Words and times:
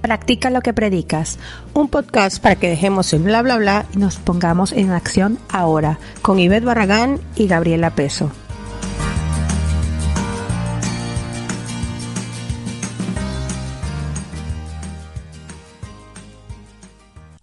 Practica 0.00 0.48
lo 0.48 0.62
que 0.62 0.72
predicas, 0.72 1.38
un 1.74 1.88
podcast 1.88 2.42
para 2.42 2.56
que 2.56 2.70
dejemos 2.70 3.12
el 3.12 3.22
bla 3.22 3.42
bla 3.42 3.58
bla 3.58 3.86
y 3.92 3.98
nos 3.98 4.16
pongamos 4.16 4.72
en 4.72 4.92
acción 4.92 5.38
ahora, 5.50 5.98
con 6.22 6.38
Ivette 6.38 6.64
Barragán 6.64 7.20
y 7.36 7.46
Gabriela 7.46 7.90
Peso. 7.90 8.32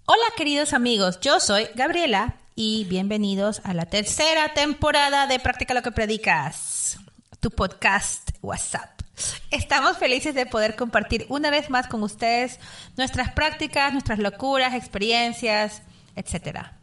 Hola 0.06 0.24
queridos 0.36 0.74
amigos, 0.74 1.20
yo 1.20 1.40
soy 1.40 1.68
Gabriela 1.76 2.38
y 2.56 2.86
bienvenidos 2.86 3.62
a 3.66 3.76
la 3.76 3.86
tercera 3.86 4.54
temporada 4.56 5.28
de 5.28 5.40
Practica 5.40 5.76
lo 5.76 5.84
que 5.84 5.92
predicas, 5.92 6.98
tu 7.40 7.52
podcast 7.52 8.32
WhatsApp. 8.42 8.97
Estamos 9.52 9.98
felices 9.98 10.36
de 10.36 10.46
poder 10.46 10.76
compartir 10.76 11.26
una 11.30 11.50
vez 11.50 11.70
más 11.70 11.88
con 11.88 12.04
ustedes 12.04 12.60
nuestras 12.98 13.32
prácticas, 13.32 13.94
nuestras 13.94 14.20
locuras, 14.20 14.74
experiencias, 14.74 15.82
etcétera. 16.16 16.78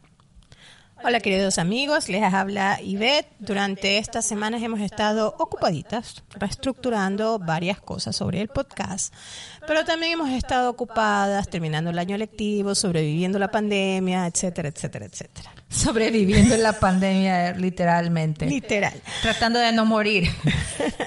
Hola 1.03 1.19
queridos 1.19 1.59
amigos, 1.59 2.09
les 2.09 2.23
habla 2.23 2.79
Ivette. 2.81 3.27
Durante 3.39 3.99
estas 3.99 4.25
semanas 4.25 4.63
hemos 4.63 4.79
estado 4.79 5.35
ocupaditas 5.37 6.23
reestructurando 6.31 7.37
varias 7.37 7.79
cosas 7.79 8.15
sobre 8.15 8.41
el 8.41 8.47
podcast, 8.47 9.13
pero 9.67 9.85
también 9.85 10.13
hemos 10.13 10.29
estado 10.31 10.69
ocupadas 10.69 11.49
terminando 11.49 11.91
el 11.91 11.99
año 11.99 12.17
lectivo, 12.17 12.73
sobreviviendo 12.73 13.37
la 13.37 13.51
pandemia, 13.51 14.25
etcétera, 14.25 14.69
etcétera, 14.69 15.05
etcétera. 15.05 15.54
Sobreviviendo 15.69 16.55
la 16.57 16.73
pandemia 16.73 17.53
literalmente. 17.53 18.45
Literal. 18.45 18.93
Tratando 19.21 19.59
de 19.59 19.71
no 19.71 19.85
morir. 19.85 20.29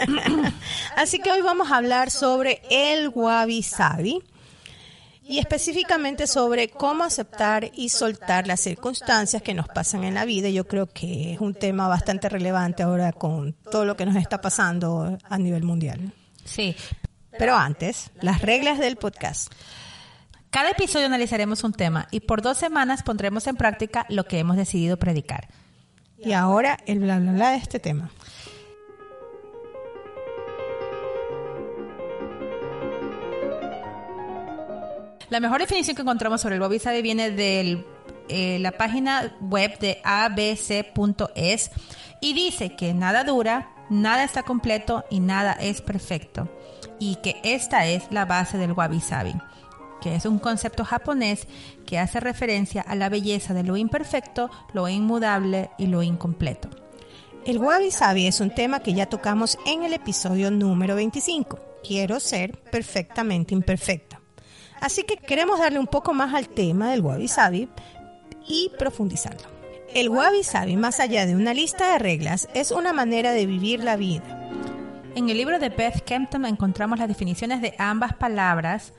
Así 0.97 1.21
que 1.21 1.31
hoy 1.31 1.43
vamos 1.43 1.71
a 1.71 1.77
hablar 1.77 2.11
sobre 2.11 2.63
el 2.71 3.09
wabi 3.09 3.63
sabi 3.63 4.23
y 5.29 5.39
específicamente 5.39 6.27
sobre 6.27 6.71
cómo 6.71 7.05
aceptar 7.05 7.71
y 7.75 7.91
soltar 7.91 8.47
las 8.47 8.61
circunstancias 8.61 9.43
que 9.43 9.53
nos 9.53 9.69
pasan 9.69 10.05
en 10.05 10.15
la 10.15 10.25
vida. 10.25 10.49
Yo 10.49 10.67
creo 10.67 10.87
que 10.87 11.35
es 11.35 11.41
un 11.41 11.55
tema 11.55 11.87
bastante 11.87 12.31
relevante 12.31 12.83
ahora 12.83 13.13
con 13.13 13.53
todo 13.71 13.85
lo 13.85 13.97
que 13.97 14.07
nos 14.07 14.17
está 14.17 14.41
pasando 14.41 15.19
a 15.23 15.39
nivel 15.39 15.65
mundial. 15.65 16.13
Sí. 16.45 16.75
Pero 17.39 17.57
antes, 17.57 18.11
las 18.23 18.41
reglas 18.41 18.79
del 18.79 18.97
podcast. 18.97 19.53
Cada 20.51 20.71
episodio 20.71 21.07
analizaremos 21.07 21.63
un 21.63 21.73
tema 21.73 22.09
y 22.11 22.21
por 22.21 22.41
dos 22.41 22.57
semanas 22.57 23.03
pondremos 23.03 23.47
en 23.47 23.57
práctica 23.57 24.07
lo 24.09 24.25
que 24.25 24.39
hemos 24.39 24.57
decidido 24.57 24.97
predicar. 24.97 25.49
Y 26.17 26.33
ahora 26.33 26.79
el 26.87 27.01
bla 27.01 27.19
bla 27.19 27.33
bla 27.33 27.51
de 27.51 27.59
este 27.59 27.79
tema. 27.79 28.11
La 35.29 35.41
mejor 35.41 35.61
definición 35.61 35.95
que 35.95 36.03
encontramos 36.03 36.41
sobre 36.41 36.55
el 36.55 36.63
wabi 36.63 36.79
sabi 36.79 37.03
viene 37.03 37.31
de 37.31 37.85
eh, 38.31 38.59
la 38.61 38.73
página 38.73 39.37
web 39.43 39.79
de 39.79 40.01
abc.es 40.03 41.71
y 42.23 42.33
dice 42.33 42.75
que 42.75 42.95
nada 42.95 43.25
dura, 43.25 43.69
nada 43.91 44.25
está 44.25 44.43
completo 44.43 45.05
y 45.11 45.21
nada 45.21 45.53
es 45.53 45.83
perfecto. 45.83 46.49
Y 46.99 47.17
que 47.17 47.41
esta 47.45 47.87
es 47.87 48.05
la 48.11 48.25
base 48.25 48.57
del 48.57 48.73
wabi 48.73 49.01
sabi, 49.01 49.35
que 50.01 50.15
es 50.15 50.25
un 50.27 50.39
concepto 50.39 50.85
japonés 50.85 51.47
que 51.87 51.99
hace 51.99 52.21
referencia 52.21 52.83
a 52.83 52.95
la 52.95 53.09
belleza 53.09 53.55
de 53.55 53.63
lo 53.63 53.77
imperfecto, 53.77 54.51
lo 54.73 54.89
inmudable 54.89 55.71
y 55.79 55.87
lo 55.87 56.03
incompleto. 56.03 56.69
El 57.45 57.59
wabi 57.59 57.91
sabi 57.91 58.27
es 58.27 58.41
un 58.41 58.51
tema 58.51 58.81
que 58.81 58.93
ya 58.93 59.07
tocamos 59.07 59.59
en 59.67 59.83
el 59.83 59.95
episodio 59.95 60.51
número 60.51 60.95
25. 60.97 61.59
Quiero 61.83 62.21
ser 62.21 62.59
perfectamente 62.71 63.55
imperfecta. 63.55 64.21
Así 64.81 65.03
que 65.03 65.17
queremos 65.17 65.59
darle 65.59 65.79
un 65.79 65.87
poco 65.87 66.13
más 66.13 66.35
al 66.35 66.49
tema 66.49 66.91
del 66.91 67.01
wabi 67.01 67.29
sabi 67.29 67.69
y 68.47 68.71
profundizarlo. 68.79 69.49
El 69.95 70.11
wabi 70.11 70.43
sabi, 70.43 70.77
más 70.77 71.01
allá 71.01 71.25
de 71.25 71.35
una 71.35 71.55
lista 71.55 71.93
de 71.93 71.99
reglas, 71.99 72.49
es 72.53 72.71
una 72.71 72.93
manera 72.93 73.33
de 73.33 73.47
vivir 73.47 73.83
la 73.83 73.97
vida. 73.97 74.39
En 75.15 75.31
el 75.31 75.39
libro 75.39 75.59
de 75.59 75.71
Beth 75.71 76.05
Kempton 76.05 76.45
encontramos 76.45 76.99
las 76.99 77.09
definiciones 77.09 77.63
de 77.63 77.75
ambas 77.79 78.15
palabras, 78.15 78.93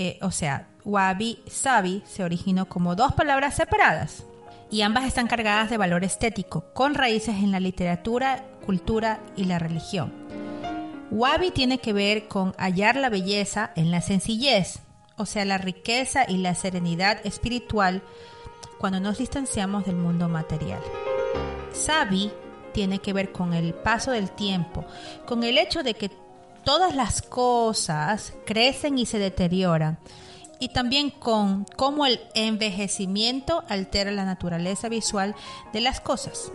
eh, 0.00 0.16
o 0.22 0.30
sea, 0.30 0.68
wabi 0.84 1.42
sabi 1.48 2.04
se 2.06 2.22
originó 2.22 2.68
como 2.68 2.94
dos 2.94 3.14
palabras 3.14 3.56
separadas 3.56 4.24
y 4.70 4.82
ambas 4.82 5.04
están 5.06 5.26
cargadas 5.26 5.70
de 5.70 5.76
valor 5.76 6.04
estético, 6.04 6.72
con 6.72 6.94
raíces 6.94 7.34
en 7.34 7.50
la 7.50 7.58
literatura, 7.58 8.44
cultura 8.64 9.18
y 9.34 9.46
la 9.46 9.58
religión. 9.58 10.12
Wabi 11.10 11.50
tiene 11.50 11.78
que 11.78 11.92
ver 11.92 12.28
con 12.28 12.54
hallar 12.58 12.94
la 12.94 13.08
belleza 13.08 13.72
en 13.74 13.90
la 13.90 14.00
sencillez, 14.00 14.82
o 15.16 15.26
sea, 15.26 15.44
la 15.44 15.58
riqueza 15.58 16.30
y 16.30 16.36
la 16.36 16.54
serenidad 16.54 17.18
espiritual 17.26 18.04
cuando 18.78 19.00
nos 19.00 19.18
distanciamos 19.18 19.84
del 19.84 19.96
mundo 19.96 20.28
material. 20.28 20.80
Sabi 21.72 22.30
tiene 22.72 23.00
que 23.00 23.12
ver 23.12 23.32
con 23.32 23.52
el 23.52 23.74
paso 23.74 24.12
del 24.12 24.30
tiempo, 24.30 24.84
con 25.26 25.42
el 25.42 25.58
hecho 25.58 25.82
de 25.82 25.94
que 25.94 26.12
todas 26.64 26.94
las 26.94 27.22
cosas 27.22 28.32
crecen 28.44 28.98
y 28.98 29.06
se 29.06 29.18
deterioran, 29.18 29.98
y 30.60 30.68
también 30.70 31.10
con 31.10 31.64
cómo 31.76 32.06
el 32.06 32.20
envejecimiento 32.34 33.64
altera 33.68 34.10
la 34.10 34.24
naturaleza 34.24 34.88
visual 34.88 35.34
de 35.72 35.80
las 35.80 36.00
cosas. 36.00 36.52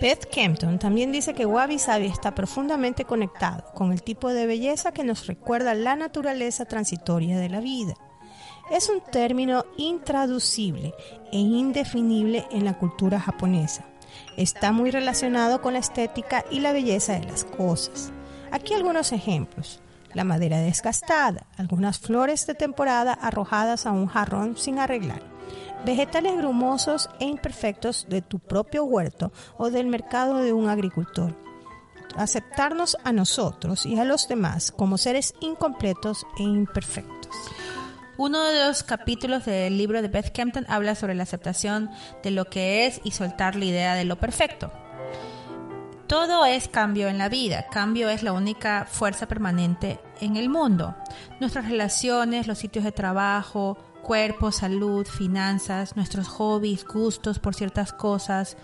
Beth 0.00 0.26
Kempton 0.26 0.78
también 0.78 1.12
dice 1.12 1.34
que 1.34 1.46
Wabi 1.46 1.78
Sabi 1.78 2.06
está 2.06 2.34
profundamente 2.34 3.04
conectado 3.04 3.64
con 3.74 3.92
el 3.92 4.02
tipo 4.02 4.28
de 4.28 4.46
belleza 4.46 4.92
que 4.92 5.04
nos 5.04 5.26
recuerda 5.26 5.74
la 5.74 5.96
naturaleza 5.96 6.64
transitoria 6.64 7.38
de 7.38 7.48
la 7.48 7.60
vida. 7.60 7.94
Es 8.70 8.88
un 8.88 9.00
término 9.00 9.64
intraducible 9.76 10.94
e 11.30 11.38
indefinible 11.38 12.44
en 12.50 12.64
la 12.64 12.76
cultura 12.76 13.20
japonesa. 13.20 13.84
Está 14.36 14.72
muy 14.72 14.90
relacionado 14.90 15.62
con 15.62 15.74
la 15.74 15.78
estética 15.78 16.44
y 16.50 16.60
la 16.60 16.72
belleza 16.72 17.18
de 17.18 17.26
las 17.26 17.44
cosas. 17.44 18.12
Aquí 18.54 18.72
algunos 18.72 19.10
ejemplos. 19.10 19.80
La 20.12 20.22
madera 20.22 20.58
desgastada, 20.58 21.48
algunas 21.56 21.98
flores 21.98 22.46
de 22.46 22.54
temporada 22.54 23.12
arrojadas 23.12 23.84
a 23.84 23.90
un 23.90 24.06
jarrón 24.06 24.56
sin 24.56 24.78
arreglar 24.78 25.34
vegetales 25.84 26.36
grumosos 26.36 27.10
e 27.18 27.24
imperfectos 27.24 28.06
de 28.08 28.22
tu 28.22 28.38
propio 28.38 28.84
huerto 28.84 29.32
o 29.58 29.70
del 29.70 29.86
mercado 29.86 30.36
de 30.36 30.52
un 30.52 30.68
agricultor. 30.68 31.36
Aceptarnos 32.16 32.96
a 33.02 33.12
nosotros 33.12 33.84
y 33.84 33.98
a 33.98 34.04
los 34.04 34.28
demás 34.28 34.70
como 34.70 34.98
seres 34.98 35.34
incompletos 35.40 36.24
e 36.38 36.44
imperfectos. 36.44 37.34
Uno 38.16 38.40
de 38.44 38.66
los 38.66 38.84
capítulos 38.84 39.44
del 39.44 39.76
libro 39.76 40.00
de 40.00 40.06
Beth 40.06 40.30
Kempton 40.30 40.64
habla 40.68 40.94
sobre 40.94 41.16
la 41.16 41.24
aceptación 41.24 41.90
de 42.22 42.30
lo 42.30 42.44
que 42.44 42.86
es 42.86 43.00
y 43.02 43.10
soltar 43.10 43.56
la 43.56 43.64
idea 43.64 43.94
de 43.94 44.04
lo 44.04 44.16
perfecto. 44.16 44.70
Todo 46.06 46.44
es 46.44 46.68
cambio 46.68 47.08
en 47.08 47.16
la 47.16 47.30
vida, 47.30 47.66
cambio 47.70 48.10
es 48.10 48.22
la 48.22 48.32
única 48.32 48.86
fuerza 48.88 49.26
permanente 49.26 50.00
en 50.20 50.36
el 50.36 50.50
mundo. 50.50 50.94
Nuestras 51.40 51.68
relaciones, 51.68 52.46
los 52.46 52.58
sitios 52.58 52.84
de 52.84 52.92
trabajo, 52.92 53.78
cuerpo, 54.02 54.52
salud, 54.52 55.06
finanzas, 55.06 55.96
nuestros 55.96 56.28
hobbies, 56.28 56.84
gustos 56.84 57.38
por 57.38 57.54
ciertas 57.54 57.92
cosas 57.94 58.58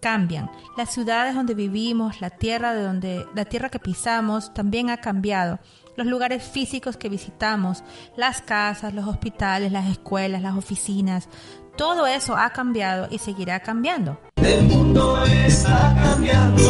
cambian. 0.00 0.50
Las 0.76 0.90
ciudades 0.92 1.34
donde 1.34 1.54
vivimos, 1.54 2.20
la 2.20 2.30
tierra 2.30 2.74
de 2.74 2.82
donde 2.82 3.26
la 3.34 3.44
tierra 3.44 3.68
que 3.68 3.78
pisamos 3.78 4.52
también 4.52 4.90
ha 4.90 4.96
cambiado. 4.96 5.60
Los 5.96 6.06
lugares 6.06 6.42
físicos 6.42 6.96
que 6.96 7.08
visitamos, 7.08 7.84
las 8.16 8.42
casas, 8.42 8.94
los 8.94 9.06
hospitales, 9.06 9.70
las 9.70 9.88
escuelas, 9.88 10.42
las 10.42 10.56
oficinas, 10.56 11.28
todo 11.80 12.06
eso 12.06 12.36
ha 12.36 12.50
cambiado 12.50 13.08
y 13.10 13.16
seguirá 13.16 13.60
cambiando. 13.60 14.20
El 14.36 14.64
mundo 14.64 15.24
está 15.24 15.96
cambiando. 16.02 16.62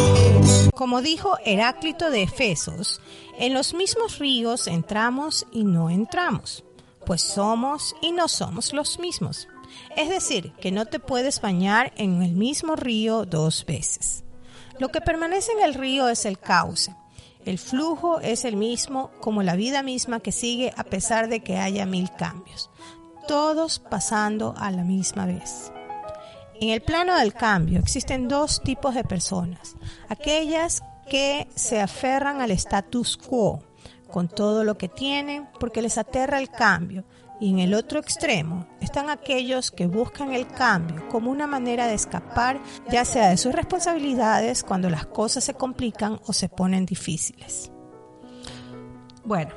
Como 0.73 1.01
dijo 1.01 1.37
Heráclito 1.43 2.09
de 2.09 2.23
Efesos, 2.23 3.01
en 3.37 3.53
los 3.53 3.73
mismos 3.73 4.19
ríos 4.19 4.67
entramos 4.67 5.45
y 5.51 5.65
no 5.65 5.89
entramos 5.89 6.63
pues 7.05 7.21
somos 7.21 7.93
y 8.01 8.13
no 8.13 8.29
somos 8.29 8.71
los 8.71 8.99
mismos. 8.99 9.49
Es 9.97 10.07
decir, 10.07 10.53
que 10.61 10.71
no 10.71 10.85
te 10.85 10.99
puedes 10.99 11.41
bañar 11.41 11.91
en 11.97 12.21
el 12.21 12.31
mismo 12.31 12.77
río 12.77 13.25
dos 13.25 13.65
veces. 13.65 14.23
Lo 14.79 14.89
que 14.89 15.01
permanece 15.01 15.51
en 15.51 15.63
el 15.63 15.73
río 15.73 16.07
es 16.07 16.25
el 16.25 16.39
cauce. 16.39 16.95
El 17.45 17.57
flujo 17.57 18.21
es 18.21 18.45
el 18.45 18.55
mismo 18.55 19.11
como 19.19 19.43
la 19.43 19.55
vida 19.55 19.83
misma 19.83 20.21
que 20.21 20.31
sigue 20.31 20.73
a 20.77 20.83
pesar 20.83 21.27
de 21.27 21.41
que 21.41 21.57
haya 21.57 21.85
mil 21.85 22.11
cambios, 22.15 22.69
todos 23.27 23.79
pasando 23.79 24.53
a 24.57 24.71
la 24.71 24.83
misma 24.83 25.25
vez. 25.25 25.71
En 26.59 26.69
el 26.69 26.81
plano 26.81 27.17
del 27.17 27.33
cambio 27.33 27.79
existen 27.79 28.27
dos 28.27 28.61
tipos 28.61 28.93
de 28.93 29.03
personas, 29.03 29.75
aquellas 30.09 30.83
que 31.09 31.47
se 31.55 31.81
aferran 31.81 32.39
al 32.39 32.51
status 32.51 33.17
quo, 33.17 33.63
con 34.11 34.27
todo 34.27 34.63
lo 34.63 34.77
que 34.77 34.87
tienen 34.87 35.47
porque 35.59 35.81
les 35.81 35.97
aterra 35.97 36.39
el 36.39 36.49
cambio. 36.49 37.03
Y 37.39 37.49
en 37.49 37.57
el 37.57 37.73
otro 37.73 37.99
extremo 37.99 38.67
están 38.81 39.09
aquellos 39.09 39.71
que 39.71 39.87
buscan 39.87 40.31
el 40.31 40.45
cambio 40.47 41.09
como 41.09 41.31
una 41.31 41.47
manera 41.47 41.87
de 41.87 41.95
escapar 41.95 42.61
ya 42.91 43.03
sea 43.03 43.29
de 43.29 43.37
sus 43.37 43.53
responsabilidades 43.55 44.63
cuando 44.63 44.91
las 44.91 45.07
cosas 45.07 45.43
se 45.43 45.55
complican 45.55 46.19
o 46.27 46.33
se 46.33 46.49
ponen 46.49 46.85
difíciles. 46.85 47.71
Bueno, 49.25 49.51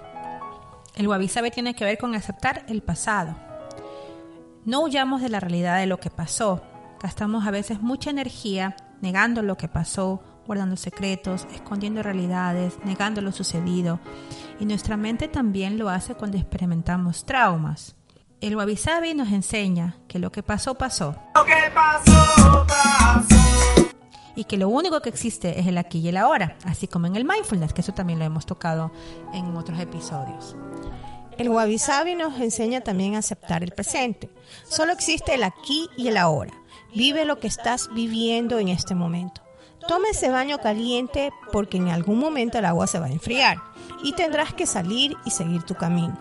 El 0.96 1.08
wabi 1.08 1.28
sabi 1.28 1.50
tiene 1.50 1.75
que 1.75 1.84
ver 1.84 1.99
con 1.99 2.14
aceptar 2.14 2.64
el 2.69 2.82
pasado. 2.82 3.37
No 4.64 4.81
huyamos 4.81 5.20
de 5.20 5.28
la 5.28 5.40
realidad 5.40 5.78
de 5.78 5.87
lo 5.87 6.00
que 6.00 6.08
pasó. 6.08 6.62
Gastamos 7.02 7.46
a 7.46 7.50
veces 7.50 7.82
mucha 7.82 8.08
energía 8.08 8.76
negando 9.02 9.43
lo 9.43 9.58
que 9.58 9.69
pasó, 9.69 10.22
guardando 10.46 10.78
secretos, 10.78 11.46
escondiendo 11.55 12.02
realidades, 12.02 12.78
negando 12.82 13.20
lo 13.20 13.31
sucedido. 13.31 14.00
Y 14.58 14.64
nuestra 14.64 14.96
mente 14.96 15.28
también 15.28 15.76
lo 15.76 15.90
hace 15.90 16.14
cuando 16.14 16.38
experimentamos 16.38 17.26
traumas. 17.26 17.94
El 18.40 18.56
wabi 18.56 18.76
sabi 18.76 19.12
nos 19.12 19.32
enseña 19.32 19.96
que 20.08 20.19
lo 20.19 20.32
que 20.32 20.43
pasó, 20.43 20.76
pasó. 20.76 21.14
Lo 21.34 21.44
que 21.44 21.70
pasó, 21.75 22.67
pasó. 22.67 23.34
Y 24.34 24.44
que 24.44 24.56
lo 24.56 24.70
único 24.70 25.00
que 25.02 25.10
existe 25.10 25.60
es 25.60 25.67
el 25.67 25.76
aquí 25.76 25.99
y 25.99 26.08
el 26.08 26.17
ahora, 26.17 26.56
así 26.64 26.88
como 26.88 27.06
en 27.06 27.17
el 27.17 27.26
mindfulness, 27.26 27.75
que 27.75 27.82
eso 27.82 27.93
también 27.93 28.19
lo 28.19 28.25
hemos 28.25 28.46
tocado 28.46 28.93
en 29.34 29.55
otros 29.56 29.78
episodios. 29.78 30.56
El 31.36 31.48
wabi 31.48 31.78
sabi 31.78 32.14
nos 32.14 32.40
enseña 32.40 32.81
también 32.81 33.16
a 33.16 33.19
aceptar 33.19 33.64
el 33.64 33.72
presente. 33.72 34.31
Solo 34.69 34.92
existe 34.92 35.34
el 35.34 35.42
aquí 35.42 35.88
y 35.96 36.08
el 36.08 36.16
ahora. 36.16 36.52
Vive 36.94 37.25
lo 37.25 37.40
que 37.40 37.48
estás 37.48 37.88
viviendo 37.92 38.60
en 38.60 38.69
este 38.69 38.94
momento. 38.94 39.42
Toma 39.88 40.10
ese 40.10 40.31
baño 40.31 40.58
caliente 40.58 41.32
porque 41.52 41.76
en 41.76 41.88
algún 41.88 42.19
momento 42.20 42.58
el 42.58 42.64
agua 42.64 42.86
se 42.86 43.00
va 43.00 43.06
a 43.06 43.12
enfriar 43.12 43.58
y 44.02 44.12
tendrás 44.12 44.54
que 44.54 44.66
salir 44.66 45.16
y 45.25 45.31
seguir 45.31 45.64
tu 45.64 45.75
camino. 45.75 46.16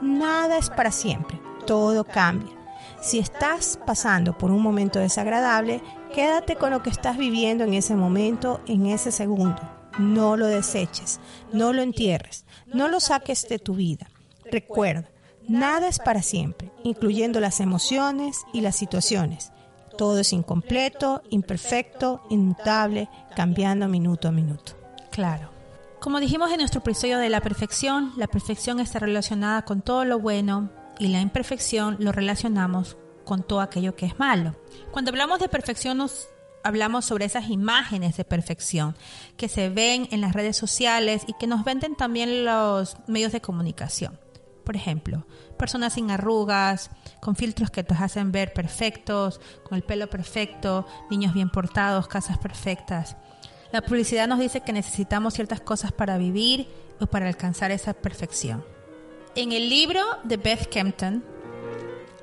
Nada 0.00 0.56
es 0.56 0.70
para 0.70 0.90
siempre, 0.90 1.38
todo 1.66 2.04
cambia. 2.04 2.52
Si 3.00 3.18
estás 3.18 3.78
pasando 3.86 4.36
por 4.36 4.50
un 4.50 4.62
momento 4.62 4.98
desagradable, 4.98 5.82
quédate 6.14 6.56
con 6.56 6.70
lo 6.70 6.82
que 6.82 6.90
estás 6.90 7.18
viviendo 7.18 7.64
en 7.64 7.74
ese 7.74 7.94
momento, 7.94 8.62
en 8.66 8.86
ese 8.86 9.12
segundo. 9.12 9.60
No 9.98 10.36
lo 10.36 10.46
deseches, 10.46 11.20
no 11.52 11.72
lo 11.72 11.82
entierres, 11.82 12.46
no 12.66 12.88
lo 12.88 12.98
saques 12.98 13.46
de 13.48 13.58
tu 13.58 13.74
vida. 13.74 14.08
Recuerda, 14.54 15.10
nada 15.48 15.88
es 15.88 15.98
para 15.98 16.22
siempre, 16.22 16.70
incluyendo 16.84 17.40
las 17.40 17.58
emociones 17.58 18.44
y 18.52 18.60
las 18.60 18.76
situaciones. 18.76 19.50
Todo 19.98 20.20
es 20.20 20.32
incompleto, 20.32 21.22
imperfecto, 21.30 22.24
inmutable, 22.30 23.08
cambiando 23.34 23.88
minuto 23.88 24.28
a 24.28 24.30
minuto. 24.30 24.74
Claro. 25.10 25.50
Como 25.98 26.20
dijimos 26.20 26.52
en 26.52 26.58
nuestro 26.58 26.82
episodio 26.82 27.18
de 27.18 27.30
la 27.30 27.40
perfección, 27.40 28.12
la 28.16 28.28
perfección 28.28 28.78
está 28.78 29.00
relacionada 29.00 29.62
con 29.62 29.82
todo 29.82 30.04
lo 30.04 30.20
bueno 30.20 30.70
y 31.00 31.08
la 31.08 31.20
imperfección 31.20 31.96
lo 31.98 32.12
relacionamos 32.12 32.96
con 33.24 33.42
todo 33.42 33.60
aquello 33.60 33.96
que 33.96 34.06
es 34.06 34.16
malo. 34.20 34.54
Cuando 34.92 35.10
hablamos 35.10 35.40
de 35.40 35.48
perfección 35.48 36.00
hablamos 36.62 37.06
sobre 37.06 37.24
esas 37.24 37.50
imágenes 37.50 38.16
de 38.16 38.24
perfección 38.24 38.94
que 39.36 39.48
se 39.48 39.68
ven 39.68 40.06
en 40.12 40.20
las 40.20 40.32
redes 40.32 40.56
sociales 40.56 41.24
y 41.26 41.32
que 41.32 41.48
nos 41.48 41.64
venden 41.64 41.96
también 41.96 42.44
los 42.44 42.96
medios 43.08 43.32
de 43.32 43.40
comunicación. 43.40 44.22
Por 44.64 44.76
ejemplo, 44.76 45.26
personas 45.58 45.92
sin 45.92 46.10
arrugas, 46.10 46.90
con 47.20 47.36
filtros 47.36 47.70
que 47.70 47.84
te 47.84 47.94
hacen 47.94 48.32
ver 48.32 48.52
perfectos, 48.52 49.40
con 49.62 49.76
el 49.76 49.82
pelo 49.82 50.08
perfecto, 50.08 50.86
niños 51.10 51.34
bien 51.34 51.50
portados, 51.50 52.08
casas 52.08 52.38
perfectas. 52.38 53.16
La 53.72 53.82
publicidad 53.82 54.28
nos 54.28 54.38
dice 54.38 54.62
que 54.62 54.72
necesitamos 54.72 55.34
ciertas 55.34 55.60
cosas 55.60 55.92
para 55.92 56.16
vivir 56.16 56.68
o 57.00 57.06
para 57.06 57.26
alcanzar 57.26 57.70
esa 57.70 57.92
perfección. 57.92 58.64
En 59.36 59.52
el 59.52 59.68
libro 59.68 60.00
de 60.22 60.36
Beth 60.36 60.66
Kempton 60.66 61.24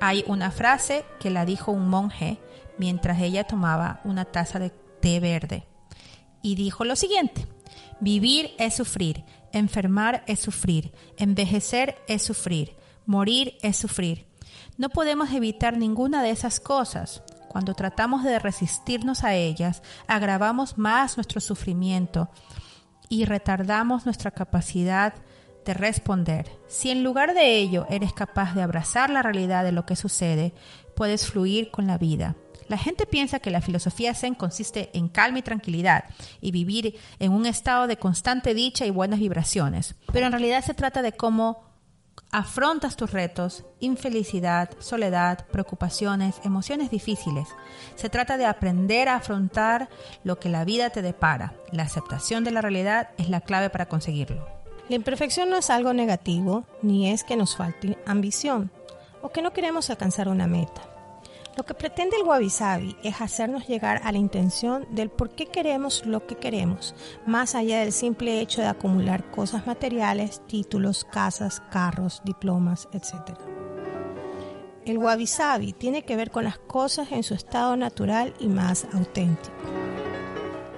hay 0.00 0.24
una 0.26 0.50
frase 0.50 1.04
que 1.20 1.30
la 1.30 1.44
dijo 1.44 1.70
un 1.70 1.88
monje 1.88 2.38
mientras 2.78 3.20
ella 3.20 3.44
tomaba 3.44 4.00
una 4.04 4.24
taza 4.24 4.58
de 4.58 4.70
té 5.00 5.20
verde. 5.20 5.66
Y 6.40 6.54
dijo 6.54 6.84
lo 6.84 6.96
siguiente, 6.96 7.46
vivir 8.00 8.52
es 8.58 8.74
sufrir, 8.74 9.24
enfermar 9.52 10.24
es 10.26 10.40
sufrir, 10.40 10.92
envejecer 11.16 11.96
es 12.08 12.22
sufrir, 12.22 12.76
morir 13.06 13.54
es 13.62 13.76
sufrir. 13.76 14.26
No 14.76 14.88
podemos 14.88 15.30
evitar 15.32 15.76
ninguna 15.76 16.22
de 16.22 16.30
esas 16.30 16.60
cosas. 16.60 17.22
Cuando 17.48 17.74
tratamos 17.74 18.24
de 18.24 18.38
resistirnos 18.38 19.24
a 19.24 19.34
ellas, 19.34 19.82
agravamos 20.06 20.78
más 20.78 21.16
nuestro 21.16 21.40
sufrimiento 21.40 22.30
y 23.08 23.26
retardamos 23.26 24.06
nuestra 24.06 24.30
capacidad 24.30 25.14
de 25.64 25.74
responder. 25.74 26.50
Si 26.66 26.90
en 26.90 27.04
lugar 27.04 27.34
de 27.34 27.56
ello 27.56 27.86
eres 27.90 28.12
capaz 28.12 28.54
de 28.54 28.62
abrazar 28.62 29.10
la 29.10 29.22
realidad 29.22 29.64
de 29.64 29.72
lo 29.72 29.84
que 29.84 29.96
sucede, 29.96 30.54
puedes 30.96 31.30
fluir 31.30 31.70
con 31.70 31.86
la 31.86 31.98
vida. 31.98 32.36
La 32.68 32.78
gente 32.78 33.06
piensa 33.06 33.40
que 33.40 33.50
la 33.50 33.60
filosofía 33.60 34.14
Zen 34.14 34.34
consiste 34.34 34.90
en 34.94 35.08
calma 35.08 35.38
y 35.38 35.42
tranquilidad 35.42 36.04
y 36.40 36.50
vivir 36.50 36.98
en 37.18 37.32
un 37.32 37.46
estado 37.46 37.86
de 37.86 37.96
constante 37.96 38.54
dicha 38.54 38.86
y 38.86 38.90
buenas 38.90 39.20
vibraciones, 39.20 39.94
pero 40.12 40.26
en 40.26 40.32
realidad 40.32 40.64
se 40.64 40.74
trata 40.74 41.02
de 41.02 41.12
cómo 41.12 41.72
afrontas 42.30 42.96
tus 42.96 43.12
retos, 43.12 43.64
infelicidad, 43.80 44.70
soledad, 44.78 45.46
preocupaciones, 45.46 46.36
emociones 46.44 46.90
difíciles. 46.90 47.48
Se 47.94 48.08
trata 48.08 48.38
de 48.38 48.46
aprender 48.46 49.08
a 49.08 49.16
afrontar 49.16 49.88
lo 50.24 50.38
que 50.38 50.48
la 50.48 50.64
vida 50.64 50.90
te 50.90 51.02
depara. 51.02 51.54
La 51.72 51.84
aceptación 51.84 52.42
de 52.44 52.50
la 52.50 52.62
realidad 52.62 53.10
es 53.18 53.28
la 53.28 53.42
clave 53.42 53.70
para 53.70 53.86
conseguirlo. 53.86 54.48
La 54.88 54.96
imperfección 54.96 55.50
no 55.50 55.56
es 55.56 55.70
algo 55.70 55.92
negativo, 55.92 56.64
ni 56.82 57.10
es 57.10 57.22
que 57.22 57.36
nos 57.36 57.56
falte 57.56 57.98
ambición 58.06 58.70
o 59.22 59.30
que 59.30 59.42
no 59.42 59.52
queremos 59.52 59.90
alcanzar 59.90 60.28
una 60.28 60.46
meta. 60.46 60.91
Lo 61.54 61.64
que 61.64 61.74
pretende 61.74 62.16
el 62.16 62.26
Wabi 62.26 62.48
Sabi 62.48 62.96
es 63.02 63.20
hacernos 63.20 63.68
llegar 63.68 64.00
a 64.04 64.12
la 64.12 64.16
intención 64.16 64.86
del 64.90 65.10
por 65.10 65.34
qué 65.34 65.46
queremos 65.46 66.06
lo 66.06 66.26
que 66.26 66.36
queremos, 66.36 66.94
más 67.26 67.54
allá 67.54 67.80
del 67.80 67.92
simple 67.92 68.40
hecho 68.40 68.62
de 68.62 68.68
acumular 68.68 69.30
cosas 69.30 69.66
materiales, 69.66 70.40
títulos, 70.46 71.04
casas, 71.04 71.60
carros, 71.70 72.22
diplomas, 72.24 72.88
etc. 72.92 73.36
El 74.86 74.96
Wabi 74.96 75.26
Sabi 75.26 75.74
tiene 75.74 76.04
que 76.04 76.16
ver 76.16 76.30
con 76.30 76.44
las 76.44 76.58
cosas 76.58 77.12
en 77.12 77.22
su 77.22 77.34
estado 77.34 77.76
natural 77.76 78.32
y 78.40 78.46
más 78.46 78.86
auténtico. 78.94 79.54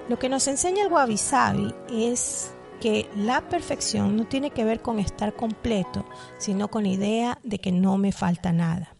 Lo 0.09 0.19
que 0.19 0.27
nos 0.27 0.45
enseña 0.49 0.83
el 0.83 0.91
Wabi 0.91 1.17
Sabi 1.17 1.73
es 1.89 2.53
que 2.81 3.09
la 3.15 3.47
perfección 3.47 4.17
no 4.17 4.25
tiene 4.25 4.51
que 4.51 4.65
ver 4.65 4.81
con 4.81 4.99
estar 4.99 5.33
completo, 5.33 6.05
sino 6.37 6.67
con 6.67 6.83
la 6.83 6.89
idea 6.89 7.39
de 7.43 7.59
que 7.59 7.71
no 7.71 7.97
me 7.97 8.11
falta 8.11 8.51
nada. 8.51 8.94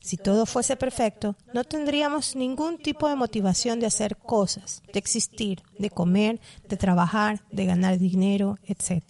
Si 0.00 0.16
todo 0.16 0.46
fuese 0.46 0.76
perfecto, 0.76 1.36
no 1.52 1.62
tendríamos 1.64 2.34
ningún 2.34 2.78
tipo 2.78 3.08
de 3.08 3.16
motivación 3.16 3.80
de 3.80 3.86
hacer 3.86 4.16
cosas, 4.16 4.82
de 4.92 4.98
existir, 4.98 5.62
de 5.78 5.90
comer, 5.90 6.40
de 6.68 6.76
trabajar, 6.76 7.42
de 7.52 7.66
ganar 7.66 7.98
dinero, 7.98 8.58
etc. 8.64 9.02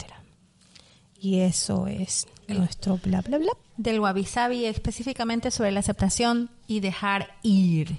Y 1.17 1.39
eso 1.39 1.87
es 1.87 2.27
nuestro 2.47 2.97
bla 2.97 3.21
bla 3.21 3.37
bla. 3.37 3.51
Del 3.77 4.01
wabi 4.01 4.25
sabi 4.25 4.65
específicamente 4.65 5.49
sobre 5.49 5.71
la 5.71 5.79
aceptación 5.79 6.49
y 6.67 6.81
dejar 6.81 7.35
ir. 7.41 7.97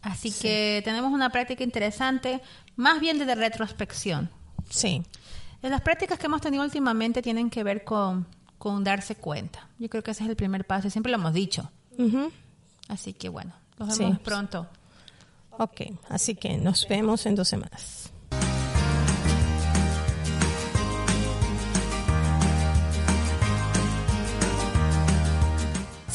Así 0.00 0.30
que 0.32 0.80
tenemos 0.84 1.12
una 1.12 1.30
práctica 1.30 1.64
interesante, 1.64 2.40
más 2.76 3.00
bien 3.00 3.18
de 3.18 3.34
retrospección. 3.34 4.30
Sí. 4.70 5.02
Las 5.62 5.80
prácticas 5.80 6.18
que 6.18 6.26
hemos 6.26 6.40
tenido 6.40 6.62
últimamente 6.62 7.22
tienen 7.22 7.50
que 7.50 7.64
ver 7.64 7.84
con, 7.84 8.26
con 8.56 8.84
darse 8.84 9.16
cuenta. 9.16 9.68
Yo 9.78 9.88
creo 9.88 10.02
que 10.02 10.12
ese 10.12 10.24
es 10.24 10.30
el 10.30 10.36
primer 10.36 10.64
paso, 10.64 10.90
siempre 10.90 11.10
lo 11.10 11.18
hemos 11.18 11.34
dicho. 11.34 11.70
Así 12.88 13.12
que 13.12 13.28
bueno, 13.28 13.52
nos 13.78 13.98
vemos 13.98 14.20
pronto. 14.20 14.66
Ok, 15.58 15.82
así 16.08 16.34
que 16.34 16.56
nos 16.58 16.86
vemos 16.88 17.26
en 17.26 17.34
dos 17.34 17.48
semanas. 17.48 18.10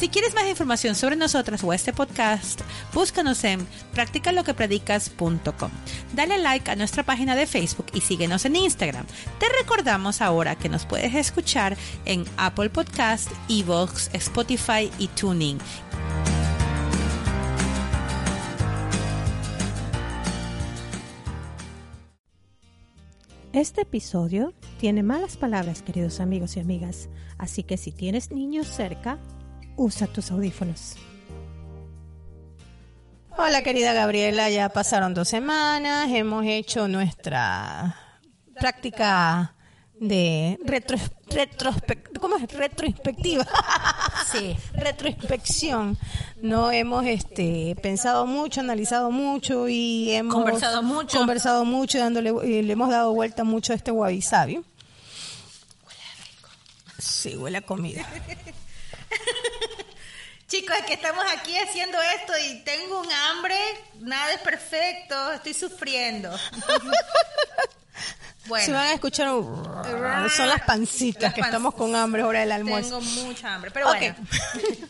Si 0.01 0.10
quieres 0.10 0.34
más 0.34 0.48
información 0.48 0.96
sobre 0.96 1.15
nosotras 1.15 1.63
o 1.63 1.72
este 1.74 1.93
podcast, 1.93 2.62
búscanos 2.91 3.43
en 3.43 3.67
practicaloquepredicas.com. 3.93 5.70
Dale 6.15 6.39
like 6.39 6.72
a 6.72 6.75
nuestra 6.75 7.03
página 7.03 7.36
de 7.36 7.46
Facebook 7.46 7.86
y 7.93 8.01
síguenos 8.01 8.46
en 8.46 8.55
Instagram. 8.55 9.05
Te 9.38 9.46
recordamos 9.62 10.20
ahora 10.24 10.55
que 10.55 10.70
nos 10.70 10.88
puedes 10.88 11.13
escuchar 11.13 11.77
en 12.05 12.25
Apple 12.38 12.72
Podcast, 12.72 13.29
Evox, 13.48 14.10
Spotify 14.13 14.89
y 14.98 15.08
Tuning. 15.10 15.60
Este 23.53 23.81
episodio 23.81 24.55
tiene 24.79 25.03
malas 25.03 25.38
palabras, 25.38 25.84
queridos 25.84 26.20
amigos 26.22 26.58
y 26.58 26.60
amigas, 26.60 27.08
así 27.38 27.62
que 27.62 27.77
si 27.77 27.91
tienes 27.91 28.31
niños 28.31 28.65
cerca, 28.65 29.20
usa 29.81 30.07
tus 30.07 30.31
audífonos. 30.31 30.95
Hola 33.38 33.63
querida 33.63 33.93
Gabriela, 33.93 34.50
ya 34.50 34.69
pasaron 34.69 35.13
dos 35.13 35.27
semanas, 35.27 36.09
hemos 36.11 36.45
hecho 36.45 36.88
nuestra 36.88 37.95
práctica 38.59 39.55
de 40.00 40.59
retro, 40.65 40.97
¿cómo 42.19 42.38
es? 42.38 42.51
retroinspectiva. 42.51 43.45
Sí. 44.31 44.55
Retroinspección. 44.73 45.97
No 46.41 46.71
hemos 46.71 47.05
este 47.05 47.75
pensado 47.81 48.25
mucho, 48.25 48.61
analizado 48.61 49.11
mucho 49.11 49.67
y 49.67 50.11
hemos 50.11 50.33
conversado 50.33 50.81
mucho. 50.83 51.17
Conversado 51.17 51.65
mucho, 51.65 51.97
dándole, 51.97 52.31
y 52.45 52.61
le 52.61 52.71
hemos 52.71 52.89
dado 52.91 53.13
vuelta 53.13 53.43
mucho 53.43 53.73
a 53.73 53.75
este 53.75 53.91
wabi 53.91 54.21
sabi. 54.21 54.61
Sí, 56.97 57.35
huele 57.35 57.57
a 57.57 57.61
comida. 57.61 58.05
Chicos, 60.51 60.75
es 60.79 60.86
que 60.86 60.93
estamos 60.96 61.24
aquí 61.31 61.58
haciendo 61.58 61.98
esto 62.01 62.34
y 62.46 62.55
tengo 62.65 63.00
un 63.00 63.10
hambre, 63.10 63.55
nada 64.01 64.34
es 64.34 64.41
perfecto, 64.41 65.31
estoy 65.31 65.53
sufriendo. 65.53 66.29
bueno. 68.50 68.65
Se 68.65 68.74
van 68.74 68.88
a 68.88 68.93
escuchar 68.96 69.29
son 69.29 70.50
las 70.50 70.62
pancitas 70.63 71.34
que 71.34 71.39
estamos 71.39 71.74
con 71.74 71.96
hambre 71.96 72.24
hora 72.24 72.41
del 72.41 72.51
almuerzo. 72.51 73.00
Tengo 73.00 73.27
mucha 73.27 73.55
hambre, 73.55 73.72
pero 73.72 73.88
bueno. 73.88 74.13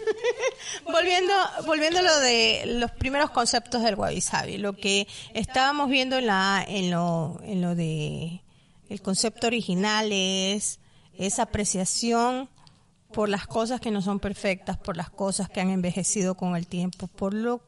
volviendo, 0.91 1.33
volviendo 1.67 1.99
a 1.99 2.01
lo 2.01 2.19
de 2.21 2.63
los 2.65 2.89
primeros 2.93 3.29
conceptos 3.29 3.83
del 3.83 3.93
wabi 3.93 4.19
sabi, 4.19 4.57
lo 4.57 4.75
que 4.75 5.07
estábamos 5.35 5.89
viendo 5.89 6.17
en 6.17 6.25
la, 6.25 6.65
en 6.67 6.89
lo, 6.89 7.39
en 7.43 7.61
lo 7.61 7.75
de 7.75 8.41
el 8.89 9.01
concepto 9.03 9.45
original 9.45 10.09
es 10.11 10.79
esa 11.19 11.43
apreciación 11.43 12.49
por 13.11 13.29
las 13.29 13.47
cosas 13.47 13.79
que 13.79 13.91
no 13.91 14.01
son 14.01 14.19
perfectas, 14.19 14.77
por 14.77 14.97
las 14.97 15.09
cosas 15.09 15.49
que 15.49 15.61
han 15.61 15.69
envejecido 15.69 16.35
con 16.35 16.55
el 16.55 16.67
tiempo, 16.67 17.07
por 17.07 17.33
lo 17.33 17.61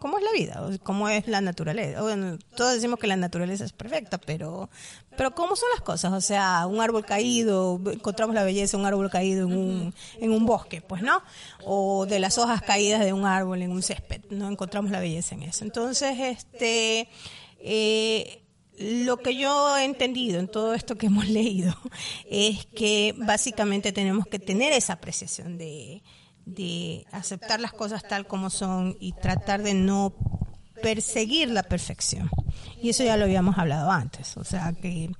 cómo 0.00 0.16
es 0.18 0.24
la 0.24 0.32
vida, 0.32 0.78
cómo 0.82 1.08
es 1.08 1.28
la 1.28 1.40
naturaleza. 1.42 2.00
Bueno, 2.00 2.38
todos 2.56 2.74
decimos 2.74 2.98
que 2.98 3.06
la 3.06 3.16
naturaleza 3.16 3.64
es 3.64 3.72
perfecta, 3.72 4.18
pero 4.18 4.70
pero 5.16 5.34
cómo 5.34 5.54
son 5.54 5.68
las 5.74 5.82
cosas, 5.82 6.12
o 6.14 6.20
sea, 6.22 6.66
un 6.66 6.80
árbol 6.80 7.04
caído, 7.04 7.78
encontramos 7.92 8.34
la 8.34 8.42
belleza 8.42 8.76
de 8.76 8.82
un 8.82 8.86
árbol 8.86 9.10
caído 9.10 9.46
en 9.46 9.56
un 9.56 9.94
en 10.18 10.32
un 10.32 10.46
bosque, 10.46 10.80
pues, 10.80 11.02
¿no? 11.02 11.22
O 11.64 12.06
de 12.06 12.18
las 12.18 12.38
hojas 12.38 12.62
caídas 12.62 13.00
de 13.04 13.12
un 13.12 13.26
árbol 13.26 13.60
en 13.62 13.70
un 13.70 13.82
césped, 13.82 14.22
no 14.30 14.48
encontramos 14.50 14.90
la 14.90 15.00
belleza 15.00 15.34
en 15.34 15.42
eso. 15.42 15.64
Entonces, 15.64 16.18
este 16.18 17.08
eh, 17.58 18.39
lo 18.80 19.18
que 19.18 19.36
yo 19.36 19.76
he 19.76 19.84
entendido 19.84 20.40
en 20.40 20.48
todo 20.48 20.74
esto 20.74 20.96
que 20.96 21.06
hemos 21.06 21.28
leído 21.28 21.74
es 22.28 22.66
que 22.66 23.14
básicamente 23.16 23.92
tenemos 23.92 24.26
que 24.26 24.38
tener 24.38 24.72
esa 24.72 24.94
apreciación 24.94 25.58
de, 25.58 26.02
aceptar 27.12 27.60
las 27.60 27.72
cosas 27.72 28.02
tal 28.02 28.26
como 28.26 28.50
son 28.50 28.96
y 28.98 29.12
tratar 29.12 29.62
de 29.62 29.74
no 29.74 30.14
perseguir 30.82 31.50
la 31.50 31.62
perfección. 31.62 32.30
Y 32.82 32.88
eso 32.88 33.04
ya 33.04 33.16
lo 33.16 33.24
habíamos 33.24 33.58
hablado 33.58 33.90
antes, 33.90 34.36
o 34.36 34.44
sea 34.44 34.72
que 34.72 35.10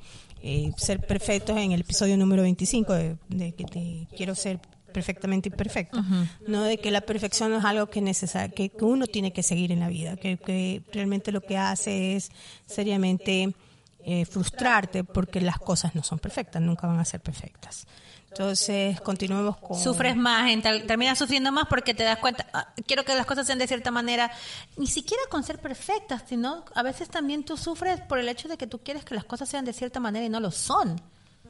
eh, 0.43 0.73
ser 0.76 1.07
perfectos 1.07 1.57
en 1.59 1.73
el 1.73 1.83
episodio 1.83 2.17
número 2.17 2.43
25 2.43 2.95
de, 2.95 3.17
de 3.29 3.52
que 3.52 3.64
te 3.64 4.09
quiero 4.17 4.35
ser 4.35 4.59
perfectamente 4.93 5.49
imperfecto, 5.49 6.03
no 6.47 6.65
de 6.65 6.79
que 6.79 6.91
la 6.91 7.01
perfección 7.01 7.51
no 7.51 7.59
es 7.59 7.65
algo 7.65 7.89
que, 7.89 8.01
necesario, 8.01 8.55
que, 8.55 8.71
uno 8.81 9.07
tiene 9.07 9.33
que 9.33 9.43
seguir 9.43 9.73
en 9.73 9.81
la 9.81 9.89
vida, 9.89 10.17
que, 10.17 10.37
que 10.37 10.83
realmente 10.93 11.33
lo 11.33 11.41
que 11.41 11.57
hace 11.57 12.17
es 12.17 12.31
seriamente 12.67 13.55
eh, 14.03 14.25
frustrarte 14.25 15.05
porque 15.05 15.43
las 15.43 15.59
cosas 15.59 15.95
no 15.95 16.03
son 16.03 16.19
perfectas, 16.19 16.63
nunca 16.63 16.87
van 16.87 16.99
a 16.99 17.05
ser 17.05 17.21
perfectas. 17.21 17.87
Entonces, 18.31 19.01
continuemos 19.01 19.57
con... 19.59 19.79
Sufres 19.79 20.17
más, 20.17 20.51
terminas 20.87 21.19
sufriendo 21.19 21.53
más 21.53 21.67
porque 21.69 21.95
te 21.95 22.05
das 22.05 22.19
cuenta, 22.19 22.47
ah, 22.53 22.73
quiero 22.87 23.05
que 23.05 23.15
las 23.15 23.27
cosas 23.27 23.47
sean 23.47 23.59
de 23.59 23.67
cierta 23.67 23.91
manera, 23.91 24.31
ni 24.77 24.87
siquiera 24.87 25.23
con 25.29 25.43
ser 25.43 25.59
perfectas, 25.59 26.23
sino 26.29 26.65
a 26.75 26.83
veces 26.83 27.11
también 27.11 27.45
tú 27.45 27.57
sufres 27.57 28.01
por 28.01 28.19
el 28.19 28.29
hecho 28.29 28.49
de 28.49 28.57
que 28.57 28.67
tú 28.67 28.79
quieres 28.79 29.05
que 29.05 29.15
las 29.15 29.25
cosas 29.25 29.49
sean 29.49 29.65
de 29.65 29.73
cierta 29.73 30.01
manera 30.01 30.25
y 30.25 30.29
no 30.29 30.41
lo 30.41 30.51
son. 30.51 31.01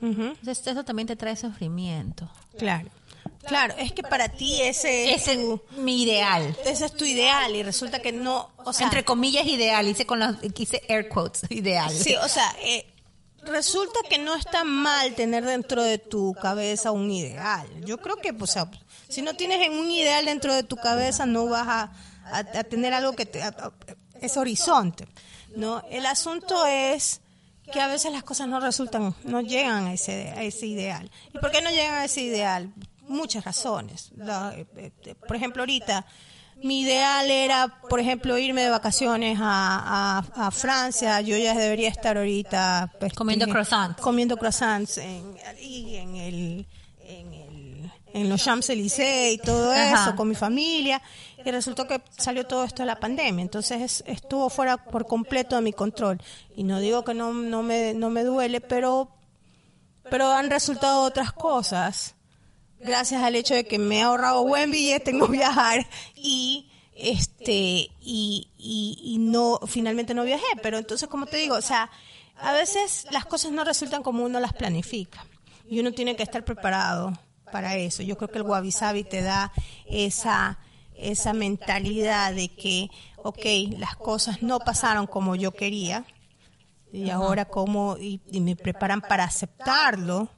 Entonces, 0.02 0.66
eso 0.66 0.82
también 0.82 1.06
te 1.06 1.14
trae 1.14 1.36
sufrimiento. 1.36 2.28
Claro. 2.58 2.88
Claro, 3.46 3.74
es 3.78 3.92
que 3.92 4.02
para 4.02 4.28
ti 4.28 4.60
ese 4.62 5.14
es 5.14 5.26
mi 5.76 6.02
ideal. 6.02 6.56
Ese 6.64 6.84
es 6.84 6.92
tu 6.92 7.04
ideal 7.04 7.54
y 7.56 7.62
resulta 7.62 8.00
que 8.00 8.12
no, 8.12 8.50
o 8.64 8.72
sea, 8.72 8.86
entre 8.86 9.04
comillas 9.04 9.46
ideal, 9.46 9.88
hice 9.88 10.06
con 10.06 10.20
los 10.20 10.36
hice 10.56 10.82
air 10.88 11.08
quotes 11.08 11.42
ideal. 11.50 11.90
Sí, 11.90 12.14
o 12.16 12.28
sea, 12.28 12.54
eh, 12.60 12.86
resulta 13.42 14.00
que 14.08 14.18
no 14.18 14.34
está 14.34 14.64
mal 14.64 15.14
tener 15.14 15.44
dentro 15.44 15.82
de 15.82 15.98
tu 15.98 16.34
cabeza 16.34 16.90
un 16.90 17.10
ideal. 17.10 17.68
Yo 17.84 17.98
creo 17.98 18.16
que, 18.16 18.34
o 18.38 18.46
sea, 18.46 18.70
si 19.08 19.22
no 19.22 19.34
tienes 19.34 19.68
un 19.70 19.90
ideal 19.90 20.26
dentro 20.26 20.54
de 20.54 20.62
tu 20.62 20.76
cabeza 20.76 21.26
no 21.26 21.46
vas 21.46 21.66
a, 21.66 21.92
a, 22.32 22.64
tener 22.64 22.92
algo 22.92 23.14
que 23.14 23.26
te 23.26 23.42
es 24.20 24.36
horizonte. 24.36 25.08
No, 25.56 25.82
el 25.90 26.06
asunto 26.06 26.66
es 26.66 27.20
que 27.72 27.80
a 27.80 27.86
veces 27.86 28.12
las 28.12 28.22
cosas 28.22 28.48
no 28.48 28.60
resultan, 28.60 29.14
no 29.24 29.40
llegan 29.40 29.86
a 29.86 29.94
ese, 29.94 30.28
a 30.30 30.42
ese 30.42 30.66
ideal. 30.66 31.10
¿Y 31.32 31.38
por 31.38 31.50
qué 31.50 31.62
no 31.62 31.70
llegan 31.70 31.94
a 31.94 32.04
ese 32.04 32.20
ideal? 32.22 32.72
Muchas 33.10 33.44
razones. 33.44 34.12
Eh, 34.56 34.66
eh, 34.76 35.14
por 35.26 35.36
ejemplo, 35.36 35.62
ahorita 35.62 36.06
mi 36.62 36.82
ideal 36.82 37.30
era, 37.30 37.80
por 37.88 38.00
ejemplo, 38.00 38.36
irme 38.36 38.62
de 38.62 38.70
vacaciones 38.70 39.38
a, 39.40 40.22
a, 40.34 40.50
Francia. 40.50 41.20
Yo 41.20 41.36
ya 41.36 41.54
debería 41.54 41.88
estar 41.88 42.16
ahorita 42.18 42.92
pues, 43.00 43.12
comiendo 43.12 43.46
croissants. 43.46 44.00
Comiendo 44.00 44.36
croissants 44.36 44.98
en, 44.98 45.36
en, 45.58 46.16
el, 46.16 46.66
en, 47.00 47.32
el, 47.32 47.92
en 48.12 48.28
los 48.28 48.44
Champs-Élysées 48.44 49.34
y 49.34 49.38
todo 49.38 49.72
eso, 49.72 50.14
con 50.16 50.28
mi 50.28 50.34
familia. 50.34 51.00
Y 51.42 51.50
resultó 51.50 51.86
que 51.86 52.02
salió 52.18 52.46
todo 52.46 52.64
esto 52.64 52.82
de 52.82 52.86
la 52.86 53.00
pandemia. 53.00 53.42
Entonces 53.42 54.04
estuvo 54.06 54.50
fuera 54.50 54.76
por 54.76 55.06
completo 55.06 55.56
de 55.56 55.62
mi 55.62 55.72
control. 55.72 56.20
Y 56.54 56.64
no 56.64 56.78
digo 56.78 57.04
que 57.04 57.14
no, 57.14 57.32
no, 57.32 57.62
me, 57.62 57.94
no 57.94 58.10
me 58.10 58.22
duele, 58.22 58.60
pero, 58.60 59.08
pero 60.10 60.30
han 60.30 60.50
resultado 60.50 61.02
otras 61.02 61.32
cosas 61.32 62.16
gracias 62.80 63.22
al 63.22 63.36
hecho 63.36 63.54
de 63.54 63.64
que 63.64 63.78
me 63.78 63.98
he 63.98 64.02
ahorrado 64.02 64.44
buen 64.44 64.70
billete 64.70 65.10
en 65.10 65.30
viajar 65.30 65.86
y 66.14 66.70
este 66.94 67.90
y, 68.00 68.48
y, 68.58 69.16
no 69.18 69.60
finalmente 69.66 70.14
no 70.14 70.24
viajé. 70.24 70.44
Pero 70.62 70.78
entonces 70.78 71.08
como 71.08 71.26
te 71.26 71.36
digo 71.36 71.56
o 71.56 71.62
sea 71.62 71.90
a 72.36 72.52
veces 72.52 73.06
las 73.10 73.26
cosas 73.26 73.52
no 73.52 73.64
resultan 73.64 74.02
como 74.02 74.24
uno 74.24 74.40
las 74.40 74.52
planifica. 74.52 75.24
Y 75.68 75.78
uno 75.78 75.92
tiene 75.92 76.16
que 76.16 76.24
estar 76.24 76.44
preparado 76.44 77.12
para 77.52 77.76
eso. 77.76 78.02
Yo 78.02 78.16
creo 78.16 78.28
que 78.28 78.38
el 78.38 78.44
wabi 78.44 78.72
sabi 78.72 79.04
te 79.04 79.22
da 79.22 79.52
esa 79.86 80.58
esa 80.94 81.32
mentalidad 81.32 82.34
de 82.34 82.48
que 82.48 82.90
ok 83.16 83.78
las 83.78 83.96
cosas 83.96 84.42
no 84.42 84.58
pasaron 84.60 85.06
como 85.06 85.34
yo 85.34 85.52
quería 85.52 86.04
y 86.92 87.08
ahora 87.08 87.46
como 87.46 87.96
y 87.98 88.20
me 88.40 88.54
preparan 88.54 89.00
para 89.00 89.24
aceptarlo 89.24 90.28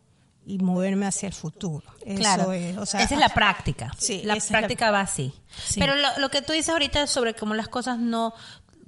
y 0.45 0.59
moverme 0.59 1.07
hacia 1.07 1.29
el 1.29 1.35
futuro. 1.35 1.85
claro, 2.17 2.53
esa 2.53 3.03
es 3.03 3.11
la 3.13 3.29
práctica. 3.29 3.93
Sí, 3.99 4.23
la 4.25 4.37
práctica 4.37 4.91
va 4.91 5.01
así. 5.01 5.33
Pero 5.77 5.95
lo, 5.95 6.09
lo, 6.19 6.31
que 6.31 6.43
tú 6.43 6.53
dices 6.53 6.71
ahorita 6.71 7.07
sobre 7.07 7.35
cómo 7.35 7.55
las 7.55 7.69
cosas 7.69 7.99
no, 7.99 8.35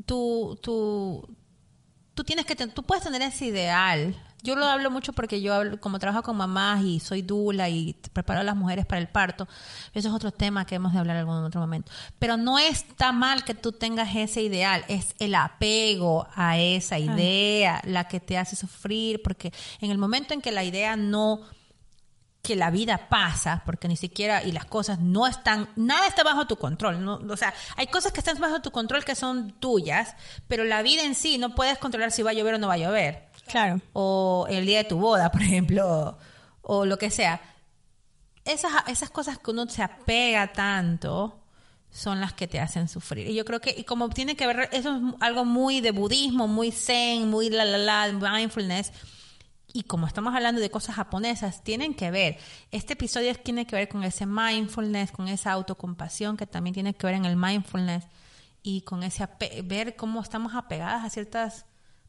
tú, 0.06 0.58
tú, 0.62 1.28
tú 2.14 2.24
tienes 2.24 2.46
que, 2.46 2.56
tú 2.56 2.82
puedes 2.82 3.04
tener 3.04 3.22
ese 3.22 3.46
ideal 3.46 4.16
yo 4.44 4.56
lo 4.56 4.66
hablo 4.66 4.90
mucho 4.90 5.14
porque 5.14 5.40
yo 5.40 5.54
hablo, 5.54 5.80
como 5.80 5.98
trabajo 5.98 6.22
con 6.22 6.36
mamás 6.36 6.84
y 6.84 7.00
soy 7.00 7.22
dula 7.22 7.70
y 7.70 7.94
preparo 8.12 8.40
a 8.40 8.44
las 8.44 8.54
mujeres 8.54 8.84
para 8.84 9.00
el 9.00 9.08
parto, 9.08 9.48
eso 9.94 10.08
es 10.08 10.14
otro 10.14 10.30
tema 10.30 10.66
que 10.66 10.74
hemos 10.74 10.92
de 10.92 10.98
hablar 10.98 11.16
en 11.16 11.20
algún 11.20 11.42
otro 11.42 11.62
momento. 11.62 11.90
Pero 12.18 12.36
no 12.36 12.58
está 12.58 13.10
mal 13.10 13.44
que 13.44 13.54
tú 13.54 13.72
tengas 13.72 14.14
ese 14.14 14.42
ideal, 14.42 14.84
es 14.86 15.14
el 15.18 15.34
apego 15.34 16.28
a 16.34 16.58
esa 16.58 16.98
idea 16.98 17.80
la 17.84 18.06
que 18.06 18.20
te 18.20 18.36
hace 18.36 18.54
sufrir, 18.54 19.22
porque 19.22 19.50
en 19.80 19.90
el 19.90 19.96
momento 19.96 20.34
en 20.34 20.42
que 20.42 20.52
la 20.52 20.62
idea 20.62 20.94
no 20.94 21.40
que 22.42 22.54
la 22.54 22.70
vida 22.70 23.08
pasa, 23.08 23.62
porque 23.64 23.88
ni 23.88 23.96
siquiera, 23.96 24.42
y 24.42 24.52
las 24.52 24.66
cosas 24.66 25.00
no 25.00 25.26
están, 25.26 25.70
nada 25.76 26.06
está 26.06 26.22
bajo 26.22 26.46
tu 26.46 26.56
control. 26.56 27.02
¿no? 27.02 27.14
O 27.30 27.36
sea, 27.38 27.54
hay 27.76 27.86
cosas 27.86 28.12
que 28.12 28.20
están 28.20 28.38
bajo 28.38 28.60
tu 28.60 28.70
control 28.70 29.02
que 29.02 29.14
son 29.14 29.52
tuyas, 29.52 30.14
pero 30.46 30.64
la 30.64 30.82
vida 30.82 31.02
en 31.04 31.14
sí 31.14 31.38
no 31.38 31.54
puedes 31.54 31.78
controlar 31.78 32.12
si 32.12 32.22
va 32.22 32.32
a 32.32 32.34
llover 32.34 32.56
o 32.56 32.58
no 32.58 32.68
va 32.68 32.74
a 32.74 32.78
llover. 32.78 33.33
Claro. 33.46 33.80
O 33.92 34.46
el 34.48 34.66
día 34.66 34.78
de 34.78 34.84
tu 34.84 34.98
boda, 34.98 35.30
por 35.30 35.42
ejemplo, 35.42 36.18
o, 36.62 36.86
lo 36.86 36.98
que 36.98 37.10
sea. 37.10 37.40
Esas, 38.44 38.72
esas 38.88 39.10
cosas 39.10 39.38
que 39.38 39.50
uno 39.50 39.66
se 39.68 39.82
apega 39.82 40.52
tanto 40.52 41.40
son 41.90 42.20
las 42.20 42.32
que 42.32 42.48
te 42.48 42.60
hacen 42.60 42.88
sufrir. 42.88 43.28
Y 43.28 43.34
yo 43.34 43.44
creo 43.44 43.60
que, 43.60 43.74
y 43.76 43.84
como 43.84 44.08
tiene 44.10 44.36
que 44.36 44.46
ver, 44.46 44.68
eso 44.72 44.96
es 44.96 45.02
algo 45.20 45.44
muy 45.44 45.80
de 45.80 45.92
budismo, 45.92 46.48
muy 46.48 46.72
zen, 46.72 47.30
muy 47.30 47.50
la 47.50 47.64
la 47.64 47.78
la, 47.78 48.12
mindfulness. 48.12 48.92
Y 49.72 49.84
como 49.84 50.06
estamos 50.06 50.34
hablando 50.34 50.60
de 50.60 50.70
cosas 50.70 50.96
japonesas, 50.96 51.62
tienen 51.62 51.94
que 51.94 52.10
ver. 52.10 52.38
Este 52.70 52.92
episodio 52.94 53.34
tiene 53.34 53.66
que 53.66 53.76
ver 53.76 53.88
con 53.88 54.04
ese 54.04 54.26
mindfulness, 54.26 55.12
con 55.12 55.28
esa 55.28 55.52
autocompasión 55.52 56.36
que 56.36 56.46
también 56.46 56.74
tiene 56.74 56.94
que 56.94 57.06
ver 57.06 57.16
en 57.16 57.24
el 57.24 57.36
mindfulness 57.36 58.04
y 58.62 58.82
con 58.82 59.02
ese 59.02 59.28
ver 59.64 59.94
cómo 59.94 60.20
estamos 60.20 60.54
apegadas 60.54 61.04
a 61.04 61.10
ciertas 61.10 61.66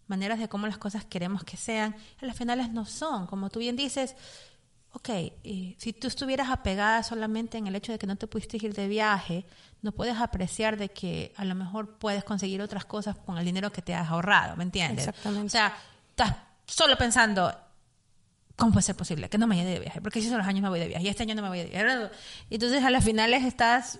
maneras 0.07 0.39
de 0.39 0.47
cómo 0.47 0.67
las 0.67 0.77
cosas 0.77 1.05
queremos 1.05 1.43
que 1.43 1.57
sean, 1.57 1.95
a 2.21 2.25
las 2.25 2.37
finales 2.37 2.71
no 2.71 2.85
son. 2.85 3.27
Como 3.27 3.49
tú 3.49 3.59
bien 3.59 3.75
dices, 3.75 4.15
ok, 4.91 5.09
si 5.77 5.93
tú 5.99 6.07
estuvieras 6.07 6.49
apegada 6.49 7.03
solamente 7.03 7.57
en 7.57 7.67
el 7.67 7.75
hecho 7.75 7.91
de 7.91 7.99
que 7.99 8.07
no 8.07 8.15
te 8.15 8.27
pudiste 8.27 8.57
ir 8.57 8.73
de 8.73 8.87
viaje, 8.87 9.45
no 9.81 9.91
puedes 9.91 10.17
apreciar 10.17 10.77
de 10.77 10.89
que 10.89 11.33
a 11.35 11.45
lo 11.45 11.53
mejor 11.53 11.97
puedes 11.97 12.23
conseguir 12.23 12.61
otras 12.61 12.85
cosas 12.85 13.17
con 13.17 13.37
el 13.37 13.45
dinero 13.45 13.71
que 13.71 13.81
te 13.81 13.93
has 13.93 14.09
ahorrado, 14.09 14.55
¿me 14.55 14.63
entiendes? 14.63 15.07
Exactamente. 15.07 15.47
O 15.47 15.49
sea, 15.49 15.77
estás 16.09 16.35
solo 16.65 16.97
pensando, 16.97 17.53
¿cómo 18.55 18.71
puede 18.71 18.83
ser 18.83 18.95
posible 18.95 19.29
que 19.29 19.37
no 19.37 19.47
me 19.47 19.57
vaya 19.57 19.69
de 19.69 19.79
viaje? 19.79 20.01
Porque 20.01 20.21
si 20.21 20.29
son 20.29 20.37
los 20.37 20.47
años 20.47 20.63
me 20.63 20.69
voy 20.69 20.79
de 20.79 20.87
viaje 20.87 21.03
y 21.03 21.09
este 21.09 21.23
año 21.23 21.35
no 21.35 21.41
me 21.41 21.49
voy 21.49 21.59
de 21.59 21.65
viaje. 21.65 22.09
Entonces 22.49 22.83
a 22.83 22.89
las 22.89 23.03
finales 23.03 23.43
estás 23.43 23.99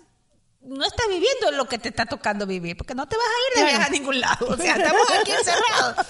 no 0.68 0.86
estás 0.86 1.08
viviendo 1.08 1.52
lo 1.52 1.66
que 1.66 1.78
te 1.78 1.90
está 1.90 2.06
tocando 2.06 2.46
vivir, 2.46 2.76
porque 2.76 2.96
no 2.96 3.08
te 3.08 3.16
vas 3.16 3.26
a 3.26 3.60
ir 3.60 3.66
de 3.66 3.72
viaje 3.72 3.88
a 3.88 3.90
ningún 3.90 4.20
lado. 4.20 4.48
O 4.48 4.58
sea, 4.58 4.76
estamos 4.76 5.08
aquí 5.20 5.32
encerrados. 5.32 6.06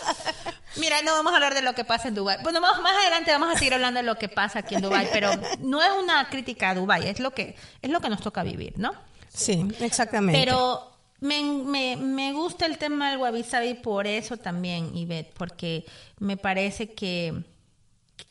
Mira, 0.77 1.01
no 1.01 1.13
vamos 1.13 1.31
a 1.33 1.35
hablar 1.35 1.53
de 1.53 1.61
lo 1.61 1.73
que 1.73 1.85
pasa 1.85 2.07
en 2.07 2.15
Dubai. 2.15 2.41
Bueno, 2.43 2.61
más, 2.61 2.81
más 2.81 2.95
adelante 2.97 3.31
vamos 3.31 3.53
a 3.53 3.57
seguir 3.57 3.73
hablando 3.73 3.99
de 3.99 4.05
lo 4.05 4.17
que 4.17 4.29
pasa 4.29 4.59
aquí 4.59 4.75
en 4.75 4.81
Dubai, 4.81 5.09
pero 5.11 5.29
no 5.59 5.81
es 5.81 5.91
una 5.91 6.29
crítica 6.29 6.71
a 6.71 6.75
Dubai, 6.75 7.07
es 7.07 7.19
lo 7.19 7.31
que 7.31 7.55
es 7.81 7.89
lo 7.89 7.99
que 8.01 8.09
nos 8.09 8.21
toca 8.21 8.43
vivir, 8.43 8.73
¿no? 8.77 8.93
Sí, 9.33 9.67
exactamente. 9.79 10.39
Pero 10.39 10.91
me, 11.19 11.41
me, 11.41 11.95
me 11.95 12.33
gusta 12.33 12.65
el 12.65 12.77
tema 12.77 13.09
del 13.09 13.19
wabi 13.19 13.43
sabi 13.43 13.73
por 13.73 14.07
eso 14.07 14.37
también, 14.37 14.95
Ivette, 14.95 15.33
porque 15.33 15.85
me 16.19 16.37
parece 16.37 16.93
que 16.93 17.43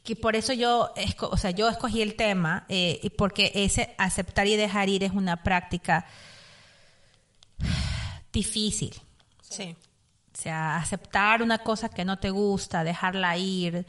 que 0.03 0.17
por 0.17 0.37
eso 0.37 0.53
yo, 0.53 0.93
o 1.21 1.37
sea, 1.37 1.51
yo 1.51 1.69
escogí 1.69 2.03
el 2.03 2.15
tema, 2.15 2.67
eh, 2.69 3.11
porque 3.17 3.53
ese 3.55 3.95
aceptar 3.99 4.47
y 4.47 4.57
dejar 4.57 4.89
ir 4.89 5.03
es 5.03 5.13
una 5.13 5.43
práctica 5.43 6.07
difícil. 8.33 8.95
Sí. 9.43 9.77
O 10.33 10.37
sea, 10.37 10.77
aceptar 10.77 11.43
una 11.43 11.59
cosa 11.59 11.89
que 11.89 12.05
no 12.05 12.19
te 12.19 12.31
gusta, 12.31 12.85
dejarla 12.85 13.37
ir 13.39 13.87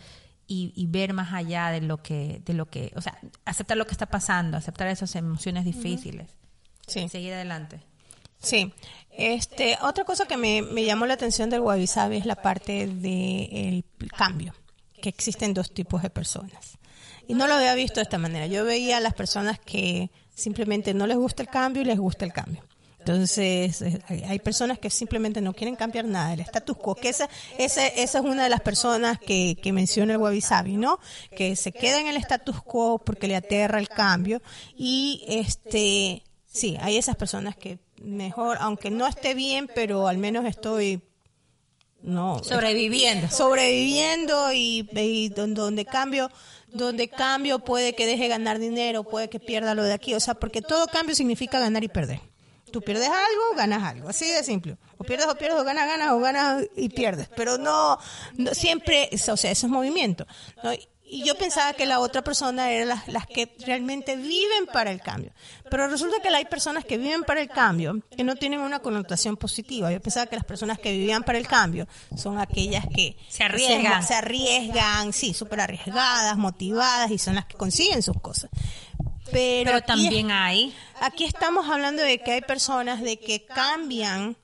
y, 0.48 0.86
ver 0.88 1.14
más 1.14 1.34
allá 1.34 1.70
de 1.72 1.82
lo 1.82 2.02
que, 2.04 2.42
de 2.46 2.54
lo 2.54 2.70
que, 2.70 2.92
o 2.96 3.02
sea, 3.02 3.18
aceptar 3.46 3.78
lo 3.78 3.88
que 3.88 3.94
está 3.94 4.06
pasando, 4.06 4.56
aceptar 4.56 4.88
esas 4.88 5.16
emociones 5.16 5.66
difíciles. 5.66 6.30
Sí. 6.88 7.10
seguir 7.10 7.34
adelante. 7.34 7.82
Sí. 8.40 8.72
Este, 9.10 9.78
otra 9.82 10.04
cosa 10.04 10.28
que 10.28 10.38
me, 10.38 10.62
me 10.62 10.86
llamó 10.86 11.08
la 11.08 11.16
atención 11.16 11.50
del 11.50 11.62
wabi 11.62 11.88
sabi 11.88 12.18
es 12.18 12.28
la 12.28 12.36
parte 12.36 12.86
del 12.86 13.84
cambio, 14.16 14.54
que 15.06 15.10
existen 15.10 15.54
dos 15.54 15.72
tipos 15.72 16.02
de 16.02 16.10
personas. 16.10 16.80
Y 17.28 17.36
no 17.36 17.46
lo 17.46 17.54
había 17.54 17.76
visto 17.76 18.00
de 18.00 18.04
esta 18.04 18.18
manera. 18.18 18.48
Yo 18.48 18.66
veía 18.66 18.98
a 18.98 19.00
las 19.00 19.14
personas 19.14 19.60
que 19.60 20.10
simplemente 20.34 20.96
no 20.96 21.06
les 21.06 21.16
gusta 21.16 21.44
el 21.44 21.50
cambio 21.50 21.84
y 21.84 21.86
les 21.86 22.00
gusta 22.00 22.26
el 22.26 22.34
cambio. 22.34 22.64
Entonces, 22.98 23.84
eh, 23.84 24.02
hay 24.28 24.40
personas 24.40 24.80
que 24.80 24.90
simplemente 24.90 25.42
no 25.42 25.54
quieren 25.54 25.76
cambiar 25.76 26.06
nada, 26.06 26.34
el 26.34 26.40
status 26.40 26.76
quo, 26.76 26.96
que 26.96 27.10
esa, 27.10 27.30
esa, 27.60 27.86
esa 27.86 28.18
es 28.18 28.26
una 28.26 28.46
de 28.46 28.50
las 28.50 28.62
personas 28.62 29.20
que, 29.20 29.60
que 29.62 29.72
menciona 29.72 30.14
el 30.14 30.18
Wabi 30.18 30.42
Sabi, 30.42 30.76
¿no? 30.76 30.98
Que 31.38 31.56
se 31.56 31.72
queda 31.72 32.00
en 32.00 32.08
el 32.08 32.18
status 32.18 32.64
quo 32.64 32.98
porque 32.98 33.28
le 33.28 33.36
aterra 33.36 33.78
el 33.78 33.90
cambio 33.90 34.42
y 34.76 35.24
este, 35.28 36.24
sí, 36.48 36.78
hay 36.82 36.98
esas 36.98 37.16
personas 37.16 37.56
que 37.56 37.78
mejor, 38.02 38.58
aunque 38.60 38.90
no 38.90 39.06
esté 39.06 39.36
bien, 39.36 39.70
pero 39.76 40.08
al 40.08 40.18
menos 40.18 40.46
estoy 40.46 41.04
no 42.06 42.44
sobreviviendo 42.44 43.30
sobreviviendo 43.30 44.54
y, 44.54 44.88
y 44.94 45.30
donde, 45.30 45.62
donde, 45.62 45.86
cambio 45.86 46.32
donde 46.70 47.10
cambio 47.10 47.60
puede 47.60 47.94
que 47.96 48.06
deje 48.06 48.28
ganar 48.28 48.60
dinero 48.60 49.04
puede 49.04 49.30
que 49.30 49.40
pierda 49.40 49.76
lo 49.76 49.84
de 49.84 49.94
aquí 49.94 50.14
o 50.14 50.20
sea 50.20 50.36
porque 50.36 50.62
todo 50.62 50.88
cambio 50.88 51.16
significa 51.16 51.60
ganar 51.60 51.84
y 51.84 51.88
perder 51.88 52.20
Tú 52.72 52.82
pierdes 52.82 53.08
algo, 53.08 53.56
ganas 53.56 53.84
algo, 53.84 54.10
así 54.10 54.30
de 54.30 54.44
simple. 54.44 54.76
O 54.98 55.06
pierdes 55.06 55.28
o 55.28 55.36
pierdes, 55.36 55.58
o 55.60 55.64
ganas, 55.64 55.88
ganas, 55.88 56.12
o 56.12 56.20
ganas 56.20 56.64
y 56.76 56.90
pierdes. 56.90 57.30
Pero 57.34 57.58
no, 57.58 57.98
no 58.36 58.54
siempre, 58.54 59.10
o 59.14 59.38
sea, 59.38 59.50
eso 59.50 59.68
es 59.68 59.72
movimiento. 59.72 60.28
Y 61.08 61.24
yo 61.24 61.36
pensaba 61.36 61.74
que 61.74 61.86
la 61.86 62.00
otra 62.00 62.24
persona 62.24 62.72
era 62.72 62.86
las, 62.86 63.08
las 63.08 63.28
que 63.28 63.56
realmente 63.66 64.16
viven 64.16 64.66
para 64.74 64.92
el 64.92 65.02
cambio. 65.02 65.32
Pero 65.70 65.88
resulta 65.88 66.20
que 66.20 66.30
hay 66.30 66.46
personas 66.46 66.84
que 66.84 66.98
viven 66.98 67.24
para 67.24 67.42
el 67.42 67.48
cambio 67.48 68.02
que 68.16 68.24
no 68.24 68.36
tienen 68.36 68.60
una 68.60 68.80
connotación 68.80 69.38
positiva. 69.38 69.92
Yo 69.92 70.02
pensaba 70.02 70.26
que 70.26 70.36
las 70.36 70.46
personas 70.46 70.80
que 70.80 70.92
vivían 70.92 71.24
para 71.24 71.38
el 71.38 71.48
cambio 71.48 71.88
son 72.18 72.40
aquellas 72.40 72.86
que 72.88 73.18
se 73.30 73.44
arriesgan, 73.44 74.02
se, 74.02 74.10
se 74.10 74.14
arriesgan, 74.16 75.14
sí, 75.14 75.34
súper 75.34 75.62
arriesgadas, 75.62 76.38
motivadas 76.38 77.12
y 77.12 77.20
son 77.20 77.36
las 77.36 77.46
que 77.46 77.56
consiguen 77.56 78.02
sus 78.02 78.20
cosas. 78.20 78.50
Pero, 79.32 79.82
también 79.82 80.32
hay. 80.32 80.76
Aquí 81.02 81.24
estamos 81.24 81.70
hablando 81.70 82.02
de 82.02 82.20
que 82.20 82.34
hay 82.34 82.42
personas 82.42 83.02
de 83.02 83.20
que 83.20 83.46
cambian 83.46 84.38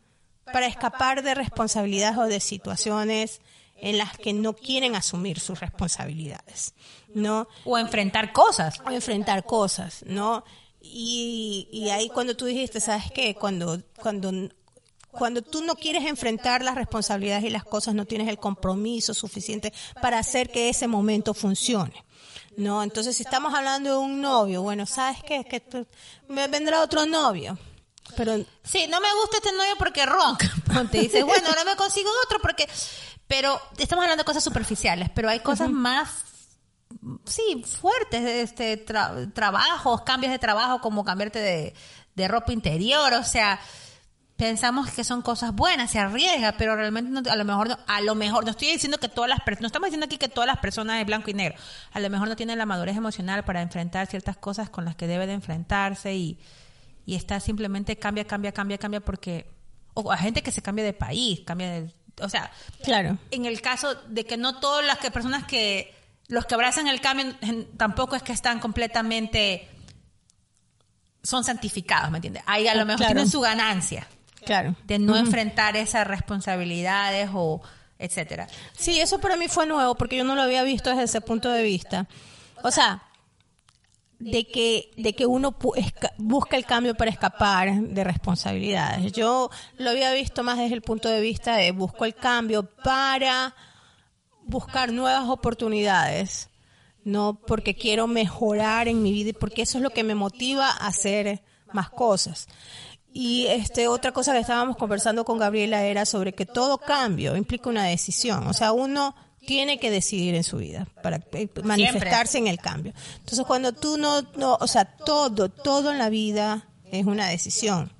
para 0.46 0.68
escapar 0.68 1.24
de 1.24 1.36
responsabilidades 1.36 2.18
o 2.18 2.24
de 2.24 2.39
situaciones 2.39 3.41
en 3.82 3.98
las 3.98 4.18
que 4.18 4.32
no 4.32 4.54
quieren 4.54 4.96
asumir 4.96 5.40
sus 5.40 5.60
responsabilidades, 5.60 6.74
¿no? 7.14 7.48
O 7.66 7.78
enfrentar 7.78 8.32
cosas. 8.32 8.80
O 8.86 8.91
enfrentar 8.91 9.46
cosas, 9.46 10.04
¿no? 10.06 10.44
Y, 10.80 11.67
y 11.72 11.89
ahí 11.89 12.10
cuando 12.10 12.36
tú 12.38 12.46
dijiste, 12.46 12.80
¿sabes 12.80 13.12
qué? 13.12 13.36
Cuando, 13.36 13.82
cuando, 13.98 14.32
cuando 15.12 15.41
tú 15.41 15.63
no 15.63 15.76
quieres 15.76 16.06
enfrentar 16.06 16.63
las 16.63 16.76
responsabilidades 16.76 17.44
y 17.44 17.50
las 17.50 17.63
cosas, 17.63 17.96
no 17.96 18.06
tienes 18.06 18.30
el 18.30 18.38
compromiso 18.38 19.13
suficiente 19.13 19.74
para 20.02 20.20
hacer 20.20 20.50
que 20.52 20.70
ese 20.70 20.88
momento 20.88 21.34
funcione. 21.34 22.06
No, 22.58 22.84
entonces 22.84 23.15
si 23.15 23.24
estamos 23.24 23.54
hablando 23.54 23.91
de 23.91 23.98
un 23.98 24.22
novio, 24.22 24.62
bueno, 24.62 24.86
¿sabes 24.86 25.24
qué? 25.24 25.44
Que 25.44 25.63
me 26.28 26.48
vendrá 26.48 26.82
otro 26.82 27.06
novio. 27.06 27.58
Pero 28.17 28.38
sí, 28.63 28.88
no 28.88 29.00
me 29.00 29.08
gusta 29.22 29.38
este 29.38 29.54
novio 29.54 29.76
porque 29.78 30.06
ronca. 30.06 30.52
Te 30.91 31.00
dices, 31.00 31.24
bueno, 31.24 31.48
ahora 31.48 31.63
me 31.63 31.76
consigo 31.76 32.10
otro 32.26 32.39
porque 32.41 32.67
pero 33.32 33.62
estamos 33.78 34.04
hablando 34.04 34.24
de 34.24 34.26
cosas 34.26 34.44
superficiales, 34.44 35.10
pero 35.15 35.30
hay 35.30 35.39
cosas 35.39 35.70
más 35.70 36.26
sí, 37.24 37.63
fuertes, 37.65 38.22
este 38.26 38.76
trabajos, 38.76 40.02
cambios 40.02 40.34
de 40.34 40.38
trabajo 40.38 40.82
como 40.82 41.06
cambiarte 41.06 41.39
de, 41.39 41.74
de 42.13 42.28
ropa 42.28 42.52
interior, 42.52 43.13
o 43.13 43.24
sea, 43.24 43.58
pensamos 44.36 44.91
que 44.91 45.06
son 45.06 45.22
cosas 45.22 45.56
buenas, 45.56 45.91
se 45.91 46.00
arriesga, 46.00 46.58
pero 46.58 46.76
realmente 46.76 47.30
a 47.30 47.38
lo 47.38 47.46
mejor 47.46 47.70
no, 47.70 47.78
a 47.88 48.02
lo 48.02 48.15
mejor 48.15 48.44
no 48.44 48.52
estoy 48.52 48.67
diciendo 48.67 48.98
que 48.98 49.08
todas 49.08 49.30
las 49.30 49.39
personas, 49.39 49.62
no 49.62 49.67
estamos 49.67 49.88
diciendo 49.88 50.08
aquí 50.08 50.17
que 50.17 50.28
todas 50.28 50.48
las 50.48 50.58
personas 50.58 50.98
de 50.98 51.06
blanco 51.06 51.30
y 51.30 51.34
negro, 51.34 51.58
a 51.94 52.02
lo 52.02 52.10
mejor 52.10 52.28
no 52.28 52.36
tienen 52.36 52.58
la 52.58 52.65
madurez 52.65 52.98
emocional 52.98 53.46
para 53.46 53.62
enfrentar 53.62 54.08
ciertas 54.08 54.36
cosas 54.36 54.70
con 54.70 54.84
las 54.84 54.98
que 54.98 55.08
debe 55.08 55.26
de 55.26 55.32
enfrentarse 55.32 56.13
y, 56.13 56.38
y 57.06 57.15
está 57.15 57.39
simplemente 57.39 57.96
cambia, 57.96 58.28
cambia, 58.28 58.52
cambia, 58.52 58.78
cambia 58.78 59.00
porque 59.00 59.50
o 59.94 60.12
a 60.12 60.17
gente 60.17 60.41
que 60.41 60.52
se 60.52 60.62
cambia 60.62 60.86
de 60.86 60.94
país, 60.94 61.41
cambia 61.46 61.72
de, 61.72 61.94
o 62.19 62.30
sea, 62.30 62.52
claro. 62.84 63.17
En 63.32 63.45
el 63.45 63.62
caso 63.62 63.95
de 64.08 64.26
que 64.26 64.38
no 64.38 64.60
todas 64.60 64.86
las 64.86 64.97
que, 64.97 65.12
personas 65.12 65.45
que 65.45 65.95
los 66.28 66.45
que 66.45 66.56
abrazan 66.56 66.88
el 66.88 67.02
cambio 67.02 67.36
tampoco 67.78 68.15
es 68.15 68.24
que 68.24 68.32
están 68.32 68.60
completamente 68.60 69.67
son 71.24 71.43
santificados, 71.43 72.10
¿me 72.10 72.17
entiendes? 72.17 72.43
Ahí 72.45 72.67
a 72.67 72.76
lo 72.76 72.86
mejor 72.86 73.06
tienen 73.06 73.30
su 73.30 73.41
ganancia. 73.41 74.08
Claro. 74.45 74.76
De 74.86 74.97
no 74.97 75.17
enfrentar 75.17 75.78
esas 75.78 76.08
responsabilidades 76.08 77.30
o 77.34 77.62
etcétera. 78.00 78.47
Sí, 78.76 79.00
eso 79.00 79.19
para 79.19 79.36
mí 79.36 79.47
fue 79.47 79.67
nuevo 79.67 79.93
porque 79.95 80.17
yo 80.17 80.24
no 80.24 80.36
lo 80.36 80.41
había 80.41 80.63
visto 80.63 80.89
desde 80.89 81.04
ese 81.04 81.21
punto 81.21 81.50
de 81.50 81.62
vista. 81.62 82.08
O 82.63 82.71
sea, 82.71 83.04
de 84.21 84.45
que, 84.45 84.91
de 84.97 85.13
que 85.13 85.25
uno 85.25 85.55
busca 86.17 86.55
el 86.55 86.65
cambio 86.65 86.95
para 86.95 87.10
escapar 87.10 87.73
de 87.73 88.03
responsabilidades. 88.03 89.12
Yo 89.13 89.49
lo 89.77 89.89
había 89.89 90.13
visto 90.13 90.43
más 90.43 90.60
desde 90.60 90.75
el 90.75 90.81
punto 90.81 91.10
de 91.10 91.21
vista 91.21 91.55
de 91.55 91.71
busco 91.71 92.05
el 92.05 92.13
cambio 92.13 92.63
para 92.63 93.55
buscar 94.43 94.91
nuevas 94.91 95.27
oportunidades, 95.27 96.49
no 97.03 97.41
porque 97.47 97.73
quiero 97.75 98.05
mejorar 98.05 98.88
en 98.88 99.01
mi 99.01 99.12
vida 99.12 99.31
y 99.31 99.34
porque 99.34 99.63
eso 99.63 99.79
es 99.79 99.84
lo 99.84 99.89
que 99.89 100.03
me 100.03 100.13
motiva 100.13 100.67
a 100.67 100.88
hacer 100.88 101.41
más 101.73 101.89
cosas. 101.89 102.47
Y 103.12 103.47
este 103.47 103.88
otra 103.88 104.12
cosa 104.12 104.34
que 104.34 104.39
estábamos 104.39 104.77
conversando 104.77 105.25
con 105.25 105.39
Gabriela 105.39 105.84
era 105.84 106.05
sobre 106.05 106.34
que 106.34 106.45
todo 106.45 106.77
cambio 106.77 107.36
implica 107.36 107.69
una 107.69 107.86
decisión, 107.86 108.47
o 108.47 108.53
sea, 108.53 108.71
uno 108.71 109.15
tiene 109.45 109.80
que 109.80 109.91
decidir 109.91 110.36
en 110.36 110.43
su 110.43 110.58
vida 110.58 110.88
para 111.01 111.17
eh, 111.34 111.49
manifestarse 111.63 112.38
en 112.38 112.47
el 112.47 112.58
cambio. 112.58 112.93
Entonces, 113.19 113.45
cuando 113.45 113.73
tú 113.73 113.97
no, 113.97 114.21
no, 114.36 114.58
o 114.60 114.67
sea, 114.67 114.86
todo, 114.86 115.49
todo 115.49 115.91
en 115.91 115.97
la 115.97 116.10
vida 116.10 116.67
es 116.91 117.06
una 117.06 117.27
decisión, 117.27 117.91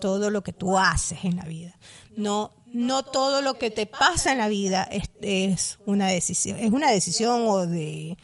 todo 0.00 0.30
lo 0.30 0.42
que 0.42 0.52
tú 0.52 0.78
haces 0.78 1.24
en 1.24 1.36
la 1.36 1.44
vida. 1.44 1.78
No, 2.16 2.52
no 2.72 3.02
todo 3.02 3.42
lo 3.42 3.58
que 3.58 3.70
te 3.70 3.86
pasa 3.86 4.32
en 4.32 4.38
la 4.38 4.48
vida 4.48 4.84
es, 4.84 5.10
es 5.20 5.78
una 5.86 6.08
decisión, 6.08 6.58
es 6.58 6.72
una 6.72 6.90
decisión 6.90 7.42
o 7.46 7.66
de 7.66 8.16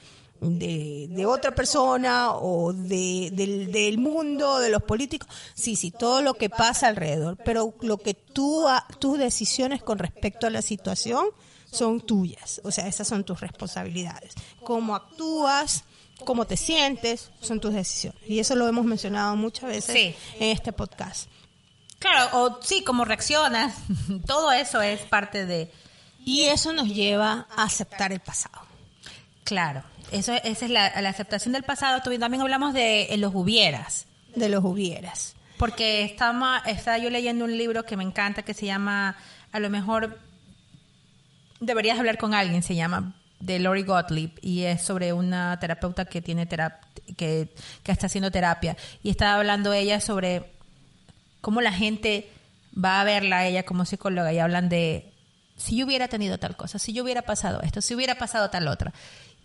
de, 0.42 1.06
de 1.08 1.26
otra 1.26 1.54
persona 1.54 2.32
o 2.32 2.72
de, 2.72 3.30
del, 3.32 3.70
del 3.70 3.98
mundo, 3.98 4.58
de 4.58 4.70
los 4.70 4.82
políticos. 4.82 5.28
Sí, 5.54 5.76
sí, 5.76 5.90
todo 5.90 6.20
lo 6.20 6.34
que 6.34 6.50
pasa 6.50 6.88
alrededor. 6.88 7.38
Pero 7.44 7.74
lo 7.80 7.98
que 7.98 8.14
tú, 8.14 8.66
tus 8.98 9.18
decisiones 9.18 9.82
con 9.82 9.98
respecto 9.98 10.46
a 10.46 10.50
la 10.50 10.62
situación 10.62 11.26
son 11.72 12.00
tuyas. 12.00 12.60
O 12.62 12.70
sea, 12.70 12.86
esas 12.86 13.08
son 13.08 13.24
tus 13.24 13.40
responsabilidades. 13.40 14.34
Cómo 14.62 14.94
actúas, 14.94 15.84
cómo 16.24 16.46
te 16.46 16.56
sientes, 16.56 17.30
son 17.40 17.58
tus 17.60 17.72
decisiones. 17.72 18.20
Y 18.28 18.38
eso 18.38 18.54
lo 18.54 18.68
hemos 18.68 18.84
mencionado 18.84 19.34
muchas 19.34 19.70
veces 19.70 20.14
en 20.38 20.50
este 20.50 20.72
podcast. 20.72 21.28
Claro, 21.98 22.38
o 22.38 22.62
sí, 22.62 22.84
cómo 22.84 23.04
reaccionas. 23.04 23.74
Todo 24.26 24.52
eso 24.52 24.80
es 24.82 25.00
parte 25.00 25.46
de... 25.46 25.70
Y 26.24 26.42
eso 26.42 26.72
nos 26.72 26.88
lleva 26.88 27.48
a 27.56 27.64
aceptar 27.64 28.12
el 28.12 28.20
pasado. 28.20 28.60
Claro. 29.44 29.82
Eso, 30.12 30.32
esa 30.44 30.64
es 30.66 30.70
la, 30.70 30.86
aceptación 30.86 31.52
del 31.52 31.64
pasado. 31.64 32.00
También 32.00 32.42
hablamos 32.42 32.74
de 32.74 33.08
los 33.18 33.34
hubieras. 33.34 34.06
De 34.36 34.48
los 34.48 34.62
hubieras. 34.64 35.34
Porque 35.58 36.04
estaba, 36.04 36.62
estaba 36.66 36.98
yo 36.98 37.10
leyendo 37.10 37.44
un 37.44 37.56
libro 37.56 37.84
que 37.84 37.96
me 37.96 38.04
encanta 38.04 38.42
que 38.42 38.54
se 38.54 38.66
llama, 38.66 39.16
a 39.50 39.58
lo 39.58 39.70
mejor 39.70 40.18
deberías 41.66 41.98
hablar 41.98 42.18
con 42.18 42.34
alguien, 42.34 42.62
se 42.62 42.74
llama 42.74 43.14
de 43.40 43.58
Lori 43.58 43.82
Gottlieb 43.82 44.38
y 44.40 44.62
es 44.62 44.82
sobre 44.82 45.12
una 45.12 45.58
terapeuta 45.58 46.04
que 46.04 46.22
tiene 46.22 46.46
que, 47.16 47.52
que 47.82 47.92
está 47.92 48.06
haciendo 48.06 48.30
terapia 48.30 48.76
y 49.02 49.10
estaba 49.10 49.34
hablando 49.34 49.72
ella 49.72 50.00
sobre 50.00 50.52
cómo 51.40 51.60
la 51.60 51.72
gente 51.72 52.30
va 52.72 53.00
a 53.00 53.04
verla 53.04 53.46
ella 53.46 53.64
como 53.64 53.84
psicóloga 53.84 54.32
y 54.32 54.38
hablan 54.38 54.68
de 54.68 55.12
si 55.56 55.76
yo 55.76 55.86
hubiera 55.86 56.08
tenido 56.08 56.38
tal 56.38 56.56
cosa, 56.56 56.78
si 56.78 56.92
yo 56.92 57.02
hubiera 57.02 57.22
pasado 57.22 57.60
esto, 57.62 57.80
si 57.80 57.94
hubiera 57.94 58.16
pasado 58.16 58.50
tal 58.50 58.68
otra. 58.68 58.92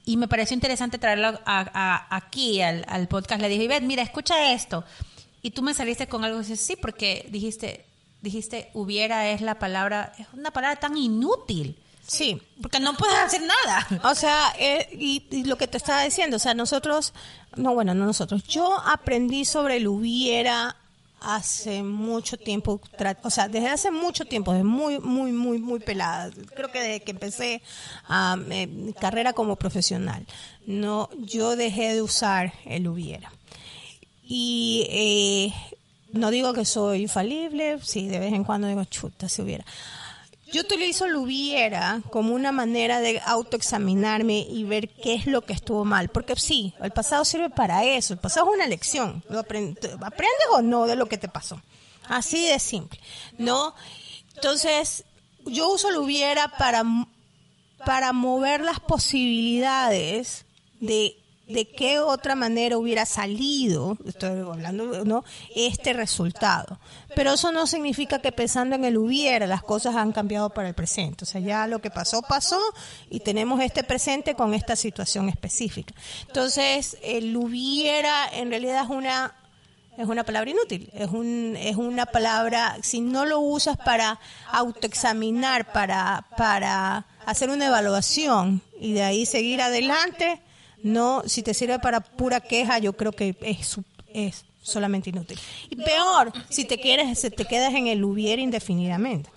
Y 0.05 0.15
me 0.15 0.29
pareció 0.29 0.53
interesante 0.53 0.99
traerlo 0.99 1.37
aquí 1.45 2.61
al, 2.61 3.07
podcast. 3.09 3.41
Le 3.41 3.49
dije, 3.49 3.65
Ivette, 3.65 3.83
mira, 3.83 4.03
escucha 4.03 4.53
esto. 4.53 4.85
Y 5.41 5.51
tú 5.51 5.61
me 5.61 5.73
saliste 5.73 6.07
con 6.07 6.23
algo 6.23 6.37
y 6.37 6.43
dices, 6.43 6.61
sí, 6.61 6.77
porque 6.77 7.27
dijiste, 7.29 7.85
dijiste, 8.21 8.71
hubiera 8.73 9.29
es 9.29 9.41
la 9.41 9.59
palabra, 9.59 10.13
es 10.17 10.27
una 10.33 10.51
palabra 10.51 10.79
tan 10.79 10.97
inútil. 10.97 11.77
Sí. 12.07 12.41
Porque 12.61 12.79
no 12.79 12.95
puedes 12.95 13.17
hacer 13.17 13.41
nada. 13.41 14.09
O 14.09 14.15
sea, 14.15 14.53
eh, 14.57 14.87
y, 14.93 15.43
lo 15.43 15.57
que 15.57 15.67
te 15.67 15.77
estaba 15.77 16.03
diciendo, 16.03 16.37
o 16.37 16.39
sea, 16.39 16.53
nosotros, 16.53 17.13
no, 17.55 17.73
bueno, 17.73 17.93
no 17.93 18.05
nosotros, 18.05 18.43
yo 18.43 18.79
aprendí 18.85 19.45
sobre 19.45 19.77
el 19.77 19.87
hubiera 19.87 20.75
hace 21.19 21.83
mucho 21.83 22.37
tiempo, 22.37 22.79
o 23.23 23.29
sea, 23.29 23.47
desde 23.47 23.69
hace 23.69 23.91
mucho 23.91 24.25
tiempo, 24.25 24.53
desde 24.53 24.63
muy, 24.63 24.99
muy, 24.99 25.31
muy, 25.31 25.59
muy 25.59 25.79
pelada. 25.79 26.31
Creo 26.55 26.71
que 26.71 26.79
desde 26.79 27.01
que 27.01 27.11
empecé 27.11 27.61
eh, 28.51 28.67
mi 28.67 28.93
carrera 28.93 29.33
como 29.33 29.55
profesional, 29.55 30.25
no, 30.65 31.09
yo 31.17 31.55
dejé 31.55 31.93
de 31.93 32.01
usar 32.01 32.53
el 32.65 32.87
hubiera. 32.87 33.31
Y 34.23 34.85
eh, 34.89 35.53
no 36.11 36.31
digo 36.31 36.53
que 36.53 36.65
soy 36.65 37.03
infalible, 37.03 37.79
sí, 37.81 38.07
de 38.07 38.19
vez 38.19 38.33
en 38.33 38.43
cuando 38.43 38.67
digo, 38.67 38.83
chuta, 38.85 39.27
si 39.27 39.41
hubiera. 39.41 39.65
Yo 40.51 40.61
utilizo 40.61 41.07
lo 41.07 41.21
hubiera 41.21 42.01
como 42.09 42.33
una 42.33 42.51
manera 42.51 43.01
de 43.01 43.21
autoexaminarme 43.25 44.39
y 44.49 44.63
ver 44.63 44.89
qué 44.89 45.15
es 45.15 45.25
lo 45.25 45.41
que 45.41 45.53
estuvo 45.53 45.83
mal. 45.83 46.09
Porque 46.09 46.35
sí, 46.37 46.73
el 46.81 46.91
pasado 46.91 47.25
sirve 47.25 47.49
para 47.49 47.83
eso. 47.83 48.13
El 48.13 48.19
pasado 48.19 48.47
es 48.47 48.55
una 48.55 48.67
lección. 48.67 49.23
¿Lo 49.29 49.39
¿Aprendes 49.39 50.47
o 50.51 50.61
no 50.61 50.85
de 50.85 50.95
lo 50.95 51.07
que 51.07 51.17
te 51.17 51.27
pasó? 51.27 51.61
Así 52.07 52.47
de 52.47 52.59
simple. 52.59 52.99
¿No? 53.37 53.75
Entonces, 54.35 55.03
yo 55.45 55.69
uso 55.69 55.91
lo 55.91 56.01
hubiera 56.01 56.47
para, 56.57 56.83
para 57.85 58.13
mover 58.13 58.61
las 58.61 58.79
posibilidades 58.79 60.45
de 60.79 61.17
de 61.47 61.67
qué 61.67 61.99
otra 61.99 62.35
manera 62.35 62.77
hubiera 62.77 63.05
salido, 63.05 63.97
estoy 64.05 64.41
hablando, 64.41 65.05
¿no? 65.05 65.23
Este 65.55 65.93
resultado. 65.93 66.79
Pero 67.15 67.33
eso 67.33 67.51
no 67.51 67.67
significa 67.67 68.19
que 68.19 68.31
pensando 68.31 68.75
en 68.75 68.83
el 68.83 68.97
hubiera, 68.97 69.47
las 69.47 69.63
cosas 69.63 69.95
han 69.95 70.11
cambiado 70.11 70.49
para 70.49 70.67
el 70.67 70.75
presente. 70.75 71.23
O 71.23 71.27
sea, 71.27 71.39
ya 71.39 71.65
lo 71.67 71.79
que 71.79 71.89
pasó, 71.89 72.21
pasó 72.21 72.59
y 73.09 73.21
tenemos 73.21 73.61
este 73.61 73.83
presente 73.83 74.35
con 74.35 74.53
esta 74.53 74.75
situación 74.75 75.29
específica. 75.29 75.93
Entonces, 76.27 76.97
el 77.01 77.35
hubiera 77.35 78.27
en 78.33 78.49
realidad 78.49 78.83
es 78.83 78.89
una 78.89 79.33
es 79.97 80.07
una 80.07 80.23
palabra 80.23 80.51
inútil, 80.51 80.91
es 80.93 81.09
un 81.09 81.55
es 81.57 81.75
una 81.75 82.05
palabra 82.05 82.77
si 82.83 83.01
no 83.01 83.25
lo 83.25 83.39
usas 83.39 83.77
para 83.77 84.19
autoexaminar, 84.51 85.71
para 85.71 86.27
para 86.37 87.07
hacer 87.25 87.49
una 87.49 87.67
evaluación 87.67 88.61
y 88.79 88.93
de 88.93 89.01
ahí 89.01 89.25
seguir 89.25 89.59
adelante, 89.59 90.39
no, 90.83 91.23
si 91.25 91.43
te 91.43 91.53
sirve 91.53 91.79
para 91.79 92.01
pura 92.01 92.39
queja, 92.39 92.79
yo 92.79 92.93
creo 92.93 93.11
que 93.11 93.35
es, 93.41 93.77
es 94.13 94.45
solamente 94.61 95.09
inútil. 95.09 95.39
Y 95.69 95.75
peor, 95.77 96.31
si 96.49 96.65
te 96.65 96.79
quieres, 96.79 97.19
te 97.21 97.45
quedas 97.45 97.73
en 97.73 97.87
el 97.87 98.03
hubiera 98.03 98.41
indefinidamente. 98.41 99.29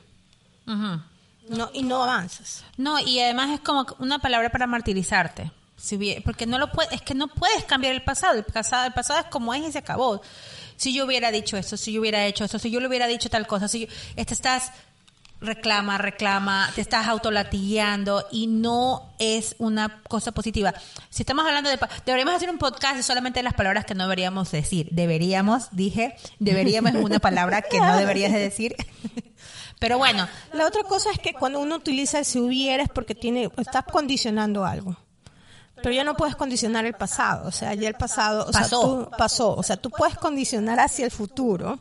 No, 0.66 1.70
y 1.72 1.83
no 1.83 2.03
avanzas. 2.03 2.64
No, 2.76 3.00
y 3.00 3.18
además 3.20 3.50
es 3.50 3.61
como 3.61 3.87
una 3.98 4.18
palabra 4.18 4.50
para 4.50 4.66
martirizarte. 4.66 5.50
Si 5.76 5.96
porque 6.24 6.46
no 6.46 6.59
lo 6.59 6.70
puedes, 6.70 6.92
es 6.92 7.03
que 7.03 7.14
no 7.14 7.26
puedes 7.29 7.64
cambiar 7.64 7.94
el 7.94 8.03
pasado. 8.03 8.37
El 8.37 8.44
pasado, 8.44 8.87
el 8.87 8.92
pasado 8.92 9.20
es 9.20 9.26
como 9.26 9.55
es 9.55 9.66
y 9.66 9.72
se 9.72 9.79
acabó. 9.79 10.20
Si 10.76 10.94
yo 10.94 11.07
hubiera 11.07 11.31
dicho 11.31 11.57
esto, 11.57 11.76
si 11.76 11.92
yo 11.92 12.00
hubiera 12.00 12.24
hecho 12.26 12.44
esto, 12.44 12.59
si 12.59 12.70
yo 12.70 12.81
le 12.81 12.87
hubiera 12.87 13.07
dicho 13.07 13.31
tal 13.31 13.46
cosa, 13.46 13.66
si 13.66 13.81
yo, 13.81 13.87
este 14.16 14.35
estás 14.35 14.72
reclama, 15.40 15.98
reclama, 15.98 16.70
te 16.74 16.81
estás 16.81 17.09
autolatigueando 17.09 18.26
y 18.31 18.46
no 18.46 19.14
es 19.18 19.57
una 19.59 20.03
cosa 20.09 20.33
positiva. 20.33 20.74
Si 21.09 21.22
estamos 21.22 21.46
hablando 21.46 21.70
de... 21.70 21.79
Deberíamos 22.05 22.35
hacer 22.35 22.50
un 22.50 22.59
podcast 22.59 22.96
de 22.96 23.03
solamente 23.03 23.42
las 23.42 23.55
palabras 23.55 23.85
que 23.85 23.94
no 23.94 24.05
deberíamos 24.05 24.50
decir. 24.50 24.88
Deberíamos, 24.90 25.68
dije, 25.72 26.16
deberíamos 26.38 26.94
es 26.94 27.03
una 27.03 27.18
palabra 27.20 27.62
que 27.62 27.79
no 27.79 27.96
deberías 27.96 28.33
de 28.33 28.38
decir. 28.38 28.76
Pero 29.79 29.98
bueno. 29.98 30.29
La 30.53 30.66
otra 30.66 30.83
cosa 30.85 31.11
es 31.11 31.18
que 31.18 31.33
cuando 31.33 31.59
uno 31.59 31.76
utiliza 31.76 32.18
el 32.18 32.24
si 32.24 32.38
hubiera 32.38 32.83
es 32.83 32.90
porque 32.90 33.14
tiene, 33.14 33.50
estás 33.57 33.85
condicionando 33.85 34.64
algo. 34.64 34.96
Pero 35.83 35.94
ya 35.94 36.05
no 36.05 36.14
puedes 36.14 36.37
condicionar 36.37 36.85
el 36.85 36.92
pasado, 36.92 37.48
o 37.48 37.50
sea, 37.50 37.72
ya 37.72 37.88
el 37.88 37.94
pasado, 37.94 38.46
o 38.46 38.53
pasó. 38.53 38.68
Sea, 38.68 38.79
tú, 38.79 39.11
pasó, 39.16 39.55
o 39.55 39.62
sea, 39.62 39.76
tú 39.79 39.90
puedes 39.90 40.16
condicionar 40.18 40.79
hacia 40.79 41.07
el 41.07 41.11
futuro, 41.11 41.79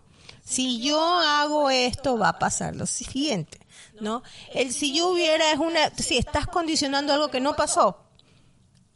si 0.49 0.81
yo 0.81 0.99
hago 0.99 1.69
esto, 1.69 2.17
va 2.17 2.29
a 2.29 2.39
pasar 2.39 2.75
lo 2.75 2.87
siguiente, 2.87 3.59
¿no? 4.01 4.23
El 4.51 4.73
si 4.73 4.95
yo 4.95 5.09
hubiera 5.09 5.51
es 5.51 5.59
una, 5.59 5.91
si 5.95 6.17
estás 6.17 6.47
condicionando 6.47 7.13
algo 7.13 7.29
que 7.29 7.39
no 7.39 7.55
pasó, 7.55 8.09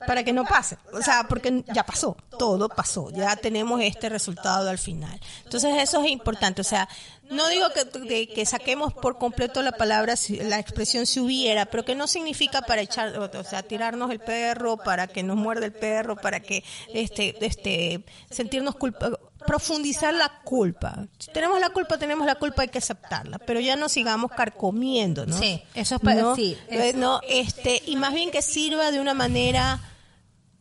para 0.08 0.24
que 0.24 0.34
no 0.34 0.46
pase. 0.46 0.78
O 0.92 1.02
sea, 1.04 1.28
porque 1.30 1.64
ya 1.72 1.86
pasó, 1.86 2.18
todo 2.40 2.70
pasó, 2.70 3.12
ya 3.12 3.36
tenemos 3.36 3.82
este 3.82 4.10
resultado 4.10 4.68
al 4.68 4.80
final. 4.80 5.20
Entonces 5.44 5.76
eso 5.78 6.04
es 6.04 6.10
importante. 6.10 6.62
O 6.62 6.66
sea, 6.66 6.90
no 7.30 7.48
digo 7.50 7.68
que, 7.70 8.28
que 8.28 8.46
saquemos 8.48 8.92
por 8.92 9.20
completo 9.20 9.62
la 9.62 9.74
palabra, 9.74 10.16
la 10.42 10.60
expresión 10.60 11.06
si 11.06 11.20
hubiera, 11.20 11.68
pero 11.68 11.86
que 11.86 11.94
no 11.94 12.08
significa 12.08 12.64
para 12.64 12.82
echar, 12.82 13.18
o 13.18 13.44
sea, 13.44 13.62
tirarnos 13.62 14.10
el 14.10 14.20
perro, 14.20 14.78
para 14.78 15.06
que 15.06 15.22
nos 15.22 15.38
muerde 15.38 15.68
el 15.68 15.74
perro, 15.74 16.16
para 16.16 16.40
que 16.42 16.64
este, 16.94 17.36
este, 17.46 18.04
sentirnos 18.30 18.76
culpa, 18.76 19.12
profundizar 19.44 20.14
la 20.14 20.42
culpa. 20.44 21.06
Si 21.18 21.32
tenemos 21.32 21.60
la 21.60 21.70
culpa, 21.70 21.98
tenemos 21.98 22.26
la 22.26 22.36
culpa, 22.36 22.64
hay 22.64 22.70
que 22.70 22.80
aceptarla, 22.80 23.40
pero 23.40 23.60
ya 23.60 23.76
no 23.76 23.90
sigamos 23.90 24.32
carcomiendo, 24.32 25.26
¿no? 25.26 25.38
Sí, 25.38 25.64
eso 25.74 25.96
es 25.96 26.02
para, 26.02 26.22
¿No? 26.22 26.36
sí, 26.36 26.58
eh, 26.68 26.94
no, 26.96 27.22
este, 27.28 27.82
y 27.86 27.96
más 27.96 28.14
bien 28.14 28.32
que 28.32 28.42
sirva 28.42 28.92
de 28.92 29.00
una 29.00 29.14
manera 29.14 29.80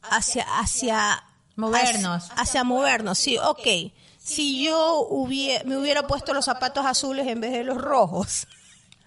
hacia, 0.03 0.45
hacia 0.59 1.25
movernos. 1.57 2.25
Hacia, 2.25 2.43
hacia 2.43 2.65
movernos, 2.65 3.19
sí, 3.19 3.39
ok. 3.39 3.93
Si 4.19 4.65
yo 4.65 5.07
hubiera, 5.09 5.65
me 5.65 5.77
hubiera 5.77 6.07
puesto 6.07 6.33
los 6.33 6.45
zapatos 6.45 6.87
azules 6.87 7.27
en 7.27 7.41
vez 7.41 7.53
de 7.53 7.65
los 7.65 7.79
rojos. 7.79 8.47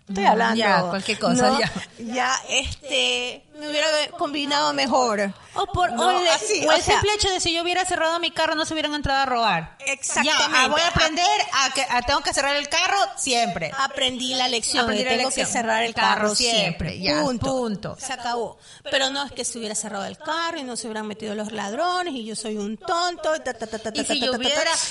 Estoy 0.08 0.26
hablando. 0.26 0.56
Ya, 0.56 0.82
cualquier 0.84 1.18
cosa, 1.18 1.50
¿no? 1.50 1.60
ya. 1.60 1.72
Ya, 1.98 2.36
este, 2.50 3.44
me 3.56 3.70
hubiera 3.70 3.88
combinado 4.18 4.74
mejor. 4.74 5.34
O, 5.58 5.66
por, 5.68 5.94
No, 5.94 6.08
o, 6.08 6.10
el, 6.12 6.28
así, 6.28 6.66
o 6.66 6.70
o 6.70 6.72
el 6.74 6.82
sea- 6.82 6.96
simple 6.96 7.14
hecho 7.14 7.30
de 7.30 7.40
si 7.40 7.54
yo 7.54 7.64
hubiera 7.64 7.86
cerrado 7.86 8.20
mi 8.20 8.30
carro 8.32 8.56
no 8.56 8.66
se 8.66 8.74
hubieran 8.74 8.94
entrado 8.94 9.22
a 9.22 9.26
robar. 9.26 9.78
Exactamente. 9.80 10.54
Ya, 10.54 10.64
ah, 10.64 10.68
voy 10.68 10.82
a 10.82 10.88
aprender 10.90 11.42
a 11.54 11.70
que 11.74 11.82
a- 11.90 12.02
tengo 12.02 12.20
que 12.22 12.34
cerrar 12.34 12.56
el 12.58 12.68
carro 12.68 12.98
siempre. 13.16 13.72
Aprendí 13.78 14.34
la 14.36 14.50
lección. 14.50 14.84
Aprendí 14.84 15.04
la 15.06 15.12
tengo 15.12 15.24
lección. 15.30 15.46
que 15.48 15.52
cerrar 15.54 15.82
el 15.84 15.90
El 15.90 15.96
carro 15.96 16.16
carro, 16.24 16.36
siempre, 16.36 16.90
siempre. 16.92 17.00
ya, 17.00 17.22
punto. 17.22 17.46
punto. 17.46 17.98
Se 18.00 18.12
acabó. 18.12 18.58
Pero 18.92 19.10
no 19.12 19.24
es 19.26 19.32
que 19.32 19.46
se 19.46 19.58
hubiera 19.58 19.76
cerrado 19.76 20.04
el 20.06 20.18
carro 20.18 20.58
y 20.60 20.64
no 20.64 20.76
se 20.76 20.88
hubieran 20.88 21.08
metido 21.08 21.34
los 21.36 21.52
ladrones 21.54 22.14
y 22.14 22.26
yo 22.26 22.36
soy 22.36 22.58
un 22.58 22.76
tonto. 22.78 23.40
ta, 23.42 23.54
ta, 23.54 23.66
ta, 23.68 23.80
ta, 23.80 23.92
Y 23.94 24.04
si 24.04 24.20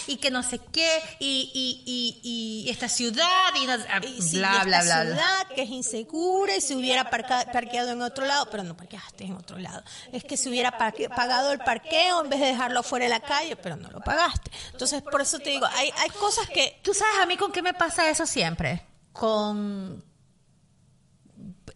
y 0.07 0.17
que 0.17 0.31
no 0.31 0.43
sé 0.43 0.59
qué 0.73 1.03
y, 1.19 1.51
y, 1.53 1.83
y, 2.25 2.65
y 2.67 2.71
esta 2.71 2.89
ciudad 2.89 3.27
y, 3.61 3.67
no- 3.67 3.75
ah, 3.75 4.01
Y 4.03 4.23
si 4.23 4.39
bla, 4.39 4.53
esta 4.53 4.65
bla, 4.65 4.83
bla. 4.83 5.03
ciudad 5.03 5.47
que 5.55 5.63
es 5.63 5.69
insegura 5.71 6.57
y 6.57 6.61
se 6.61 6.75
hubiera 6.75 7.11
parca- 7.11 7.51
parqueado 7.53 7.91
en 7.91 8.01
otro 8.03 8.25
lado, 8.25 8.49
pero 8.55 8.63
no 8.63 8.77
parqueaste 8.77 9.25
en 9.25 9.33
otro 9.33 9.59
lado. 9.59 9.83
Es 10.13 10.23
que 10.23 10.37
se 10.37 10.49
hubiera 10.49 10.79
pagado 10.79 11.51
el 11.51 11.59
parqueo 11.59 12.23
en 12.23 12.31
vez 12.31 12.39
de 12.39 12.47
dejarlo 12.47 12.85
fuera 12.85 13.07
de 13.07 13.09
la 13.09 13.19
calle, 13.19 13.57
pero 13.57 13.75
no 13.75 13.91
lo 13.91 13.99
pagaste. 13.99 14.49
Entonces, 14.71 15.03
por 15.03 15.21
eso 15.21 15.41
te 15.41 15.51
digo, 15.51 15.67
hay, 15.67 15.91
hay 15.99 16.11
cosas 16.11 16.49
que 16.49 16.79
¿Tú 16.81 16.95
sabes 16.95 17.17
a 17.21 17.27
mí 17.27 17.37
con 17.37 17.51
qué 17.51 17.63
me 17.63 17.75
pasa 17.75 18.09
eso 18.09 18.27
siempre? 18.27 18.87
Con... 19.13 20.05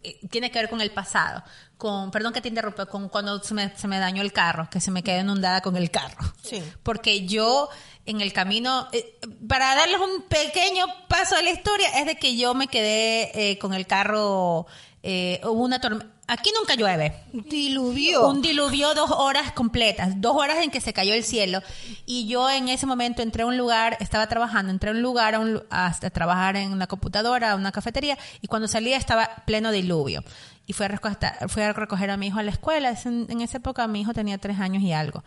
eh, 0.03 0.21
Tiene 0.29 0.49
que 0.51 0.59
ver 0.59 0.69
con 0.69 0.79
el 0.79 0.91
pasado. 0.91 1.43
Con, 1.77 2.11
perdón 2.11 2.31
que 2.31 2.39
te 2.39 2.47
interrumpa, 2.47 2.85
con 2.85 3.09
cuando 3.09 3.43
se 3.43 3.53
me, 3.53 3.75
se 3.75 3.89
me 3.89 3.99
dañó 3.99 4.21
el 4.21 4.31
carro, 4.31 4.69
que 4.69 4.79
se 4.79 4.89
me 4.89 5.03
quedó 5.03 5.19
inundada 5.19 5.59
con 5.59 5.75
el 5.75 5.91
carro. 5.91 6.33
Sí. 6.41 6.63
Porque 6.81 7.25
yo 7.25 7.67
en 8.05 8.21
el 8.21 8.31
camino, 8.31 8.87
eh, 8.93 9.19
para 9.49 9.75
darles 9.75 9.99
un 9.99 10.21
pequeño 10.29 10.85
paso 11.09 11.35
de 11.35 11.43
la 11.43 11.49
historia, 11.51 11.89
es 11.99 12.05
de 12.05 12.15
que 12.15 12.37
yo 12.37 12.53
me 12.53 12.67
quedé 12.69 13.51
eh, 13.51 13.57
con 13.59 13.73
el 13.73 13.85
carro, 13.85 14.65
eh, 15.03 15.41
hubo 15.43 15.63
una 15.65 15.81
tormenta. 15.81 16.18
Aquí 16.31 16.51
nunca 16.57 16.75
llueve. 16.75 17.13
diluvió. 17.33 18.27
Un 18.29 18.41
diluvio 18.41 18.93
dos 18.93 19.11
horas 19.11 19.51
completas, 19.51 20.21
dos 20.21 20.35
horas 20.35 20.57
en 20.63 20.69
que 20.71 20.79
se 20.79 20.93
cayó 20.93 21.13
el 21.13 21.23
cielo. 21.23 21.61
Y 22.05 22.27
yo 22.27 22.49
en 22.49 22.69
ese 22.69 22.85
momento 22.85 23.21
entré 23.21 23.43
a 23.43 23.45
un 23.47 23.57
lugar, 23.57 23.97
estaba 23.99 24.27
trabajando, 24.27 24.71
entré 24.71 24.89
a 24.91 24.93
un 24.93 25.01
lugar 25.01 25.35
a, 25.35 25.39
un 25.39 25.53
lu- 25.53 25.63
a- 25.69 25.87
a 25.87 26.09
trabajar 26.11 26.55
en 26.55 26.71
una 26.71 26.87
computadora, 26.87 27.51
a 27.51 27.55
una 27.55 27.71
cafetería, 27.71 28.17
y 28.41 28.47
cuando 28.47 28.67
salía 28.67 28.95
estaba 28.97 29.43
pleno 29.45 29.71
diluvio. 29.71 30.23
Y 30.67 30.73
fui 30.73 30.85
a 30.85 30.89
recoger, 30.89 31.17
fui 31.47 31.63
a, 31.63 31.73
recoger 31.73 32.11
a 32.11 32.17
mi 32.17 32.27
hijo 32.27 32.39
a 32.39 32.43
la 32.43 32.51
escuela. 32.51 32.91
Es 32.91 33.05
En, 33.07 33.25
en 33.29 33.41
esa 33.41 33.57
época 33.57 33.87
mi 33.87 34.01
hijo 34.01 34.13
tenía 34.13 34.37
tres 34.37 34.59
años 34.59 34.83
y 34.83 34.93
algo. 34.93 35.23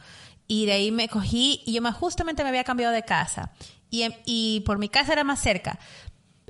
Y 0.47 0.67
de 0.67 0.73
ahí 0.73 0.93
me 0.93 1.09
cogí, 1.09 1.63
y 1.67 1.73
yo 1.73 1.83
me, 1.83 1.91
justamente 1.93 2.43
me 2.45 2.51
había 2.51 2.63
cambiado 2.65 2.93
de 2.93 3.03
casa. 3.03 3.51
Y, 3.91 4.05
y 4.25 4.61
por 4.61 4.79
mi 4.79 4.89
casa 4.89 5.13
era 5.13 5.25
más 5.25 5.41
cerca, 5.41 5.79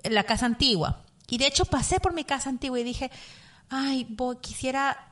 la 0.04 0.24
casa 0.24 0.46
antigua. 0.46 1.02
Y 1.28 1.38
de 1.38 1.46
hecho 1.46 1.64
pasé 1.64 2.00
por 2.00 2.12
mi 2.12 2.24
casa 2.24 2.50
antigua 2.50 2.78
y 2.78 2.84
dije, 2.84 3.10
ay, 3.72 4.06
voy, 4.08 4.36
quisiera, 4.36 5.08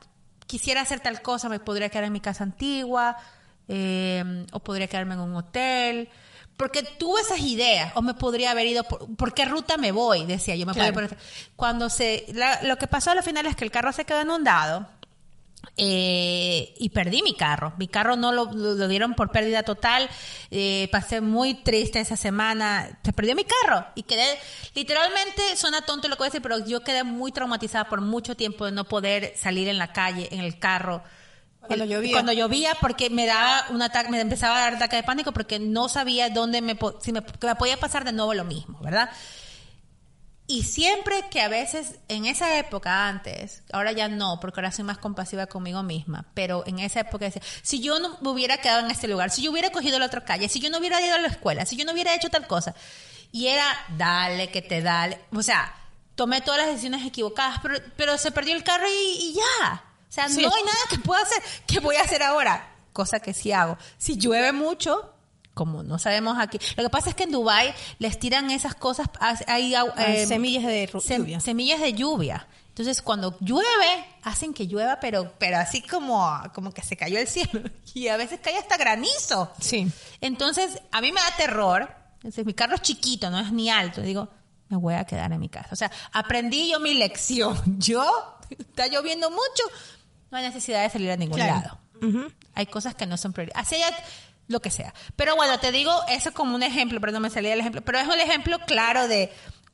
quisiera 0.47 0.81
hacer 0.81 0.99
tal 0.99 1.21
cosa, 1.21 1.49
me 1.49 1.59
podría 1.59 1.89
quedar 1.89 2.05
en 2.05 2.13
mi 2.13 2.21
casa 2.21 2.43
antigua, 2.43 3.17
eh, 3.67 4.45
o 4.51 4.59
podría 4.59 4.87
quedarme 4.87 5.15
en 5.15 5.21
un 5.21 5.35
hotel. 5.35 6.09
porque 6.57 6.83
tuve 6.83 7.21
esas 7.21 7.39
ideas, 7.39 7.91
o 7.95 8.03
me 8.03 8.13
podría 8.13 8.51
haber 8.51 8.67
ido, 8.67 8.83
por, 8.83 9.33
qué 9.33 9.45
ruta 9.45 9.77
me 9.77 9.91
voy? 9.91 10.25
Decía 10.25 10.55
yo, 10.55 10.67
me 10.67 10.73
Cuando 11.55 11.89
se, 11.89 12.25
lo 12.61 12.77
que 12.77 12.85
pasó 12.85 13.11
al 13.11 13.23
final 13.23 13.47
es 13.47 13.55
que 13.55 13.63
el 13.63 13.71
carro 13.71 13.91
se 13.91 14.05
quedó 14.05 14.21
inundado, 14.21 14.87
eh, 15.77 16.73
y 16.77 16.89
perdí 16.89 17.21
mi 17.21 17.35
carro. 17.35 17.73
Mi 17.77 17.87
carro 17.87 18.15
no 18.15 18.31
lo, 18.31 18.45
dieron 18.87 19.13
por 19.13 19.31
pérdida 19.31 19.63
total. 19.63 20.09
Eh, 20.49 20.89
pasé 20.91 21.21
muy 21.21 21.55
triste 21.55 21.99
esa 21.99 22.15
semana. 22.15 22.99
Se 23.03 23.13
perdió 23.13 23.35
mi 23.35 23.45
carro 23.45 23.85
y 23.95 24.03
quedé, 24.03 24.37
literalmente, 24.75 25.55
suena 25.55 25.81
tonto 25.81 26.07
lo 26.07 26.15
que 26.15 26.19
voy 26.19 26.25
a 26.25 26.29
decir, 26.29 26.41
pero 26.41 26.59
yo 26.65 26.81
quedé 26.81 27.03
muy 27.03 27.31
traumatizada 27.31 27.89
por 27.89 28.01
mucho 28.01 28.35
tiempo 28.35 28.65
de 28.65 28.71
no 28.71 28.85
poder 28.85 29.33
salir 29.35 29.67
en 29.67 29.77
la 29.77 29.93
calle, 29.93 30.29
en 30.31 30.41
el 30.41 30.59
carro. 30.59 31.03
Cuando 31.61 31.85
llovía. 31.85 32.11
Cuando 32.13 32.33
llovía, 32.33 32.75
porque 32.81 33.09
me 33.09 33.27
daba 33.27 33.65
un 33.69 33.81
ataque, 33.81 34.09
me 34.09 34.19
empezaba 34.19 34.57
a 34.57 34.61
dar 34.61 34.75
ataque 34.75 34.95
de 34.97 35.03
pánico 35.03 35.31
porque 35.31 35.59
no 35.59 35.89
sabía 35.89 36.29
dónde 36.29 36.61
me, 36.61 36.77
si 37.01 37.11
me, 37.11 37.21
me 37.21 37.55
podía 37.55 37.77
pasar 37.77 38.03
de 38.03 38.11
nuevo 38.11 38.33
lo 38.33 38.43
mismo, 38.43 38.79
¿verdad? 38.81 39.09
Y 40.51 40.63
siempre 40.63 41.29
que 41.31 41.39
a 41.39 41.47
veces, 41.47 41.95
en 42.09 42.25
esa 42.25 42.57
época 42.57 43.07
antes, 43.07 43.63
ahora 43.71 43.93
ya 43.93 44.09
no, 44.09 44.37
porque 44.41 44.59
ahora 44.59 44.73
soy 44.73 44.83
más 44.83 44.97
compasiva 44.97 45.47
conmigo 45.47 45.81
misma, 45.81 46.25
pero 46.33 46.67
en 46.67 46.79
esa 46.79 46.99
época 46.99 47.23
decía, 47.23 47.41
si 47.61 47.79
yo 47.79 47.99
no 47.99 48.17
me 48.19 48.31
hubiera 48.31 48.57
quedado 48.57 48.81
en 48.81 48.91
este 48.91 49.07
lugar, 49.07 49.29
si 49.29 49.41
yo 49.41 49.51
hubiera 49.51 49.69
cogido 49.69 49.97
la 49.97 50.07
otra 50.07 50.25
calle, 50.25 50.49
si 50.49 50.59
yo 50.59 50.69
no 50.69 50.79
hubiera 50.79 50.99
ido 50.99 51.15
a 51.15 51.19
la 51.19 51.29
escuela, 51.29 51.65
si 51.65 51.77
yo 51.77 51.85
no 51.85 51.93
hubiera 51.93 52.13
hecho 52.13 52.29
tal 52.29 52.47
cosa, 52.47 52.75
y 53.31 53.47
era, 53.47 53.65
dale, 53.95 54.51
que 54.51 54.61
te 54.61 54.81
dale, 54.81 55.21
o 55.33 55.41
sea, 55.41 55.73
tomé 56.15 56.41
todas 56.41 56.59
las 56.59 56.67
decisiones 56.67 57.07
equivocadas, 57.07 57.61
pero, 57.63 57.79
pero 57.95 58.17
se 58.17 58.31
perdió 58.31 58.53
el 58.53 58.65
carro 58.65 58.87
y, 58.89 59.33
ya. 59.33 59.85
O 60.09 60.11
sea, 60.11 60.27
no 60.27 60.35
hay 60.53 60.63
nada 60.63 60.79
que 60.89 60.99
pueda 60.99 61.21
hacer. 61.21 61.41
¿Qué 61.65 61.79
voy 61.79 61.95
a 61.95 62.01
hacer 62.01 62.23
ahora? 62.23 62.75
Cosa 62.91 63.21
que 63.21 63.33
sí 63.33 63.53
hago. 63.53 63.77
Si 63.97 64.17
llueve 64.17 64.51
mucho, 64.51 65.13
como 65.53 65.83
no 65.83 65.99
sabemos 65.99 66.37
aquí. 66.39 66.59
Lo 66.77 66.83
que 66.83 66.89
pasa 66.89 67.09
es 67.09 67.15
que 67.15 67.23
en 67.23 67.31
Dubai 67.31 67.73
les 67.99 68.19
tiran 68.19 68.51
esas 68.51 68.75
cosas, 68.75 69.09
hay 69.47 69.75
ah, 69.75 69.85
eh, 69.97 70.25
semillas 70.25 70.63
de 70.63 70.87
lluvia. 70.87 71.39
Semillas 71.39 71.81
de 71.81 71.93
lluvia. 71.93 72.47
Entonces, 72.69 73.01
cuando 73.01 73.37
llueve, 73.41 74.05
hacen 74.23 74.53
que 74.53 74.65
llueva, 74.65 74.99
pero, 75.01 75.33
pero 75.37 75.57
así 75.57 75.81
como, 75.81 76.41
como 76.53 76.71
que 76.71 76.81
se 76.81 76.95
cayó 76.95 77.19
el 77.19 77.27
cielo. 77.27 77.69
Y 77.93 78.07
a 78.07 78.15
veces 78.15 78.39
cae 78.41 78.57
hasta 78.57 78.77
granizo. 78.77 79.51
Sí. 79.59 79.91
Entonces, 80.21 80.81
a 80.91 81.01
mí 81.01 81.11
me 81.11 81.19
da 81.19 81.35
terror. 81.35 81.93
Entonces, 82.15 82.45
mi 82.45 82.53
carro 82.53 82.75
es 82.75 82.81
chiquito, 82.81 83.29
no 83.29 83.39
es 83.39 83.51
ni 83.51 83.69
alto. 83.69 84.01
Digo, 84.01 84.29
me 84.69 84.77
voy 84.77 84.93
a 84.93 85.03
quedar 85.03 85.33
en 85.33 85.39
mi 85.41 85.49
casa. 85.49 85.67
O 85.71 85.75
sea, 85.75 85.91
aprendí 86.13 86.71
yo 86.71 86.79
mi 86.79 86.93
lección. 86.93 87.59
Yo, 87.79 88.05
está 88.49 88.87
lloviendo 88.87 89.29
mucho, 89.29 89.63
no 90.29 90.37
hay 90.37 90.45
necesidad 90.45 90.83
de 90.83 90.89
salir 90.89 91.11
a 91.11 91.17
ningún 91.17 91.39
lado. 91.39 91.77
Hay 92.55 92.65
cosas 92.67 92.95
que 92.95 93.05
no 93.05 93.17
son 93.17 93.33
prioridades. 93.33 93.67
Así 93.67 93.75
hay, 93.75 93.93
lo 94.51 94.59
que 94.59 94.69
sea. 94.69 94.93
Pero 95.15 95.35
bueno, 95.35 95.59
te 95.59 95.71
digo 95.71 95.93
eso 96.09 96.33
como 96.33 96.55
un 96.55 96.63
ejemplo, 96.63 96.99
pero 96.99 97.11
no 97.11 97.19
me 97.19 97.29
salía 97.29 97.53
el 97.53 97.59
ejemplo, 97.59 97.81
pero 97.81 97.99
es 97.99 98.07
un 98.07 98.19
ejemplo 98.19 98.59
claro 98.65 99.07
de 99.07 99.31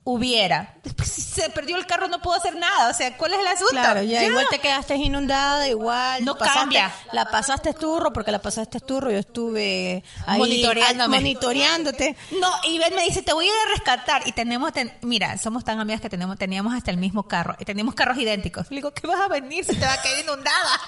hubiera. 0.10 0.74
Si 1.04 1.22
se 1.22 1.50
perdió 1.50 1.76
el 1.76 1.86
carro 1.86 2.08
no 2.08 2.22
puedo 2.22 2.38
hacer 2.38 2.56
nada. 2.56 2.90
O 2.90 2.94
sea, 2.94 3.18
¿cuál 3.18 3.34
es 3.34 3.40
el 3.42 3.48
asunto? 3.48 3.72
Claro, 3.72 4.02
ya, 4.04 4.24
igual 4.24 4.46
te 4.50 4.60
quedaste 4.60 4.96
inundada, 4.96 5.68
igual. 5.68 6.24
No 6.24 6.38
cambia. 6.38 6.94
La 7.12 7.26
pasaste 7.26 7.74
turro, 7.74 8.14
porque 8.14 8.32
la 8.32 8.40
pasaste 8.42 8.80
turro. 8.80 9.12
Yo 9.12 9.18
estuve 9.18 10.06
ahí 10.26 10.40
monitoreándote. 10.40 12.16
No, 12.40 12.50
y 12.64 12.80
Ben 12.80 12.96
me 12.96 13.04
dice, 13.04 13.22
te 13.22 13.34
voy 13.34 13.46
a 13.46 13.48
ir 13.50 13.54
a 13.54 13.72
rescatar. 13.74 14.26
Y 14.26 14.32
tenemos, 14.32 14.72
mira, 15.02 15.38
somos 15.38 15.66
tan 15.66 15.78
amigas 15.82 16.00
que 16.00 16.10
tenemos, 16.10 16.38
teníamos 16.38 16.74
hasta 16.74 16.90
el 16.90 16.98
mismo 16.98 17.28
carro. 17.28 17.58
Y 17.60 17.66
teníamos 17.66 17.94
carros 17.94 18.18
idénticos. 18.18 18.68
Le 18.70 18.78
digo, 18.78 18.94
¿qué 18.94 19.08
vas 19.08 19.20
a 19.20 19.28
venir 19.28 19.66
si 19.66 19.76
te 19.76 19.86
va 19.86 19.92
a 19.92 20.02
caer 20.02 20.24
inundada? 20.24 20.80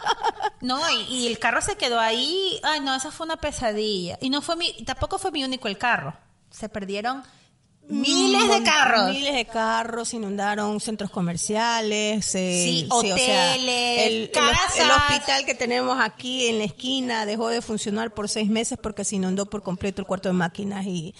no, 0.62 0.80
y, 0.90 1.02
y 1.14 1.26
el 1.26 1.38
carro 1.38 1.60
se 1.60 1.76
quedó 1.76 2.00
ahí. 2.00 2.58
Ay, 2.62 2.80
no, 2.80 2.94
esa 2.94 3.10
fue 3.10 3.26
una 3.26 3.36
pesadilla. 3.36 4.16
Y 4.22 4.30
no 4.30 4.40
fue 4.40 4.56
mi, 4.56 4.72
tampoco 4.84 5.18
fue 5.18 5.30
mi 5.30 5.44
único 5.44 5.68
el 5.68 5.76
carro. 5.76 6.14
Se 6.50 6.70
perdieron 6.70 7.22
Miles 7.88 8.48
de 8.48 8.62
carros. 8.62 9.10
Miles 9.10 9.34
de 9.34 9.44
carros 9.44 10.14
inundaron 10.14 10.80
centros 10.80 11.10
comerciales, 11.10 12.34
eh, 12.34 12.62
sí, 12.64 12.86
hoteles, 12.88 14.06
el, 14.06 14.30
el, 14.32 14.90
hospital 14.90 15.44
que 15.44 15.54
tenemos 15.54 15.98
aquí 16.00 16.46
en 16.46 16.58
la 16.58 16.64
esquina 16.64 17.26
dejó 17.26 17.48
de 17.48 17.60
funcionar 17.60 18.14
por 18.14 18.28
seis 18.28 18.48
meses 18.48 18.78
porque 18.80 19.04
se 19.04 19.16
inundó 19.16 19.46
por 19.46 19.62
completo 19.62 20.00
el 20.00 20.06
cuarto 20.06 20.28
de 20.28 20.34
máquinas 20.34 20.86
y, 20.86 21.14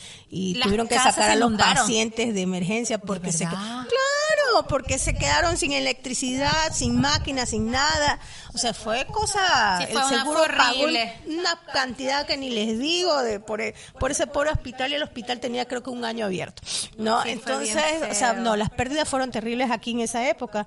tuvieron 0.63 0.87
que 0.87 0.95
sacar 0.95 1.31
a 1.31 1.37
los 1.37 1.53
pacientes 1.53 2.33
de 2.33 2.43
emergencia 2.43 2.99
porque 2.99 3.33
se 3.33 3.45
claro, 3.45 4.67
porque 4.69 4.99
se 4.99 5.15
quedaron 5.15 5.57
sin 5.57 5.73
electricidad, 5.73 6.73
sin 6.73 7.01
máquinas, 7.01 7.51
sin 7.51 7.71
nada. 7.71 8.21
O 8.55 8.59
sea, 8.59 8.75
fue 8.75 9.07
cosa 9.07 9.83
el 9.83 9.97
seguro 10.05 10.43
pagó 10.57 10.85
una 11.27 11.59
cantidad 11.73 12.27
que 12.27 12.37
ni 12.37 12.51
les 12.51 12.79
digo 12.79 13.23
de 13.23 13.41
por, 13.41 13.63
por 13.99 14.11
ese 14.11 14.27
pobre 14.27 14.51
hospital 14.51 14.93
y 14.93 14.95
el 14.95 15.03
hospital 15.03 15.41
tenía 15.41 15.67
creo 15.67 15.83
que 15.83 15.91
un 15.91 16.05
año 16.05 16.27
abierto. 16.27 16.63
¿no? 16.99 17.25
Entonces, 17.25 18.03
o 18.11 18.15
sea, 18.15 18.35
no, 18.35 18.57
las 18.57 18.71
pérdidas 18.71 19.09
fueron 19.09 19.31
terribles 19.31 19.71
aquí 19.71 19.93
en 19.93 20.01
esa 20.01 20.29
época. 20.29 20.67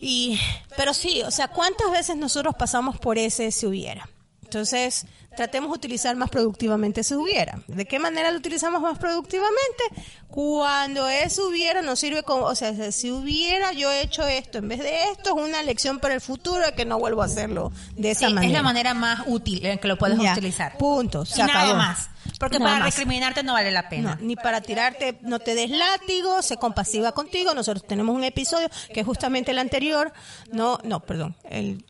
Y, 0.00 0.40
pero 0.76 0.94
sí, 0.94 1.22
o 1.22 1.30
sea, 1.30 1.48
¿cuántas 1.48 1.90
veces 1.92 2.16
nosotros 2.16 2.54
pasamos 2.58 2.98
por 2.98 3.18
ese 3.18 3.52
si 3.52 3.66
hubiera? 3.66 4.08
Entonces, 4.52 5.06
tratemos 5.34 5.70
de 5.70 5.76
utilizar 5.76 6.14
más 6.14 6.28
productivamente 6.28 7.02
si 7.02 7.14
hubiera. 7.14 7.62
¿De 7.68 7.86
qué 7.86 7.98
manera 7.98 8.30
lo 8.30 8.36
utilizamos 8.36 8.82
más 8.82 8.98
productivamente? 8.98 9.82
Cuando 10.28 11.08
eso 11.08 11.48
hubiera 11.48 11.80
nos 11.80 11.98
sirve 11.98 12.22
como, 12.22 12.44
o 12.44 12.54
sea, 12.54 12.92
si 12.92 13.10
hubiera 13.10 13.72
yo 13.72 13.90
hecho 13.90 14.26
esto 14.26 14.58
en 14.58 14.68
vez 14.68 14.80
de 14.80 15.04
esto, 15.04 15.30
es 15.30 15.42
una 15.42 15.62
lección 15.62 16.00
para 16.00 16.12
el 16.12 16.20
futuro 16.20 16.62
que 16.76 16.84
no 16.84 16.98
vuelvo 16.98 17.22
a 17.22 17.24
hacerlo 17.24 17.72
de 17.96 18.10
esa 18.10 18.28
manera. 18.28 18.46
Es 18.46 18.52
la 18.52 18.62
manera 18.62 18.92
más 18.92 19.22
útil 19.26 19.64
en 19.64 19.78
que 19.78 19.88
lo 19.88 19.96
puedes 19.96 20.18
utilizar. 20.18 20.76
Punto. 20.76 21.24
Se 21.24 21.42
nada 21.42 21.72
más. 21.72 22.10
Porque 22.38 22.58
para 22.58 22.84
recriminarte 22.84 23.42
no 23.42 23.54
vale 23.54 23.70
la 23.70 23.88
pena. 23.88 24.18
ni 24.20 24.36
para 24.36 24.60
tirarte, 24.60 25.18
no 25.22 25.38
te 25.38 25.54
des 25.54 25.70
látigo, 25.70 26.42
sé 26.42 26.58
compasiva 26.58 27.12
contigo. 27.12 27.54
Nosotros 27.54 27.86
tenemos 27.86 28.14
un 28.14 28.24
episodio 28.24 28.68
que 28.92 29.00
es 29.00 29.06
justamente 29.06 29.52
el 29.52 29.58
anterior. 29.58 30.12
No, 30.52 30.78
no, 30.84 31.00
perdón. 31.00 31.36
El, 31.48 31.86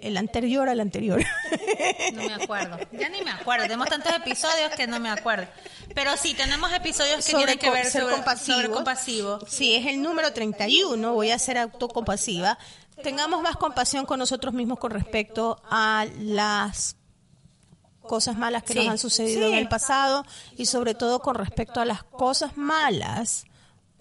el 0.00 0.16
anterior 0.16 0.68
al 0.68 0.80
anterior. 0.80 1.24
No 2.12 2.22
me 2.22 2.34
acuerdo. 2.34 2.78
Ya 2.92 3.08
ni 3.08 3.22
me 3.22 3.30
acuerdo. 3.30 3.64
Tenemos 3.64 3.88
tantos 3.88 4.12
episodios 4.14 4.70
que 4.76 4.86
no 4.86 4.98
me 5.00 5.08
acuerdo. 5.10 5.46
Pero 5.94 6.16
sí, 6.16 6.34
tenemos 6.34 6.72
episodios 6.72 7.24
que 7.24 7.34
tienen 7.34 7.58
que 7.58 7.70
ver 7.70 7.90
sobre, 7.90 8.14
compasivo. 8.14 8.72
compasivo. 8.72 9.38
Sí, 9.46 9.74
es 9.74 9.86
el 9.86 10.02
número 10.02 10.32
31. 10.32 11.12
Voy 11.12 11.30
a 11.30 11.38
ser 11.38 11.58
autocompasiva. 11.58 12.58
Tengamos 13.02 13.42
más 13.42 13.56
compasión 13.56 14.06
con 14.06 14.18
nosotros 14.18 14.54
mismos 14.54 14.78
con 14.78 14.90
respecto 14.90 15.60
a 15.68 16.06
las 16.18 16.96
cosas 18.02 18.36
malas 18.36 18.62
que 18.62 18.74
nos 18.74 18.88
han 18.88 18.98
sucedido 18.98 19.48
en 19.48 19.54
el 19.54 19.68
pasado 19.68 20.24
y 20.56 20.66
sobre 20.66 20.94
todo 20.94 21.20
con 21.20 21.34
respecto 21.34 21.80
a 21.80 21.84
las 21.84 22.04
cosas 22.04 22.56
malas 22.56 23.45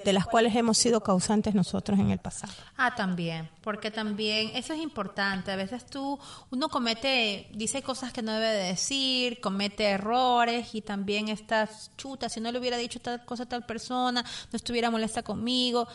de 0.06 0.14
las 0.14 0.28
cuales 0.28 0.56
hemos 0.56 0.78
sido 0.78 1.02
causantes 1.02 1.56
nosotros 1.56 2.00
en 2.00 2.12
el 2.12 2.20
pasado. 2.20 2.54
Ah, 2.78 2.94
también, 2.94 3.50
porque 3.62 3.90
también 3.90 4.52
eso 4.54 4.74
es 4.74 4.80
importante. 4.80 5.52
A 5.52 5.56
veces 5.56 5.84
tú, 5.88 6.20
uno 6.52 6.70
comete, 6.70 7.50
dice 7.52 7.82
cosas 7.82 8.14
que 8.14 8.22
no 8.22 8.32
debe 8.34 8.54
de 8.54 8.64
decir, 8.68 9.42
comete 9.42 9.86
errores 9.86 10.76
y 10.76 10.82
también 10.82 11.28
estás 11.30 11.90
chuta, 11.98 12.30
si 12.30 12.40
no 12.40 12.52
le 12.52 12.60
hubiera 12.60 12.78
dicho 12.78 13.00
tal 13.00 13.26
cosa 13.26 13.44
a 13.44 13.46
tal 13.48 13.66
persona, 13.66 14.22
no 14.22 14.56
estuviera 14.56 14.92
molesta 14.92 15.24
conmigo. 15.24 15.88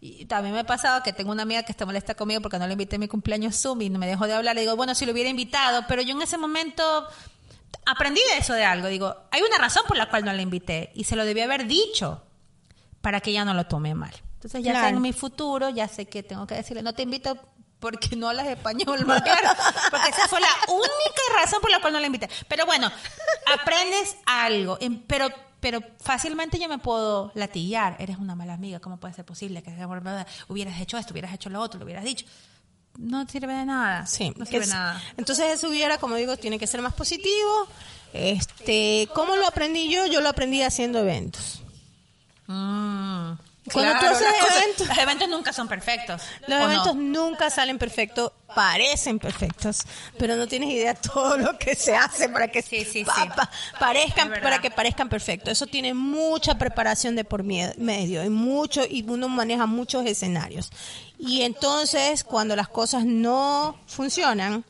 Y 0.00 0.24
también 0.24 0.54
me 0.54 0.60
ha 0.60 0.66
pasado 0.66 1.02
que 1.02 1.12
tengo 1.12 1.30
una 1.30 1.42
amiga 1.42 1.62
que 1.62 1.72
está 1.72 1.84
molesta 1.84 2.14
conmigo 2.14 2.40
porque 2.40 2.58
no 2.58 2.66
le 2.66 2.72
invité 2.72 2.96
a 2.96 2.98
mi 2.98 3.08
cumpleaños 3.08 3.54
Zoom 3.60 3.82
y 3.82 3.90
no 3.90 3.98
me 3.98 4.06
dejó 4.06 4.26
de 4.26 4.32
hablar. 4.32 4.54
Le 4.54 4.62
digo, 4.62 4.76
bueno, 4.76 4.94
si 4.94 5.04
lo 5.04 5.12
hubiera 5.12 5.28
invitado, 5.28 5.84
pero 5.86 6.00
yo 6.00 6.14
en 6.14 6.22
ese 6.22 6.38
momento 6.38 7.06
aprendí 7.84 8.22
de 8.32 8.38
eso 8.38 8.54
de 8.54 8.64
algo. 8.64 8.88
Digo, 8.88 9.14
hay 9.30 9.42
una 9.42 9.58
razón 9.58 9.82
por 9.86 9.98
la 9.98 10.08
cual 10.08 10.24
no 10.24 10.32
la 10.32 10.40
invité 10.40 10.90
y 10.94 11.04
se 11.04 11.16
lo 11.16 11.26
debía 11.26 11.44
haber 11.44 11.66
dicho 11.66 12.22
para 13.00 13.20
que 13.20 13.30
ella 13.30 13.44
no 13.44 13.54
lo 13.54 13.66
tome 13.66 13.94
mal. 13.94 14.14
Entonces 14.34 14.62
ya 14.62 14.82
sé 14.82 14.88
en 14.88 15.00
mi 15.00 15.12
futuro, 15.12 15.68
ya 15.68 15.88
sé 15.88 16.06
que 16.06 16.22
tengo 16.22 16.46
que 16.46 16.54
decirle, 16.54 16.82
no 16.82 16.92
te 16.92 17.02
invito 17.02 17.36
porque 17.80 18.16
no 18.16 18.28
hablas 18.28 18.46
español, 18.46 19.04
más 19.06 19.22
claro, 19.22 19.48
porque 19.90 20.10
esa 20.10 20.28
fue 20.28 20.40
la 20.40 20.48
única 20.68 21.22
razón 21.40 21.60
por 21.60 21.70
la 21.70 21.80
cual 21.80 21.92
no 21.92 22.00
la 22.00 22.06
invité. 22.06 22.28
Pero 22.48 22.66
bueno, 22.66 22.90
aprendes 23.46 24.16
algo, 24.26 24.78
pero 25.06 25.28
pero 25.60 25.80
fácilmente 26.00 26.58
yo 26.58 26.68
me 26.68 26.78
puedo 26.78 27.32
latillar. 27.34 27.96
Eres 27.98 28.18
una 28.18 28.34
mala 28.34 28.54
amiga, 28.54 28.80
¿cómo 28.80 28.98
puede 28.98 29.14
ser 29.14 29.24
posible 29.24 29.62
que 29.62 29.74
hubieras 30.48 30.80
hecho 30.80 30.98
esto, 30.98 31.12
hubieras 31.12 31.34
hecho 31.34 31.50
lo 31.50 31.60
otro, 31.60 31.78
lo 31.80 31.84
hubieras 31.84 32.04
dicho? 32.04 32.26
No 32.96 33.26
sirve 33.28 33.54
de 33.54 33.64
nada. 33.64 34.06
Sí, 34.06 34.32
no 34.36 34.44
sirve 34.44 34.66
de 34.66 34.72
nada. 34.72 35.02
Entonces 35.16 35.46
eso 35.52 35.68
hubiera, 35.68 35.98
como 35.98 36.14
digo, 36.16 36.36
tiene 36.36 36.58
que 36.58 36.66
ser 36.66 36.80
más 36.80 36.94
positivo. 36.94 37.66
Este, 38.12 39.08
¿cómo 39.14 39.36
lo 39.36 39.46
aprendí 39.46 39.90
yo? 39.90 40.06
Yo 40.06 40.20
lo 40.20 40.28
aprendí 40.28 40.62
haciendo 40.62 41.00
eventos. 41.00 41.62
Mm, 42.48 43.32
Cuando 43.70 44.00
tú 44.00 44.06
haces 44.06 44.26
eventos, 44.56 44.88
los 44.88 44.98
eventos 44.98 45.28
nunca 45.28 45.52
son 45.52 45.68
perfectos. 45.68 46.22
Los 46.46 46.62
eventos 46.62 46.96
nunca 46.96 47.50
salen 47.50 47.76
perfectos, 47.76 48.32
parecen 48.54 49.18
perfectos, 49.18 49.82
pero 50.18 50.34
no 50.34 50.46
tienes 50.48 50.70
idea 50.70 50.94
de 50.94 51.00
todo 51.12 51.36
lo 51.36 51.58
que 51.58 51.74
se 51.74 51.94
hace 51.94 52.30
para 52.30 52.48
que 52.48 52.62
parezcan 53.78 54.30
para 54.42 54.60
que 54.62 54.70
parezcan 54.70 55.10
perfectos. 55.10 55.52
Eso 55.52 55.66
tiene 55.66 55.92
mucha 55.92 56.56
preparación 56.56 57.14
de 57.16 57.24
por 57.24 57.42
medio 57.42 58.24
y 58.24 58.30
mucho 58.30 58.82
y 58.88 59.04
uno 59.06 59.28
maneja 59.28 59.66
muchos 59.66 60.06
escenarios. 60.06 60.70
Y 61.18 61.42
entonces 61.42 62.24
cuando 62.24 62.56
las 62.56 62.68
cosas 62.68 63.04
no 63.04 63.78
funcionan, 63.86 64.64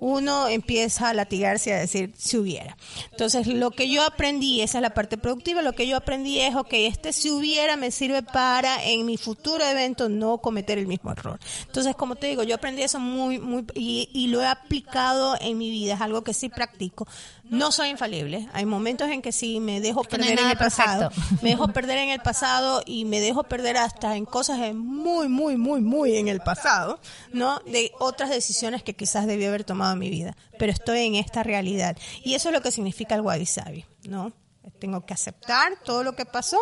uno 0.00 0.48
empieza 0.48 1.08
a 1.08 1.14
latigarse 1.14 1.72
a 1.72 1.78
decir 1.78 2.12
si 2.16 2.36
hubiera. 2.36 2.76
Entonces, 3.10 3.46
lo 3.46 3.70
que 3.70 3.90
yo 3.90 4.04
aprendí, 4.04 4.60
esa 4.60 4.78
es 4.78 4.82
la 4.82 4.94
parte 4.94 5.18
productiva, 5.18 5.62
lo 5.62 5.72
que 5.72 5.86
yo 5.86 5.96
aprendí 5.96 6.40
es, 6.40 6.54
ok, 6.54 6.72
este 6.72 7.12
si 7.12 7.30
hubiera 7.30 7.76
me 7.76 7.90
sirve 7.90 8.22
para 8.22 8.84
en 8.84 9.06
mi 9.06 9.16
futuro 9.16 9.64
evento 9.64 10.08
no 10.08 10.38
cometer 10.38 10.78
el 10.78 10.86
mismo 10.86 11.10
error. 11.10 11.38
Entonces, 11.66 11.96
como 11.96 12.16
te 12.16 12.28
digo, 12.28 12.42
yo 12.42 12.54
aprendí 12.54 12.82
eso 12.82 13.00
muy, 13.00 13.38
muy, 13.38 13.64
y, 13.74 14.08
y 14.12 14.28
lo 14.28 14.42
he 14.42 14.46
aplicado 14.46 15.36
en 15.40 15.58
mi 15.58 15.70
vida, 15.70 15.94
es 15.94 16.00
algo 16.00 16.22
que 16.22 16.34
sí 16.34 16.48
practico. 16.48 17.06
No 17.50 17.72
soy 17.72 17.88
infalible. 17.88 18.48
Hay 18.52 18.66
momentos 18.66 19.08
en 19.08 19.22
que 19.22 19.32
sí 19.32 19.60
me 19.60 19.80
dejo 19.80 20.04
perder 20.04 20.38
en 20.38 20.50
el 20.50 20.56
pasado. 20.58 21.10
Me 21.42 21.50
dejo 21.50 21.68
perder 21.68 21.98
en 21.98 22.10
el 22.10 22.20
pasado 22.20 22.82
y 22.84 23.04
me 23.04 23.20
dejo 23.20 23.44
perder 23.44 23.76
hasta 23.76 24.16
en 24.16 24.24
cosas 24.24 24.58
muy, 24.74 25.28
muy, 25.28 25.56
muy, 25.56 25.80
muy 25.80 26.16
en 26.16 26.28
el 26.28 26.40
pasado, 26.40 27.00
¿no? 27.32 27.60
De 27.60 27.92
otras 28.00 28.30
decisiones 28.30 28.82
que 28.82 28.94
quizás 28.94 29.26
debí 29.26 29.44
haber 29.44 29.64
tomado 29.64 29.92
en 29.92 29.98
mi 29.98 30.10
vida. 30.10 30.36
Pero 30.58 30.72
estoy 30.72 31.06
en 31.06 31.14
esta 31.14 31.42
realidad. 31.42 31.96
Y 32.24 32.34
eso 32.34 32.48
es 32.48 32.54
lo 32.54 32.60
que 32.60 32.70
significa 32.70 33.14
el 33.14 33.20
wabi 33.20 33.46
sabi, 33.46 33.84
¿no? 34.04 34.32
Tengo 34.78 35.06
que 35.06 35.14
aceptar 35.14 35.72
todo 35.84 36.02
lo 36.02 36.14
que 36.14 36.26
pasó. 36.26 36.58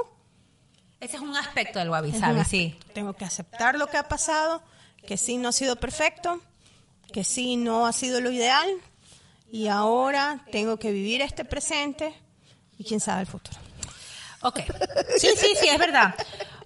Ese 1.00 1.16
es 1.16 1.22
un 1.22 1.36
aspecto 1.36 1.78
del 1.78 1.90
wabi 1.90 2.12
sabi, 2.12 2.44
sí. 2.44 2.78
Tengo 2.94 3.14
que 3.14 3.24
aceptar 3.24 3.76
lo 3.76 3.86
que 3.88 3.96
ha 3.96 4.08
pasado, 4.08 4.62
que 5.06 5.16
sí 5.16 5.36
no 5.36 5.48
ha 5.48 5.52
sido 5.52 5.76
perfecto, 5.76 6.40
que 7.12 7.24
sí 7.24 7.56
no 7.56 7.86
ha 7.86 7.92
sido 7.92 8.20
lo 8.20 8.30
ideal, 8.30 8.68
y 9.50 9.68
ahora 9.68 10.44
tengo 10.50 10.78
que 10.78 10.92
vivir 10.92 11.22
este 11.22 11.44
presente 11.44 12.14
y 12.78 12.84
quién 12.84 13.00
sabe 13.00 13.22
el 13.22 13.26
futuro. 13.26 13.58
Ok, 14.42 14.60
sí, 15.18 15.28
sí, 15.36 15.48
sí, 15.60 15.68
es 15.68 15.78
verdad. 15.78 16.14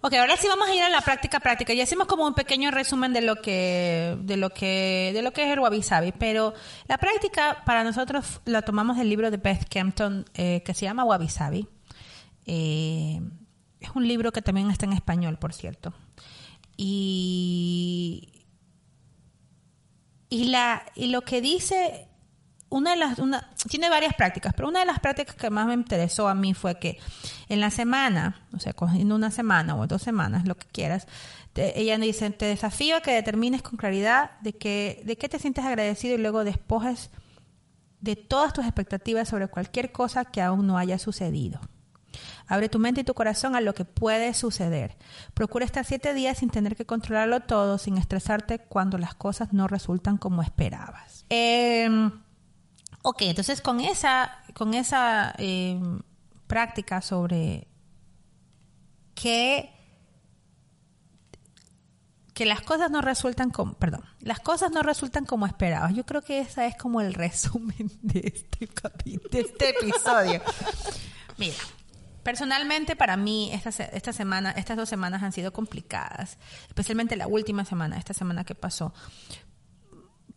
Ok, 0.03 0.15
ahora 0.15 0.37
sí 0.37 0.49
vamos 0.49 0.69
a 0.69 0.75
ir 0.75 0.83
a 0.83 0.89
la 0.89 1.03
práctica 1.03 1.41
práctica. 1.41 1.75
Ya 1.75 1.83
hicimos 1.83 2.07
como 2.07 2.27
un 2.27 2.35
pequeño 2.35 2.71
resumen 2.71 3.13
de 3.13 3.21
lo 3.21 3.37
que, 3.37 4.17
de 4.21 4.37
lo 4.37 4.51
que, 4.51 5.11
de 5.13 5.23
lo 5.23 5.33
que 5.33 5.45
es 5.45 5.53
el 5.53 5.61
wabi 5.61 5.83
sabi, 5.83 6.13
pero 6.13 6.55
la 6.89 6.97
práctica 6.97 7.63
para 7.67 7.85
nosotros 7.85 8.41
la 8.47 8.63
tomamos 8.63 8.97
del 8.97 9.11
libro 9.11 9.31
de 9.31 9.37
Beth 9.37 9.69
Kempton 9.69 10.25
eh, 10.35 10.63
que 10.65 10.75
se 10.75 10.87
llama 10.87 11.05
Wabi 11.05 11.29
Sabi. 11.29 11.69
Eh, 12.47 13.21
es 13.79 13.91
un 13.95 14.09
libro 14.09 14.33
que 14.33 14.43
también 14.43 14.71
está 14.71 14.87
en 14.87 14.95
español, 14.95 15.39
por 15.39 15.53
cierto. 15.53 15.93
Y, 16.79 18.45
y, 20.31 20.45
la, 20.45 20.85
y 20.95 21.09
lo 21.09 21.23
que 21.23 21.41
dice 21.43 22.09
una 22.71 22.93
de 22.93 22.97
las, 22.97 23.19
tiene 23.69 23.91
varias 23.91 24.15
prácticas, 24.15 24.55
pero 24.55 24.69
una 24.69 24.81
de 24.81 24.87
las 24.87 25.01
prácticas 25.01 25.35
que 25.35 25.51
más 25.51 25.67
me 25.67 25.75
interesó 25.75 26.29
a 26.29 26.35
mí 26.35 26.55
fue 26.55 26.79
que 26.79 26.99
en 27.49 27.61
la 27.61 27.71
semana, 27.71 28.41
o 28.55 28.61
sea, 28.61 28.73
cogiendo 28.73 29.15
una 29.17 29.31
semana 29.31 29.77
o 29.77 29.87
dos 29.87 30.03
semanas, 30.03 30.47
lo 30.47 30.57
que 30.57 30.67
quieras, 30.69 31.07
ella 31.55 31.99
dice, 31.99 32.31
te 32.31 32.47
desafío 32.47 32.97
a 32.97 33.01
que 33.01 33.13
determines 33.13 33.63
con 33.63 33.77
claridad 33.77 34.31
de, 34.41 34.53
que, 34.53 35.03
de 35.05 35.17
qué 35.17 35.29
te 35.29 35.41
sientes 35.41 35.65
agradecido 35.65 36.15
y 36.15 36.19
luego 36.19 36.45
despojes 36.45 37.11
de 38.01 38.15
todas 38.17 38.53
tus 38.53 38.65
expectativas 38.65 39.29
sobre 39.29 39.49
cualquier 39.49 39.91
cosa 39.91 40.25
que 40.25 40.41
aún 40.41 40.67
no 40.67 40.79
haya 40.79 40.99
sucedido. 40.99 41.61
Abre 42.47 42.69
tu 42.69 42.79
mente 42.79 43.03
y 43.03 43.05
tu 43.05 43.15
corazón 43.15 43.55
a 43.55 43.61
lo 43.61 43.75
que 43.75 43.85
puede 43.85 44.33
suceder. 44.35 44.97
Procura 45.35 45.65
estar 45.65 45.85
siete 45.85 46.15
días 46.15 46.39
sin 46.39 46.51
tener 46.51 46.77
que 46.77 46.87
controlarlo 46.87 47.41
todo, 47.41 47.79
sin 47.79 47.99
estresarte 47.99 48.59
cuando 48.59 48.97
las 48.97 49.15
cosas 49.15 49.53
no 49.53 49.69
resultan 49.69 50.19
como 50.19 50.43
esperabas. 50.43 51.27
Eh, 51.31 51.89
Ok, 53.03 53.23
entonces 53.23 53.61
con 53.63 53.81
esa, 53.81 54.43
con 54.55 54.75
esa 54.75 55.35
eh, 55.39 55.81
práctica 56.47 57.01
sobre 57.01 57.67
que, 59.15 59.71
que 62.35 62.45
las 62.45 62.61
cosas 62.61 62.91
no 62.91 63.01
resultan 63.01 63.51
como, 63.51 63.75
perdón, 63.75 64.05
las 64.21 64.41
cosas 64.41 64.71
no 64.71 64.83
resultan 64.83 65.25
como 65.25 65.47
esperabas. 65.47 65.95
Yo 65.95 66.05
creo 66.05 66.23
que 66.23 66.41
esa 66.41 66.67
es 66.67 66.77
como 66.77 67.01
el 67.01 67.15
resumen 67.15 67.91
de 68.03 68.21
este, 68.35 68.69
de 69.31 69.41
este 69.41 69.71
episodio. 69.71 70.43
Mira, 71.39 71.57
personalmente 72.23 72.97
para 72.97 73.17
mí 73.17 73.51
esta, 73.53 73.71
esta 73.85 74.13
semana, 74.13 74.51
estas 74.51 74.77
dos 74.77 74.91
semanas 74.91 75.23
han 75.23 75.33
sido 75.33 75.55
complicadas, 75.55 76.37
especialmente 76.69 77.17
la 77.17 77.27
última 77.27 77.65
semana, 77.65 77.97
esta 77.97 78.13
semana 78.13 78.45
que 78.45 78.55
pasó, 78.55 78.93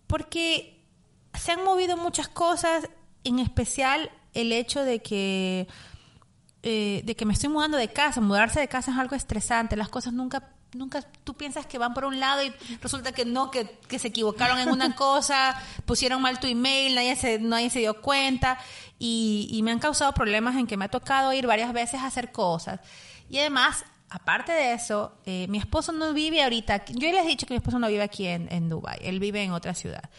porque 0.07 0.82
se 1.39 1.51
han 1.51 1.63
movido 1.63 1.97
muchas 1.97 2.27
cosas, 2.27 2.89
en 3.23 3.39
especial 3.39 4.11
el 4.33 4.51
hecho 4.51 4.83
de 4.83 5.01
que, 5.01 5.67
eh, 6.63 7.01
de 7.03 7.15
que 7.15 7.25
me 7.25 7.33
estoy 7.33 7.49
mudando 7.49 7.77
de 7.77 7.89
casa. 7.89 8.21
Mudarse 8.21 8.59
de 8.59 8.67
casa 8.67 8.91
es 8.91 8.97
algo 8.97 9.15
estresante. 9.15 9.75
Las 9.75 9.89
cosas 9.89 10.13
nunca, 10.13 10.51
nunca, 10.73 11.01
tú 11.23 11.35
piensas 11.35 11.65
que 11.65 11.77
van 11.77 11.93
por 11.93 12.05
un 12.05 12.19
lado 12.19 12.43
y 12.43 12.53
resulta 12.81 13.11
que 13.11 13.25
no, 13.25 13.51
que, 13.51 13.79
se 13.97 14.07
equivocaron 14.07 14.59
en 14.59 14.69
una 14.69 14.95
cosa, 14.95 15.55
pusieron 15.85 16.21
mal 16.21 16.39
tu 16.39 16.47
email, 16.47 16.95
nadie 16.95 17.15
se, 17.15 17.39
nadie 17.39 17.69
se 17.69 17.79
dio 17.79 18.01
cuenta 18.01 18.57
y, 18.99 19.59
me 19.63 19.71
han 19.71 19.79
causado 19.79 20.13
problemas 20.13 20.55
en 20.55 20.67
que 20.67 20.77
me 20.77 20.85
ha 20.85 20.89
tocado 20.89 21.33
ir 21.33 21.47
varias 21.47 21.73
veces 21.73 22.01
a 22.01 22.07
hacer 22.07 22.31
cosas. 22.31 22.79
Y 23.29 23.39
además, 23.39 23.85
aparte 24.09 24.51
de 24.51 24.73
eso, 24.73 25.17
eh, 25.25 25.47
mi 25.49 25.57
esposo 25.57 25.91
no 25.91 26.13
vive 26.13 26.43
ahorita. 26.43 26.85
Yo 26.85 27.11
les 27.11 27.25
he 27.25 27.27
dicho 27.27 27.45
que 27.45 27.53
mi 27.53 27.57
esposo 27.57 27.79
no 27.79 27.87
vive 27.87 28.03
aquí 28.03 28.27
en, 28.27 28.51
en 28.51 28.69
Dubai, 28.69 28.99
él 29.01 29.19
vive 29.19 29.43
en 29.43 29.51
otra 29.51 29.73
ciudad 29.73 30.09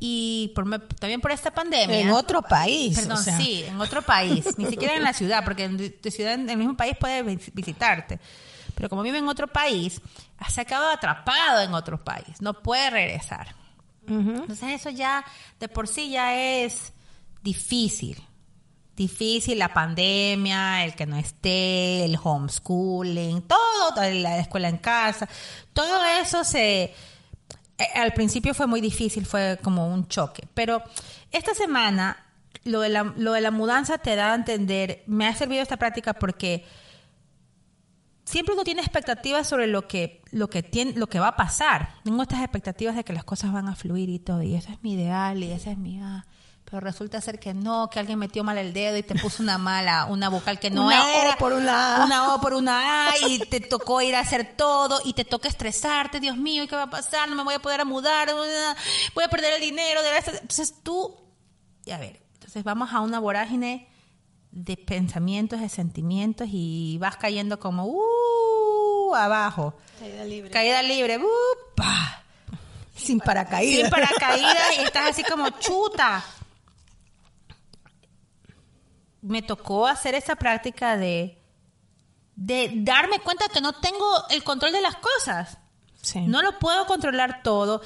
y 0.00 0.52
también 1.00 1.20
por 1.20 1.32
esta 1.32 1.50
pandemia. 1.50 2.00
En 2.00 2.10
otro 2.10 2.42
país. 2.42 2.98
Perdón, 2.98 3.18
sí, 3.18 3.64
en 3.66 3.80
otro 3.80 4.02
país. 4.02 4.46
Ni 4.56 4.66
siquiera 4.66 4.94
en 4.94 5.02
la 5.02 5.12
ciudad, 5.12 5.44
porque 5.44 5.64
en 5.64 6.00
tu 6.00 6.10
ciudad, 6.10 6.34
en 6.34 6.48
el 6.48 6.56
mismo 6.56 6.76
país 6.76 6.96
puede 6.98 7.22
visitarte. 7.22 8.20
Pero 8.74 8.88
como 8.88 9.02
vive 9.02 9.18
en 9.18 9.28
otro 9.28 9.48
país, 9.48 10.00
se 10.48 10.60
ha 10.60 10.64
quedado 10.64 10.90
atrapado 10.90 11.62
en 11.62 11.74
otro 11.74 12.02
país. 12.02 12.40
No 12.40 12.54
puede 12.62 12.90
regresar. 12.90 13.56
Entonces 14.06 14.80
eso 14.80 14.88
ya, 14.88 15.24
de 15.60 15.68
por 15.68 15.86
sí 15.88 16.10
ya 16.10 16.34
es 16.34 16.92
difícil. 17.42 18.22
Difícil 18.96 19.58
la 19.58 19.72
pandemia, 19.72 20.84
el 20.84 20.94
que 20.94 21.06
no 21.06 21.16
esté, 21.16 22.04
el 22.04 22.18
homeschooling, 22.20 23.42
todo, 23.42 24.02
la 24.12 24.38
escuela 24.38 24.68
en 24.68 24.78
casa. 24.78 25.28
Todo 25.72 26.04
eso 26.20 26.42
se 26.42 26.94
al 27.94 28.12
principio 28.12 28.54
fue 28.54 28.66
muy 28.66 28.80
difícil, 28.80 29.26
fue 29.26 29.58
como 29.62 29.92
un 29.92 30.08
choque. 30.08 30.46
Pero 30.54 30.82
esta 31.30 31.54
semana, 31.54 32.16
lo 32.64 32.80
de, 32.80 32.88
la, 32.88 33.14
lo 33.16 33.32
de 33.32 33.40
la 33.40 33.50
mudanza 33.50 33.98
te 33.98 34.16
da 34.16 34.32
a 34.32 34.34
entender, 34.34 35.02
me 35.06 35.26
ha 35.26 35.34
servido 35.34 35.62
esta 35.62 35.76
práctica 35.76 36.14
porque 36.14 36.64
siempre 38.24 38.54
uno 38.54 38.64
tiene 38.64 38.80
expectativas 38.80 39.46
sobre 39.46 39.66
lo 39.66 39.86
que, 39.88 40.22
lo 40.32 40.50
que, 40.50 40.62
tiene, 40.62 40.92
lo 40.92 41.06
que 41.06 41.20
va 41.20 41.28
a 41.28 41.36
pasar. 41.36 41.94
Tengo 42.04 42.22
estas 42.22 42.40
expectativas 42.40 42.96
de 42.96 43.04
que 43.04 43.12
las 43.12 43.24
cosas 43.24 43.52
van 43.52 43.68
a 43.68 43.76
fluir 43.76 44.08
y 44.08 44.18
todo, 44.18 44.42
y 44.42 44.54
ese 44.54 44.72
es 44.72 44.82
mi 44.82 44.94
ideal, 44.94 45.42
y 45.42 45.52
ese 45.52 45.72
es 45.72 45.78
mi... 45.78 46.00
Ah, 46.00 46.26
pero 46.70 46.80
resulta 46.80 47.20
ser 47.22 47.38
que 47.38 47.54
no, 47.54 47.88
que 47.88 47.98
alguien 47.98 48.18
metió 48.18 48.44
mal 48.44 48.58
el 48.58 48.74
dedo 48.74 48.96
y 48.98 49.02
te 49.02 49.14
puso 49.14 49.42
una 49.42 49.56
mala, 49.56 50.04
una 50.04 50.28
vocal 50.28 50.58
que 50.58 50.70
no 50.70 50.86
una 50.86 51.14
era. 51.16 51.34
O 51.34 51.38
por 51.38 51.54
una 51.54 51.96
A. 51.96 52.04
Una 52.04 52.34
O 52.34 52.40
por 52.42 52.52
una 52.52 53.08
A 53.08 53.18
y 53.26 53.38
te 53.38 53.60
tocó 53.60 54.02
ir 54.02 54.14
a 54.14 54.20
hacer 54.20 54.54
todo 54.54 55.00
y 55.02 55.14
te 55.14 55.24
toca 55.24 55.48
estresarte, 55.48 56.20
Dios 56.20 56.36
mío, 56.36 56.68
¿qué 56.68 56.76
va 56.76 56.82
a 56.82 56.90
pasar? 56.90 57.30
No 57.30 57.36
me 57.36 57.44
voy 57.44 57.54
a 57.54 57.58
poder 57.58 57.86
mudar, 57.86 58.30
voy 59.14 59.24
a 59.24 59.28
perder 59.28 59.54
el 59.54 59.62
dinero. 59.62 60.00
Entonces 60.26 60.74
tú, 60.82 61.16
y 61.86 61.90
a 61.90 61.98
ver, 61.98 62.20
entonces 62.34 62.62
vamos 62.64 62.92
a 62.92 63.00
una 63.00 63.18
vorágine 63.18 63.88
de 64.50 64.76
pensamientos, 64.76 65.60
de 65.60 65.70
sentimientos 65.70 66.48
y 66.52 66.98
vas 66.98 67.16
cayendo 67.16 67.58
como, 67.58 67.86
uh, 67.86 69.14
abajo. 69.14 69.74
Caída 69.98 70.24
libre. 70.24 70.50
Caída 70.50 70.82
libre, 70.82 71.16
uh, 71.16 71.74
pa. 71.74 72.24
Sin 72.94 73.20
paracaídas. 73.20 73.82
Sin 73.82 73.90
paracaídas 73.90 74.78
y 74.78 74.82
estás 74.82 75.10
así 75.10 75.22
como 75.22 75.48
chuta 75.50 76.22
me 79.22 79.42
tocó 79.42 79.86
hacer 79.86 80.14
esa 80.14 80.36
práctica 80.36 80.96
de, 80.96 81.38
de 82.36 82.70
darme 82.74 83.18
cuenta 83.20 83.48
que 83.48 83.60
no 83.60 83.72
tengo 83.74 84.06
el 84.30 84.44
control 84.44 84.72
de 84.72 84.80
las 84.80 84.96
cosas. 84.96 85.58
No 86.26 86.42
lo 86.42 86.58
puedo 86.58 86.86
controlar 86.86 87.42
todo. 87.42 87.82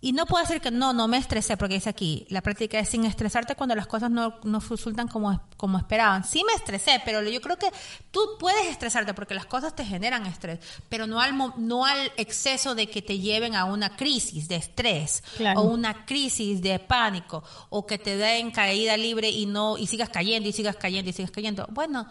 Y 0.00 0.12
no 0.12 0.26
puedo 0.26 0.44
decir 0.44 0.60
que 0.60 0.70
no, 0.70 0.92
no 0.92 1.08
me 1.08 1.16
estresé, 1.16 1.56
porque 1.56 1.74
dice 1.74 1.90
aquí, 1.90 2.24
la 2.30 2.40
práctica 2.40 2.78
es 2.78 2.88
sin 2.88 3.04
estresarte 3.04 3.56
cuando 3.56 3.74
las 3.74 3.88
cosas 3.88 4.12
no, 4.12 4.38
no 4.44 4.60
resultan 4.60 5.08
como, 5.08 5.42
como 5.56 5.76
esperaban. 5.76 6.22
Sí 6.24 6.44
me 6.44 6.52
estresé, 6.52 7.02
pero 7.04 7.20
yo 7.22 7.40
creo 7.40 7.56
que 7.56 7.68
tú 8.12 8.20
puedes 8.38 8.66
estresarte 8.68 9.12
porque 9.12 9.34
las 9.34 9.46
cosas 9.46 9.74
te 9.74 9.84
generan 9.84 10.24
estrés, 10.26 10.60
pero 10.88 11.08
no 11.08 11.20
al, 11.20 11.36
no 11.56 11.84
al 11.84 12.12
exceso 12.16 12.76
de 12.76 12.88
que 12.88 13.02
te 13.02 13.18
lleven 13.18 13.56
a 13.56 13.64
una 13.64 13.96
crisis 13.96 14.46
de 14.46 14.56
estrés 14.56 15.24
o 15.56 15.62
una 15.62 16.06
crisis 16.06 16.62
de 16.62 16.78
pánico 16.78 17.42
o 17.68 17.84
que 17.84 17.98
te 17.98 18.16
den 18.16 18.52
caída 18.52 18.96
libre 18.96 19.30
y 19.30 19.46
no 19.46 19.76
y 19.78 19.88
sigas 19.88 20.10
cayendo 20.10 20.48
y 20.48 20.52
sigas 20.52 20.76
cayendo 20.76 21.10
y 21.10 21.12
sigas 21.12 21.32
cayendo. 21.32 21.66
Bueno, 21.72 22.06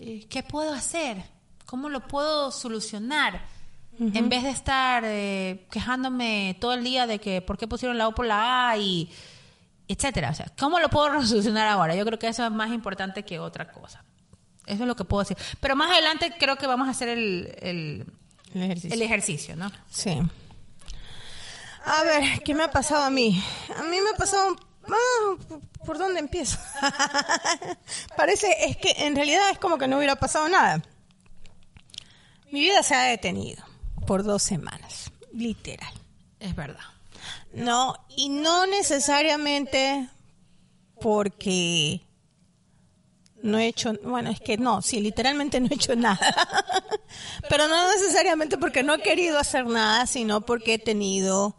eh, 0.00 0.26
¿qué 0.28 0.42
puedo 0.42 0.72
hacer? 0.72 1.22
¿Cómo 1.64 1.88
lo 1.88 2.08
puedo 2.08 2.50
solucionar? 2.50 3.57
En 4.00 4.28
vez 4.28 4.44
de 4.44 4.50
estar 4.50 5.02
eh, 5.04 5.66
quejándome 5.72 6.56
todo 6.60 6.72
el 6.74 6.84
día 6.84 7.06
de 7.08 7.18
que 7.18 7.42
por 7.42 7.58
qué 7.58 7.66
pusieron 7.66 7.98
la 7.98 8.06
O 8.06 8.14
por 8.14 8.26
la 8.26 8.70
A 8.70 8.76
y 8.78 9.10
etcétera. 9.88 10.30
O 10.30 10.34
sea, 10.34 10.46
¿cómo 10.56 10.78
lo 10.78 10.88
puedo 10.88 11.22
solucionar 11.26 11.66
ahora? 11.66 11.96
Yo 11.96 12.04
creo 12.04 12.18
que 12.18 12.28
eso 12.28 12.44
es 12.44 12.52
más 12.52 12.70
importante 12.70 13.24
que 13.24 13.40
otra 13.40 13.72
cosa. 13.72 14.04
Eso 14.66 14.82
es 14.82 14.88
lo 14.88 14.94
que 14.94 15.04
puedo 15.04 15.22
decir. 15.22 15.36
Pero 15.60 15.74
más 15.74 15.90
adelante 15.90 16.34
creo 16.38 16.56
que 16.56 16.66
vamos 16.66 16.86
a 16.88 16.90
hacer 16.90 17.08
el, 17.08 17.56
el, 17.60 19.02
ejercicio. 19.02 19.56
¿no? 19.56 19.72
Sí. 19.90 20.20
A 21.84 22.02
ver, 22.04 22.42
¿qué 22.44 22.54
me 22.54 22.64
ha 22.64 22.70
pasado 22.70 23.04
a 23.04 23.10
mí? 23.10 23.42
A 23.76 23.82
mí 23.82 23.96
me 24.00 24.10
ha 24.10 24.16
pasado... 24.16 24.56
ah, 24.86 25.58
¿Por 25.86 25.96
dónde 25.96 26.20
empiezo? 26.20 26.58
Parece, 28.16 28.54
es 28.66 28.76
que 28.76 28.90
en 28.98 29.16
realidad 29.16 29.48
es 29.50 29.58
como 29.58 29.78
que 29.78 29.88
no 29.88 29.96
hubiera 29.96 30.16
pasado 30.16 30.48
nada. 30.50 30.82
Mi 32.50 32.60
vida 32.60 32.82
se 32.82 32.94
ha 32.94 33.02
detenido 33.04 33.64
por 34.08 34.24
dos 34.24 34.42
semanas, 34.42 35.12
literal. 35.34 35.92
Es 36.40 36.56
verdad. 36.56 36.80
No, 37.52 37.94
y 38.16 38.30
no 38.30 38.66
necesariamente 38.66 40.08
porque 40.98 42.00
no 43.42 43.58
he 43.58 43.66
hecho, 43.66 43.92
bueno, 44.02 44.30
es 44.30 44.40
que 44.40 44.56
no, 44.56 44.80
sí, 44.80 45.02
literalmente 45.02 45.60
no 45.60 45.68
he 45.70 45.74
hecho 45.74 45.94
nada. 45.94 46.18
Pero 47.50 47.68
no 47.68 47.92
necesariamente 47.92 48.56
porque 48.56 48.82
no 48.82 48.94
he 48.94 49.02
querido 49.02 49.38
hacer 49.38 49.66
nada, 49.66 50.06
sino 50.06 50.40
porque 50.40 50.74
he 50.74 50.78
tenido 50.78 51.54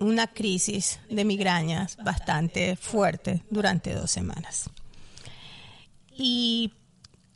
una 0.00 0.28
crisis 0.28 1.00
de 1.10 1.26
migrañas 1.26 1.98
bastante 1.98 2.76
fuerte 2.76 3.44
durante 3.50 3.92
dos 3.92 4.10
semanas. 4.10 4.70
Y 6.10 6.72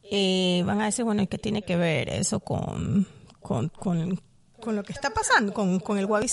eh, 0.05 0.63
van 0.65 0.81
a 0.81 0.87
decir, 0.87 1.05
bueno, 1.05 1.21
¿y 1.21 1.27
qué 1.27 1.37
tiene 1.37 1.61
que 1.61 1.77
ver 1.77 2.09
eso 2.09 2.41
con, 2.41 3.07
con, 3.47 3.69
con, 3.69 4.21
con 4.61 4.75
lo 4.75 4.83
que 4.83 4.93
está 4.93 5.11
pasando, 5.11 5.55
con, 5.55 5.79
con 5.79 5.99
el 5.99 6.07
wabi? 6.07 6.27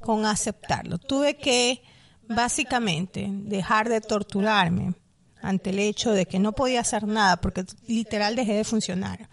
Con 0.00 0.24
aceptarlo. 0.24 0.96
Tuve 0.96 1.36
que 1.36 1.82
básicamente 2.26 3.28
dejar 3.30 3.90
de 3.90 4.00
torturarme 4.00 4.94
ante 5.42 5.68
el 5.68 5.78
hecho 5.78 6.12
de 6.12 6.24
que 6.24 6.38
no 6.38 6.52
podía 6.52 6.80
hacer 6.80 7.06
nada 7.06 7.36
porque 7.36 7.66
literal 7.86 8.36
dejé 8.36 8.54
de 8.54 8.64
funcionar 8.64 9.28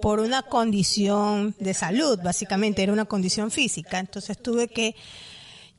por 0.00 0.20
una 0.20 0.42
condición 0.42 1.56
de 1.58 1.74
salud, 1.74 2.20
básicamente 2.22 2.84
era 2.84 2.92
una 2.92 3.06
condición 3.06 3.50
física. 3.50 3.98
Entonces 3.98 4.40
tuve 4.40 4.68
que 4.68 4.94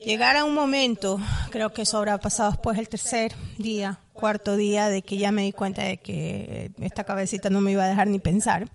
llegar 0.03 0.35
a 0.35 0.43
un 0.43 0.53
momento, 0.53 1.17
creo 1.49 1.71
que 1.71 1.83
eso 1.83 1.97
habrá 1.97 2.17
pasado 2.17 2.51
después 2.51 2.77
el 2.77 2.89
tercer 2.89 3.33
día, 3.57 3.99
cuarto 4.11 4.57
día, 4.57 4.89
de 4.89 5.01
que 5.01 5.17
ya 5.17 5.31
me 5.31 5.43
di 5.43 5.53
cuenta 5.53 5.83
de 5.83 5.97
que 5.97 6.71
esta 6.81 7.05
cabecita 7.05 7.49
no 7.49 7.61
me 7.61 7.71
iba 7.71 7.85
a 7.85 7.87
dejar 7.87 8.07
ni 8.07 8.19
pensar. 8.19 8.67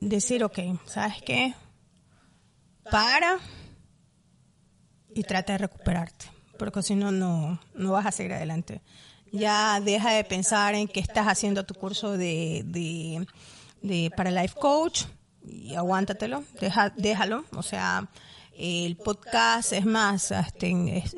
Decir, 0.00 0.44
ok, 0.44 0.58
¿sabes 0.86 1.22
qué? 1.24 1.54
Para 2.90 3.38
y 5.14 5.22
trata 5.24 5.52
de 5.52 5.58
recuperarte, 5.58 6.26
porque 6.58 6.82
si 6.82 6.94
no, 6.94 7.10
no 7.10 7.92
vas 7.92 8.06
a 8.06 8.12
seguir 8.12 8.32
adelante 8.32 8.82
ya 9.32 9.80
deja 9.80 10.12
de 10.12 10.24
pensar 10.24 10.74
en 10.74 10.88
que 10.88 11.00
estás 11.00 11.26
haciendo 11.26 11.64
tu 11.64 11.74
curso 11.74 12.16
de, 12.16 13.26
de, 13.82 14.12
para 14.16 14.30
life 14.30 14.54
coach 14.58 15.04
y 15.44 15.74
aguántatelo, 15.74 16.44
deja, 16.60 16.92
déjalo, 16.96 17.44
o 17.54 17.62
sea, 17.62 18.08
el 18.56 18.96
podcast 18.96 19.72
es 19.72 19.86
más, 19.86 20.32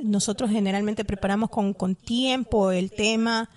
nosotros 0.03 0.51
generalmente 0.51 1.05
preparamos 1.05 1.51
con, 1.51 1.73
con 1.73 1.95
tiempo 1.95 2.71
el 2.71 2.91
tema 2.91 3.49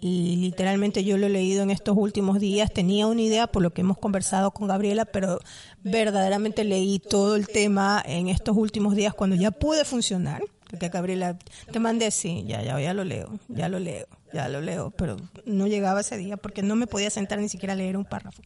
y 0.00 0.36
literalmente 0.36 1.04
yo 1.04 1.18
lo 1.18 1.26
he 1.26 1.30
leído 1.30 1.62
en 1.62 1.70
estos 1.70 1.96
últimos 1.96 2.38
días, 2.40 2.72
tenía 2.72 3.06
una 3.06 3.22
idea 3.22 3.46
por 3.46 3.62
lo 3.62 3.72
que 3.72 3.80
hemos 3.80 3.98
conversado 3.98 4.50
con 4.52 4.68
Gabriela, 4.68 5.04
pero 5.04 5.40
verdaderamente 5.82 6.64
leí 6.64 6.98
todo 6.98 7.36
el 7.36 7.48
tema 7.48 8.02
en 8.06 8.28
estos 8.28 8.56
últimos 8.56 8.94
días 8.94 9.14
cuando 9.14 9.36
ya 9.36 9.50
pude 9.50 9.84
funcionar 9.84 10.42
porque 10.68 10.88
Gabriela, 10.88 11.38
te 11.72 11.80
mandé, 11.80 12.10
sí, 12.10 12.44
ya, 12.46 12.62
ya, 12.62 12.78
ya 12.78 12.92
lo 12.92 13.04
leo, 13.04 13.38
ya 13.48 13.68
lo 13.68 13.78
leo, 13.78 14.06
ya 14.32 14.48
lo 14.48 14.60
leo, 14.60 14.90
pero 14.90 15.16
no 15.46 15.66
llegaba 15.66 16.02
ese 16.02 16.18
día 16.18 16.36
porque 16.36 16.62
no 16.62 16.76
me 16.76 16.86
podía 16.86 17.10
sentar 17.10 17.38
ni 17.38 17.48
siquiera 17.48 17.72
a 17.72 17.76
leer 17.76 17.96
un 17.96 18.04
párrafo. 18.04 18.42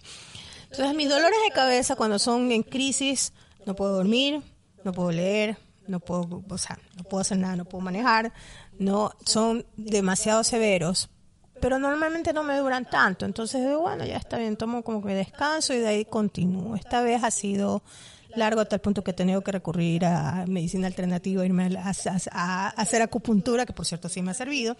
Entonces, 0.70 0.94
mis 0.94 1.08
dolores 1.08 1.38
de 1.44 1.52
cabeza 1.52 1.96
cuando 1.96 2.18
son 2.18 2.52
en 2.52 2.62
crisis, 2.62 3.32
no 3.66 3.74
puedo 3.74 3.92
dormir, 3.94 4.40
no 4.84 4.92
puedo 4.92 5.10
leer, 5.10 5.56
no 5.88 5.98
puedo, 5.98 6.44
o 6.48 6.58
sea, 6.58 6.78
no 6.96 7.02
puedo 7.02 7.22
hacer 7.22 7.38
nada, 7.38 7.56
no 7.56 7.64
puedo 7.64 7.82
manejar, 7.82 8.32
no, 8.78 9.10
son 9.26 9.66
demasiado 9.76 10.44
severos, 10.44 11.10
pero 11.62 11.78
normalmente 11.78 12.32
no 12.32 12.42
me 12.42 12.58
duran 12.58 12.84
tanto. 12.84 13.24
Entonces, 13.24 13.78
bueno, 13.78 14.04
ya 14.04 14.16
está 14.16 14.36
bien, 14.36 14.56
tomo 14.56 14.82
como 14.82 15.00
que 15.00 15.14
descanso 15.14 15.72
y 15.72 15.78
de 15.78 15.86
ahí 15.86 16.04
continúo. 16.04 16.74
Esta 16.74 17.02
vez 17.02 17.22
ha 17.22 17.30
sido 17.30 17.84
largo 18.34 18.60
hasta 18.60 18.74
el 18.74 18.80
punto 18.80 19.04
que 19.04 19.12
he 19.12 19.14
tenido 19.14 19.42
que 19.42 19.52
recurrir 19.52 20.04
a 20.04 20.44
medicina 20.48 20.88
alternativa, 20.88 21.46
irme 21.46 21.78
a, 21.78 22.68
hacer 22.70 23.00
acupuntura, 23.00 23.64
que 23.64 23.72
por 23.72 23.86
cierto 23.86 24.08
sí 24.08 24.22
me 24.22 24.32
ha 24.32 24.34
servido, 24.34 24.76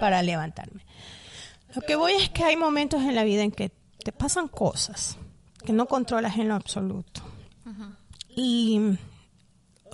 para 0.00 0.20
levantarme. 0.20 0.84
Lo 1.76 1.82
que 1.82 1.94
voy 1.94 2.14
es 2.14 2.28
que 2.30 2.42
hay 2.42 2.56
momentos 2.56 3.02
en 3.02 3.14
la 3.14 3.22
vida 3.22 3.42
en 3.42 3.52
que 3.52 3.70
te 4.02 4.10
pasan 4.10 4.48
cosas 4.48 5.18
que 5.64 5.72
no 5.72 5.86
controlas 5.86 6.38
en 6.38 6.48
lo 6.48 6.54
absoluto. 6.54 7.22
Y, 8.34 8.80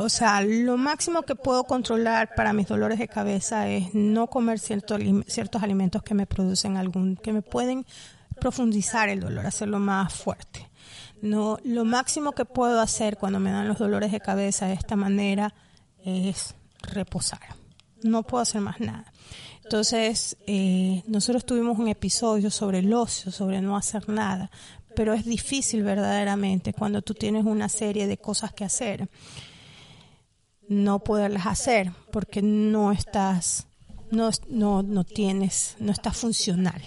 o 0.03 0.09
sea, 0.09 0.41
lo 0.43 0.77
máximo 0.77 1.23
que 1.23 1.35
puedo 1.35 1.65
controlar 1.65 2.35
para 2.35 2.53
mis 2.53 2.67
dolores 2.67 2.99
de 2.99 3.09
cabeza 3.09 3.69
es 3.69 3.95
no 3.95 4.27
comer 4.29 4.59
ciertos 4.59 5.63
alimentos 5.63 6.03
que 6.03 6.15
me 6.15 6.27
producen 6.27 6.77
algún, 6.77 7.17
que 7.17 7.33
me 7.33 7.43
pueden 7.43 7.87
profundizar 8.41 9.09
el 9.09 9.21
dolor, 9.21 9.47
hacerlo 9.47 9.79
más 9.79 10.13
fuerte. 10.13 10.69
No, 11.21 11.59
lo 11.65 11.85
máximo 11.85 12.33
que 12.33 12.45
puedo 12.45 12.81
hacer 12.81 13.17
cuando 13.17 13.39
me 13.39 13.53
dan 13.53 13.69
los 13.69 13.79
dolores 13.79 14.11
de 14.11 14.21
cabeza 14.21 14.67
de 14.67 14.75
esta 14.75 14.97
manera 14.97 15.55
es 16.05 16.55
reposar. 16.83 17.41
No 18.03 18.25
puedo 18.25 18.43
hacer 18.43 18.61
más 18.61 18.81
nada. 18.81 19.13
Entonces, 19.63 20.37
eh, 20.47 21.03
nosotros 21.07 21.47
tuvimos 21.47 21.79
un 21.79 21.89
episodio 21.89 22.51
sobre 22.51 22.81
el 22.81 22.93
ocio, 22.93 23.31
sobre 23.31 23.63
no 23.63 23.77
hacer 23.77 24.09
nada, 24.09 24.51
pero 24.97 25.15
es 25.15 25.25
difícil 25.25 25.83
verdaderamente 25.85 26.73
cuando 26.73 27.03
tú 27.03 27.15
tienes 27.15 27.45
una 27.45 27.69
serie 27.69 28.07
de 28.07 28.19
cosas 28.19 28.53
que 28.53 28.65
hacer, 28.65 29.09
no 30.69 31.01
poderlas 31.01 31.47
hacer 31.47 31.93
porque 32.11 32.43
no 32.43 32.93
estás, 32.93 33.67
no, 34.11 34.31
no, 34.49 34.83
no 34.83 35.05
tienes, 35.05 35.77
no 35.79 35.93
estás 35.93 36.17
funcional. 36.17 36.81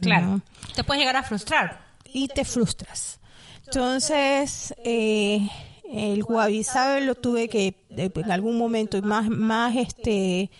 Claro. 0.00 0.40
Te 0.74 0.84
puedes 0.84 1.00
llegar 1.00 1.16
a 1.16 1.22
frustrar. 1.22 1.86
Y 2.12 2.28
te 2.28 2.44
frustras. 2.44 3.18
Entonces, 3.66 4.74
eh, 4.84 5.48
el 5.92 6.22
Wabi 6.22 6.64
lo 7.02 7.14
tuve 7.14 7.48
que 7.48 7.74
en 7.90 8.30
algún 8.30 8.56
momento 8.56 9.00
más 9.02 9.28
más 9.28 9.76
este 9.76 10.42
eh, 10.42 10.50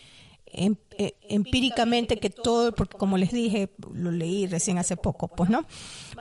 empíricamente 0.53 2.18
que 2.18 2.30
todo 2.30 2.72
porque 2.72 2.96
como 2.96 3.18
les 3.18 3.30
dije 3.30 3.70
lo 3.92 4.11
leí 4.11 4.46
recién 4.46 4.78
hace 4.78 4.96
poco 4.96 5.28
pues 5.28 5.51
no 5.51 5.64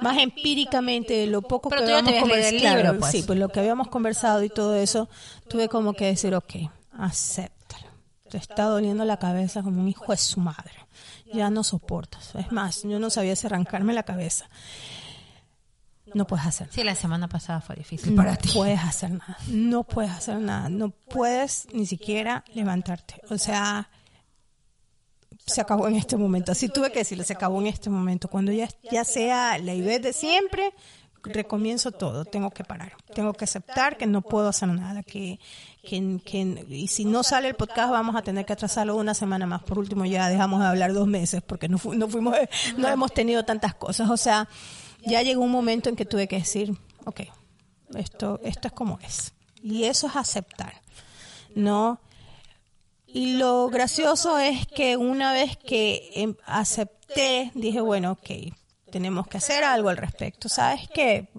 más 0.02 0.18
empíricamente 0.18 1.26
lo 1.28 1.42
poco 1.42 1.70
que 1.70 1.78
habíamos 1.78 2.14
conversado 2.14 3.00
pues. 3.00 3.12
sí 3.12 3.24
pues 3.24 3.40
lo 3.40 3.50
que 3.50 3.60
habíamos 3.60 3.88
conversado 3.88 4.44
y 4.44 4.50
todo 4.50 4.76
eso 4.76 5.10
tuve 5.48 5.70
como 5.70 5.94
que 5.94 6.06
decir 6.06 6.36
ok 6.36 6.56
acéptalo 6.92 7.88
te 8.30 8.38
está 8.38 8.66
doliendo 8.66 9.06
la 9.06 9.18
cabeza 9.18 9.64
como 9.64 9.82
un 9.82 9.88
hijo 9.88 10.12
de 10.12 10.18
su 10.18 10.40
madre 10.40 10.74
ya 11.34 11.50
no 11.50 11.64
soportas 11.64 12.36
es 12.36 12.52
más 12.52 12.84
yo 12.84 13.00
no 13.00 13.10
sabía 13.10 13.36
si 13.36 13.48
arrancarme 13.48 13.94
la 13.94 14.04
cabeza 14.04 14.50
no 16.14 16.26
puedes 16.26 16.46
hacer 16.46 16.68
nada. 16.68 16.76
Sí, 16.76 16.84
la 16.84 16.96
semana 16.96 17.28
pasada 17.28 17.62
fue 17.62 17.76
difícil 17.76 18.16
para 18.16 18.36
ti. 18.36 18.48
No 18.50 18.54
puedes 18.54 18.80
hacer 18.80 19.12
nada. 19.12 19.38
No 19.50 19.84
puedes 19.84 20.12
hacer 20.12 20.38
nada. 20.38 20.70
No 20.70 20.90
puedes 20.90 21.68
ni 21.74 21.86
siquiera 21.86 22.44
levantarte. 22.54 23.22
O 23.30 23.38
sea, 23.38 23.90
se 25.48 25.62
acabó 25.62 25.88
en 25.88 25.96
este 25.96 26.18
momento. 26.18 26.52
Así 26.52 26.70
tuve 26.70 26.92
que 26.92 27.00
decirlo, 27.00 27.24
se 27.24 27.34
acabó 27.34 27.60
en 27.60 27.68
este 27.68 27.90
momento. 27.90 28.28
Cuando 28.28 28.52
ya, 28.52 28.70
ya 28.92 29.04
sea 29.04 29.58
la 29.58 29.74
idea 29.74 29.98
de 29.98 30.14
siempre, 30.14 30.74
recomienzo 31.24 31.92
todo. 31.92 32.26
Tengo 32.26 32.52
que 32.52 32.64
parar. 32.64 32.94
Tengo 33.16 33.34
que 33.34 33.46
aceptar 33.46 33.98
que 33.98 34.06
no 34.06 34.22
puedo 34.22 34.50
hacer 34.50 34.68
nada. 34.70 35.04
Que, 35.04 35.40
que, 35.84 36.20
que, 36.24 36.66
y 36.70 36.88
si 36.88 37.06
no 37.06 37.24
sale 37.24 37.48
el 37.48 37.56
podcast, 37.56 37.92
vamos 37.92 38.16
a 38.16 38.22
tener 38.22 38.46
que 38.46 38.54
atrasarlo 38.54 38.96
una 38.96 39.14
semana 39.14 39.46
más. 39.46 39.64
Por 39.64 39.80
último, 39.80 40.06
ya 40.06 40.30
dejamos 40.30 40.60
de 40.60 40.68
hablar 40.68 40.94
dos 40.94 41.08
meses 41.08 41.42
porque 41.42 41.70
no, 41.70 41.80
no 41.94 42.08
fuimos, 42.08 42.36
no 42.78 42.88
hemos 42.88 43.14
tenido 43.14 43.44
tantas 43.44 43.74
cosas. 43.74 44.10
O 44.10 44.18
sea, 44.18 44.48
ya 45.06 45.22
llegó 45.22 45.42
un 45.42 45.52
momento 45.52 45.90
en 45.90 45.96
que 45.96 46.06
tuve 46.06 46.28
que 46.28 46.40
decir, 46.40 46.78
ok, 47.06 47.22
esto, 47.96 48.40
esto 48.44 48.68
es 48.68 48.74
como 48.74 49.00
es. 49.02 49.34
Y 49.64 49.86
eso 49.86 50.08
es 50.08 50.16
aceptar, 50.16 50.82
¿no? 51.56 52.00
Lo 53.14 53.70
gracioso 53.70 54.38
es 54.38 54.68
que 54.68 54.98
una 54.98 55.34
vez 55.34 55.58
que 55.58 56.12
em, 56.16 56.36
acepté, 56.46 57.52
dije, 57.56 57.80
bueno, 57.80 58.12
ok, 58.12 58.54
tenemos 58.92 59.28
que 59.28 59.38
hacer 59.38 59.64
algo 59.64 59.90
al 59.90 59.98
respecto. 59.98 60.50
¿Sabes 60.50 60.90
qué? 60.94 61.30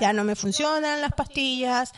Ya 0.00 0.12
no 0.12 0.24
me 0.24 0.36
funcionan 0.36 1.00
las 1.00 1.12
pastillas, 1.12 1.92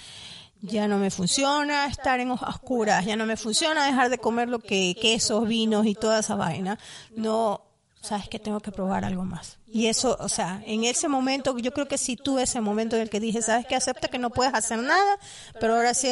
ya 0.61 0.89
no 0.89 0.99
me 0.99 1.11
funciona 1.11 1.87
estar 1.87 2.21
en 2.21 2.31
oscuras, 2.31 3.05
ya 3.05 3.17
no 3.17 3.27
me 3.27 3.37
funciona 3.37 3.87
dejar 3.87 4.11
de 4.11 4.19
comer 4.19 4.49
lo 4.49 4.59
que 4.59 4.97
quesos, 5.01 5.47
vinos 5.47 5.87
y 5.87 5.95
toda 5.95 6.21
esa 6.21 6.35
vaina. 6.35 6.79
No, 7.15 7.63
sabes 8.09 8.29
que 8.29 8.39
tengo 8.39 8.61
que 8.61 8.73
probar 8.73 9.05
algo 9.05 9.25
más. 9.25 9.59
Y 9.67 9.87
eso, 9.87 10.17
o 10.21 10.29
sea, 10.29 10.63
en 10.67 10.85
ese 10.85 11.09
momento, 11.09 11.57
yo 11.59 11.73
creo 11.73 11.87
que 11.87 11.99
sí 11.99 12.17
tuve 12.17 12.43
ese 12.43 12.61
momento 12.61 12.97
en 12.97 13.03
el 13.03 13.11
que 13.11 13.21
dije, 13.21 13.43
sabes 13.43 13.67
que 13.67 13.77
acepta 13.77 14.09
que 14.09 14.19
no 14.19 14.31
puedes 14.31 14.55
hacer 14.55 14.79
nada, 14.79 15.19
pero 15.61 15.77
ahora 15.77 15.95
sí 15.95 16.09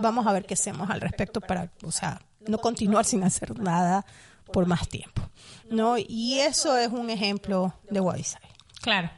vamos 0.00 0.26
a 0.26 0.32
ver 0.32 0.44
qué 0.44 0.54
hacemos 0.54 0.88
al 0.90 1.00
respecto 1.00 1.40
para, 1.40 1.70
o 1.82 1.90
sea, 1.90 2.20
no 2.46 2.58
continuar 2.58 3.04
sin 3.04 3.24
hacer 3.24 3.58
nada 3.58 4.06
por 4.52 4.66
más 4.66 4.88
tiempo. 4.88 5.22
¿No? 5.70 5.96
Y 5.98 6.40
eso 6.40 6.76
es 6.76 6.88
un 6.88 7.10
ejemplo 7.10 7.74
de 7.90 8.00
Wadisai. 8.00 8.42
Claro, 8.80 9.10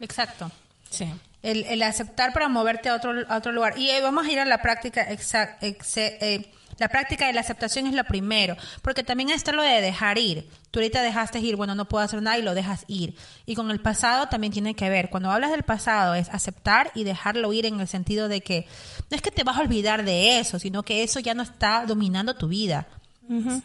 exacto. 0.00 0.50
Sí. 0.90 1.12
El, 1.42 1.82
aceptar 1.82 2.32
para 2.32 2.48
moverte 2.48 2.88
a 2.88 2.94
otro, 2.94 3.12
otro 3.30 3.52
lugar. 3.52 3.78
Y 3.78 3.90
eh, 3.90 4.00
vamos 4.00 4.26
a 4.26 4.30
ir 4.30 4.40
a 4.40 4.44
la 4.44 4.60
práctica 4.60 5.02
exacta. 5.02 5.66
Eh, 5.66 6.52
la 6.78 6.88
práctica 6.88 7.26
de 7.26 7.32
la 7.32 7.40
aceptación 7.40 7.86
es 7.86 7.94
lo 7.94 8.04
primero, 8.04 8.56
porque 8.82 9.02
también 9.02 9.30
está 9.30 9.52
lo 9.52 9.62
de 9.62 9.80
dejar 9.80 10.18
ir. 10.18 10.48
Tú 10.70 10.78
ahorita 10.78 11.02
dejaste 11.02 11.40
ir, 11.40 11.56
bueno, 11.56 11.74
no 11.74 11.88
puedo 11.88 12.04
hacer 12.04 12.22
nada 12.22 12.38
y 12.38 12.42
lo 12.42 12.54
dejas 12.54 12.84
ir. 12.86 13.16
Y 13.46 13.54
con 13.54 13.70
el 13.70 13.80
pasado 13.80 14.28
también 14.28 14.52
tiene 14.52 14.74
que 14.74 14.88
ver. 14.88 15.10
Cuando 15.10 15.30
hablas 15.30 15.50
del 15.50 15.64
pasado 15.64 16.14
es 16.14 16.28
aceptar 16.28 16.92
y 16.94 17.04
dejarlo 17.04 17.52
ir 17.52 17.66
en 17.66 17.80
el 17.80 17.88
sentido 17.88 18.28
de 18.28 18.40
que 18.42 18.66
no 19.10 19.16
es 19.16 19.22
que 19.22 19.30
te 19.30 19.44
vas 19.44 19.56
a 19.56 19.60
olvidar 19.60 20.04
de 20.04 20.38
eso, 20.38 20.58
sino 20.58 20.84
que 20.84 21.02
eso 21.02 21.20
ya 21.20 21.34
no 21.34 21.42
está 21.42 21.84
dominando 21.86 22.36
tu 22.36 22.48
vida 22.48 22.86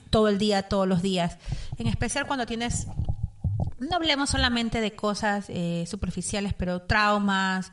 todo 0.10 0.28
el 0.28 0.38
día, 0.38 0.64
todos 0.64 0.88
los 0.88 1.02
días. 1.02 1.38
En 1.78 1.88
especial 1.88 2.28
cuando 2.28 2.46
tienes, 2.46 2.88
no 3.80 3.96
hablemos 3.96 4.30
solamente 4.30 4.82
de 4.82 4.94
cosas 4.94 5.46
eh, 5.50 5.86
superficiales, 5.88 6.54
pero 6.54 6.82
traumas 6.82 7.72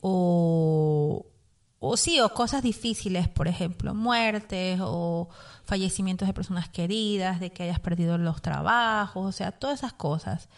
o 0.00 1.26
o 1.80 1.96
sí, 1.96 2.20
o 2.20 2.28
cosas 2.30 2.62
difíciles, 2.62 3.28
por 3.28 3.46
ejemplo, 3.46 3.94
muertes 3.94 4.80
o 4.82 5.28
fallecimientos 5.64 6.26
de 6.26 6.34
personas 6.34 6.68
queridas, 6.68 7.38
de 7.40 7.50
que 7.50 7.62
hayas 7.62 7.78
perdido 7.78 8.18
los 8.18 8.42
trabajos, 8.42 9.26
o 9.26 9.32
sea, 9.32 9.52
todas 9.52 9.80
esas 9.80 9.92
cosas. 9.92 10.48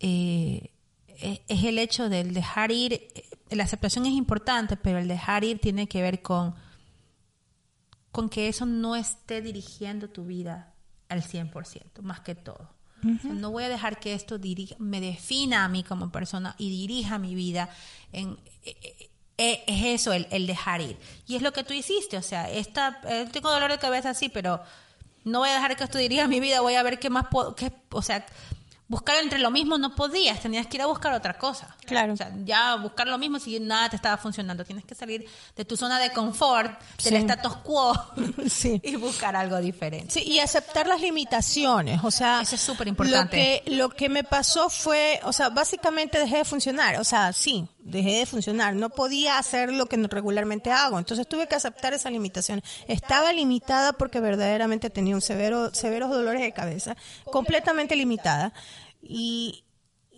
Eh, 0.00 0.70
e, 1.08 1.42
es 1.48 1.64
el 1.64 1.78
hecho 1.78 2.08
del 2.08 2.32
dejar 2.32 2.70
ir, 2.70 2.94
eh, 2.94 3.24
la 3.50 3.64
aceptación 3.64 4.06
es 4.06 4.12
importante, 4.12 4.76
pero 4.76 4.98
el 4.98 5.08
dejar 5.08 5.44
ir 5.44 5.58
tiene 5.58 5.86
que 5.86 6.00
ver 6.00 6.22
con, 6.22 6.54
con 8.10 8.30
que 8.30 8.48
eso 8.48 8.64
no 8.64 8.96
esté 8.96 9.42
dirigiendo 9.42 10.08
tu 10.08 10.24
vida 10.24 10.72
al 11.10 11.22
100%, 11.22 12.00
más 12.02 12.20
que 12.20 12.34
todo. 12.34 12.70
no 13.02 13.50
voy 13.50 13.64
a 13.64 13.68
dejar 13.68 14.00
que 14.00 14.14
esto 14.14 14.40
me 14.78 15.00
defina 15.00 15.64
a 15.64 15.68
mí 15.68 15.84
como 15.84 16.10
persona 16.10 16.56
y 16.58 16.70
dirija 16.70 17.18
mi 17.18 17.34
vida 17.34 17.68
en, 18.12 18.36
eh, 19.38 19.62
es 19.66 20.00
eso, 20.00 20.12
el, 20.12 20.26
el, 20.30 20.46
dejar 20.46 20.80
ir. 20.80 20.98
Y 21.26 21.36
es 21.36 21.42
lo 21.42 21.52
que 21.52 21.64
tú 21.64 21.72
hiciste, 21.72 22.16
o 22.16 22.22
sea, 22.22 22.50
esta, 22.50 23.00
eh, 23.08 23.28
tengo 23.32 23.50
dolor 23.50 23.70
de 23.70 23.78
cabeza, 23.78 24.12
sí, 24.12 24.28
pero 24.28 24.60
no 25.24 25.38
voy 25.40 25.50
a 25.50 25.54
dejar 25.54 25.76
que 25.76 25.84
esto 25.84 25.98
dirija 25.98 26.26
mi 26.26 26.40
vida, 26.40 26.60
voy 26.60 26.74
a 26.74 26.82
ver 26.82 26.98
qué 26.98 27.08
más 27.08 27.26
puedo, 27.30 27.54
qué, 27.54 27.72
o 27.90 28.02
sea, 28.02 28.26
buscar 28.88 29.16
entre 29.22 29.38
lo 29.38 29.50
mismo 29.50 29.76
no 29.76 29.94
podías, 29.94 30.40
tenías 30.40 30.66
que 30.66 30.78
ir 30.78 30.82
a 30.82 30.86
buscar 30.86 31.12
otra 31.12 31.36
cosa. 31.36 31.76
Claro. 31.84 32.14
O 32.14 32.16
sea, 32.16 32.32
ya 32.44 32.76
buscar 32.76 33.06
lo 33.06 33.18
mismo 33.18 33.38
si 33.38 33.60
nada 33.60 33.90
te 33.90 33.96
estaba 33.96 34.16
funcionando. 34.16 34.64
Tienes 34.64 34.84
que 34.84 34.94
salir 34.94 35.26
de 35.54 35.64
tu 35.64 35.76
zona 35.76 36.00
de 36.00 36.10
confort, 36.12 36.80
del 37.04 37.16
status 37.16 37.56
quo 37.58 37.94
y 38.82 38.96
buscar 38.96 39.36
algo 39.36 39.58
diferente. 39.58 40.14
Sí, 40.14 40.22
y 40.26 40.38
aceptar 40.38 40.86
las 40.86 41.00
limitaciones. 41.00 42.00
O 42.02 42.10
sea, 42.10 42.40
eso 42.40 42.54
es 42.54 42.60
súper 42.60 42.88
importante. 42.88 43.62
Lo 43.66 43.70
que, 43.70 43.76
lo 43.76 43.88
que 43.90 44.08
me 44.08 44.24
pasó 44.24 44.70
fue, 44.70 45.20
o 45.24 45.32
sea, 45.32 45.50
básicamente 45.50 46.18
dejé 46.18 46.38
de 46.38 46.44
funcionar. 46.44 46.98
O 46.98 47.04
sea, 47.04 47.32
sí, 47.34 47.68
dejé 47.88 48.18
de 48.18 48.26
funcionar. 48.26 48.74
No 48.74 48.90
podía 48.90 49.38
hacer 49.38 49.72
lo 49.72 49.86
que 49.86 49.96
regularmente 49.96 50.70
hago. 50.70 50.98
Entonces 50.98 51.26
tuve 51.26 51.46
que 51.48 51.54
aceptar 51.54 51.94
esa 51.94 52.10
limitación. 52.10 52.62
Estaba 52.86 53.32
limitada 53.32 53.92
porque 53.92 54.20
verdaderamente 54.20 54.90
tenía 54.90 55.14
un 55.14 55.20
severo, 55.20 55.74
severos 55.74 56.10
dolores 56.10 56.42
de 56.42 56.52
cabeza, 56.52 56.96
completamente 57.24 57.96
limitada 57.96 58.52
y, 59.02 59.64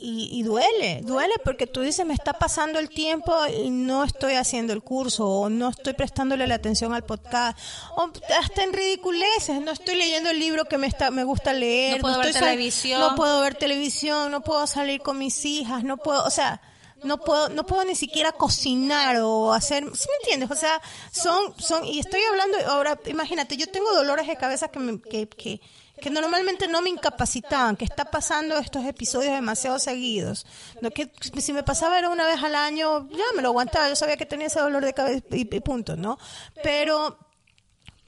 y, 0.03 0.43
duele, 0.43 1.03
duele 1.03 1.35
porque 1.45 1.67
tú 1.67 1.83
dices, 1.83 2.07
me 2.07 2.15
está 2.15 2.33
pasando 2.33 2.79
el 2.79 2.89
tiempo 2.89 3.35
y 3.47 3.71
no 3.71 4.03
estoy 4.03 4.35
haciendo 4.35 4.73
el 4.73 4.83
curso 4.83 5.29
o 5.29 5.49
no 5.51 5.69
estoy 5.69 5.93
prestándole 5.93 6.47
la 6.47 6.55
atención 6.55 6.95
al 6.95 7.05
podcast 7.05 7.59
o 7.97 8.11
hasta 8.41 8.63
en 8.63 8.73
ridiculeces, 8.73 9.61
no 9.61 9.73
estoy 9.73 9.97
leyendo 9.97 10.31
el 10.31 10.39
libro 10.39 10.65
que 10.65 10.79
me, 10.79 10.87
está, 10.87 11.11
me 11.11 11.25
gusta 11.25 11.53
leer. 11.53 11.99
No 11.99 12.03
puedo 12.03 12.19
ver 12.19 12.33
televisión. 12.33 13.01
No 13.01 13.15
puedo 13.15 13.41
ver 13.43 13.55
televisión, 13.57 14.31
no 14.31 14.41
puedo 14.41 14.67
salir 14.67 15.03
con 15.03 15.19
mis 15.19 15.45
hijas, 15.45 15.85
no 15.85 15.99
puedo, 15.99 16.25
o 16.25 16.31
sea, 16.31 16.63
no 17.05 17.19
puedo 17.19 17.49
no 17.49 17.67
puedo 17.67 17.85
ni 17.85 17.95
siquiera 17.95 18.33
cocinar 18.33 19.17
o 19.23 19.53
hacer 19.53 19.85
¿sí 19.95 20.09
me 20.09 20.17
entiendes? 20.23 20.51
o 20.51 20.61
sea 20.61 20.81
son 21.11 21.55
son 21.59 21.85
y 21.85 21.99
estoy 21.99 22.21
hablando 22.23 22.59
ahora 22.67 22.99
imagínate 23.07 23.57
yo 23.57 23.67
tengo 23.69 23.93
dolores 23.93 24.27
de 24.27 24.37
cabeza 24.37 24.69
que 24.69 24.79
me, 24.79 25.01
que, 25.01 25.29
que 25.29 25.61
que 26.01 26.11
normalmente 26.11 26.67
no 26.67 26.81
me 26.81 26.89
incapacitaban, 26.89 27.77
que 27.77 27.85
está 27.85 28.07
pasando 28.07 28.57
estos 28.57 28.85
episodios 28.87 29.35
demasiado 29.35 29.79
seguidos. 29.79 30.47
Lo 30.81 30.91
que 30.91 31.13
si 31.39 31.53
me 31.53 31.63
pasaba 31.63 31.99
era 31.99 32.09
una 32.09 32.27
vez 32.27 32.43
al 32.43 32.55
año, 32.55 33.07
ya 33.11 33.25
me 33.37 33.43
lo 33.43 33.49
aguantaba, 33.49 33.89
yo 33.89 33.97
sabía 33.97 34.17
que 34.17 34.27
tenía 34.27 34.47
ese 34.47 34.61
dolor 34.61 34.83
de 34.85 34.95
cabeza 34.95 35.23
y 35.31 35.45
punto, 35.45 35.97
¿no? 35.97 36.19
Pero 36.63 37.19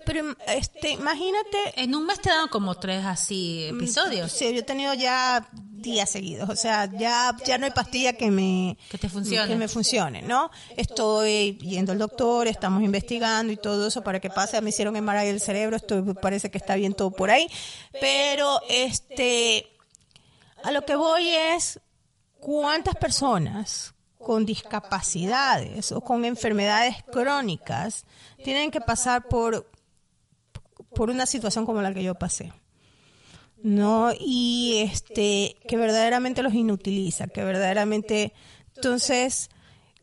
pero 0.04 0.36
este, 0.46 0.90
imagínate. 0.90 1.58
En 1.76 1.94
un 1.94 2.06
mes 2.06 2.20
te 2.20 2.30
dan 2.30 2.48
como 2.48 2.74
tres 2.74 3.04
así 3.04 3.64
episodios. 3.64 4.32
Sí, 4.32 4.52
yo 4.52 4.60
he 4.60 4.62
tenido 4.62 4.94
ya 4.94 5.48
días 5.52 6.08
seguidos. 6.10 6.48
O 6.48 6.56
sea, 6.56 6.86
ya, 6.86 7.36
ya 7.44 7.58
no 7.58 7.66
hay 7.66 7.72
pastilla 7.72 8.12
que 8.14 8.30
me, 8.30 8.78
que 8.90 8.98
te 8.98 9.08
funcione. 9.08 9.48
Que 9.48 9.56
me 9.56 9.68
funcione, 9.68 10.22
¿no? 10.22 10.50
Estoy 10.76 11.58
yendo 11.58 11.92
al 11.92 11.98
doctor, 11.98 12.46
estamos 12.46 12.82
investigando 12.82 13.52
y 13.52 13.56
todo 13.56 13.88
eso 13.88 14.02
para 14.02 14.20
que 14.20 14.30
pase. 14.30 14.60
Me 14.60 14.70
hicieron 14.70 14.94
MRI 14.94 15.26
del 15.26 15.40
cerebro, 15.40 15.76
esto 15.76 16.14
parece 16.14 16.50
que 16.50 16.58
está 16.58 16.74
bien 16.76 16.94
todo 16.94 17.10
por 17.10 17.30
ahí. 17.30 17.46
Pero, 18.00 18.60
este, 18.68 19.68
a 20.62 20.70
lo 20.70 20.84
que 20.84 20.96
voy 20.96 21.28
es, 21.28 21.80
¿cuántas 22.40 22.94
personas 22.96 23.94
con 24.18 24.46
discapacidades 24.46 25.92
o 25.92 26.00
con 26.00 26.24
enfermedades 26.24 27.02
crónicas 27.10 28.04
tienen 28.44 28.70
que 28.70 28.80
pasar 28.80 29.28
por 29.28 29.71
por 30.94 31.10
una 31.10 31.26
situación 31.26 31.66
como 31.66 31.82
la 31.82 31.94
que 31.94 32.02
yo 32.02 32.14
pasé. 32.14 32.52
¿No? 33.62 34.10
Y 34.18 34.88
este, 34.90 35.56
que 35.68 35.76
verdaderamente 35.76 36.42
los 36.42 36.54
inutiliza, 36.54 37.28
que 37.28 37.44
verdaderamente, 37.44 38.32
entonces, 38.74 39.50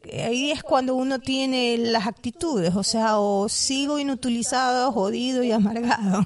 ahí 0.06 0.52
es 0.52 0.64
cuando 0.64 0.96
uno 0.96 1.20
tiene 1.20 1.78
las 1.78 2.08
actitudes, 2.08 2.76
o 2.76 2.84
sea, 2.84 3.20
o 3.20 3.50
sigo 3.50 4.00
inutilizado, 4.00 4.94
jodido 4.94 5.44
y 5.44 5.52
amargado, 5.52 6.26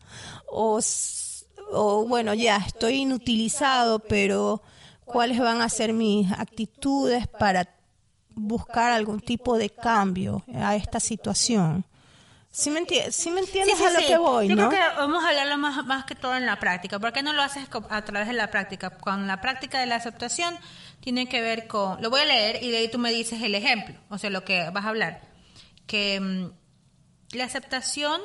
o, 0.52 0.78
o 1.72 2.06
bueno, 2.06 2.34
ya 2.34 2.56
estoy 2.58 2.96
inutilizado, 2.96 3.98
pero 3.98 4.60
¿cuáles 5.06 5.38
van 5.38 5.62
a 5.62 5.70
ser 5.70 5.94
mis 5.94 6.30
actitudes 6.32 7.26
para 7.26 7.68
buscar 8.34 8.92
algún 8.92 9.20
tipo 9.20 9.56
de 9.56 9.70
cambio 9.70 10.44
a 10.54 10.76
esta 10.76 11.00
situación? 11.00 11.86
Sí 12.54 12.70
me, 12.70 12.78
entiendes, 12.78 13.16
sí 13.16 13.32
me 13.32 13.40
entiendes 13.40 13.80
a 13.80 13.90
lo 13.90 13.98
que 13.98 14.16
voy, 14.16 14.46
Yo 14.46 14.54
creo 14.54 14.70
que 14.70 14.78
vamos 14.96 15.24
a 15.24 15.30
hablarlo 15.30 15.58
más, 15.58 15.84
más 15.86 16.04
que 16.04 16.14
todo 16.14 16.36
en 16.36 16.46
la 16.46 16.60
práctica. 16.60 17.00
¿Por 17.00 17.12
qué 17.12 17.20
no 17.20 17.32
lo 17.32 17.42
haces 17.42 17.66
a 17.90 18.04
través 18.04 18.28
de 18.28 18.34
la 18.34 18.52
práctica? 18.52 18.90
Con 18.90 19.26
la 19.26 19.40
práctica 19.40 19.80
de 19.80 19.86
la 19.86 19.96
aceptación 19.96 20.56
tiene 21.00 21.28
que 21.28 21.40
ver 21.40 21.66
con... 21.66 22.00
Lo 22.00 22.10
voy 22.10 22.20
a 22.20 22.24
leer 22.26 22.62
y 22.62 22.70
de 22.70 22.76
ahí 22.76 22.88
tú 22.88 23.00
me 23.00 23.10
dices 23.10 23.42
el 23.42 23.56
ejemplo, 23.56 23.96
o 24.08 24.18
sea, 24.18 24.30
lo 24.30 24.44
que 24.44 24.70
vas 24.70 24.84
a 24.84 24.90
hablar. 24.90 25.22
Que 25.88 26.20
mm, 26.20 27.36
la 27.36 27.42
aceptación, 27.42 28.20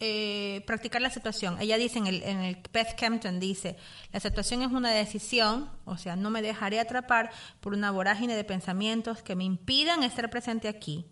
eh, 0.00 0.64
practicar 0.66 1.00
la 1.00 1.06
aceptación. 1.06 1.56
Ella 1.60 1.78
dice 1.78 2.00
en 2.00 2.08
el, 2.08 2.24
en 2.24 2.40
el 2.40 2.58
Beth 2.72 2.98
Campton, 2.98 3.38
dice, 3.38 3.76
la 4.10 4.16
aceptación 4.16 4.62
es 4.62 4.72
una 4.72 4.90
decisión, 4.90 5.70
o 5.84 5.96
sea, 5.98 6.16
no 6.16 6.30
me 6.30 6.42
dejaré 6.42 6.80
atrapar 6.80 7.30
por 7.60 7.74
una 7.74 7.92
vorágine 7.92 8.34
de 8.34 8.42
pensamientos 8.42 9.22
que 9.22 9.36
me 9.36 9.44
impidan 9.44 10.02
estar 10.02 10.28
presente 10.30 10.66
aquí. 10.66 11.06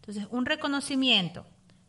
Entonces, 0.00 0.26
un 0.32 0.46
reconocimiento 0.46 1.46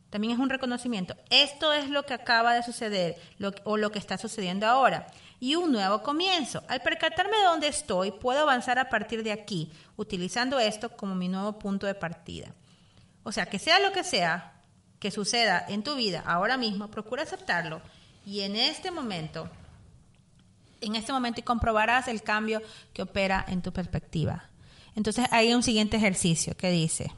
también 0.10 0.34
es 0.34 0.40
un 0.40 0.50
reconocimiento. 0.50 1.16
Esto 1.30 1.74
es 1.74 1.90
lo 1.90 2.04
que 2.04 2.14
acaba 2.14 2.54
de 2.54 2.64
suceder 2.64 3.18
o 3.64 3.78
lo 3.78 3.92
que 3.92 4.00
está 4.00 4.18
sucediendo 4.18 4.66
ahora. 4.66 5.08
Y 5.40 5.56
un 5.56 5.72
nuevo 5.72 6.02
comienzo. 6.02 6.64
Al 6.68 6.82
percatarme 6.82 7.38
de 7.38 7.44
dónde 7.44 7.68
estoy, 7.68 8.12
puedo 8.12 8.42
avanzar 8.42 8.80
a 8.80 8.90
partir 8.90 9.24
de 9.24 9.32
aquí, 9.32 9.72
utilizando 9.96 10.60
esto 10.60 10.90
como 10.90 11.16
mi 11.16 11.30
nuevo 11.30 11.60
punto 11.60 11.88
de 11.88 11.96
partida. 11.96 12.54
O 13.24 13.32
sea, 13.32 13.46
que 13.46 13.60
sea 13.60 13.80
lo 13.80 13.92
que 13.92 14.04
sea 14.04 14.54
que 15.00 15.12
suceda 15.12 15.66
en 15.68 15.84
tu 15.84 15.96
vida 15.96 16.24
ahora 16.26 16.58
mismo, 16.58 16.90
procura 16.90 17.24
aceptarlo 17.24 17.82
y 18.26 18.42
en 18.42 18.56
este 18.56 18.92
momento, 18.92 19.50
en 20.82 20.96
este 20.96 21.14
momento 21.14 21.44
comprobarás 21.44 22.08
el 22.08 22.22
cambio 22.22 22.62
que 22.94 23.02
opera 23.02 23.46
en 23.48 23.62
tu 23.62 23.72
perspectiva. 23.72 24.50
Entonces 24.96 25.26
hay 25.32 25.54
un 25.54 25.64
siguiente 25.64 25.98
ejercicio 25.98 26.56
que 26.56 26.70
dice, 26.70 27.12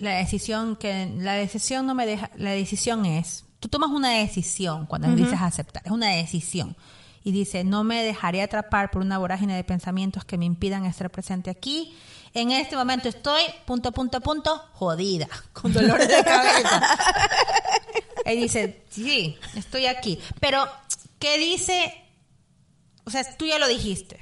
la 0.00 0.16
decisión 0.16 0.76
que 0.76 1.12
la 1.18 1.34
decisión 1.34 1.86
no 1.86 1.94
me 1.94 2.06
deja 2.06 2.30
la 2.36 2.50
decisión 2.50 3.06
es 3.06 3.44
tú 3.60 3.68
tomas 3.68 3.90
una 3.90 4.10
decisión 4.10 4.86
cuando 4.86 5.08
dices 5.14 5.38
aceptar 5.40 5.82
es 5.84 5.92
una 5.92 6.08
decisión. 6.08 6.76
Y 7.22 7.32
dice 7.32 7.64
no 7.64 7.84
me 7.84 8.02
dejaré 8.02 8.42
atrapar 8.42 8.90
por 8.90 9.02
una 9.02 9.18
vorágine 9.18 9.54
de 9.54 9.62
pensamientos 9.62 10.24
que 10.24 10.38
me 10.38 10.46
impidan 10.46 10.86
estar 10.86 11.10
presente 11.10 11.50
aquí. 11.50 11.94
En 12.32 12.50
este 12.50 12.76
momento 12.76 13.08
estoy 13.08 13.42
punto 13.66 13.92
punto 13.92 14.20
punto 14.20 14.56
jodida 14.72 15.28
con 15.52 15.72
dolores 15.72 16.08
de 16.08 16.24
cabeza. 16.24 16.82
Y 18.24 18.36
dice 18.36 18.84
sí 18.88 19.36
estoy 19.54 19.86
aquí. 19.86 20.18
Pero 20.40 20.66
qué 21.18 21.38
dice 21.38 21.94
o 23.04 23.10
sea 23.10 23.22
tú 23.36 23.44
ya 23.44 23.58
lo 23.58 23.68
dijiste 23.68 24.20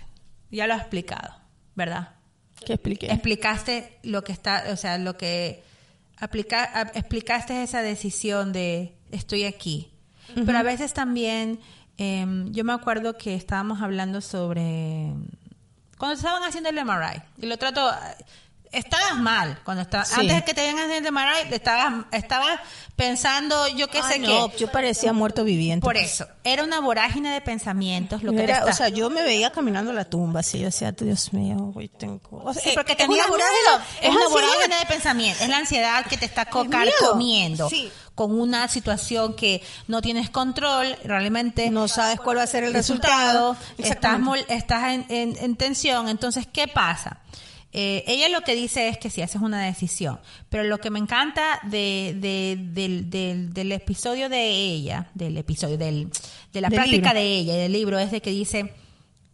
ya 0.50 0.66
lo 0.66 0.74
has 0.74 0.80
explicado 0.80 1.34
verdad 1.76 2.18
¿Qué 2.64 2.74
expliqué? 2.74 3.06
Explicaste 3.06 3.98
lo 4.02 4.24
que 4.24 4.32
está, 4.32 4.64
o 4.72 4.76
sea, 4.76 4.98
lo 4.98 5.16
que 5.16 5.62
aplica, 6.20 6.90
explicaste 6.94 7.62
esa 7.62 7.82
decisión 7.82 8.52
de 8.52 8.94
estoy 9.10 9.44
aquí. 9.44 9.92
Pero 10.34 10.58
a 10.58 10.62
veces 10.62 10.92
también, 10.92 11.60
em, 11.96 12.52
yo 12.52 12.64
me 12.64 12.72
acuerdo 12.72 13.16
que 13.16 13.34
estábamos 13.34 13.80
hablando 13.80 14.20
sobre 14.20 15.14
cuando 15.98 16.14
estaban 16.16 16.44
haciendo 16.44 16.70
el 16.70 16.78
MRI, 16.78 17.22
y 17.42 17.46
lo 17.46 17.56
trato, 17.56 17.90
estabas 18.72 19.16
mal 19.16 19.60
cuando 19.64 19.82
estabas, 19.82 20.12
antes 20.12 20.36
de 20.36 20.44
que 20.44 20.54
te 20.54 20.68
haciendo 20.68 21.08
el 21.08 21.14
MRI, 21.14 21.54
estabas, 21.54 22.04
estabas 22.12 22.60
pensando, 22.96 23.68
yo 23.68 23.88
qué 23.88 24.02
sé 24.02 24.18
no, 24.18 24.54
yo 24.56 24.70
parecía 24.70 25.12
muerto 25.12 25.44
viviente. 25.44 25.84
Por 25.84 25.96
eso, 25.96 26.26
era 26.44 26.64
una 26.64 26.80
vorágine 26.80 27.32
de 27.32 27.40
pensamientos. 27.40 28.22
Lo 28.22 28.32
que 28.32 28.42
era, 28.42 28.64
o 28.64 28.72
sea, 28.72 28.88
yo 28.88 29.10
me 29.10 29.22
veía 29.22 29.50
caminando 29.50 29.90
a 29.90 29.94
la 29.94 30.04
tumba, 30.04 30.40
así, 30.40 30.58
yo 30.58 30.66
decía, 30.66 30.92
Dios 30.92 31.32
mío, 31.32 31.72
hoy 31.74 31.88
tengo... 31.88 32.52
sí, 32.54 32.70
porque 32.74 32.96
tenías 32.96 33.26
una 33.26 33.36
vorágine, 33.36 33.84
es 34.02 34.10
una 34.10 34.28
vorágine 34.28 34.78
de 34.78 34.86
pensamiento, 34.86 35.42
es 35.42 35.48
la 35.48 35.58
ansiedad 35.58 36.06
que 36.06 36.16
te 36.16 36.26
está 36.26 36.46
comiendo. 36.46 37.68
Sí. 37.68 37.90
con 38.14 38.38
una 38.38 38.66
situación 38.66 39.34
que 39.34 39.62
no 39.86 40.02
tienes 40.02 40.28
control, 40.28 40.96
realmente 41.04 41.70
no 41.70 41.86
sabes 41.86 42.18
cuál 42.18 42.38
va 42.38 42.42
a 42.42 42.46
ser 42.48 42.64
el 42.64 42.74
resultado, 42.74 43.56
estás, 43.78 44.18
estás 44.48 44.92
en, 44.92 45.06
en, 45.08 45.56
tensión, 45.56 46.08
entonces, 46.08 46.46
¿qué 46.52 46.66
pasa? 46.66 47.18
Eh, 47.72 48.02
ella 48.06 48.30
lo 48.30 48.40
que 48.40 48.54
dice 48.54 48.88
es 48.88 48.96
que 48.96 49.10
si 49.10 49.20
haces 49.20 49.42
una 49.42 49.62
decisión, 49.62 50.20
pero 50.48 50.64
lo 50.64 50.78
que 50.78 50.90
me 50.90 50.98
encanta 50.98 51.60
de, 51.64 52.16
del, 52.18 53.10
del, 53.52 53.72
episodio 53.72 54.30
de 54.30 54.48
ella, 54.48 55.10
del 55.14 55.36
episodio, 55.36 55.76
del, 55.76 56.08
de 56.52 56.60
la 56.62 56.70
práctica 56.70 57.12
de 57.12 57.22
ella 57.22 57.54
y 57.56 57.58
del 57.58 57.72
libro, 57.72 57.98
es 57.98 58.10
de 58.10 58.22
que 58.22 58.30
dice, 58.30 58.72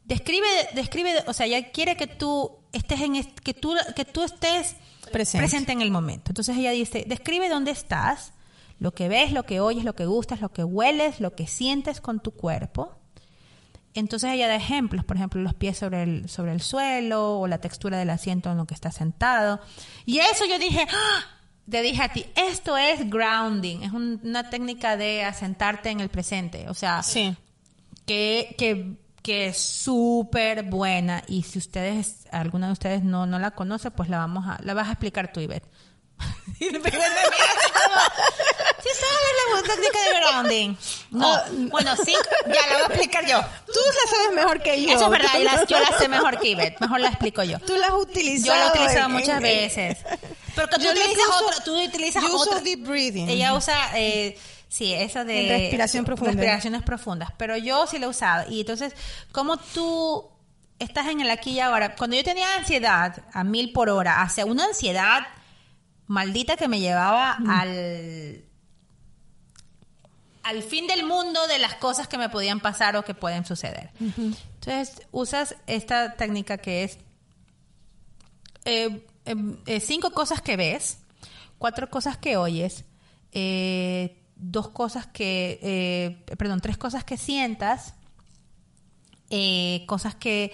describe, 0.04 0.46
describe, 0.74 1.22
o 1.26 1.32
sea, 1.32 1.46
ella 1.46 1.70
quiere 1.70 1.96
que 1.96 2.08
tú 2.08 2.50
estés 2.72 3.00
en, 3.00 3.22
que 3.24 3.54
tú, 3.54 3.74
que 3.94 4.04
tú 4.04 4.24
estés 4.24 4.76
presente 5.12 5.72
en 5.72 5.80
el 5.80 5.92
momento. 5.92 6.30
Entonces 6.30 6.56
ella 6.56 6.72
dice, 6.72 7.04
describe 7.06 7.48
dónde 7.48 7.70
estás, 7.70 8.32
lo 8.78 8.92
que 8.92 9.08
ves, 9.08 9.32
lo 9.32 9.44
que 9.44 9.60
oyes, 9.60 9.84
lo 9.84 9.94
que 9.94 10.06
gustas, 10.06 10.40
lo 10.40 10.50
que 10.50 10.64
hueles, 10.64 11.20
lo 11.20 11.34
que 11.34 11.46
sientes 11.46 12.00
con 12.00 12.20
tu 12.20 12.32
cuerpo. 12.32 12.96
Entonces 13.94 14.32
ella 14.32 14.48
da 14.48 14.56
ejemplos, 14.56 15.04
por 15.04 15.16
ejemplo, 15.16 15.40
los 15.40 15.54
pies 15.54 15.78
sobre 15.78 16.02
el, 16.02 16.28
sobre 16.28 16.52
el 16.52 16.60
suelo 16.60 17.38
o 17.38 17.46
la 17.46 17.58
textura 17.58 17.96
del 17.96 18.10
asiento 18.10 18.50
en 18.50 18.58
lo 18.58 18.66
que 18.66 18.74
está 18.74 18.90
sentado. 18.90 19.60
Y 20.04 20.18
eso 20.18 20.44
yo 20.46 20.58
dije, 20.58 20.86
¡Ah! 20.90 21.24
te 21.70 21.80
dije 21.80 22.02
a 22.02 22.08
ti, 22.08 22.26
esto 22.34 22.76
es 22.76 23.08
grounding, 23.08 23.82
es 23.82 23.92
una 23.92 24.50
técnica 24.50 24.96
de 24.96 25.24
asentarte 25.24 25.90
en 25.90 26.00
el 26.00 26.08
presente. 26.08 26.68
O 26.68 26.74
sea, 26.74 27.02
que, 28.04 28.54
que, 28.58 28.96
que 29.22 29.46
es 29.46 29.58
súper 29.58 30.64
buena. 30.64 31.22
Y 31.28 31.42
si 31.44 31.58
ustedes, 31.58 32.26
alguna 32.32 32.66
de 32.66 32.72
ustedes 32.72 33.04
no, 33.04 33.26
no 33.26 33.38
la 33.38 33.52
conoce, 33.52 33.90
pues 33.90 34.08
la 34.08 34.18
vamos 34.18 34.44
a, 34.46 34.58
la 34.62 34.74
vas 34.74 34.88
a 34.88 34.92
explicar 34.92 35.32
tú, 35.32 35.40
Ivette. 35.40 35.70
y 36.60 36.70
me 36.70 36.90
¿Sí 36.90 36.96
sabes 39.00 39.32
la 39.54 39.62
técnica 39.62 39.98
de 39.98 40.10
grounding? 40.20 40.76
No. 41.10 41.34
Ah, 41.34 41.44
bueno, 41.70 41.96
sí, 41.96 42.14
ya 42.46 42.66
la 42.66 42.74
voy 42.74 42.82
a 42.82 42.86
explicar 42.86 43.26
yo. 43.26 43.40
Tú 43.66 43.80
la 43.86 44.06
sabes 44.10 44.32
mejor 44.34 44.62
que 44.62 44.82
yo. 44.82 44.90
Eso 44.90 45.04
es 45.04 45.10
verdad, 45.10 45.66
yo 45.68 45.78
la 45.78 45.98
sé 45.98 46.08
mejor 46.08 46.38
que 46.38 46.48
Ivette. 46.48 46.80
Mejor 46.80 47.00
la 47.00 47.08
explico 47.08 47.42
yo. 47.42 47.58
Tú 47.60 47.76
la 47.76 47.88
has 47.88 47.94
utilizado. 47.94 48.46
Yo 48.46 48.54
la 48.54 48.66
he 48.66 48.70
utilizado 48.70 49.08
muchas 49.08 49.40
veces. 49.40 49.98
Pero 50.54 50.68
tú 50.68 50.76
utilizas 50.76 51.28
otra. 51.42 51.64
Tú 51.64 51.82
utilizas 51.82 52.22
yo 52.22 52.36
otra. 52.36 52.60
deep 52.60 52.86
breathing. 52.86 53.28
Ella 53.28 53.54
usa... 53.54 53.90
Eh, 53.94 54.38
Sí, 54.74 54.92
esa 54.92 55.22
de 55.22 55.46
respiración 55.48 56.04
profunda. 56.04 56.32
Respiraciones 56.32 56.82
profundas. 56.82 57.30
Pero 57.36 57.56
yo 57.56 57.86
sí 57.86 58.00
la 58.00 58.06
he 58.06 58.08
usado. 58.08 58.50
Y 58.50 58.58
entonces, 58.58 58.92
¿cómo 59.30 59.56
tú 59.56 60.28
estás 60.80 61.06
en 61.06 61.20
el 61.20 61.30
aquí 61.30 61.52
y 61.52 61.60
ahora? 61.60 61.94
Cuando 61.94 62.16
yo 62.16 62.24
tenía 62.24 62.56
ansiedad 62.56 63.22
a 63.32 63.44
mil 63.44 63.72
por 63.72 63.88
hora, 63.88 64.20
hacia 64.20 64.44
una 64.44 64.64
ansiedad 64.64 65.28
maldita 66.06 66.56
que 66.56 66.68
me 66.68 66.80
llevaba 66.80 67.38
al 67.48 68.44
al 70.44 70.62
fin 70.62 70.86
del 70.86 71.04
mundo 71.04 71.46
de 71.46 71.58
las 71.58 71.74
cosas 71.74 72.06
que 72.06 72.18
me 72.18 72.28
podían 72.28 72.60
pasar 72.60 72.96
o 72.96 73.02
que 73.02 73.14
pueden 73.14 73.46
suceder. 73.46 73.90
Entonces, 73.98 75.02
usas 75.10 75.56
esta 75.66 76.16
técnica 76.16 76.58
que 76.58 76.84
es 76.84 76.98
eh, 78.66 79.06
em, 79.24 79.56
eh, 79.66 79.80
cinco 79.80 80.10
cosas 80.10 80.42
que 80.42 80.56
ves, 80.56 80.98
cuatro 81.58 81.88
cosas 81.88 82.18
que 82.18 82.36
oyes, 82.36 82.84
eh, 83.32 84.20
dos 84.36 84.68
cosas 84.68 85.06
que, 85.06 86.22
perdón, 86.36 86.60
tres 86.60 86.76
cosas 86.76 87.04
que 87.04 87.16
sientas, 87.16 87.94
cosas 89.86 90.14
que, 90.14 90.52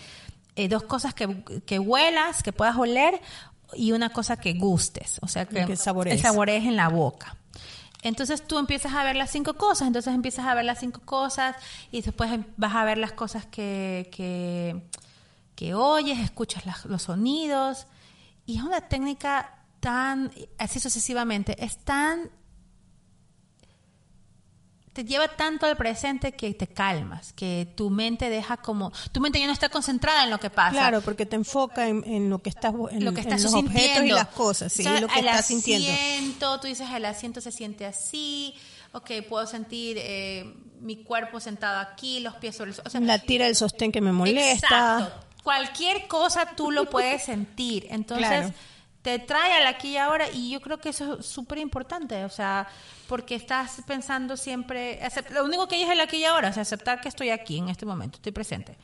dos 0.68 0.84
cosas 0.84 1.14
que, 1.14 1.42
que 1.66 1.78
huelas, 1.80 2.44
que 2.44 2.52
puedas 2.52 2.76
oler, 2.76 3.20
y 3.74 3.92
una 3.92 4.10
cosa 4.10 4.36
que 4.36 4.54
gustes, 4.54 5.18
o 5.22 5.28
sea, 5.28 5.46
que, 5.46 5.66
que 5.66 5.76
saborees. 5.76 6.64
en 6.64 6.76
la 6.76 6.88
boca. 6.88 7.36
Entonces 8.02 8.46
tú 8.46 8.58
empiezas 8.58 8.94
a 8.94 9.04
ver 9.04 9.16
las 9.16 9.30
cinco 9.30 9.54
cosas, 9.54 9.86
entonces 9.86 10.14
empiezas 10.14 10.46
a 10.46 10.54
ver 10.54 10.64
las 10.64 10.80
cinco 10.80 11.00
cosas 11.04 11.56
y 11.92 12.00
después 12.00 12.30
vas 12.56 12.74
a 12.74 12.84
ver 12.84 12.98
las 12.98 13.12
cosas 13.12 13.44
que, 13.44 14.08
que, 14.10 14.82
que 15.54 15.74
oyes, 15.74 16.18
escuchas 16.18 16.64
los 16.86 17.02
sonidos 17.02 17.86
y 18.46 18.56
es 18.56 18.62
una 18.62 18.80
técnica 18.88 19.54
tan, 19.80 20.32
así 20.58 20.80
sucesivamente, 20.80 21.62
es 21.62 21.78
tan 21.78 22.30
te 24.92 25.04
lleva 25.04 25.28
tanto 25.28 25.66
al 25.66 25.76
presente 25.76 26.32
que 26.32 26.52
te 26.52 26.66
calmas, 26.66 27.32
que 27.32 27.72
tu 27.76 27.90
mente 27.90 28.28
deja 28.28 28.56
como, 28.56 28.92
tu 29.12 29.20
mente 29.20 29.38
ya 29.38 29.46
no 29.46 29.52
está 29.52 29.68
concentrada 29.68 30.24
en 30.24 30.30
lo 30.30 30.40
que 30.40 30.50
pasa. 30.50 30.72
Claro, 30.72 31.00
porque 31.00 31.26
te 31.26 31.36
enfoca 31.36 31.86
en, 31.88 32.28
lo 32.28 32.40
que 32.40 32.50
estás, 32.50 32.74
en, 32.90 33.04
lo 33.04 33.14
que 33.14 33.20
estás 33.20 33.42
los 33.42 33.54
objetos 33.54 34.04
y 34.04 34.08
las 34.08 34.26
cosas, 34.28 34.72
sí, 34.72 34.82
lo 34.82 35.06
que 35.06 35.20
el 35.20 35.28
estás 35.28 35.50
asiento, 35.50 36.60
Tú 36.60 36.66
dices, 36.66 36.88
el 36.90 37.04
asiento 37.04 37.40
se 37.40 37.52
siente 37.52 37.86
así, 37.86 38.54
ok, 38.92 39.10
puedo 39.28 39.46
sentir 39.46 39.96
eh, 40.00 40.52
mi 40.80 40.96
cuerpo 40.96 41.38
sentado 41.38 41.78
aquí, 41.78 42.18
los 42.20 42.34
pies 42.36 42.56
sobre 42.56 42.72
el... 42.72 42.76
O 42.80 43.00
la 43.00 43.18
tira 43.18 43.46
del 43.46 43.54
sostén 43.54 43.92
que 43.92 44.00
me 44.00 44.12
molesta. 44.12 44.52
Exacto. 44.52 45.26
Cualquier 45.44 46.08
cosa 46.08 46.54
tú 46.56 46.70
lo 46.70 46.90
puedes 46.90 47.22
sentir. 47.24 47.86
Entonces 47.90 48.52
te 49.02 49.18
trae 49.18 49.54
al 49.54 49.66
aquí 49.66 49.90
y 49.90 49.96
ahora 49.96 50.28
y 50.30 50.50
yo 50.50 50.60
creo 50.60 50.78
que 50.78 50.90
eso 50.90 51.18
es 51.20 51.26
súper 51.26 51.58
importante, 51.58 52.24
o 52.24 52.28
sea, 52.28 52.68
porque 53.08 53.34
estás 53.34 53.82
pensando 53.86 54.36
siempre, 54.36 55.00
lo 55.32 55.44
único 55.44 55.66
que 55.68 55.76
hay 55.76 55.82
es 55.82 55.90
el 55.90 56.00
aquí 56.00 56.18
y 56.18 56.24
ahora, 56.24 56.50
o 56.50 56.52
sea, 56.52 56.62
aceptar 56.62 57.00
que 57.00 57.08
estoy 57.08 57.30
aquí 57.30 57.58
en 57.58 57.68
este 57.68 57.86
momento, 57.86 58.16
estoy 58.16 58.32
presente. 58.32 58.76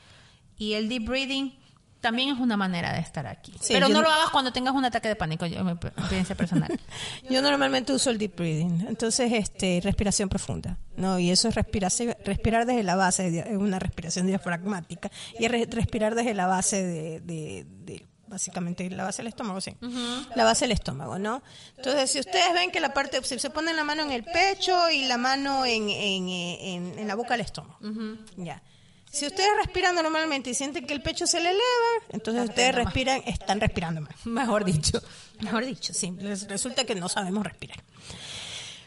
Y 0.57 0.73
el 0.73 0.89
deep 0.89 1.05
breathing 1.05 1.55
también 2.01 2.29
es 2.29 2.39
una 2.39 2.57
manera 2.57 2.93
de 2.93 2.99
estar 2.99 3.27
aquí. 3.27 3.53
Pero 3.67 3.89
no 3.89 4.01
lo 4.01 4.09
hagas 4.09 4.29
cuando 4.31 4.51
tengas 4.51 4.73
un 4.73 4.85
ataque 4.85 5.07
de 5.07 5.15
pánico, 5.15 5.45
yo, 5.45 5.63
mi 5.63 5.71
experiencia 5.71 6.35
personal. 6.35 6.79
yo 7.29 7.41
normalmente 7.43 7.93
uso 7.93 8.09
el 8.09 8.17
deep 8.17 8.35
breathing, 8.35 8.87
entonces 8.87 9.31
este 9.31 9.81
respiración 9.83 10.29
profunda, 10.29 10.77
¿no? 10.95 11.19
Y 11.19 11.29
eso 11.29 11.47
es 11.47 11.55
respirar, 11.55 11.91
respirar 12.25 12.65
desde 12.65 12.81
la 12.81 12.95
base, 12.95 13.39
es 13.39 13.55
una 13.55 13.77
respiración 13.77 14.25
diafragmática, 14.25 15.11
y 15.39 15.45
es 15.45 15.69
respirar 15.69 16.15
desde 16.15 16.33
la 16.33 16.47
base 16.47 16.83
de, 16.83 17.19
de 17.21 18.06
básicamente 18.27 18.89
la 18.89 19.03
base 19.03 19.17
del 19.17 19.27
estómago, 19.27 19.61
sí. 19.61 19.75
La 20.35 20.43
base 20.43 20.65
del 20.65 20.73
estómago, 20.73 21.17
¿no? 21.17 21.41
Entonces, 21.75 22.11
si 22.11 22.19
ustedes 22.19 22.53
ven 22.53 22.71
que 22.71 22.79
la 22.79 22.93
parte, 22.93 23.23
se, 23.23 23.39
se 23.39 23.49
ponen 23.49 23.75
la 23.75 23.83
mano 23.83 24.03
en 24.03 24.11
el 24.11 24.23
pecho 24.23 24.89
y 24.89 25.05
la 25.05 25.17
mano 25.17 25.65
en, 25.65 25.89
en, 25.89 26.99
en, 26.99 27.07
la 27.07 27.15
boca 27.15 27.31
del 27.31 27.41
estómago, 27.41 27.79
ya. 28.35 28.61
Si 29.09 29.25
ustedes 29.25 29.49
respiran 29.63 29.95
normalmente 29.95 30.49
y 30.49 30.53
sienten 30.53 30.85
que 30.85 30.93
el 30.93 31.01
pecho 31.01 31.25
se 31.25 31.39
le 31.39 31.49
eleva, 31.49 31.63
entonces 32.09 32.49
ustedes 32.49 32.75
respiran, 32.75 33.23
están 33.25 33.59
respirando 33.59 34.01
más. 34.01 34.13
Mejor 34.25 34.65
dicho. 34.65 35.01
Mejor 35.39 35.65
dicho, 35.65 35.93
sí. 35.93 36.13
resulta 36.47 36.83
que 36.83 36.93
no 36.93 37.07
sabemos 37.07 37.43
respirar. 37.43 37.77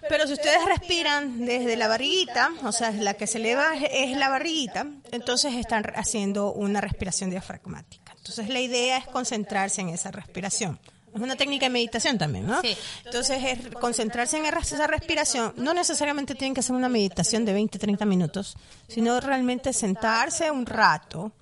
Pero 0.08 0.26
si 0.26 0.32
ustedes 0.32 0.64
respiran 0.66 1.44
desde 1.44 1.76
la 1.76 1.88
barriguita, 1.88 2.50
o 2.64 2.72
sea, 2.72 2.90
la 2.90 3.14
que 3.14 3.26
se 3.26 3.38
eleva 3.38 3.76
es 3.76 4.16
la 4.16 4.28
barriguita, 4.28 4.86
entonces 5.12 5.54
están 5.54 5.84
haciendo 5.94 6.52
una 6.52 6.80
respiración 6.80 7.30
diafragmática. 7.30 7.99
Entonces 8.20 8.48
la 8.48 8.60
idea 8.60 8.98
es 8.98 9.06
concentrarse 9.06 9.80
en 9.80 9.88
esa 9.88 10.10
respiración. 10.10 10.78
Es 11.14 11.20
una 11.20 11.34
técnica 11.34 11.66
de 11.66 11.70
meditación 11.70 12.18
también, 12.18 12.46
¿no? 12.46 12.60
Sí. 12.60 12.76
Entonces 13.04 13.42
es 13.42 13.74
concentrarse 13.74 14.38
en 14.38 14.46
esa 14.46 14.86
respiración. 14.86 15.52
No 15.56 15.74
necesariamente 15.74 16.36
tienen 16.36 16.54
que 16.54 16.60
hacer 16.60 16.76
una 16.76 16.88
meditación 16.88 17.44
de 17.44 17.52
20, 17.52 17.78
30 17.78 18.04
minutos, 18.04 18.56
sino 18.86 19.18
realmente 19.20 19.72
sentarse 19.72 20.50
un 20.50 20.66
rato. 20.66 21.32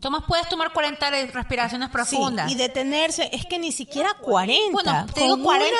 Tomás, 0.00 0.24
puedes 0.26 0.48
tomar 0.48 0.72
40 0.72 1.10
respiraciones 1.32 1.90
profundas. 1.90 2.48
Sí, 2.48 2.54
y 2.54 2.58
detenerse. 2.58 3.30
Es 3.32 3.46
que 3.46 3.58
ni 3.58 3.70
siquiera 3.70 4.14
40. 4.14 4.72
Bueno, 4.72 5.06
tengo 5.14 5.42
40. 5.42 5.76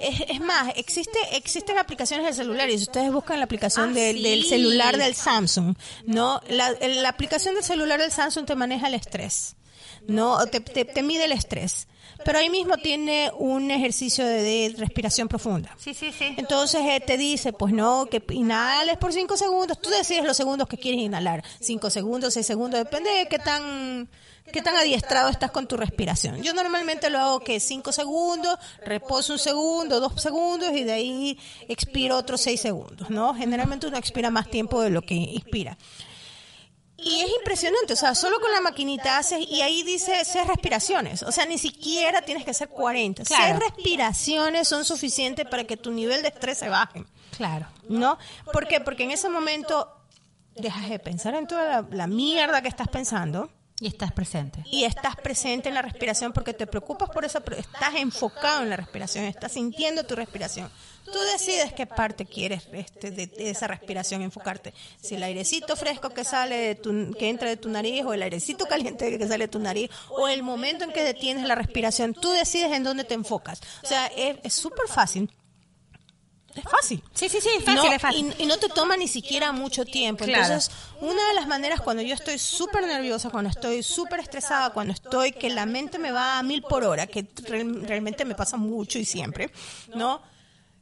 Es, 0.00 0.40
más, 0.40 0.72
existe, 0.76 1.18
existen 1.32 1.78
aplicaciones 1.78 2.26
del 2.26 2.34
celular 2.34 2.68
y 2.70 2.76
si 2.78 2.84
ustedes 2.84 3.12
buscan 3.12 3.38
la 3.38 3.44
aplicación 3.44 3.90
ah, 3.90 3.92
del, 3.92 4.44
celular 4.44 4.96
del 4.96 5.14
Samsung, 5.14 5.76
¿no? 6.06 6.40
La, 6.48 6.72
la, 6.80 7.08
aplicación 7.08 7.54
del 7.54 7.64
celular 7.64 8.00
del 8.00 8.12
Samsung 8.12 8.46
te 8.46 8.54
maneja 8.54 8.88
el 8.88 8.94
estrés, 8.94 9.56
¿no? 10.06 10.44
Te, 10.46 10.60
te, 10.60 11.02
mide 11.02 11.24
el 11.24 11.32
estrés. 11.32 11.88
Pero 12.24 12.38
ahí 12.38 12.50
mismo 12.50 12.76
tiene 12.78 13.30
un 13.38 13.70
ejercicio 13.70 14.26
de, 14.26 14.74
respiración 14.76 15.28
profunda. 15.28 15.74
Sí, 15.78 15.94
sí, 15.94 16.10
sí. 16.12 16.34
Entonces 16.36 16.80
eh, 16.84 17.00
te 17.00 17.16
dice, 17.16 17.52
pues 17.52 17.72
no, 17.72 18.06
que 18.06 18.22
inhales 18.30 18.96
por 18.96 19.12
cinco 19.12 19.36
segundos. 19.36 19.80
Tú 19.80 19.90
decides 19.90 20.24
los 20.24 20.36
segundos 20.36 20.68
que 20.68 20.78
quieres 20.78 21.00
inhalar. 21.00 21.44
Cinco 21.60 21.90
segundos, 21.90 22.34
seis 22.34 22.46
segundos, 22.46 22.80
depende 22.80 23.10
de 23.10 23.26
qué 23.26 23.38
tan 23.38 24.08
¿Qué 24.52 24.62
tan 24.62 24.76
adiestrado 24.76 25.28
estás 25.28 25.50
con 25.50 25.66
tu 25.66 25.76
respiración? 25.76 26.42
Yo 26.42 26.54
normalmente 26.54 27.10
lo 27.10 27.18
hago 27.18 27.40
que 27.40 27.60
5 27.60 27.92
segundos, 27.92 28.58
reposo 28.84 29.34
un 29.34 29.38
segundo, 29.38 30.00
dos 30.00 30.20
segundos 30.20 30.72
y 30.72 30.84
de 30.84 30.92
ahí 30.92 31.38
expiro 31.68 32.16
otros 32.16 32.40
6 32.42 32.60
segundos, 32.60 33.10
¿no? 33.10 33.34
Generalmente 33.34 33.86
uno 33.86 33.96
expira 33.98 34.30
más 34.30 34.48
tiempo 34.50 34.80
de 34.80 34.90
lo 34.90 35.02
que 35.02 35.14
inspira. 35.14 35.76
Y 37.00 37.20
es 37.20 37.30
impresionante, 37.38 37.92
o 37.92 37.96
sea, 37.96 38.16
solo 38.16 38.40
con 38.40 38.50
la 38.50 38.60
maquinita 38.60 39.18
haces 39.18 39.46
y 39.48 39.60
ahí 39.60 39.84
dice 39.84 40.24
seis 40.24 40.48
respiraciones, 40.48 41.22
o 41.22 41.30
sea, 41.30 41.46
ni 41.46 41.56
siquiera 41.56 42.22
tienes 42.22 42.44
que 42.44 42.50
hacer 42.50 42.68
40. 42.68 43.24
Seis 43.24 43.56
respiraciones 43.56 44.66
son 44.66 44.84
suficientes 44.84 45.46
para 45.46 45.62
que 45.62 45.76
tu 45.76 45.92
nivel 45.92 46.22
de 46.22 46.28
estrés 46.28 46.58
se 46.58 46.68
baje. 46.68 47.04
Claro. 47.36 47.66
¿No? 47.88 48.18
¿Por 48.52 48.66
qué? 48.66 48.80
Porque 48.80 49.04
en 49.04 49.12
ese 49.12 49.28
momento 49.28 49.88
dejas 50.56 50.88
de 50.88 50.98
pensar 50.98 51.36
en 51.36 51.46
toda 51.46 51.86
la, 51.88 52.06
mierda 52.08 52.62
que 52.62 52.68
estás 52.68 52.88
pensando. 52.88 53.48
Y 53.80 53.86
estás 53.86 54.10
presente. 54.10 54.64
Y 54.72 54.84
estás 54.84 55.14
presente 55.14 55.68
en 55.68 55.74
la 55.76 55.82
respiración 55.82 56.32
porque 56.32 56.52
te 56.52 56.66
preocupas 56.66 57.10
por 57.10 57.24
eso, 57.24 57.40
pero 57.42 57.56
estás 57.56 57.94
enfocado 57.94 58.64
en 58.64 58.70
la 58.70 58.76
respiración, 58.76 59.24
estás 59.24 59.52
sintiendo 59.52 60.04
tu 60.04 60.16
respiración. 60.16 60.68
Tú 61.04 61.18
decides 61.32 61.72
qué 61.72 61.86
parte 61.86 62.26
quieres 62.26 62.68
este, 62.72 63.12
de, 63.12 63.30
esa 63.38 63.68
respiración 63.68 64.22
enfocarte. 64.22 64.74
Si 65.00 65.14
el 65.14 65.22
airecito 65.22 65.76
fresco 65.76 66.10
que 66.10 66.24
sale 66.24 66.56
de 66.56 66.74
tu, 66.74 67.12
que 67.12 67.28
entra 67.28 67.48
de 67.48 67.56
tu 67.56 67.68
nariz 67.68 68.04
o 68.04 68.12
el 68.12 68.22
airecito 68.22 68.66
caliente 68.66 69.16
que 69.16 69.28
sale 69.28 69.44
de 69.44 69.48
tu 69.48 69.60
nariz 69.60 69.90
o 70.10 70.26
el 70.26 70.42
momento 70.42 70.84
en 70.84 70.92
que 70.92 71.04
detienes 71.04 71.46
la 71.46 71.54
respiración, 71.54 72.14
tú 72.14 72.30
decides 72.32 72.72
en 72.72 72.82
dónde 72.82 73.04
te 73.04 73.14
enfocas. 73.14 73.60
O 73.84 73.86
sea, 73.86 74.08
es 74.08 74.52
súper 74.52 74.88
fácil. 74.88 75.30
Es 76.58 76.64
fácil. 76.64 77.02
Sí, 77.14 77.28
sí, 77.28 77.38
sí, 77.40 77.48
es 77.56 77.64
fácil, 77.64 77.92
es 77.92 78.02
fácil. 78.02 78.34
Y, 78.38 78.46
no 78.46 78.58
te 78.58 78.68
toma 78.68 78.96
ni 78.96 79.08
siquiera 79.08 79.52
mucho 79.52 79.84
tiempo. 79.84 80.24
Entonces, 80.24 80.70
una 81.00 81.26
de 81.28 81.34
las 81.34 81.46
maneras 81.46 81.80
cuando 81.80 82.02
yo 82.02 82.14
estoy 82.14 82.38
súper 82.38 82.86
nerviosa, 82.86 83.30
cuando 83.30 83.50
estoy 83.50 83.82
súper 83.82 84.20
estresada, 84.20 84.70
cuando 84.70 84.92
estoy 84.92 85.32
que 85.32 85.50
la 85.50 85.66
mente 85.66 85.98
me 85.98 86.10
va 86.10 86.38
a 86.38 86.42
mil 86.42 86.62
por 86.62 86.84
hora, 86.84 87.06
que 87.06 87.26
realmente 87.82 88.24
me 88.24 88.34
pasa 88.34 88.56
mucho 88.56 88.98
y 88.98 89.04
siempre, 89.04 89.50
¿no? 89.94 90.20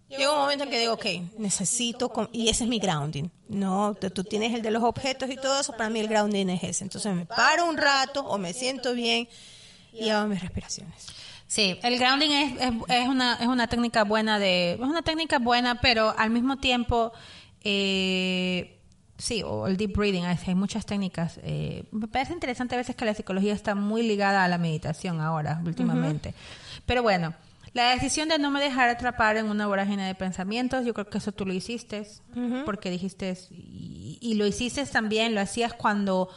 Llega 0.08 0.32
un 0.32 0.38
momento 0.38 0.64
en 0.64 0.70
que 0.70 0.78
digo, 0.78 0.92
ok, 0.92 1.06
necesito, 1.38 2.12
y 2.32 2.48
ese 2.48 2.62
es 2.62 2.70
mi 2.70 2.78
grounding, 2.78 3.28
¿no? 3.48 3.94
Tú 3.94 4.22
tienes 4.22 4.54
el 4.54 4.62
de 4.62 4.70
los 4.70 4.84
objetos 4.84 5.28
y 5.30 5.36
todo 5.36 5.60
eso, 5.60 5.72
para 5.72 5.90
mí 5.90 5.98
el 5.98 6.08
grounding 6.08 6.48
es 6.50 6.62
ese. 6.62 6.84
Entonces 6.84 7.12
me 7.12 7.26
paro 7.26 7.66
un 7.66 7.76
rato 7.76 8.20
o 8.20 8.38
me 8.38 8.52
siento 8.52 8.94
bien 8.94 9.28
y 9.92 10.08
hago 10.10 10.28
mis 10.28 10.40
respiraciones. 10.40 11.06
Sí, 11.46 11.78
el 11.82 11.98
grounding 11.98 12.30
es, 12.30 12.52
es, 12.88 13.08
una, 13.08 13.34
es 13.34 13.46
una 13.46 13.68
técnica 13.68 14.04
buena 14.04 14.38
de, 14.38 14.72
es 14.72 14.80
una 14.80 15.02
técnica 15.02 15.38
buena, 15.38 15.80
pero 15.80 16.14
al 16.18 16.30
mismo 16.30 16.56
tiempo, 16.56 17.12
eh, 17.62 18.80
sí, 19.16 19.42
o 19.44 19.66
el 19.66 19.76
deep 19.76 19.92
breathing, 19.96 20.24
hay 20.24 20.54
muchas 20.54 20.86
técnicas. 20.86 21.38
Eh, 21.42 21.84
me 21.92 22.08
parece 22.08 22.32
interesante 22.32 22.74
a 22.74 22.78
veces 22.78 22.96
que 22.96 23.04
la 23.04 23.14
psicología 23.14 23.52
está 23.52 23.74
muy 23.74 24.02
ligada 24.02 24.44
a 24.44 24.48
la 24.48 24.58
meditación 24.58 25.20
ahora, 25.20 25.60
últimamente. 25.64 26.34
Pero 26.84 27.02
bueno, 27.02 27.34
la 27.76 27.90
decisión 27.90 28.28
de 28.30 28.38
no 28.38 28.50
me 28.50 28.58
dejar 28.58 28.88
atrapar 28.88 29.36
en 29.36 29.50
una 29.50 29.66
vorágine 29.66 30.06
de 30.06 30.14
pensamientos, 30.14 30.86
yo 30.86 30.94
creo 30.94 31.10
que 31.10 31.18
eso 31.18 31.30
tú 31.32 31.44
lo 31.44 31.52
hiciste, 31.52 32.08
porque 32.64 32.90
dijiste, 32.90 33.36
y, 33.50 34.34
lo 34.34 34.46
hiciste 34.46 34.84
también, 34.86 35.34
lo 35.34 35.42
hacías 35.42 35.74
cuando 35.74 36.30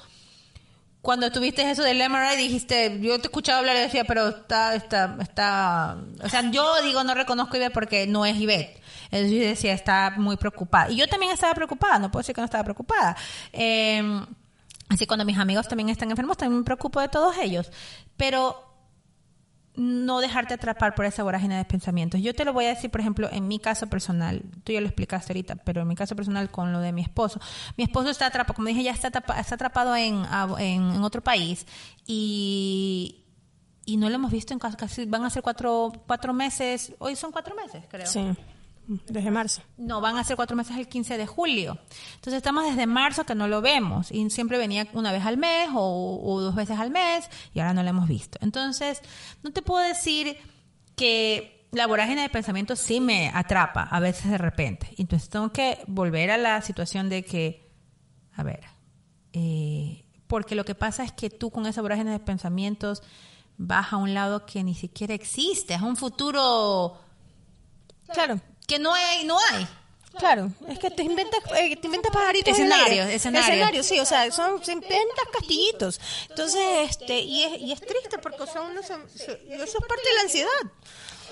cuando 1.01 1.31
tuviste 1.31 1.69
eso 1.69 1.83
del 1.83 1.97
MRI 2.09 2.35
dijiste, 2.35 2.99
yo 3.01 3.19
te 3.19 3.27
escuchaba 3.27 3.59
hablar 3.59 3.77
y 3.77 3.79
decía, 3.79 4.03
pero 4.03 4.27
está, 4.27 4.75
está, 4.75 5.17
está, 5.21 5.97
o 6.21 6.27
sea, 6.27 6.51
yo 6.51 6.81
digo 6.83 7.03
no 7.03 7.13
reconozco 7.13 7.55
Ivette 7.55 7.73
porque 7.73 8.05
no 8.05 8.25
es 8.25 8.35
Ivette. 8.35 8.81
Entonces 9.05 9.31
yo 9.31 9.39
decía, 9.39 9.73
está 9.73 10.13
muy 10.17 10.35
preocupada. 10.35 10.91
Y 10.91 10.97
yo 10.97 11.07
también 11.07 11.31
estaba 11.31 11.53
preocupada, 11.53 11.99
no 11.99 12.11
puedo 12.11 12.21
decir 12.21 12.35
que 12.35 12.41
no 12.41 12.45
estaba 12.45 12.63
preocupada. 12.63 13.15
Eh, 13.53 14.03
así 14.89 15.07
cuando 15.07 15.23
mis 15.25 15.37
amigos 15.37 15.67
también 15.67 15.89
están 15.89 16.11
enfermos, 16.11 16.37
también 16.37 16.59
me 16.59 16.65
preocupo 16.65 16.99
de 16.99 17.07
todos 17.07 17.37
ellos. 17.37 17.71
Pero 18.17 18.68
no 19.79 20.19
dejarte 20.19 20.53
atrapar 20.53 20.93
por 20.93 21.05
esa 21.05 21.23
vorágine 21.23 21.55
de 21.55 21.63
pensamientos. 21.63 22.21
Yo 22.21 22.35
te 22.35 22.43
lo 22.43 22.51
voy 22.51 22.65
a 22.65 22.69
decir, 22.69 22.91
por 22.91 22.99
ejemplo, 22.99 23.29
en 23.31 23.47
mi 23.47 23.59
caso 23.59 23.87
personal, 23.87 24.43
tú 24.65 24.73
ya 24.73 24.81
lo 24.81 24.87
explicaste 24.87 25.31
ahorita, 25.31 25.55
pero 25.55 25.81
en 25.81 25.87
mi 25.87 25.95
caso 25.95 26.17
personal 26.17 26.51
con 26.51 26.73
lo 26.73 26.81
de 26.81 26.91
mi 26.91 27.01
esposo. 27.01 27.39
Mi 27.77 27.85
esposo 27.85 28.09
está 28.09 28.25
atrapado, 28.25 28.55
como 28.55 28.67
dije, 28.67 28.83
ya 28.83 28.91
está, 28.91 29.07
está 29.07 29.55
atrapado 29.55 29.95
en, 29.95 30.19
otro 31.01 31.23
país 31.23 31.65
y, 32.05 33.23
y 33.85 33.95
no 33.95 34.09
lo 34.09 34.15
hemos 34.15 34.31
visto 34.31 34.53
en 34.53 34.59
casi, 34.59 35.05
van 35.05 35.23
a 35.23 35.29
ser 35.29 35.41
cuatro, 35.41 35.93
cuatro 36.05 36.33
meses, 36.33 36.93
hoy 36.99 37.15
son 37.15 37.31
cuatro 37.31 37.55
meses, 37.55 37.85
creo. 37.89 38.05
Sí. 38.05 38.35
Desde 39.07 39.29
marzo. 39.29 39.61
No, 39.77 40.01
van 40.01 40.17
a 40.17 40.23
ser 40.23 40.35
cuatro 40.35 40.57
meses 40.57 40.75
el 40.75 40.87
15 40.87 41.19
de 41.19 41.27
julio. 41.27 41.77
Entonces 42.15 42.33
estamos 42.33 42.65
desde 42.65 42.87
marzo 42.87 43.23
que 43.23 43.35
no 43.35 43.47
lo 43.47 43.61
vemos. 43.61 44.11
Y 44.11 44.27
siempre 44.31 44.57
venía 44.57 44.87
una 44.93 45.11
vez 45.11 45.23
al 45.25 45.37
mes 45.37 45.69
o, 45.75 46.41
dos 46.41 46.55
veces 46.55 46.79
al 46.79 46.89
mes 46.89 47.29
y 47.53 47.59
ahora 47.59 47.73
no 47.73 47.83
lo 47.83 47.89
hemos 47.89 48.07
visto. 48.07 48.39
Entonces, 48.41 49.01
no 49.43 49.51
te 49.51 49.61
puedo 49.61 49.87
decir 49.87 50.37
que 50.95 51.67
la 51.71 51.85
vorágine 51.85 52.23
de 52.23 52.29
pensamiento 52.29 52.75
sí 52.75 52.99
me 52.99 53.29
atrapa 53.31 53.83
a 53.83 53.99
veces 53.99 54.31
de 54.31 54.39
repente. 54.39 54.95
Entonces 54.97 55.29
tengo 55.29 55.51
que 55.51 55.77
volver 55.85 56.31
a 56.31 56.37
la 56.37 56.59
situación 56.63 57.09
de 57.09 57.23
que, 57.23 57.71
a 58.33 58.41
ver, 58.41 58.61
eh, 59.33 60.03
porque 60.25 60.55
lo 60.55 60.65
que 60.65 60.73
pasa 60.73 61.03
es 61.03 61.11
que 61.11 61.29
tú 61.29 61.51
con 61.51 61.67
esa 61.67 61.83
vorágine 61.83 62.09
de 62.09 62.19
pensamientos 62.19 63.03
vas 63.57 63.93
a 63.93 63.97
un 63.97 64.15
lado 64.15 64.47
que 64.47 64.63
ni 64.63 64.73
siquiera 64.73 65.13
existe, 65.13 65.75
es 65.75 65.81
un 65.81 65.95
futuro... 65.95 66.99
Claro 68.11 68.41
que 68.69 68.79
no 68.79 68.93
hay, 68.93 69.25
no 69.25 69.37
hay. 69.51 69.67
Claro, 70.17 70.51
es 70.67 70.79
que 70.79 70.89
te 70.89 71.03
inventas, 71.03 71.39
eh, 71.57 71.75
te 71.75 71.87
inventas 71.87 72.11
pajaritos 72.11 72.53
escenarios, 72.53 73.09
escenarios. 73.09 73.49
Escenarios, 73.49 73.85
sí, 73.85 73.99
o 73.99 74.05
sea, 74.05 74.29
son, 74.31 74.63
se 74.63 74.73
inventas 74.73 75.25
castillitos. 75.31 75.99
Entonces, 76.29 76.61
este, 76.89 77.19
y 77.19 77.43
es, 77.43 77.61
y 77.61 77.71
es 77.71 77.79
triste 77.79 78.17
porque, 78.21 78.43
o 78.43 78.47
sea, 78.47 78.61
uno 78.61 78.81
se, 78.81 78.93
eso 78.93 79.33
es 79.63 79.87
parte 79.87 80.03
de 80.09 80.15
la 80.15 80.21
ansiedad. 80.21 80.49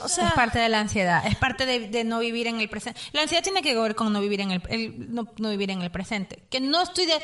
O 0.01 0.07
sea, 0.07 0.27
es 0.27 0.33
parte 0.33 0.59
de 0.59 0.69
la 0.69 0.79
ansiedad, 0.79 1.25
es 1.25 1.35
parte 1.35 1.65
de, 1.65 1.87
de, 1.87 2.03
no 2.03 2.19
vivir 2.19 2.45
en 2.45 2.59
el 2.59 2.69
presente. 2.69 2.99
La 3.13 3.23
ansiedad 3.23 3.43
tiene 3.43 3.63
que 3.63 3.75
ver 3.75 3.95
con 3.95 4.13
no 4.13 4.21
vivir 4.21 4.41
en 4.41 4.51
el, 4.51 4.61
el 4.69 5.13
no, 5.13 5.27
no, 5.37 5.49
vivir 5.49 5.71
en 5.71 5.81
el 5.81 5.89
presente. 5.89 6.43
Que 6.49 6.59
no 6.59 6.83
estoy 6.83 7.07
de, 7.07 7.19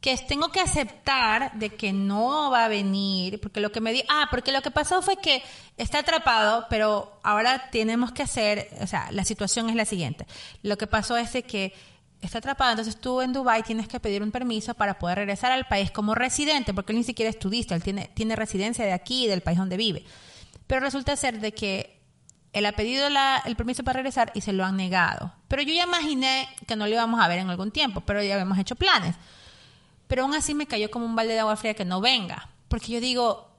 que 0.00 0.16
tengo 0.16 0.50
que 0.50 0.60
aceptar 0.60 1.52
de 1.58 1.70
que 1.70 1.92
no 1.92 2.50
va 2.50 2.64
a 2.64 2.68
venir, 2.68 3.38
porque 3.40 3.60
lo 3.60 3.70
que 3.70 3.82
me 3.82 3.92
di, 3.92 4.02
ah, 4.08 4.28
porque 4.30 4.50
lo 4.50 4.62
que 4.62 4.70
pasó 4.70 5.02
fue 5.02 5.16
que 5.16 5.42
está 5.76 5.98
atrapado, 5.98 6.66
pero 6.70 7.20
ahora 7.22 7.70
tenemos 7.70 8.10
que 8.12 8.22
hacer, 8.22 8.68
o 8.80 8.86
sea, 8.86 9.08
la 9.12 9.24
situación 9.24 9.68
es 9.68 9.76
la 9.76 9.84
siguiente. 9.84 10.26
Lo 10.62 10.78
que 10.78 10.86
pasó 10.86 11.18
es 11.18 11.32
de 11.34 11.42
que 11.42 11.74
está 12.22 12.38
atrapado, 12.38 12.70
entonces 12.70 12.98
tú 12.98 13.20
en 13.20 13.34
Dubai 13.34 13.62
tienes 13.62 13.88
que 13.88 14.00
pedir 14.00 14.22
un 14.22 14.30
permiso 14.30 14.74
para 14.74 14.98
poder 14.98 15.18
regresar 15.18 15.52
al 15.52 15.66
país 15.66 15.90
como 15.90 16.14
residente, 16.14 16.72
porque 16.72 16.92
él 16.92 16.98
ni 16.98 17.04
siquiera 17.04 17.28
es 17.28 17.38
turista, 17.38 17.74
él 17.74 17.82
tiene, 17.82 18.10
tiene 18.14 18.36
residencia 18.36 18.86
de 18.86 18.92
aquí, 18.92 19.26
del 19.26 19.42
país 19.42 19.58
donde 19.58 19.76
vive. 19.76 20.04
Pero 20.66 20.80
resulta 20.80 21.14
ser 21.16 21.40
de 21.40 21.52
que 21.52 22.00
él 22.54 22.64
ha 22.64 22.72
pedido 22.72 23.06
el 23.06 23.56
permiso 23.56 23.84
para 23.84 23.98
regresar 23.98 24.32
y 24.34 24.40
se 24.40 24.54
lo 24.54 24.64
han 24.64 24.76
negado. 24.76 25.34
Pero 25.46 25.62
yo 25.62 25.74
ya 25.74 25.84
imaginé 25.84 26.48
que 26.66 26.74
no 26.74 26.86
lo 26.86 26.92
íbamos 26.92 27.20
a 27.20 27.28
ver 27.28 27.38
en 27.38 27.50
algún 27.50 27.70
tiempo, 27.70 28.00
pero 28.00 28.22
ya 28.22 28.34
habíamos 28.34 28.58
hecho 28.58 28.76
planes. 28.76 29.14
Pero 30.10 30.24
aún 30.24 30.34
así 30.34 30.54
me 30.54 30.66
cayó 30.66 30.90
como 30.90 31.06
un 31.06 31.14
balde 31.14 31.34
de 31.34 31.38
agua 31.38 31.54
fría 31.54 31.74
que 31.74 31.84
no 31.84 32.00
venga. 32.00 32.50
Porque 32.66 32.90
yo 32.90 33.00
digo, 33.00 33.56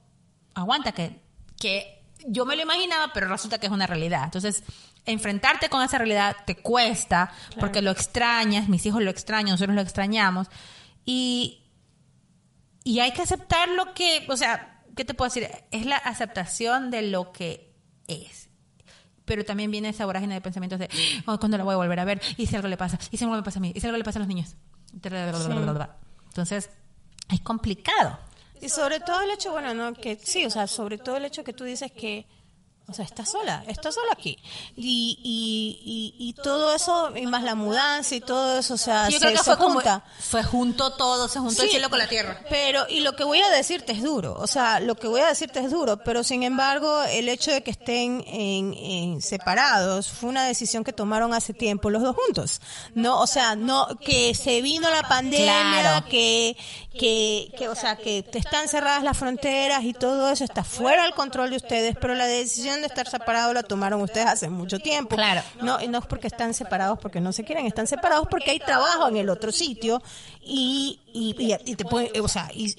aguanta, 0.54 0.92
que, 0.92 1.22
que 1.58 2.04
yo 2.28 2.46
me 2.46 2.58
lo 2.58 2.64
imaginaba, 2.64 3.14
pero 3.14 3.30
resulta 3.30 3.58
que 3.58 3.68
es 3.68 3.72
una 3.72 3.88
realidad. 3.88 4.26
Entonces, 4.26 4.62
enfrentarte 5.06 5.70
con 5.70 5.82
esa 5.82 5.98
realidad 5.98 6.36
te 6.46 6.58
cuesta, 6.58 7.32
porque 7.58 7.82
lo 7.82 7.90
extrañas, 7.90 8.68
mis 8.68 8.86
hijos 8.86 9.02
lo 9.02 9.10
extrañan, 9.10 9.52
nosotros 9.52 9.74
lo 9.74 9.82
extrañamos. 9.82 10.48
Y, 11.06 11.64
y 12.84 13.00
hay 13.00 13.14
que 13.14 13.22
aceptar 13.22 13.70
lo 13.70 13.94
que, 13.94 14.26
o 14.28 14.36
sea, 14.36 14.84
¿qué 14.98 15.06
te 15.06 15.14
puedo 15.14 15.30
decir? 15.30 15.50
Es 15.72 15.86
la 15.86 15.96
aceptación 15.96 16.92
de 16.92 17.04
lo 17.04 17.32
que 17.32 17.74
es 18.10 18.50
pero 19.24 19.46
también 19.46 19.72
viene 19.72 19.88
esa 19.88 20.06
vorágine 20.06 20.34
de 20.34 20.42
pensamientos 20.42 20.78
de 20.78 20.90
oh, 21.26 21.40
¿cuándo 21.40 21.58
la 21.58 21.64
voy 21.64 21.76
a 21.76 21.78
volver 21.78 22.02
a 22.02 22.04
ver? 22.04 22.22
¿Y 22.36 22.48
si 22.48 22.56
algo 22.58 22.68
le 22.68 22.76
pasa? 22.76 23.00
¿Y 23.12 23.16
si 23.16 23.24
algo 23.24 23.38
le 23.38 23.44
pasa 23.44 23.60
a 23.60 23.62
mí? 23.62 23.72
¿Y 23.74 23.80
si 23.80 23.88
algo 23.88 23.98
le 23.98 24.04
pasa 24.04 24.20
a 24.20 24.22
los 24.22 24.28
niños? 24.28 24.58
Entonces, 26.32 26.70
es 27.30 27.42
complicado. 27.42 28.18
Y 28.62 28.70
sobre 28.70 29.02
todo 29.02 29.22
el 29.22 29.32
hecho, 29.32 29.52
bueno, 29.52 29.74
no, 29.74 29.94
que 29.94 30.18
sí, 30.24 30.46
o 30.46 30.50
sea, 30.50 30.66
sobre 30.66 30.98
todo 30.98 31.18
el 31.18 31.26
hecho 31.26 31.44
que 31.44 31.52
tú 31.52 31.66
dices 31.66 31.92
que 31.92 32.26
o 32.92 32.94
sea, 32.94 33.06
está 33.06 33.26
sola, 33.26 33.64
está 33.68 33.92
sola 33.92 34.10
aquí. 34.12 34.38
Y, 34.76 35.18
y, 35.24 36.14
y, 36.20 36.34
todo 36.34 36.76
eso, 36.76 37.16
y 37.16 37.26
más 37.26 37.44
la 37.44 37.56
mudanza 37.56 38.16
y 38.16 38.20
todo 38.20 38.60
eso, 38.60 38.74
o 38.74 38.78
sea, 38.78 39.10
se, 39.10 39.18
creo 39.18 39.32
que 39.32 39.38
fue 39.40 39.56
junta. 39.56 40.04
fue 40.20 40.44
junto 40.44 40.94
todo, 40.94 41.30
se 41.30 41.40
juntó 41.40 41.64
el 41.64 41.70
cielo 41.70 41.90
con 41.90 42.00
la 42.00 42.08
tierra. 42.08 42.42
Pero, 42.50 42.86
y 42.90 43.00
lo 43.00 43.16
que 43.16 43.24
voy 43.24 43.42
a 43.42 43.50
decirte 43.50 43.94
es 43.94 44.04
duro, 44.04 44.36
o 44.38 44.48
sea, 44.48 44.82
lo 44.82 44.96
que 44.96 45.08
voy 45.08 45.22
a 45.22 45.28
decirte 45.28 45.62
es 45.62 45.72
duro, 45.72 46.04
pero 46.04 46.24
sin 46.24 46.44
embargo, 46.44 47.02
el 47.04 47.30
hecho 47.30 47.52
de 47.52 47.64
que 47.64 47.72
estén 47.72 48.24
en, 48.28 49.22
separados 49.22 50.10
fue 50.10 50.30
una 50.30 50.46
decisión 50.46 50.84
que 50.84 50.92
tomaron 50.92 51.34
hace 51.34 51.54
tiempo 51.54 51.90
los 51.90 52.02
dos 52.02 52.16
juntos. 52.16 52.62
No, 52.94 53.22
o 53.22 53.28
sea, 53.28 53.56
no, 53.56 53.88
que 54.04 54.36
se 54.36 54.62
vino 54.62 54.90
la 54.90 55.04
pandemia, 55.04 56.04
que, 56.10 56.58
que, 56.98 57.54
que, 57.58 57.70
o 57.70 57.76
sea, 57.76 57.96
que 57.96 58.26
están 58.34 58.68
cerradas 58.68 59.04
las 59.04 59.18
fronteras 59.18 59.86
y 59.86 59.94
todo 59.94 60.30
eso 60.30 60.44
está 60.44 60.66
fuera 60.66 61.04
del 61.04 61.14
control 61.14 61.52
de 61.52 61.56
ustedes, 61.56 61.96
pero 62.00 62.16
la 62.16 62.28
decisión 62.28 62.81
de 62.82 62.88
estar 62.88 63.08
separados 63.08 63.54
la 63.54 63.64
tomaron 63.64 64.02
ustedes 64.02 64.28
hace 64.28 64.50
mucho 64.50 64.80
tiempo. 64.80 65.16
Claro. 65.16 65.42
No, 65.62 65.80
no 65.80 66.00
es 66.00 66.06
porque 66.06 66.28
están 66.28 66.54
separados 66.54 67.00
porque 67.00 67.22
no 67.22 67.34
se 67.34 67.44
quieren, 67.44 67.66
están 67.66 67.88
separados 67.88 68.28
porque 68.30 68.52
hay 68.52 68.60
trabajo 68.60 69.08
en 69.08 69.18
el 69.18 69.30
otro 69.30 69.52
sitio 69.52 70.02
y, 70.42 71.00
y, 71.14 71.56
y, 71.66 71.76
te 71.76 71.86
pueden, 71.86 72.10
o 72.22 72.28
sea, 72.28 72.50
y, 72.54 72.76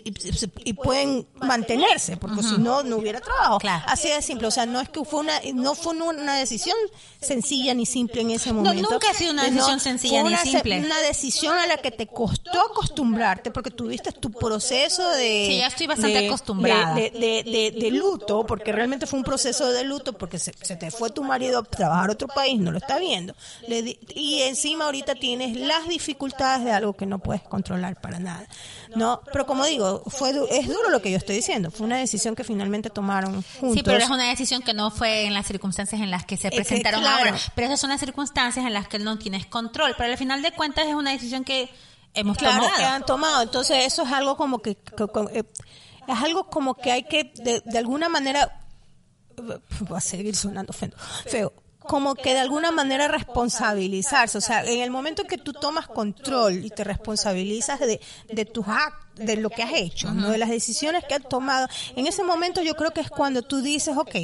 y 0.65 0.73
pueden 0.73 1.27
mantenerse, 1.41 2.17
porque 2.17 2.43
si 2.43 2.59
no, 2.59 2.83
no 2.83 2.97
hubiera 2.97 3.21
trabajo. 3.21 3.59
Así 3.87 4.09
de 4.09 4.23
simple, 4.23 4.47
o 4.47 4.51
sea, 4.51 4.67
no 4.67 4.81
es 4.81 4.89
que 4.89 5.05
fue 5.05 5.21
una, 5.21 5.35
no 5.55 5.75
fue 5.75 5.95
una 5.95 6.37
decisión 6.37 6.77
sencilla 7.21 7.75
ni 7.75 7.87
simple 7.87 8.23
en 8.23 8.31
ese 8.31 8.53
momento. 8.53 8.83
No, 8.83 8.91
nunca 8.91 9.11
ha 9.11 9.15
sido 9.15 9.33
una 9.33 9.45
decisión 9.45 9.81
sencilla 9.81 10.23
ni 10.23 10.37
simple. 10.37 10.81
Una 10.81 11.01
decisión 11.01 11.57
a 11.57 11.67
la 11.67 11.77
que 11.79 11.91
te 11.91 12.07
costó 12.07 12.61
acostumbrarte, 12.61 13.51
porque 13.51 13.71
tuviste 13.71 14.13
tu 14.13 14.31
proceso 14.31 15.09
de... 15.11 15.47
Sí, 15.49 15.59
ya 15.59 15.67
estoy 15.69 15.87
bastante 15.87 16.27
acostumbrada. 16.27 16.95
De, 16.95 17.11
de, 17.11 17.75
de, 17.79 17.91
luto, 17.91 18.45
porque 18.47 18.73
realmente 18.73 19.07
fue 19.07 19.19
un 19.19 19.25
proceso 19.25 19.71
de 19.71 19.85
luto, 19.85 20.13
porque 20.15 20.39
se, 20.39 20.53
te 20.53 20.91
fue 20.91 21.11
tu 21.11 21.23
marido 21.23 21.61
a 21.61 21.63
trabajar 21.65 22.11
a 22.11 22.13
otro 22.13 22.29
país, 22.29 22.59
no 22.61 22.73
lo 22.73 22.79
está 22.79 22.99
viendo. 22.99 23.35
y 23.69 24.43
encima 24.43 24.87
ahorita 24.87 25.15
tienes 25.15 25.57
las 25.57 25.89
dificultades 25.89 26.65
de 26.65 26.73
algo 26.73 26.95
que 26.95 27.07
no 27.07 27.19
puedes 27.19 27.43
controlar 27.43 28.01
para 28.01 28.19
nada. 28.23 28.47
No, 28.95 29.21
pero 29.33 29.47
como 29.47 29.65
digo, 29.65 30.03
fue 30.07 30.31
es 30.51 30.69
duro 30.69 30.91
lo 30.91 31.03
que 31.03 31.11
yo 31.11 31.17
estoy 31.17 31.37
diciendo. 31.37 31.71
Fue 31.71 31.87
una 31.87 31.99
decisión 31.99 32.35
que 32.35 32.45
finalmente 32.45 32.91
tomaron 32.91 33.43
juntos. 33.61 33.75
Sí, 33.75 33.83
pero 33.83 33.99
es 33.99 34.11
una 34.11 34.29
decisión 34.29 34.63
que 34.63 34.75
no 34.75 34.91
fue 34.91 35.27
en 35.27 35.35
las 35.35 35.47
circunstancias 35.47 36.01
en 36.01 36.11
las 36.11 36.25
que 36.25 36.37
se 36.37 36.51
presentaron 36.51 37.05
ahora. 37.05 37.35
Pero 37.55 37.67
esas 37.67 37.81
son 37.81 37.91
las 37.91 38.01
circunstancias 38.01 38.65
en 38.65 38.73
las 38.73 38.89
que 38.89 38.99
no 38.99 39.19
tienes 39.19 39.47
control. 39.47 39.95
Pero 39.97 40.11
al 40.11 40.19
final 40.19 40.43
de 40.43 40.53
cuentas 40.53 40.87
es 40.87 40.95
una 40.95 41.11
decisión 41.11 41.45
que 41.45 41.71
hemos 42.15 42.37
tomado. 42.37 42.69
que 42.77 42.85
han 42.85 43.05
tomado. 43.05 43.43
Entonces 43.43 43.85
eso 43.85 44.03
es 44.03 44.13
algo 44.13 44.37
como 44.37 44.61
que, 44.61 44.79
eh, 45.33 45.45
es 46.09 46.19
algo 46.23 46.49
como 46.49 46.75
que 46.75 46.93
hay 46.93 47.05
que 47.05 47.33
de, 47.37 47.63
de 47.65 47.79
alguna 47.79 48.09
manera 48.09 48.59
va 49.91 49.99
a 49.99 50.01
seguir 50.01 50.37
sonando 50.37 50.73
feo, 50.73 50.91
feo 51.27 51.62
como 51.83 52.15
que 52.15 52.35
de 52.35 52.41
alguna 52.41 52.71
manera 52.71 53.09
responsabilizarse. 53.09 54.39
O 54.39 54.41
sea, 54.41 54.65
en 54.65 54.81
el 54.81 54.91
momento 54.91 55.25
que 55.25 55.39
tú 55.39 55.53
tomas 55.53 55.87
control 55.87 56.65
y 56.65 56.71
te 56.71 56.85
responsabilizas 56.85 57.81
de, 57.81 58.01
de 58.29 58.45
tus 58.45 58.67
actos, 58.69 59.03
de 59.17 59.37
lo 59.37 59.51
que 59.51 59.63
has 59.63 59.73
hecho, 59.75 60.11
¿no? 60.13 60.31
de 60.31 60.39
las 60.39 60.49
decisiones 60.49 61.05
que 61.05 61.15
has 61.15 61.29
tomado, 61.29 61.69
en 61.97 62.07
ese 62.07 62.25
momento 62.25 62.63
yo 62.63 62.75
creo 62.75 62.93
que 62.93 63.03
es 63.03 63.11
cuando 63.11 63.43
tú 63.43 63.61
dices, 63.61 63.95
ok, 63.97 64.17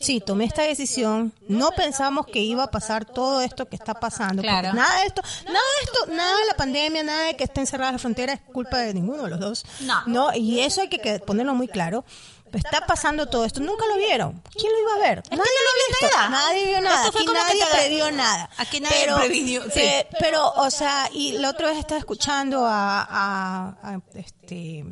sí, 0.00 0.20
tomé 0.20 0.44
esta 0.44 0.62
decisión, 0.62 1.32
no 1.48 1.70
pensamos 1.72 2.26
que 2.26 2.40
iba 2.40 2.64
a 2.64 2.70
pasar 2.70 3.04
todo 3.04 3.40
esto 3.40 3.68
que 3.68 3.76
está 3.76 3.94
pasando. 3.94 4.42
Claro. 4.42 4.72
Nada 4.72 5.00
de 5.00 5.06
esto, 5.06 5.22
nada 5.46 5.58
de 5.58 5.84
esto, 5.84 6.14
nada 6.14 6.38
de 6.38 6.46
la 6.46 6.54
pandemia, 6.54 7.02
nada 7.02 7.24
de 7.24 7.36
que 7.36 7.44
estén 7.44 7.66
cerradas 7.66 7.94
las 7.94 8.02
fronteras 8.02 8.40
es 8.40 8.52
culpa 8.52 8.78
de 8.78 8.94
ninguno 8.94 9.24
de 9.24 9.30
los 9.30 9.40
dos. 9.40 9.66
No. 9.80 10.02
¿no? 10.06 10.34
Y 10.34 10.60
eso 10.60 10.80
hay 10.80 10.88
que 10.88 11.18
ponerlo 11.20 11.54
muy 11.54 11.68
claro 11.68 12.04
está 12.52 12.86
pasando 12.86 13.26
todo 13.26 13.44
esto. 13.44 13.60
Nunca 13.60 13.86
lo 13.86 13.96
vieron. 13.96 14.42
¿Quién 14.52 14.72
lo 14.72 14.78
iba 14.78 14.94
a 14.94 15.08
ver? 15.08 15.22
nadie 15.30 15.38
lo 15.40 16.00
vio 16.00 16.08
nada. 16.10 16.28
Nadie 16.28 16.66
vio 16.66 16.80
nada. 16.80 17.06
Aquí 17.08 17.26
nadie 17.26 17.64
previó 17.72 18.10
nada. 18.10 18.50
Aquí 18.56 18.80
nadie 18.80 18.96
pero, 19.00 19.16
previnió. 19.16 19.62
Sí. 19.70 19.82
pero, 20.18 20.52
o 20.52 20.70
sea, 20.70 21.10
y 21.12 21.32
la 21.38 21.50
otra 21.50 21.68
vez 21.68 21.78
estaba 21.78 21.98
escuchando 21.98 22.64
a, 22.64 23.00
a, 23.02 23.76
a 23.82 24.00
este 24.14 24.84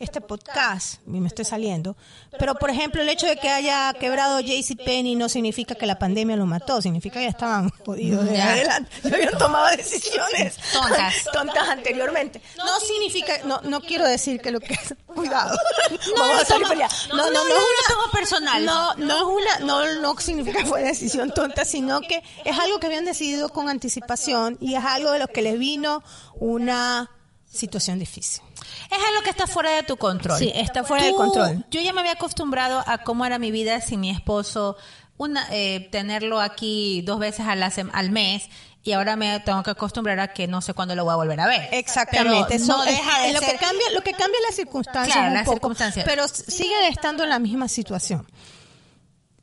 este 0.00 0.20
podcast 0.20 1.00
y 1.06 1.20
me 1.20 1.28
estoy 1.28 1.44
saliendo. 1.44 1.96
Pero, 2.38 2.54
por 2.54 2.70
ejemplo, 2.70 3.02
el 3.02 3.08
hecho 3.08 3.26
de 3.26 3.36
que 3.36 3.48
haya 3.48 3.92
quebrado 3.94 4.40
Penny 4.84 5.14
no 5.14 5.28
significa 5.28 5.74
que 5.74 5.86
la 5.86 5.98
pandemia 5.98 6.36
lo 6.36 6.46
mató, 6.46 6.80
significa 6.80 7.16
que 7.16 7.24
ya 7.24 7.30
estaban 7.30 7.70
jodidos 7.84 8.28
de 8.28 8.40
adelante. 8.40 8.90
habían 9.04 9.38
tomado 9.38 9.76
decisiones 9.76 10.56
tontas. 10.72 11.14
tontas 11.32 11.68
anteriormente. 11.68 12.40
No 12.56 12.80
significa, 12.80 13.38
no, 13.44 13.60
no 13.62 13.80
quiero 13.80 14.06
decir 14.06 14.40
que 14.40 14.50
lo 14.50 14.60
que 14.60 14.74
es, 14.74 14.94
cuidado. 15.06 15.56
No, 15.90 16.22
Vamos 16.22 16.42
a 16.42 16.44
salir 16.44 16.66
no, 16.66 17.16
no, 17.16 17.30
no, 17.30 17.32
no, 17.32 17.40
es 17.40 17.96
una, 17.96 18.12
personal. 18.12 18.64
No, 18.64 18.94
no 18.94 19.16
es 19.16 19.22
una, 19.22 19.66
no, 19.66 20.00
no 20.00 20.18
significa 20.18 20.58
que 20.58 20.66
fue 20.66 20.82
decisión 20.82 21.32
tonta, 21.32 21.64
sino 21.64 22.00
que 22.00 22.22
es 22.44 22.58
algo 22.58 22.78
que 22.80 22.86
habían 22.86 23.04
decidido 23.04 23.48
con 23.48 23.68
anticipación 23.68 24.56
y 24.60 24.74
es 24.74 24.84
algo 24.84 25.12
de 25.12 25.18
lo 25.18 25.28
que 25.28 25.42
les 25.42 25.58
vino 25.58 26.02
una 26.34 27.10
situación 27.46 27.98
difícil. 27.98 28.42
Es 28.90 28.98
algo 28.98 29.22
que 29.22 29.30
está 29.30 29.46
fuera 29.46 29.70
de 29.70 29.82
tu 29.82 29.96
control. 29.96 30.38
Sí, 30.38 30.52
está 30.54 30.84
fuera 30.84 31.04
de 31.04 31.12
control. 31.12 31.64
Yo 31.70 31.80
ya 31.80 31.92
me 31.92 32.00
había 32.00 32.12
acostumbrado 32.12 32.82
a 32.86 32.98
cómo 32.98 33.24
era 33.26 33.38
mi 33.38 33.50
vida 33.50 33.80
sin 33.80 34.00
mi 34.00 34.10
esposo, 34.10 34.76
una, 35.16 35.46
eh, 35.50 35.88
tenerlo 35.92 36.40
aquí 36.40 37.02
dos 37.02 37.18
veces 37.18 37.46
al, 37.46 37.62
al 37.62 38.10
mes 38.10 38.48
y 38.84 38.92
ahora 38.92 39.16
me 39.16 39.40
tengo 39.40 39.62
que 39.62 39.70
acostumbrar 39.70 40.20
a 40.20 40.28
que 40.28 40.46
no 40.46 40.60
sé 40.60 40.74
cuándo 40.74 40.94
lo 40.94 41.04
voy 41.04 41.14
a 41.14 41.16
volver 41.16 41.40
a 41.40 41.46
ver. 41.46 41.68
Exactamente. 41.72 42.58
No 42.60 42.84
deja 42.84 43.20
de 43.20 43.32
lo 43.32 43.40
que 43.40 43.56
cambia, 43.56 43.90
lo 43.94 44.02
que 44.02 44.12
cambia 44.12 44.38
es 44.40 44.50
la 44.50 44.56
circunstancia 44.56 45.14
claro, 45.14 45.34
las 45.34 45.48
circunstancias. 45.48 46.04
pero 46.04 46.28
sigue 46.28 46.88
estando 46.88 47.24
en 47.24 47.30
la 47.30 47.38
misma 47.38 47.66
situación. 47.66 48.26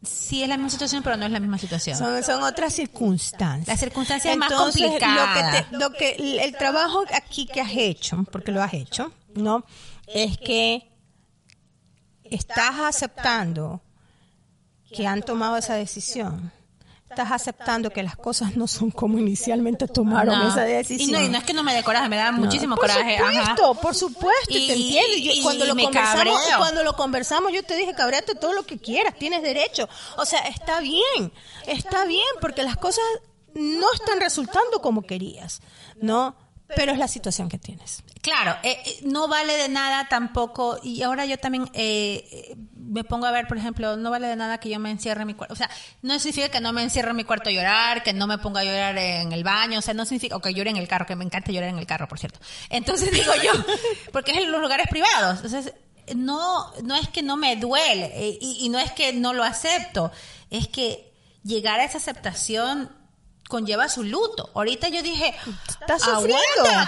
Sí, 0.04 0.42
es 0.42 0.50
la 0.50 0.58
misma 0.58 0.72
situación, 0.72 1.04
pero 1.04 1.16
no 1.16 1.26
es 1.26 1.32
la 1.32 1.40
misma 1.40 1.60
situación. 1.60 1.96
Son, 1.96 2.24
son 2.24 2.42
otras 2.44 2.74
circunstancias. 2.74 3.68
La 3.68 3.78
circunstancia 3.78 4.32
es 4.32 4.38
más 4.38 4.52
complicada. 4.52 5.68
Lo 5.72 5.92
que, 5.92 6.16
lo 6.16 6.18
que 6.18 6.44
el 6.44 6.58
trabajo 6.58 7.04
aquí 7.14 7.46
que 7.46 7.62
has 7.62 7.72
hecho, 7.74 8.26
porque 8.32 8.52
lo 8.52 8.64
has 8.64 8.74
hecho, 8.74 9.12
¿no? 9.36 9.64
Es 10.08 10.40
que 10.40 10.92
estás 12.24 12.80
aceptando 12.80 13.82
que 14.92 15.06
han 15.06 15.22
tomado 15.22 15.58
esa 15.58 15.76
decisión. 15.76 16.52
Estás 17.12 17.32
aceptando 17.32 17.90
que 17.90 18.04
las 18.04 18.16
cosas 18.16 18.56
no 18.56 18.68
son 18.68 18.90
como 18.90 19.18
inicialmente 19.18 19.88
tomaron 19.88 20.48
esa 20.48 20.62
decisión. 20.62 21.24
Y 21.24 21.30
no, 21.30 21.38
es 21.38 21.44
que 21.44 21.54
no 21.54 21.62
me 21.62 21.74
dé 21.74 21.84
coraje, 21.84 22.08
me 22.08 22.16
da 22.16 22.32
muchísimo 22.32 22.78
coraje. 22.78 23.18
Por 23.20 23.34
supuesto, 23.34 23.76
por 23.76 23.96
supuesto, 23.96 24.58
y, 24.58 24.68
te 24.68 24.74
entiendo. 24.74 25.18
Y, 25.18 25.42
cuando, 25.42 25.66
lo 25.66 25.76
conversamos, 25.76 26.42
cuando 26.58 26.84
lo 26.84 26.96
conversamos, 26.96 27.52
yo 27.52 27.64
te 27.64 27.76
dije, 27.76 27.94
cabreate 27.94 28.36
todo 28.36 28.54
lo 28.54 28.64
que 28.64 28.78
quieras, 28.78 29.16
tienes 29.18 29.42
derecho. 29.42 29.90
O 30.18 30.26
sea, 30.26 30.40
está 30.42 30.80
bien, 30.80 31.34
está 31.68 32.06
bien, 32.06 32.28
porque 32.40 32.64
las 32.64 32.78
cosas 32.78 33.04
no 33.54 33.92
están 33.94 34.22
resultando 34.22 34.82
como 34.82 35.02
querías, 35.02 35.62
¿no? 36.02 36.36
pero 36.76 36.92
es 36.92 36.98
la 36.98 37.08
situación 37.08 37.50
que 37.50 37.58
tienes. 37.58 38.04
Claro, 38.22 38.56
eh, 38.64 38.78
eh, 38.86 39.00
no 39.04 39.28
vale 39.28 39.58
de 39.58 39.70
nada 39.70 40.08
tampoco, 40.10 40.80
y 40.84 41.02
ahora 41.02 41.26
yo 41.26 41.38
también 41.38 41.70
eh, 41.74 42.56
me 42.92 43.04
pongo 43.04 43.26
a 43.26 43.32
ver, 43.32 43.48
por 43.48 43.58
ejemplo, 43.58 43.96
no 43.96 44.12
vale 44.12 44.28
de 44.28 44.36
nada 44.36 44.60
que 44.60 44.70
yo 44.70 44.80
me 44.80 44.92
encierre 44.92 45.22
en 45.22 45.28
mi 45.28 45.34
cuarto, 45.34 45.54
o 45.54 45.58
sea, 45.58 45.70
no 46.02 46.20
significa 46.20 46.50
que 46.50 46.60
no 46.60 46.74
me 46.74 46.84
encierre 46.84 47.12
en 47.12 47.16
mi 47.16 47.24
cuarto 47.24 47.50
a 47.50 47.54
llorar, 47.54 48.04
que 48.04 48.14
no 48.14 48.28
me 48.28 48.38
ponga 48.38 48.62
a 48.62 48.64
llorar 48.66 48.98
en 48.98 49.32
el 49.32 49.44
baño, 49.44 49.80
o 49.80 49.82
sea, 49.82 49.94
no 49.94 50.06
significa, 50.06 50.36
o 50.36 50.42
que 50.42 50.54
llore 50.54 50.70
en 50.70 50.78
el 50.78 50.88
carro, 50.88 51.06
que 51.06 51.16
me 51.16 51.24
encanta 51.24 51.52
llorar 51.52 51.70
en 51.70 51.80
el 51.80 51.86
carro, 51.86 52.08
por 52.08 52.20
cierto. 52.20 52.40
Entonces 52.70 53.12
digo 53.14 53.32
yo, 53.42 53.52
porque 54.12 54.32
es 54.32 54.38
en 54.38 54.52
los 54.52 54.62
lugares 54.62 54.88
privados, 54.90 55.38
entonces 55.38 55.74
no, 56.16 56.72
no 56.84 56.96
es 56.96 57.08
que 57.08 57.24
no 57.24 57.38
me 57.38 57.56
duele, 57.56 58.38
y, 58.42 58.58
y 58.62 58.70
no 58.70 58.78
es 58.78 58.92
que 58.92 59.14
no 59.14 59.34
lo 59.34 59.44
acepto, 59.44 60.12
es 60.50 60.68
que 60.68 61.14
llegar 61.44 61.80
a 61.80 61.86
esa 61.86 61.98
aceptación 61.98 62.92
conlleva 63.48 63.90
su 63.90 64.04
luto. 64.04 64.50
Ahorita 64.56 64.90
yo 64.90 65.04
dije, 65.04 65.36
¿estás 65.68 66.02
sufriendo? 66.02 66.40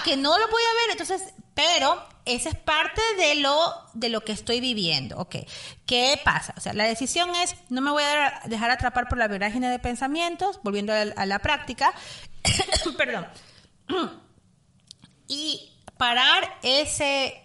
que 0.04 0.16
no 0.16 0.38
lo 0.38 0.48
voy 0.48 0.62
a 0.62 0.86
ver. 0.86 0.90
Entonces, 0.92 1.34
pero 1.54 2.13
esa 2.24 2.48
es 2.48 2.56
parte 2.56 3.00
de 3.18 3.36
lo 3.36 3.58
de 3.92 4.08
lo 4.08 4.22
que 4.22 4.32
estoy 4.32 4.60
viviendo. 4.60 5.18
Ok, 5.18 5.36
¿qué 5.86 6.20
pasa? 6.24 6.54
O 6.56 6.60
sea, 6.60 6.72
la 6.72 6.84
decisión 6.84 7.34
es 7.34 7.54
no 7.68 7.80
me 7.80 7.90
voy 7.90 8.02
a 8.02 8.40
dejar 8.46 8.70
atrapar 8.70 9.08
por 9.08 9.18
la 9.18 9.28
vorágine 9.28 9.70
de 9.70 9.78
pensamientos, 9.78 10.60
volviendo 10.62 10.92
a 10.92 11.26
la 11.26 11.38
práctica. 11.40 11.92
Perdón. 12.96 13.26
y 15.28 15.72
parar 15.96 16.58
ese 16.62 17.44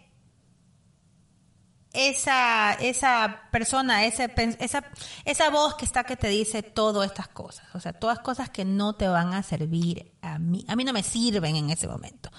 esa, 1.94 2.74
esa 2.74 3.42
persona, 3.52 4.06
ese, 4.06 4.32
esa, 4.60 4.84
esa 5.26 5.50
voz 5.50 5.76
que 5.76 5.86
está 5.86 6.04
que 6.04 6.16
te 6.16 6.28
dice 6.28 6.62
todas 6.62 7.10
estas 7.10 7.28
cosas. 7.28 7.66
O 7.74 7.80
sea, 7.80 7.94
todas 7.94 8.20
cosas 8.20 8.50
que 8.50 8.66
no 8.66 8.94
te 8.94 9.08
van 9.08 9.34
a 9.34 9.44
servir 9.44 10.12
a 10.22 10.38
mí. 10.38 10.66
A 10.68 10.76
mí 10.76 10.84
no 10.84 10.94
me 10.94 11.04
sirven 11.04 11.56
en 11.56 11.70
ese 11.70 11.88
momento. 11.88 12.30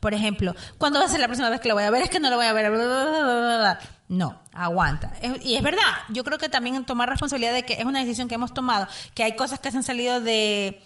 Por 0.00 0.14
ejemplo, 0.14 0.54
¿cuándo 0.78 1.00
va 1.00 1.06
a 1.06 1.08
ser 1.08 1.20
la 1.20 1.26
próxima 1.26 1.50
vez 1.50 1.60
que 1.60 1.68
lo 1.68 1.74
voy 1.74 1.84
a 1.84 1.90
ver? 1.90 2.02
Es 2.02 2.10
que 2.10 2.20
no 2.20 2.30
lo 2.30 2.36
voy 2.36 2.46
a 2.46 2.52
ver. 2.52 2.70
no, 4.08 4.40
aguanta. 4.52 5.12
y 5.42 5.56
es 5.56 5.62
verdad, 5.62 5.82
yo 6.10 6.24
creo 6.24 6.38
que 6.38 6.48
también 6.48 6.84
tomar 6.84 7.08
responsabilidad 7.08 7.52
de 7.52 7.64
que 7.64 7.74
es 7.74 7.84
una 7.84 8.00
decisión 8.00 8.28
que 8.28 8.36
hemos 8.36 8.54
tomado, 8.54 8.86
que 9.14 9.24
hay 9.24 9.36
cosas 9.36 9.58
que 9.58 9.70
se 9.70 9.76
han 9.76 9.82
salido 9.82 10.20
de 10.20 10.82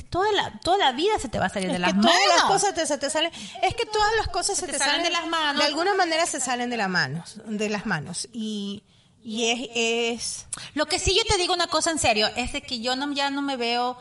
toda 0.00 0.30
la, 0.32 0.58
toda 0.60 0.78
la 0.78 0.92
vida 0.92 1.18
se 1.18 1.28
te 1.28 1.38
va 1.38 1.46
a 1.46 1.48
salir 1.48 1.70
de 1.70 1.78
las 1.78 1.94
manos. 1.94 2.10
Todas 2.10 2.36
las 2.36 2.44
cosas 2.44 2.88
se 2.88 2.98
te 2.98 3.10
salen, 3.10 3.30
es 3.62 3.74
que 3.74 3.86
todas 3.86 4.10
las 4.16 4.28
cosas 4.28 4.56
se, 4.56 4.66
te, 4.66 4.78
salen, 4.78 5.02
de 5.02 5.10
las 5.10 5.26
manos. 5.26 5.60
De 5.60 5.68
alguna 5.68 5.94
manera 5.94 6.24
se 6.26 6.40
salen 6.40 6.70
de 6.70 6.76
las 6.76 6.88
manos, 6.88 7.40
de 7.44 7.68
las 7.68 7.86
manos. 7.86 8.28
Y, 8.32 8.84
y 9.22 9.50
es, 9.50 9.68
es, 9.74 10.46
Lo 10.74 10.86
que 10.86 10.98
sí 10.98 11.14
yo 11.14 11.22
te 11.24 11.40
digo 11.40 11.54
una 11.54 11.66
cosa 11.66 11.90
en 11.90 11.98
serio, 11.98 12.28
es 12.36 12.52
de 12.52 12.62
que 12.62 12.80
yo 12.80 12.96
no, 12.96 13.12
ya 13.12 13.30
no 13.30 13.42
me 13.42 13.56
veo, 13.56 13.98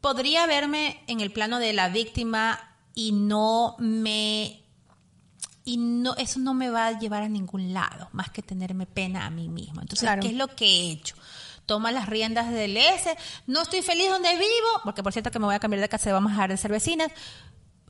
podría 0.00 0.46
verme 0.46 1.02
en 1.06 1.20
el 1.20 1.32
plano 1.32 1.58
de 1.58 1.72
la 1.72 1.88
víctima 1.88 2.71
y 2.94 3.12
no 3.12 3.76
me 3.78 4.62
y 5.64 5.76
no 5.76 6.14
eso 6.16 6.40
no 6.40 6.54
me 6.54 6.70
va 6.70 6.88
a 6.88 6.98
llevar 6.98 7.22
a 7.22 7.28
ningún 7.28 7.72
lado 7.72 8.08
más 8.12 8.30
que 8.30 8.42
tenerme 8.42 8.86
pena 8.86 9.26
a 9.26 9.30
mí 9.30 9.48
mismo 9.48 9.80
entonces 9.80 10.08
qué 10.20 10.28
es 10.28 10.34
lo 10.34 10.48
que 10.48 10.66
he 10.66 10.90
hecho 10.90 11.14
toma 11.66 11.92
las 11.92 12.08
riendas 12.08 12.50
del 12.50 12.76
S. 12.76 13.16
No 13.46 13.62
estoy 13.62 13.82
feliz 13.82 14.10
donde 14.10 14.30
vivo, 14.34 14.80
porque 14.84 15.02
por 15.02 15.12
cierto 15.12 15.30
que 15.30 15.38
me 15.38 15.46
voy 15.46 15.54
a 15.54 15.60
cambiar 15.60 15.80
de 15.80 15.88
casa 15.88 16.10
y 16.10 16.12
vamos 16.12 16.32
a 16.32 16.34
dejar 16.34 16.50
de 16.50 16.56
ser 16.56 16.70
vecinas. 16.70 17.10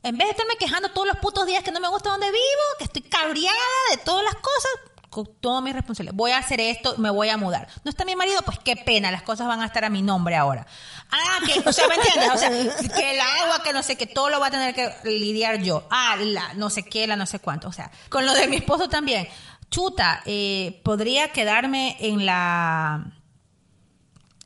En 0.03 0.16
vez 0.16 0.26
de 0.26 0.32
estarme 0.32 0.57
quejando 0.57 0.90
todos 0.90 1.07
los 1.07 1.16
putos 1.18 1.46
días 1.46 1.62
que 1.62 1.70
no 1.70 1.80
me 1.80 1.88
gusta 1.88 2.11
donde 2.11 2.30
vivo, 2.30 2.62
que 2.78 2.84
estoy 2.84 3.03
cabreada 3.03 3.57
de 3.90 3.98
todas 3.98 4.24
las 4.24 4.34
cosas, 4.34 4.91
toda 5.40 5.60
mi 5.60 5.72
responsabilidad. 5.72 6.14
Voy 6.14 6.30
a 6.30 6.38
hacer 6.38 6.60
esto, 6.60 6.94
me 6.96 7.10
voy 7.10 7.28
a 7.28 7.36
mudar. 7.36 7.68
No 7.84 7.90
está 7.90 8.04
mi 8.04 8.16
marido, 8.16 8.40
pues 8.42 8.58
qué 8.58 8.76
pena, 8.76 9.10
las 9.10 9.22
cosas 9.22 9.46
van 9.46 9.60
a 9.60 9.66
estar 9.66 9.84
a 9.84 9.90
mi 9.90 10.02
nombre 10.02 10.36
ahora. 10.36 10.66
Ah, 11.10 11.38
que, 11.46 11.60
o 11.68 11.72
sea, 11.72 11.86
¿me 11.88 11.96
entiendes? 11.96 12.30
O 12.34 12.38
sea, 12.38 12.50
que 12.94 13.14
el 13.14 13.20
agua, 13.20 13.62
que 13.62 13.72
no 13.72 13.82
sé, 13.82 13.96
que 13.96 14.06
todo 14.06 14.30
lo 14.30 14.40
va 14.40 14.46
a 14.46 14.50
tener 14.50 14.74
que 14.74 14.90
lidiar 15.04 15.62
yo. 15.62 15.86
Ah, 15.90 16.16
la 16.18 16.54
no 16.54 16.70
sé 16.70 16.82
qué, 16.82 17.06
la 17.06 17.16
no 17.16 17.26
sé 17.26 17.38
cuánto. 17.38 17.68
O 17.68 17.72
sea, 17.72 17.90
con 18.08 18.24
lo 18.26 18.34
de 18.34 18.48
mi 18.48 18.56
esposo 18.56 18.88
también. 18.88 19.28
Chuta, 19.70 20.22
eh, 20.26 20.80
podría 20.84 21.32
quedarme 21.32 21.96
en 22.00 22.26
la 22.26 23.04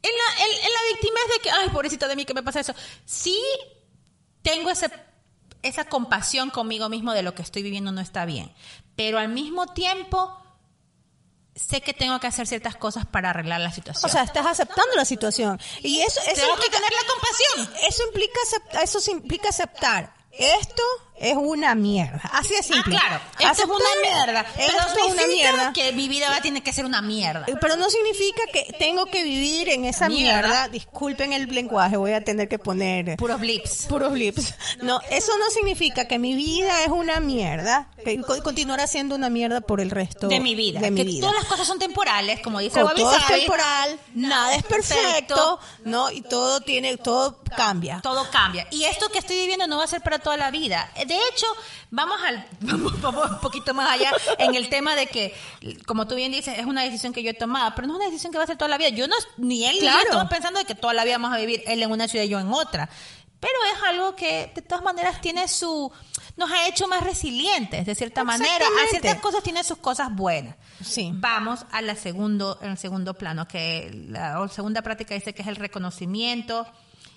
en 0.03 0.13
la, 0.13 0.45
en, 0.45 0.73
la 0.73 0.79
víctima 0.93 1.19
de 1.33 1.43
que, 1.43 1.51
ay, 1.51 1.69
pobrecito 1.71 2.07
de 2.07 2.17
mí, 2.17 2.25
que 2.25 2.35
me 2.35 2.43
pasa 2.43 2.61
eso. 2.61 2.75
Sí 3.05 3.41
tengo 4.43 4.71
ese, 4.71 4.89
esa 5.63 5.85
compasión 5.87 6.51
conmigo 6.51 6.89
mismo 6.89 7.13
de 7.13 7.23
lo 7.23 7.35
que 7.35 7.43
estoy 7.43 7.63
viviendo 7.63 7.91
no 7.91 8.01
está 8.01 8.25
bien, 8.25 8.53
pero 8.95 9.19
al 9.19 9.29
mismo 9.29 9.67
tiempo 9.67 10.46
sé 11.57 11.81
que 11.81 11.95
tengo 11.95 12.21
que 12.21 12.27
hacer 12.27 12.47
ciertas 12.47 12.77
cosas 12.77 13.07
para 13.07 13.31
arreglar 13.31 13.61
la 13.61 13.73
situación. 13.73 14.09
O 14.09 14.13
sea, 14.13 14.23
estás 14.23 14.47
aceptando 14.47 14.95
la 14.95 15.05
situación. 15.05 15.59
Y 15.83 16.01
eso, 16.01 16.21
eso 16.21 16.43
tengo 16.43 16.57
que 16.57 16.71
tener 16.71 16.91
la 16.91 17.09
compasión. 17.09 17.87
Eso 17.89 18.03
implica, 18.07 18.41
eso 18.83 19.11
implica 19.11 19.49
aceptar 19.49 20.15
esto 20.39 20.83
es 21.19 21.37
una 21.37 21.75
mierda. 21.75 22.21
Así 22.33 22.55
de 22.55 22.63
simple. 22.63 22.97
Ah, 22.97 23.21
claro. 23.39 23.53
Esto 23.53 23.63
es 23.65 23.69
una 23.69 24.25
mierda. 24.25 24.47
Esto 24.59 25.07
es 25.07 25.13
una 25.13 25.27
mierda. 25.27 25.73
que 25.73 25.93
mi 25.93 26.09
vida 26.09 26.29
va 26.31 26.37
a 26.37 26.41
tener 26.41 26.63
que 26.63 26.73
ser 26.73 26.85
una 26.85 27.03
mierda. 27.03 27.47
Pero 27.61 27.77
no 27.77 27.91
significa 27.91 28.43
que 28.53 28.75
tengo 28.79 29.07
que 29.07 29.23
vivir 29.23 29.69
en 29.69 29.85
esa 29.85 30.09
mierda. 30.09 30.69
Disculpen 30.69 31.33
el 31.33 31.47
lenguaje, 31.47 31.97
voy 31.97 32.13
a 32.13 32.23
tener 32.23 32.49
que 32.49 32.59
poner... 32.59 33.17
Puros 33.17 33.41
blips. 33.41 33.87
Puros 33.89 34.13
blips. 34.13 34.55
No, 34.83 35.01
eso 35.11 35.33
no 35.39 35.51
significa 35.51 36.07
que 36.07 36.19
mi 36.19 36.35
vida 36.35 36.83
es 36.83 36.89
una 36.89 37.21
mierda, 37.21 37.89
que 38.05 38.21
continuará 38.43 38.87
siendo 38.87 39.15
una 39.15 39.31
mierda 39.31 39.61
por 39.61 39.81
el 39.81 39.91
resto 39.91 40.29
de 40.29 40.41
mi 40.41 40.55
vida. 40.55 40.81
De 40.81 40.91
mi 40.91 41.01
que 41.01 41.05
vida. 41.05 41.21
todas 41.21 41.37
las 41.37 41.47
cosas 41.47 41.67
son 41.67 41.79
temporales, 41.79 42.41
como 42.41 42.61
dice 42.61 42.81
Todo 42.81 43.17
es 43.17 43.27
temporal, 43.27 43.99
nada 44.15 44.55
es 44.55 44.63
perfecto, 44.63 45.59
¿no? 45.85 46.11
Y 46.11 46.23
todo 46.23 46.61
tiene, 46.61 46.97
todo 46.97 47.39
cambia. 47.57 48.01
Todo 48.03 48.29
cambia. 48.31 48.67
Y 48.71 48.85
esto 48.85 49.09
que 49.09 49.19
estoy 49.19 49.37
viviendo 49.37 49.67
no 49.67 49.79
va 49.79 49.85
a 49.85 49.89
ser 49.89 50.03
para 50.03 50.19
toda 50.19 50.37
la 50.37 50.51
vida. 50.51 50.91
De 51.07 51.15
hecho, 51.15 51.47
vamos 51.91 52.19
al 52.25 52.47
vamos, 53.01 53.31
un 53.31 53.41
poquito 53.41 53.75
más 53.75 53.91
allá 53.91 54.13
en 54.39 54.55
el 54.55 54.69
tema 54.69 54.95
de 54.95 55.07
que, 55.07 55.35
como 55.87 56.07
tú 56.07 56.15
bien 56.15 56.33
dices, 56.33 56.59
es 56.59 56.67
una 56.67 56.83
decisión 56.83 57.13
que 57.13 57.23
yo 57.23 57.31
he 57.31 57.35
tomado, 57.35 57.73
pero 57.75 57.87
no 57.87 57.95
es 57.95 57.97
una 57.99 58.07
decisión 58.07 58.33
que 58.33 58.39
va 58.39 58.45
a 58.45 58.47
ser 58.47 58.57
toda 58.57 58.69
la 58.69 58.79
vida. 58.79 58.91
Yo 58.91 59.09
no, 59.09 59.17
ni 59.37 59.65
él 59.65 59.77
ni 59.81 59.87
yo 59.87 59.99
estamos 59.99 60.29
pensando 60.29 60.59
de 60.59 60.65
que 60.65 60.75
toda 60.75 60.95
la 60.95 61.05
vida 61.05 61.19
vamos 61.19 61.33
a 61.33 61.39
vivir 61.39 61.63
él 61.67 61.83
en 61.83 61.91
una 61.91 62.09
ciudad 62.09 62.25
y 62.25 62.29
yo 62.29 62.41
en 62.41 62.53
otra. 62.53 62.89
Pero 63.39 63.55
es 63.75 63.83
algo 63.85 64.17
que 64.17 64.51
de 64.55 64.63
todas 64.63 64.83
maneras 64.83 65.21
tiene 65.21 65.47
su 65.47 65.93
nos 66.37 66.51
ha 66.51 66.69
hecho 66.69 66.87
más 66.87 67.03
resilientes 67.03 67.87
de 67.87 67.95
cierta 67.95 68.25
manera. 68.25 68.67
A 68.67 68.91
ciertas 68.91 69.17
cosas 69.17 69.43
tiene 69.43 69.65
sus 69.65 69.79
cosas 69.79 70.15
buenas. 70.15 70.55
Sí. 70.85 71.11
Vamos 71.15 71.65
a 71.73 71.83
la 71.83 71.97
segundo, 71.97 72.59
el 72.63 72.77
segundo 72.77 73.15
plano, 73.15 73.49
que 73.49 73.91
la 74.09 74.47
segunda 74.49 74.83
práctica 74.83 75.15
dice 75.15 75.35
que 75.35 75.43
es 75.43 75.49
el 75.49 75.57
reconocimiento 75.57 76.67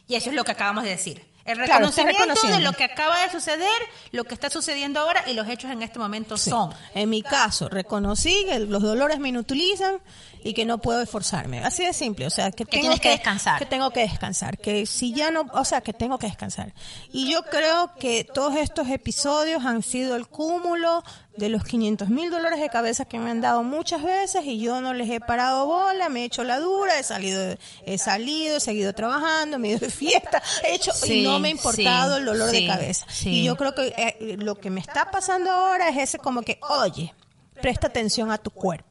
y 0.07 0.15
eso 0.15 0.29
es 0.29 0.35
lo 0.35 0.43
que 0.43 0.51
acabamos 0.51 0.83
de 0.83 0.91
decir. 0.91 1.25
El 1.51 1.57
reconocimiento 1.57 2.47
de 2.47 2.59
lo 2.59 2.73
que 2.73 2.83
acaba 2.83 3.21
de 3.21 3.29
suceder, 3.29 3.67
lo 4.11 4.23
que 4.23 4.33
está 4.33 4.49
sucediendo 4.49 4.99
ahora 4.99 5.23
y 5.27 5.33
los 5.33 5.47
hechos 5.47 5.71
en 5.71 5.81
este 5.81 5.99
momento 5.99 6.37
son. 6.37 6.73
En 6.93 7.09
mi 7.09 7.21
caso, 7.21 7.69
reconocí 7.69 8.45
que 8.47 8.59
los 8.59 8.81
dolores 8.81 9.19
me 9.19 9.29
inutilizan 9.29 9.99
y 10.43 10.53
que 10.53 10.65
no 10.65 10.77
puedo 10.77 11.01
esforzarme. 11.01 11.59
Así 11.59 11.85
de 11.85 11.93
simple, 11.93 12.25
o 12.27 12.29
sea, 12.29 12.51
que, 12.51 12.65
tengo 12.65 12.81
tienes 12.81 12.99
que, 12.99 13.09
descansar. 13.09 13.59
Que 13.59 13.65
tengo 13.65 13.91
que 13.91 14.01
descansar, 14.01 14.57
que 14.57 14.85
si 14.85 15.13
ya 15.13 15.31
no, 15.31 15.45
o 15.53 15.65
sea, 15.65 15.81
que 15.81 15.93
tengo 15.93 16.17
que 16.17 16.27
descansar. 16.27 16.73
Y 17.11 17.31
yo 17.31 17.43
creo 17.43 17.93
que 17.99 18.23
todos 18.23 18.55
estos 18.55 18.89
episodios 18.89 19.65
han 19.65 19.83
sido 19.83 20.15
el 20.15 20.27
cúmulo 20.27 21.03
de 21.39 21.49
los 21.49 21.63
500 21.63 22.09
mil 22.09 22.29
dólares 22.29 22.59
de 22.59 22.69
cabeza 22.69 23.05
que 23.05 23.17
me 23.17 23.31
han 23.31 23.41
dado 23.41 23.63
muchas 23.63 24.03
veces 24.03 24.45
y 24.45 24.59
yo 24.59 24.81
no 24.81 24.93
les 24.93 25.09
he 25.09 25.19
parado 25.19 25.65
bola, 25.65 26.09
me 26.09 26.21
he 26.21 26.25
hecho 26.25 26.43
la 26.43 26.59
dura, 26.59 26.99
he 26.99 27.03
salido, 27.03 27.57
he 27.85 27.97
salido, 27.97 28.57
he 28.57 28.59
seguido 28.59 28.93
trabajando, 28.93 29.57
me 29.57 29.69
he 29.69 29.71
ido 29.71 29.79
de 29.79 29.89
fiesta, 29.89 30.43
he 30.63 30.75
hecho 30.75 30.91
y 31.07 31.23
no 31.23 31.39
me 31.39 31.47
ha 31.47 31.51
importado 31.51 32.17
el 32.17 32.25
dolor 32.25 32.51
de 32.51 32.67
cabeza. 32.67 33.05
Y 33.23 33.43
yo 33.43 33.55
creo 33.55 33.73
que 33.73 33.93
eh, 33.97 34.37
lo 34.37 34.59
que 34.59 34.69
me 34.69 34.81
está 34.81 35.09
pasando 35.09 35.49
ahora 35.49 35.89
es 35.89 35.97
ese 35.97 36.19
como 36.19 36.41
que, 36.41 36.59
oye, 36.69 37.13
presta 37.61 37.87
atención 37.87 38.31
a 38.31 38.37
tu 38.37 38.51
cuerpo. 38.51 38.88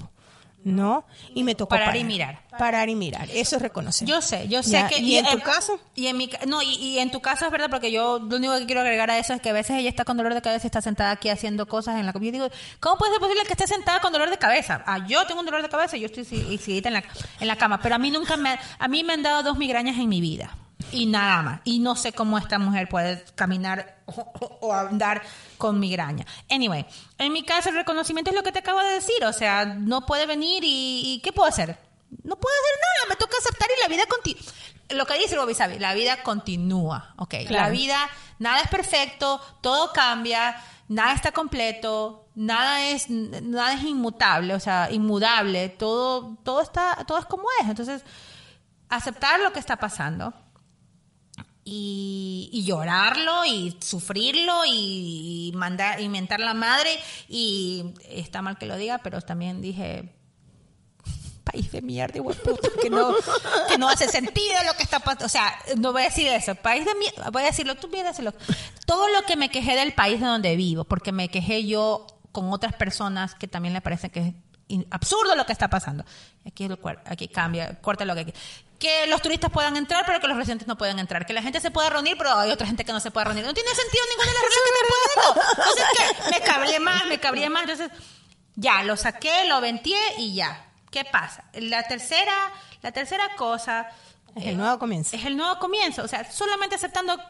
¿No? 0.65 1.07
Y 1.35 1.45
me 1.45 1.55
tocó 1.55 1.71
parar, 1.71 1.97
y 1.97 2.05
mirar. 2.05 2.43
Parar 2.59 2.89
y 2.89 2.95
mirar, 2.95 3.29
eso 3.33 3.57
es 3.57 3.63
reconocer. 3.63 4.07
Yo 4.07 4.21
sé, 4.21 4.49
yo 4.49 4.63
sé 4.63 4.85
que... 4.89 5.01
¿Y, 5.01 5.17
en 5.17 5.27
tu 5.27 5.39
caso? 5.41 5.81
Y 5.95 6.09
en 6.09 6.17
mi, 6.17 6.31
no, 6.47 6.63
y, 6.63 6.99
en 6.99 7.11
tu 7.11 7.21
caso 7.21 7.47
es 7.47 7.51
verdad, 7.53 7.69
porque 7.71 7.91
yo 7.91 8.19
lo 8.19 8.37
único 8.37 8.57
que 8.59 8.67
quiero 8.67 8.81
agregar 8.81 9.11
a 9.11 9.19
eso 9.19 9.33
es 9.33 9.41
que 9.41 9.51
a 9.51 9.53
veces 9.53 9.79
ella 9.79 9.89
está 9.89 10.05
con 10.05 10.17
dolor 10.17 10.35
de 10.35 10.43
cabeza 10.43 10.67
y 10.67 10.69
está 10.69 10.83
sentada 10.83 11.13
aquí 11.13 11.29
haciendo 11.29 11.67
cosas 11.67 11.99
en 11.99 12.07
la 12.07 12.13
comida. 12.13 12.33
digo, 12.33 12.49
¿cómo 12.81 12.99
puede 12.99 13.13
ser 13.13 13.21
posible 13.21 13.45
que 13.45 13.53
esté 13.53 13.67
sentada 13.67 14.01
con 14.01 14.13
dolor 14.13 14.31
de 14.31 14.39
cabeza? 14.39 14.83
Ah, 14.87 15.07
yo 15.07 15.27
tengo 15.27 15.41
un 15.41 15.47
dolor 15.47 15.63
de 15.63 15.69
cabeza 15.69 15.97
y 15.97 16.01
yo 16.01 16.07
estoy 16.07 16.27
en 16.85 16.93
la, 16.93 17.05
en 17.41 17.49
la 17.49 17.57
cama, 17.57 17.81
pero 17.81 17.95
a 17.95 17.99
mí 17.99 18.11
nunca 18.11 18.37
me... 18.37 18.59
A 18.79 18.89
mí 18.89 19.05
me 19.05 19.15
han 19.15 19.23
dado 19.23 19.43
dos 19.43 19.59
migrañas 19.59 19.97
en 19.99 20.09
mi 20.09 20.21
vida 20.21 20.57
y 20.93 21.07
nada 21.07 21.43
más. 21.43 21.61
Y 21.65 21.81
no 21.81 21.97
sé 21.97 22.13
cómo 22.13 22.39
esta 22.39 22.59
mujer 22.59 22.89
puede 22.89 23.25
caminar 23.35 23.99
o, 24.07 24.73
andar 24.73 25.23
con 25.57 25.79
migraña. 25.79 26.25
Anyway, 26.51 26.87
en 27.19 27.33
mi 27.33 27.45
caso 27.45 27.71
el 27.71 27.77
reconocimiento 27.77 28.31
es 28.31 28.37
lo 28.37 28.43
que 28.43 28.53
te 28.53 28.61
acabo 28.61 28.81
de 28.81 28.95
decir. 28.95 29.25
O 29.25 29.33
sea, 29.33 29.65
no 29.65 30.07
puede 30.07 30.27
venir 30.27 30.63
y, 30.65 31.21
¿qué 31.23 31.33
puedo 31.33 31.49
hacer? 31.49 31.79
No 32.25 32.37
puedo 32.37 32.55
hacer 32.55 32.81
nada, 32.81 33.09
me 33.11 33.17
toca 33.17 33.37
aceptar 33.39 33.69
y 33.77 33.83
la 33.83 33.89
vida 33.89 34.07
continúa. 34.09 34.43
Lo 34.91 35.07
que 35.07 35.19
dice 35.19 35.37
Bobby 35.37 35.55
Sabi, 35.55 35.79
la 35.79 35.93
vida 35.93 36.23
continúa, 36.23 37.13
¿ok? 37.19 37.35
La 37.51 37.69
vida, 37.69 38.09
nada 38.39 38.61
es 38.61 38.69
perfecto, 38.69 39.39
todo 39.61 39.93
cambia, 39.93 40.57
nada 40.89 41.13
está 41.13 41.33
completo, 41.33 42.29
nada 42.35 42.87
es, 42.87 43.11
nada 43.11 43.75
es 43.75 43.83
inmutable, 43.83 44.55
o 44.55 44.61
sea, 44.61 44.91
inmudable, 44.91 45.69
todo, 45.69 46.39
todo 46.43 46.63
está, 46.63 47.05
todo 47.07 47.19
es 47.19 47.27
como 47.27 47.49
es. 47.61 47.69
Entonces, 47.69 48.03
aceptar 48.89 49.41
lo 49.41 49.53
que 49.53 49.61
está 49.61 49.77
pasando, 49.77 50.33
y, 51.71 52.65
llorarlo 52.65 53.45
y 53.45 53.77
sufrirlo 53.81 54.63
y, 54.67 55.53
mandar 55.55 56.01
inventar 56.01 56.41
la 56.41 56.55
madre. 56.55 56.99
Y 57.29 57.85
está 58.09 58.43
mal 58.43 58.59
que 58.59 58.67
lo 58.67 58.77
diga 58.77 58.99
pero 58.99 59.21
también 59.21 59.61
dije 59.61 60.13
país 61.45 61.71
de 61.73 61.83
mierda 61.83 62.21
que 62.83 62.91
no 62.91 63.15
que 63.69 63.79
no 63.79 63.89
hace 63.89 64.09
sentido 64.09 64.55
lo 64.67 64.75
que 64.75 64.83
está 64.83 65.01
pasando 65.01 65.25
o 65.25 65.29
sea 65.29 65.59
no 65.77 65.93
voy 65.93 66.03
a 66.03 66.05
decir 66.07 66.27
eso 66.29 66.55
país 66.57 66.85
de 66.85 66.95
mierda 66.95 67.31
voy 67.31 67.43
a 67.43 67.47
decirlo 67.47 67.75
tú 67.77 67.89
decirlo 67.91 68.35
todo 68.85 69.09
lo 69.09 69.23
que 69.23 69.37
me 69.37 69.51
quejé 69.51 69.75
del 69.75 69.95
país 69.95 70.21
de 70.21 70.27
donde 70.27 70.57
vivo 70.57 70.85
porque 70.85 71.11
me 71.11 71.31
quejé 71.31 71.65
yo 71.67 72.07
con 72.33 72.53
otras 72.53 72.75
personas 72.75 73.35
que 73.35 73.49
también 73.49 73.73
le 73.73 73.81
parece 73.81 74.11
que 74.11 74.21
es 74.21 74.35
absurdo 74.91 75.35
lo 75.35 75.47
que 75.47 75.53
está 75.53 75.69
pasando. 75.69 76.05
Aquí 76.47 76.69
aquí 77.07 77.29
cambia 77.29 77.81
corta 77.81 78.05
lo 78.05 78.15
que 78.15 78.35
que 78.79 79.07
los 79.09 79.21
turistas 79.21 79.51
puedan 79.51 79.77
entrar, 79.77 80.05
pero 80.07 80.21
que 80.21 80.29
los 80.29 80.37
residentes 80.37 80.69
no 80.69 80.79
puedan 80.79 80.99
entrar. 80.99 81.27
Que 81.27 81.33
la 81.33 81.43
gente 81.43 81.61
se 81.61 81.71
pueda 81.71 81.91
reunir, 81.91 82.17
pero 82.17 82.33
hay 82.35 82.51
otra 82.51 82.67
gente 82.67 82.85
que 82.85 82.93
no 82.93 83.01
se 83.01 83.11
puede 83.11 83.25
reunir. 83.27 83.45
No 83.45 83.55
tiene 83.55 83.71
sentido 83.71 84.05
ninguna 84.11 84.29
de 84.29 84.35
las 84.35 84.43
reglas 84.43 84.61
que 84.65 84.73
me 84.73 85.63
Entonces, 85.63 85.87
¿qué? 85.97 86.31
Me 86.31 86.47
cabré 86.47 86.81
más, 86.81 87.07
me 87.07 87.19
cabré 87.19 87.51
más. 87.51 87.63
Entonces, 87.63 87.91
ya, 88.55 88.83
lo 88.85 88.97
saqué, 88.97 89.47
lo 89.47 89.61
venté 89.61 89.97
y 90.19 90.35
ya. 90.35 90.67
¿Qué 90.91 91.05
pasa? 91.05 91.45
La 91.55 91.83
tercera, 91.85 92.53
la 92.83 92.93
tercera 92.93 93.35
cosa... 93.37 93.89
Es 94.37 94.47
el 94.47 94.57
nuevo 94.57 94.79
comienzo. 94.79 95.17
Es 95.17 95.25
el 95.25 95.37
nuevo 95.37 95.59
comienzo. 95.59 96.05
O 96.05 96.09
sea, 96.09 96.31
solamente 96.31 96.77
aceptando 96.77 97.21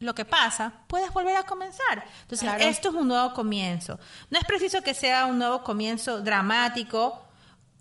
lo 0.00 0.14
que 0.14 0.24
pasa, 0.24 0.72
puedes 0.86 1.12
volver 1.12 1.36
a 1.36 1.44
comenzar. 1.44 2.04
Entonces, 2.22 2.48
esto 2.60 2.88
es 2.88 2.94
un 2.94 3.08
nuevo 3.08 3.32
comienzo. 3.32 3.98
No 4.30 4.38
es 4.38 4.44
preciso 4.44 4.82
que 4.82 4.94
sea 4.94 5.26
un 5.26 5.38
nuevo 5.38 5.62
comienzo 5.62 6.20
dramático 6.20 7.22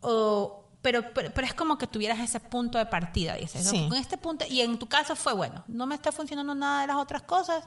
o 0.01 0.56
pero, 0.81 1.11
pero, 1.13 1.45
es 1.45 1.53
como 1.53 1.77
que 1.77 1.87
tuvieras 1.87 2.19
ese 2.19 2.39
punto 2.39 2.77
de 2.77 2.85
partida, 2.85 3.35
dices. 3.35 3.69
Con 3.71 3.95
este 3.95 4.17
punto, 4.17 4.45
y 4.49 4.61
en 4.61 4.77
tu 4.77 4.87
caso 4.87 5.15
fue, 5.15 5.33
bueno, 5.33 5.63
no 5.67 5.85
me 5.85 5.95
está 5.95 6.11
funcionando 6.11 6.55
nada 6.55 6.81
de 6.81 6.87
las 6.87 6.97
otras 6.97 7.23
cosas, 7.23 7.63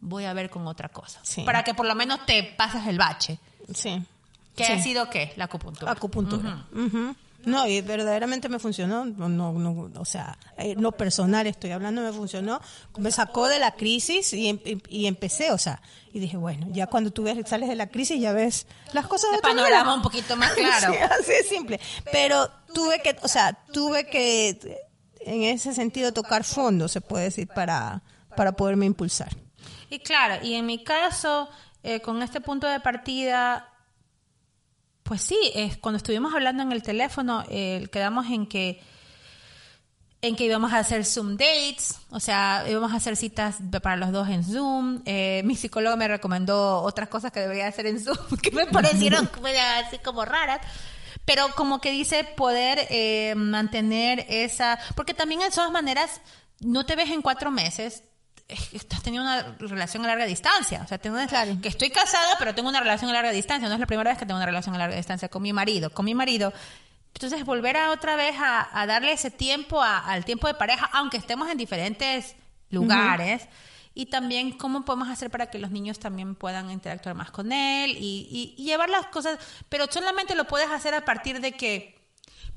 voy 0.00 0.24
a 0.24 0.32
ver 0.32 0.50
con 0.50 0.66
otra 0.66 0.88
cosa. 0.88 1.20
Para 1.44 1.62
que 1.62 1.74
por 1.74 1.86
lo 1.86 1.94
menos 1.94 2.24
te 2.26 2.42
pases 2.56 2.86
el 2.86 2.98
bache. 2.98 3.38
Sí. 3.74 4.02
¿Qué 4.56 4.64
ha 4.64 4.82
sido 4.82 5.08
qué? 5.08 5.32
La 5.36 5.44
acupuntura. 5.44 5.92
Acupuntura. 5.92 6.66
No, 7.44 7.66
y 7.66 7.80
verdaderamente 7.80 8.48
me 8.48 8.58
funcionó, 8.58 9.06
no, 9.06 9.28
no, 9.28 9.90
o 9.96 10.04
sea, 10.04 10.38
eh, 10.58 10.74
no 10.76 10.92
personal 10.92 11.46
estoy 11.46 11.70
hablando, 11.70 12.02
me 12.02 12.12
funcionó, 12.12 12.60
me 12.98 13.10
sacó 13.10 13.48
de 13.48 13.58
la 13.58 13.72
crisis 13.72 14.32
y, 14.34 14.48
em, 14.48 14.58
y, 14.88 15.06
empecé, 15.06 15.50
o 15.50 15.58
sea, 15.58 15.80
y 16.12 16.18
dije, 16.18 16.36
bueno, 16.36 16.66
ya 16.70 16.86
cuando 16.86 17.10
tú 17.12 17.22
ves, 17.22 17.38
sales 17.48 17.68
de 17.68 17.76
la 17.76 17.88
crisis 17.88 18.20
ya 18.20 18.32
ves 18.32 18.66
las 18.92 19.06
cosas 19.06 19.30
de, 19.30 19.36
de 19.36 19.42
panorama 19.42 19.94
un 19.94 20.02
poquito 20.02 20.36
más 20.36 20.52
claro. 20.54 20.94
así 21.18 21.32
de 21.32 21.42
simple. 21.44 21.80
Pero 22.12 22.50
tuve 22.74 23.00
que, 23.00 23.16
o 23.22 23.28
sea, 23.28 23.54
tuve 23.72 24.06
que, 24.06 24.78
en 25.20 25.44
ese 25.44 25.72
sentido, 25.72 26.12
tocar 26.12 26.44
fondo, 26.44 26.88
se 26.88 27.00
puede 27.00 27.24
decir, 27.24 27.48
para, 27.48 28.02
para 28.36 28.52
poderme 28.52 28.84
impulsar. 28.86 29.34
Y 29.88 30.00
claro, 30.00 30.44
y 30.44 30.54
en 30.54 30.66
mi 30.66 30.84
caso, 30.84 31.48
eh, 31.82 32.00
con 32.00 32.22
este 32.22 32.40
punto 32.40 32.66
de 32.66 32.80
partida, 32.80 33.69
pues 35.10 35.22
sí, 35.22 35.36
es, 35.56 35.76
cuando 35.76 35.96
estuvimos 35.96 36.32
hablando 36.34 36.62
en 36.62 36.70
el 36.70 36.84
teléfono, 36.84 37.42
eh, 37.50 37.88
quedamos 37.90 38.26
en 38.28 38.46
que 38.46 38.80
en 40.22 40.36
que 40.36 40.44
íbamos 40.44 40.72
a 40.72 40.78
hacer 40.78 41.04
Zoom 41.04 41.32
dates, 41.32 41.98
o 42.10 42.20
sea, 42.20 42.64
íbamos 42.68 42.92
a 42.92 42.98
hacer 42.98 43.16
citas 43.16 43.56
para 43.82 43.96
los 43.96 44.12
dos 44.12 44.28
en 44.28 44.44
Zoom. 44.44 45.02
Eh, 45.06 45.42
mi 45.44 45.56
psicólogo 45.56 45.96
me 45.96 46.06
recomendó 46.06 46.80
otras 46.82 47.08
cosas 47.08 47.32
que 47.32 47.40
debería 47.40 47.66
hacer 47.66 47.88
en 47.88 47.98
Zoom 47.98 48.16
que 48.40 48.52
me 48.52 48.66
parecieron 48.66 49.28
así 49.84 49.98
como 49.98 50.24
raras. 50.24 50.60
Pero 51.24 51.48
como 51.56 51.80
que 51.80 51.90
dice 51.90 52.22
poder 52.22 52.86
eh, 52.88 53.34
mantener 53.34 54.24
esa... 54.28 54.78
Porque 54.94 55.12
también 55.12 55.40
de 55.40 55.50
todas 55.50 55.72
maneras 55.72 56.20
no 56.60 56.86
te 56.86 56.94
ves 56.94 57.10
en 57.10 57.20
cuatro 57.20 57.50
meses, 57.50 58.04
estás 58.72 59.02
teniendo 59.02 59.28
una 59.28 59.56
relación 59.58 60.04
a 60.04 60.08
larga 60.08 60.26
distancia. 60.26 60.82
O 60.84 60.88
sea, 60.88 60.98
tengo 60.98 61.18
claro. 61.26 61.56
que 61.60 61.68
estoy 61.68 61.90
casada, 61.90 62.34
pero 62.38 62.54
tengo 62.54 62.68
una 62.68 62.80
relación 62.80 63.10
a 63.10 63.14
larga 63.14 63.32
distancia. 63.32 63.68
No 63.68 63.74
es 63.74 63.80
la 63.80 63.86
primera 63.86 64.10
vez 64.10 64.18
que 64.18 64.26
tengo 64.26 64.38
una 64.38 64.46
relación 64.46 64.74
a 64.74 64.78
larga 64.78 64.96
distancia 64.96 65.28
con 65.28 65.42
mi 65.42 65.52
marido. 65.52 65.90
Con 65.90 66.04
mi 66.04 66.14
marido. 66.14 66.52
Entonces, 67.14 67.44
volver 67.44 67.76
a 67.76 67.90
otra 67.90 68.16
vez 68.16 68.34
a, 68.38 68.86
darle 68.86 69.12
ese 69.12 69.30
tiempo 69.30 69.82
al 69.82 70.24
tiempo 70.24 70.46
de 70.46 70.54
pareja, 70.54 70.88
aunque 70.92 71.16
estemos 71.16 71.50
en 71.50 71.58
diferentes 71.58 72.36
lugares. 72.70 73.48
Y 73.92 74.06
también 74.06 74.52
cómo 74.52 74.84
podemos 74.84 75.08
hacer 75.08 75.30
para 75.30 75.50
que 75.50 75.58
los 75.58 75.70
niños 75.70 75.98
también 75.98 76.36
puedan 76.36 76.70
interactuar 76.70 77.16
más 77.16 77.30
con 77.30 77.52
él 77.52 77.96
y, 77.98 78.54
y 78.56 78.62
llevar 78.62 78.88
las 78.88 79.06
cosas. 79.06 79.38
Pero 79.68 79.86
solamente 79.90 80.34
lo 80.34 80.44
puedes 80.44 80.70
hacer 80.70 80.94
a 80.94 81.04
partir 81.04 81.40
de 81.40 81.52
que 81.52 82.00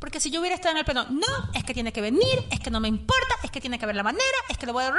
porque 0.04 0.20
si 0.20 0.30
yo 0.32 0.42
hubiera 0.42 0.56
estado 0.56 0.74
en 0.74 0.80
el 0.80 0.84
pleno, 0.84 1.06
no, 1.10 1.52
es 1.54 1.64
que 1.64 1.74
tiene 1.74 1.94
que 1.94 2.02
venir, 2.02 2.46
es 2.52 2.60
que 2.60 2.70
no 2.70 2.82
me 2.82 2.90
importa, 2.90 3.36
es 3.42 3.50
que 3.52 3.62
tiene 3.62 3.80
que 3.80 3.86
ver 3.86 3.96
la 3.96 4.04
manera, 4.04 4.38
es 4.50 4.58
que 4.58 4.66
lo 4.66 4.74
voy 4.74 4.84
a... 4.84 4.94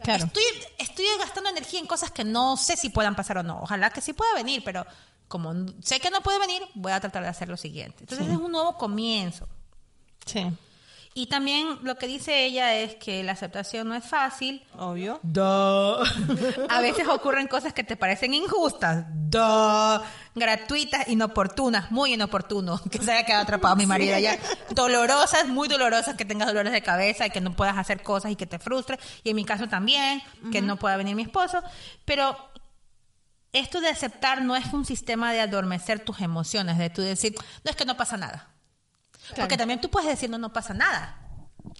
Claro. 0.00 0.24
Estoy, 0.24 0.42
estoy 0.78 1.06
gastando 1.18 1.50
energía 1.50 1.80
en 1.80 1.86
cosas 1.86 2.10
que 2.10 2.24
no 2.24 2.56
sé 2.56 2.76
si 2.76 2.88
puedan 2.88 3.14
pasar 3.14 3.38
o 3.38 3.42
no. 3.42 3.60
Ojalá 3.62 3.90
que 3.90 4.00
sí 4.00 4.12
pueda 4.12 4.34
venir, 4.34 4.62
pero 4.64 4.86
como 5.28 5.52
sé 5.82 6.00
que 6.00 6.10
no 6.10 6.20
puede 6.22 6.38
venir, 6.38 6.62
voy 6.74 6.92
a 6.92 7.00
tratar 7.00 7.22
de 7.22 7.28
hacer 7.28 7.48
lo 7.48 7.56
siguiente. 7.56 7.98
Entonces 8.00 8.28
es 8.28 8.36
un 8.36 8.52
nuevo 8.52 8.76
comienzo. 8.76 9.48
Sí. 10.26 10.46
Y 11.14 11.26
también 11.26 11.78
lo 11.82 11.96
que 11.96 12.06
dice 12.06 12.46
ella 12.46 12.74
es 12.74 12.94
que 12.94 13.22
la 13.22 13.32
aceptación 13.32 13.88
no 13.88 13.94
es 13.94 14.04
fácil. 14.04 14.64
Obvio. 14.78 15.20
A 16.70 16.80
veces 16.80 17.06
ocurren 17.06 17.48
cosas 17.48 17.74
que 17.74 17.84
te 17.84 17.96
parecen 17.96 18.32
injustas. 18.32 19.04
Gratuitas, 20.34 21.08
inoportunas, 21.08 21.90
muy 21.90 22.14
inoportuno. 22.14 22.80
Que 22.90 22.98
se 22.98 23.12
haya 23.12 23.26
quedado 23.26 23.42
atrapado 23.42 23.76
mi 23.76 23.84
marido 23.84 24.14
allá. 24.14 24.38
Dolorosas, 24.70 25.48
muy 25.48 25.68
dolorosas, 25.68 26.14
que 26.14 26.24
tengas 26.24 26.48
dolores 26.48 26.72
de 26.72 26.82
cabeza 26.82 27.26
y 27.26 27.30
que 27.30 27.40
no 27.40 27.54
puedas 27.54 27.76
hacer 27.76 28.02
cosas 28.02 28.32
y 28.32 28.36
que 28.36 28.46
te 28.46 28.58
frustres. 28.58 28.98
Y 29.22 29.30
en 29.30 29.36
mi 29.36 29.44
caso 29.44 29.68
también, 29.68 30.22
que 30.50 30.62
no 30.62 30.76
pueda 30.78 30.96
venir 30.96 31.14
mi 31.14 31.22
esposo. 31.22 31.62
Pero 32.06 32.36
esto 33.52 33.82
de 33.82 33.88
aceptar 33.88 34.42
no 34.42 34.56
es 34.56 34.72
un 34.72 34.86
sistema 34.86 35.32
de 35.32 35.40
adormecer 35.40 36.00
tus 36.00 36.20
emociones, 36.20 36.78
de 36.78 36.88
tú 36.88 37.02
decir, 37.02 37.34
no 37.64 37.70
es 37.70 37.76
que 37.76 37.84
no 37.84 37.98
pasa 37.98 38.16
nada. 38.16 38.51
Porque 39.36 39.56
también 39.56 39.80
tú 39.80 39.90
puedes 39.90 40.08
decir, 40.08 40.28
no, 40.28 40.38
no 40.38 40.52
pasa 40.52 40.74
nada. 40.74 41.18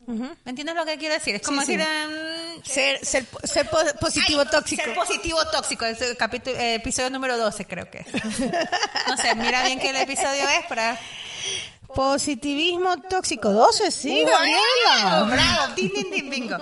¿Me 0.07 0.35
entiendes 0.47 0.75
lo 0.75 0.85
que 0.85 0.97
quiero 0.97 1.15
decir? 1.15 1.37
Es 1.37 1.43
como 1.43 1.61
decir... 1.61 1.81
Em, 1.81 2.63
ser, 2.63 3.05
ser, 3.05 3.27
ser, 3.45 3.69
positivo 4.01 4.45
tóxico. 4.47 4.83
Ser 4.83 4.95
positivo 4.95 5.45
tóxico, 5.51 5.85
es 5.85 6.01
el 6.01 6.17
capítulo, 6.17 6.57
eh, 6.57 6.75
episodio 6.77 7.11
número 7.11 7.37
12 7.37 7.65
creo 7.67 7.91
que 7.91 7.99
es. 7.99 8.07
no 9.09 9.17
sé, 9.17 9.35
mira 9.35 9.65
bien 9.65 9.79
qué 9.79 9.91
el 9.91 9.97
episodio 9.97 10.49
es 10.49 10.67
para... 10.69 10.99
Positivismo 11.95 12.97
tóxico 13.03 13.51
12, 13.51 13.91
sí, 13.91 14.25
Gabriela. 14.25 15.25
Bravo, 15.25 15.75
ding, 15.77 15.91
ding, 15.95 16.11
ding, 16.11 16.31
bingo. 16.31 16.57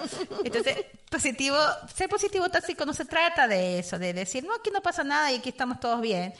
Entonces, 0.45 0.76
positivo, 1.09 1.57
ser 1.95 2.09
positivo 2.09 2.49
tóxico 2.49 2.85
no 2.85 2.93
se 2.93 3.05
trata 3.05 3.47
de 3.47 3.78
eso, 3.78 3.97
de 3.97 4.12
decir, 4.12 4.43
no, 4.43 4.55
aquí 4.55 4.70
no 4.72 4.83
pasa 4.83 5.05
nada 5.05 5.31
y 5.31 5.37
aquí 5.37 5.51
estamos 5.51 5.78
todos 5.78 6.01
bien. 6.01 6.35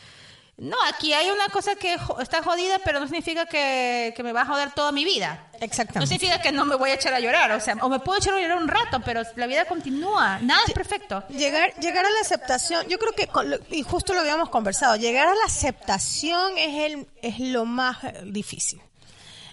No, 0.61 0.77
aquí 0.87 1.15
hay 1.15 1.31
una 1.31 1.49
cosa 1.49 1.75
que 1.75 1.97
está 2.21 2.43
jodida, 2.43 2.79
pero 2.85 3.01
no 3.01 3.07
significa 3.07 3.47
que, 3.47 4.15
me 4.23 4.33
va 4.33 4.43
a 4.43 4.47
joder 4.47 4.73
toda 4.73 4.93
mi 4.93 5.07
vida. 5.07 5.47
Exactamente. 5.55 6.01
No 6.01 6.07
significa 6.07 6.43
que 6.43 6.53
no 6.53 6.67
me 6.67 6.77
voy 6.77 6.91
a 6.91 6.95
echar 6.95 7.15
a 7.15 7.21
llorar, 7.21 7.51
o 7.53 7.61
sea, 7.61 7.77
o 7.81 7.89
me 7.89 7.99
puedo 7.99 8.19
echar 8.19 8.35
a 8.35 8.41
llorar 8.41 8.59
un 8.59 8.69
rato, 8.69 9.01
pero 9.03 9.23
la 9.37 9.47
vida 9.47 9.65
continúa, 9.65 10.39
nada 10.41 10.61
es 10.67 10.75
perfecto. 10.75 11.25
Llegar, 11.31 11.75
llegar 11.77 12.05
a 12.05 12.11
la 12.11 12.21
aceptación, 12.21 12.87
yo 12.89 12.99
creo 12.99 13.13
que, 13.13 13.27
y 13.75 13.83
justo 13.85 14.13
lo 14.13 14.21
habíamos 14.21 14.51
conversado, 14.51 14.97
llegar 14.97 15.29
a 15.29 15.35
la 15.35 15.45
aceptación 15.47 16.59
es, 16.59 16.93
el, 16.93 17.09
es 17.23 17.39
lo 17.41 17.65
más 17.65 17.97
difícil. 18.25 18.83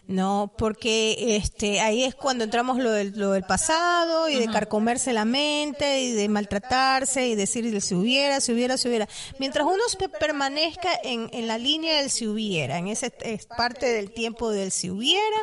No, 0.08 0.53
porque 0.58 1.36
este 1.36 1.82
ahí 1.82 2.05
es 2.05 2.16
cuando 2.16 2.45
entramos 2.45 2.78
lo 2.78 2.91
del, 2.91 3.12
lo 3.20 3.32
del 3.32 3.43
pasado 3.43 4.30
y 4.30 4.36
de 4.36 4.47
carcomerse 4.47 5.12
la 5.12 5.26
mente 5.26 5.99
y 5.99 6.14
de 6.14 6.30
maltratarse 6.30 7.28
y 7.28 7.36
decir 7.36 7.82
si 7.82 7.93
hubiera, 7.93 8.39
si 8.39 8.53
hubiera, 8.53 8.78
si 8.78 8.88
hubiera. 8.88 9.10
Mientras 9.38 9.68
uno 9.68 9.84
permanezca 10.18 10.89
en, 11.03 11.30
en 11.34 11.47
la 11.47 11.58
línea 11.58 11.97
del 11.97 12.10
si 12.10 12.26
hubiera, 12.26 12.78
en 12.78 12.88
ese 12.88 13.14
es 13.20 13.47
parte 13.47 13.86
del 13.86 14.12
tiempo 14.12 14.49
del 14.49 14.72
si 14.72 14.89
hubiera, 14.89 15.38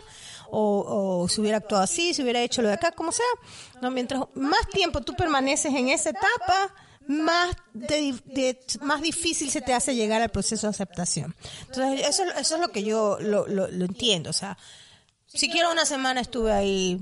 o, 0.50 1.20
o 1.24 1.28
si 1.28 1.42
hubiera 1.42 1.58
actuado 1.58 1.82
así, 1.82 2.14
si 2.14 2.22
hubiera 2.22 2.40
hecho 2.40 2.62
lo 2.62 2.68
de 2.68 2.74
acá, 2.74 2.92
como 2.92 3.12
sea. 3.12 3.26
No, 3.82 3.90
mientras 3.90 4.22
más 4.34 4.66
tiempo 4.70 5.02
tú 5.02 5.14
permaneces 5.14 5.74
en 5.74 5.90
esa 5.90 6.08
etapa, 6.08 6.74
más, 7.06 7.56
de, 7.72 8.58
más 8.80 9.02
difícil 9.02 9.50
se 9.50 9.60
te 9.60 9.74
hace 9.74 9.94
llegar 9.94 10.22
al 10.22 10.30
proceso 10.30 10.66
de 10.66 10.70
aceptación. 10.70 11.34
Entonces, 11.66 12.06
eso, 12.06 12.24
eso 12.38 12.54
es 12.54 12.60
lo 12.60 12.68
que 12.68 12.82
yo 12.82 13.18
lo, 13.20 13.46
lo, 13.46 13.66
entiendo. 13.84 14.30
O 14.30 14.32
sea, 14.32 14.56
siquiera 15.26 15.70
una 15.70 15.84
semana 15.84 16.20
estuve 16.20 16.52
ahí 16.52 17.00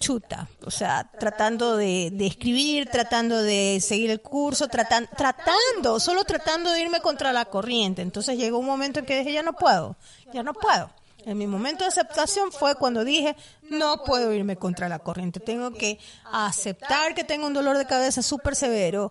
chuta, 0.00 0.48
o 0.64 0.70
sea, 0.70 1.10
tratando 1.18 1.76
de, 1.76 2.10
de 2.12 2.26
escribir, 2.26 2.88
tratando 2.90 3.42
de 3.42 3.78
seguir 3.80 4.10
el 4.10 4.20
curso, 4.20 4.68
tratan, 4.68 5.08
tratando, 5.16 5.98
solo 5.98 6.24
tratando 6.24 6.70
de 6.70 6.82
irme 6.82 7.00
contra 7.00 7.32
la 7.32 7.46
corriente. 7.46 8.02
Entonces 8.02 8.36
llegó 8.36 8.58
un 8.58 8.66
momento 8.66 9.00
en 9.00 9.06
que 9.06 9.18
dije, 9.18 9.32
ya 9.32 9.42
no 9.42 9.54
puedo, 9.54 9.96
ya 10.32 10.42
no 10.42 10.52
puedo. 10.52 10.90
En 11.26 11.38
mi 11.38 11.46
momento 11.46 11.84
de 11.84 11.88
aceptación 11.88 12.52
fue 12.52 12.74
cuando 12.74 13.04
dije, 13.04 13.36
no 13.70 14.04
puedo 14.04 14.32
irme 14.32 14.56
contra 14.56 14.88
la 14.88 14.98
corriente, 14.98 15.40
tengo 15.40 15.72
que 15.72 15.98
aceptar 16.30 17.14
que 17.14 17.24
tengo 17.24 17.46
un 17.46 17.54
dolor 17.54 17.78
de 17.78 17.86
cabeza 17.86 18.22
súper 18.22 18.54
severo, 18.54 19.10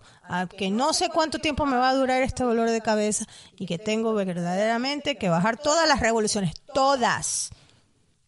que 0.56 0.70
no 0.70 0.92
sé 0.92 1.08
cuánto 1.08 1.38
tiempo 1.38 1.66
me 1.66 1.76
va 1.76 1.90
a 1.90 1.94
durar 1.94 2.22
este 2.22 2.44
dolor 2.44 2.70
de 2.70 2.80
cabeza 2.80 3.24
y 3.56 3.66
que 3.66 3.78
tengo 3.78 4.14
verdaderamente 4.14 5.16
que 5.16 5.28
bajar 5.28 5.56
todas 5.56 5.88
las 5.88 6.00
revoluciones, 6.00 6.54
todas. 6.72 7.50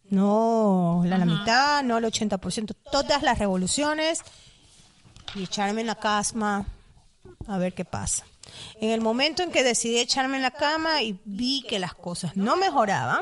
No 0.09 1.03
la, 1.05 1.17
la 1.17 1.25
mitad, 1.25 1.83
no 1.83 1.97
el 1.97 2.05
80%, 2.05 2.75
todas 2.91 3.23
las 3.23 3.39
revoluciones 3.39 4.21
y 5.35 5.43
echarme 5.43 5.81
en 5.81 5.87
la 5.87 5.95
casma 5.95 6.65
a 7.47 7.57
ver 7.57 7.73
qué 7.73 7.85
pasa. 7.85 8.25
En 8.79 8.91
el 8.91 9.01
momento 9.01 9.43
en 9.43 9.51
que 9.51 9.63
decidí 9.63 9.97
echarme 9.97 10.37
en 10.37 10.43
la 10.43 10.51
cama 10.51 11.01
y 11.01 11.19
vi 11.25 11.61
que 11.63 11.79
las 11.79 11.93
cosas 11.93 12.35
no 12.35 12.55
mejoraban, 12.55 13.21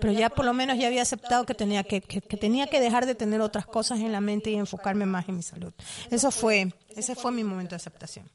pero 0.00 0.12
ya 0.12 0.30
por 0.30 0.44
lo 0.44 0.52
menos 0.52 0.78
ya 0.78 0.86
había 0.86 1.02
aceptado 1.02 1.44
que 1.44 1.54
tenía 1.54 1.84
que, 1.84 2.00
que, 2.00 2.20
tenía 2.36 2.66
que 2.66 2.80
dejar 2.80 3.06
de 3.06 3.14
tener 3.14 3.40
otras 3.40 3.66
cosas 3.66 4.00
en 4.00 4.12
la 4.12 4.20
mente 4.20 4.50
y 4.50 4.54
enfocarme 4.54 5.06
más 5.06 5.28
en 5.28 5.36
mi 5.36 5.42
salud. 5.42 5.72
Eso 6.10 6.30
fue, 6.30 6.72
ese 6.96 7.14
fue 7.14 7.32
mi 7.32 7.44
momento 7.44 7.70
de 7.70 7.76
aceptación. 7.76 8.30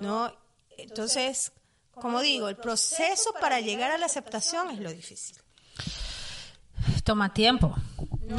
¿No? 0.00 0.32
Entonces, 0.76 1.52
como 1.94 2.20
digo, 2.20 2.48
el 2.48 2.56
proceso 2.56 3.34
para 3.40 3.60
llegar 3.60 3.90
a 3.90 3.98
la 3.98 4.06
aceptación 4.06 4.70
es 4.70 4.78
lo 4.78 4.92
difícil. 4.92 5.36
Toma 7.04 7.32
tiempo. 7.34 7.74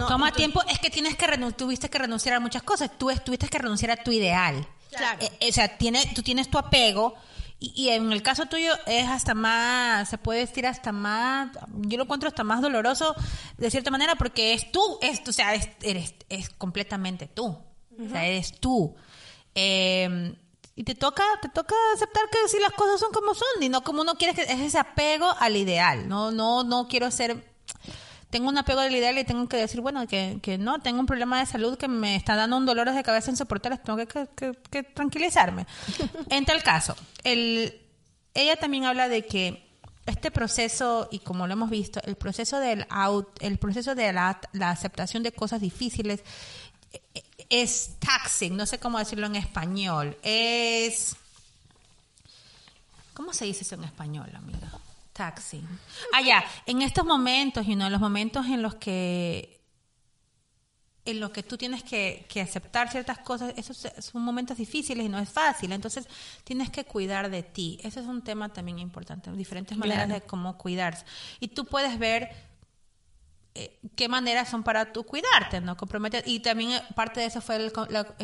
Toma 0.08 0.32
tiempo, 0.32 0.62
es 0.70 0.80
que 0.80 0.90
tienes 0.90 1.16
que 1.16 1.28
tuviste 1.58 1.90
que 1.90 2.00
renunciar 2.00 2.36
a 2.36 2.40
muchas 2.40 2.64
cosas. 2.64 2.90
Tú 2.98 3.12
tuviste 3.24 3.48
que 3.48 3.58
renunciar 3.58 3.92
a 3.92 3.98
tu 3.98 4.12
ideal. 4.12 4.68
Claro. 4.90 5.20
Eh, 5.40 5.50
o 5.50 5.54
sea, 5.54 5.78
tiene, 5.78 6.12
tú 6.16 6.24
tienes 6.24 6.50
tu 6.50 6.58
apego 6.58 7.16
y, 7.64 7.90
en 7.90 8.12
el 8.12 8.24
caso 8.24 8.48
tuyo 8.48 8.74
es 8.88 9.08
hasta 9.08 9.36
más, 9.36 10.10
se 10.10 10.18
puede 10.18 10.40
decir 10.40 10.66
hasta 10.66 10.92
más, 10.92 11.52
yo 11.82 11.98
lo 11.98 12.06
encuentro 12.06 12.28
hasta 12.28 12.44
más 12.44 12.60
doloroso 12.60 13.16
de 13.58 13.70
cierta 13.70 13.92
manera 13.92 14.16
porque 14.16 14.54
es 14.54 14.72
tú, 14.72 14.98
es, 15.00 15.22
o 15.28 15.32
sea, 15.32 15.54
es, 15.54 15.70
eres, 15.84 16.16
es 16.30 16.50
completamente 16.50 17.28
tú. 17.28 17.56
O 18.04 18.10
sea, 18.10 18.26
eres 18.26 18.60
tú. 18.60 18.96
Em, 19.54 20.36
y 20.76 20.84
te 20.84 20.96
toca, 20.96 21.24
te 21.40 21.50
toca 21.50 21.76
aceptar 21.94 22.24
que 22.32 22.48
si 22.48 22.60
las 22.60 22.72
cosas 22.72 23.00
son 23.00 23.12
como 23.12 23.36
son 23.36 23.62
y 23.62 23.70
no 23.70 23.84
como 23.84 24.02
uno 24.02 24.16
quiere 24.16 24.34
que 24.34 24.42
es 24.42 24.60
ese 24.60 24.80
apego 24.80 25.30
al 25.40 25.56
ideal. 25.56 26.10
No, 26.10 26.32
no, 26.32 26.64
no 26.64 26.88
quiero 26.88 27.12
ser 27.12 27.51
tengo 28.32 28.50
un 28.50 28.58
apego 28.58 28.82
del 28.82 28.96
ideal 28.96 29.18
y 29.18 29.26
tengo 29.26 29.48
que 29.48 29.58
decir, 29.58 29.82
bueno, 29.82 30.08
que, 30.08 30.40
que, 30.42 30.58
no, 30.58 30.80
tengo 30.80 31.00
un 31.00 31.06
problema 31.06 31.40
de 31.40 31.46
salud 31.46 31.78
que 31.78 31.88
me 31.88 32.16
está 32.16 32.36
dando 32.36 32.58
un 32.58 32.66
dolor 32.66 32.92
de 32.92 33.04
cabeza 33.04 33.30
insoportable, 33.30 33.78
tengo 33.78 33.98
que, 34.08 34.56
que, 34.72 34.84
tranquilizarme. 34.84 35.68
en 36.30 36.46
tal 36.46 36.64
caso, 36.64 36.96
el, 37.24 37.80
ella 38.34 38.56
también 38.56 38.86
habla 38.86 39.10
de 39.10 39.26
que 39.26 39.68
este 40.06 40.32
proceso, 40.32 41.10
y 41.12 41.20
como 41.20 41.46
lo 41.46 41.54
hemos 41.54 41.70
visto, 41.70 42.00
el 42.06 42.16
proceso 42.16 42.60
del 42.60 42.88
out, 42.90 43.28
el 43.42 43.60
proceso 43.60 43.96
de 43.96 44.14
la, 44.14 44.40
la 44.54 44.72
aceptación 44.72 45.24
de 45.24 45.34
cosas 45.34 45.60
difíciles 45.60 46.24
eh, 46.94 47.24
es 47.50 47.96
taxing, 48.00 48.56
no 48.56 48.66
sé 48.66 48.80
cómo 48.80 48.98
decirlo 48.98 49.28
en 49.28 49.36
español, 49.36 50.18
es... 50.24 51.18
¿Cómo 53.14 53.34
se 53.34 53.46
dice 53.46 53.64
eso 53.64 53.76
en 53.76 53.84
español, 53.84 54.32
amiga? 54.34 54.72
Taxi. 55.14 55.64
Ah, 56.14 56.22
ya. 56.22 56.44
En 56.66 56.82
estos 56.82 57.06
momentos, 57.06 57.68
y 57.68 57.74
uno 57.74 57.86
de 57.86 57.90
los 57.92 58.02
momentos 58.02 58.46
en 58.48 58.62
los 58.62 58.76
que 58.76 59.62
en 61.04 61.20
los 61.20 61.32
que 61.32 61.44
tú 61.44 61.58
tienes 61.58 61.84
que, 61.84 62.28
aceptar 62.42 62.92
ciertas 62.92 63.18
cosas, 63.20 63.54
esos 63.58 63.88
son 64.00 64.22
momentos 64.22 64.58
difíciles 64.58 65.06
y 65.06 65.10
no 65.10 65.18
es 65.20 65.30
fácil. 65.30 65.72
Entonces, 65.72 66.08
tienes 66.44 66.70
que 66.70 66.86
cuidar 66.86 67.30
de 67.30 67.44
ti. 67.44 67.80
Ese 67.84 68.02
es 68.02 68.06
un 68.06 68.22
tema 68.22 68.50
también 68.50 68.78
importante, 68.80 69.32
diferentes 69.32 69.78
maneras 69.78 70.10
de 70.10 70.22
cómo 70.22 70.58
cuidarse. 70.58 71.04
Y 71.40 71.50
tú 71.50 71.66
puedes 71.66 71.98
ver 71.98 72.30
eh, 73.56 73.80
qué 73.96 74.08
maneras 74.08 74.50
son 74.50 74.64
para 74.64 74.94
tú 74.94 75.04
cuidarte, 75.04 75.60
¿no? 75.60 75.76
Comprometer, 75.76 76.24
y 76.28 76.40
también 76.40 76.72
eh, 76.72 76.82
parte 76.96 77.20
de 77.20 77.26
eso 77.26 77.42
fue 77.42 77.56
el, 77.58 77.74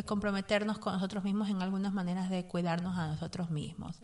comprometernos 0.06 0.78
con 0.78 0.92
nosotros 0.92 1.24
mismos 1.24 1.50
en 1.50 1.60
algunas 1.60 1.92
maneras 1.92 2.30
de 2.30 2.46
cuidarnos 2.46 2.96
a 2.96 3.08
nosotros 3.08 3.50
mismos. 3.50 3.96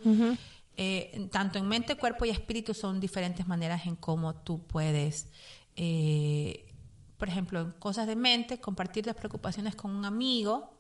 Eh, 0.77 1.29
tanto 1.31 1.59
en 1.59 1.69
mente, 1.69 1.97
cuerpo 1.97 2.25
y 2.25 2.31
espíritu 2.31 2.75
son 2.75 3.01
diferentes 3.01 3.47
maneras 3.47 3.87
en 3.87 3.97
cómo 3.97 4.35
tú 4.35 4.63
puedes, 4.67 5.29
por 7.17 7.29
ejemplo, 7.29 7.61
en 7.61 7.71
cosas 7.73 8.07
de 8.07 8.17
mente, 8.17 8.61
compartir 8.61 9.07
las 9.07 9.15
preocupaciones 9.15 9.75
con 9.77 9.91
un 9.95 10.05
amigo 10.05 10.75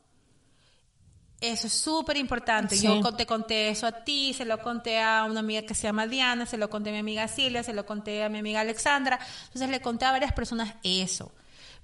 eso 1.40 1.66
es 1.66 1.72
súper 1.74 2.16
importante. 2.16 2.78
Yo 2.78 3.00
te 3.14 3.26
conté 3.26 3.68
eso 3.68 3.86
a 3.86 4.04
ti, 4.04 4.32
se 4.32 4.44
lo 4.44 4.60
conté 4.62 5.00
a 5.00 5.24
una 5.24 5.40
amiga 5.40 5.62
que 5.62 5.74
se 5.74 5.82
llama 5.82 6.06
Diana, 6.06 6.46
se 6.46 6.56
lo 6.56 6.70
conté 6.70 6.90
a 6.90 6.92
mi 6.92 7.00
amiga 7.00 7.28
Silvia, 7.28 7.62
se 7.62 7.74
lo 7.74 7.84
conté 7.84 8.24
a 8.24 8.28
mi 8.28 8.38
amiga 8.38 8.60
Alexandra. 8.60 9.18
Entonces 9.46 9.68
le 9.68 9.80
conté 9.80 10.06
a 10.06 10.12
varias 10.12 10.32
personas 10.32 10.74
eso, 10.82 11.32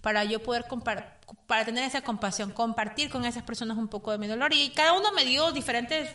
para 0.00 0.24
yo 0.24 0.42
poder 0.42 0.64
para 1.46 1.64
tener 1.64 1.84
esa 1.84 2.00
compasión, 2.00 2.52
compartir 2.52 3.10
con 3.10 3.24
esas 3.24 3.42
personas 3.42 3.76
un 3.76 3.88
poco 3.88 4.12
de 4.12 4.18
mi 4.18 4.28
dolor. 4.28 4.52
Y 4.54 4.70
cada 4.70 4.94
uno 4.94 5.12
me 5.12 5.24
dio 5.24 5.52
diferentes, 5.52 6.14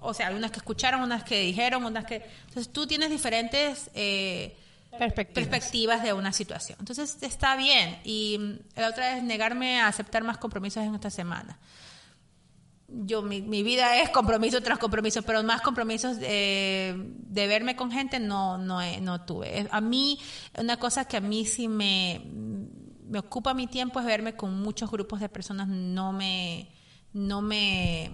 o 0.00 0.14
sea, 0.14 0.28
algunas 0.28 0.50
que 0.50 0.58
escucharon, 0.58 1.02
unas 1.02 1.24
que 1.24 1.40
dijeron, 1.40 1.84
unas 1.84 2.04
que... 2.04 2.26
Entonces 2.48 2.72
tú 2.72 2.86
tienes 2.86 3.10
diferentes... 3.10 3.90
Eh, 3.94 4.56
perspectivas. 4.98 5.48
perspectivas. 5.48 6.02
de 6.02 6.12
una 6.12 6.32
situación. 6.32 6.76
Entonces 6.80 7.18
está 7.22 7.56
bien. 7.56 7.98
Y 8.04 8.58
la 8.76 8.88
otra 8.88 9.16
es 9.16 9.22
negarme 9.22 9.80
a 9.80 9.86
aceptar 9.86 10.24
más 10.24 10.38
compromisos 10.38 10.82
en 10.84 10.94
esta 10.94 11.10
semana 11.10 11.58
yo 12.92 13.22
mi, 13.22 13.40
mi, 13.40 13.62
vida 13.62 14.00
es 14.00 14.10
compromiso 14.10 14.60
tras 14.62 14.78
compromiso, 14.78 15.22
pero 15.22 15.42
más 15.42 15.62
compromisos 15.62 16.18
de, 16.18 16.94
de 16.96 17.46
verme 17.46 17.76
con 17.76 17.90
gente 17.90 18.18
no, 18.18 18.58
no, 18.58 18.80
no 19.00 19.20
tuve. 19.22 19.68
A 19.70 19.80
mí, 19.80 20.18
una 20.58 20.76
cosa 20.78 21.04
que 21.04 21.16
a 21.16 21.20
mí 21.20 21.46
sí 21.46 21.68
me, 21.68 22.22
me 23.08 23.18
ocupa 23.18 23.54
mi 23.54 23.66
tiempo 23.66 24.00
es 24.00 24.06
verme 24.06 24.34
con 24.34 24.60
muchos 24.60 24.90
grupos 24.90 25.20
de 25.20 25.28
personas, 25.28 25.68
no 25.68 26.12
me, 26.12 26.68
no 27.12 27.42
me, 27.42 28.12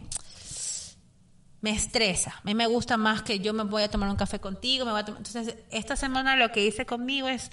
me 1.61 1.71
estresa. 1.71 2.35
A 2.39 2.43
mí 2.45 2.55
me 2.55 2.67
gusta 2.67 2.97
más 2.97 3.23
que 3.23 3.39
yo 3.39 3.53
me 3.53 3.65
voy 3.65 3.83
a 3.83 3.91
tomar 3.91 4.09
un 4.09 4.17
café 4.17 4.39
contigo, 4.39 4.85
me 4.85 4.93
voy 4.93 5.01
a 5.01 5.05
entonces 5.07 5.57
esta 5.71 5.97
semana 5.97 6.37
lo 6.37 6.53
que 6.53 6.65
hice 6.65 6.87
conmigo 6.87 7.29
es 7.29 7.51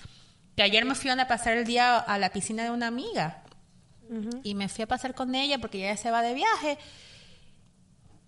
que 0.56 0.64
ayer 0.64 0.86
me 0.86 0.96
fui 0.96 1.10
a 1.10 1.28
pasar 1.28 1.58
el 1.58 1.66
día 1.66 1.98
a 1.98 2.18
la 2.20 2.32
piscina 2.32 2.64
de 2.64 2.72
una 2.72 2.88
amiga. 2.88 3.44
Y 4.44 4.54
me 4.54 4.70
fui 4.70 4.84
a 4.84 4.88
pasar 4.88 5.16
con 5.16 5.34
ella 5.34 5.58
porque 5.58 5.80
ella 5.80 5.98
se 5.98 6.12
va 6.12 6.22
de 6.22 6.36
viaje 6.36 6.78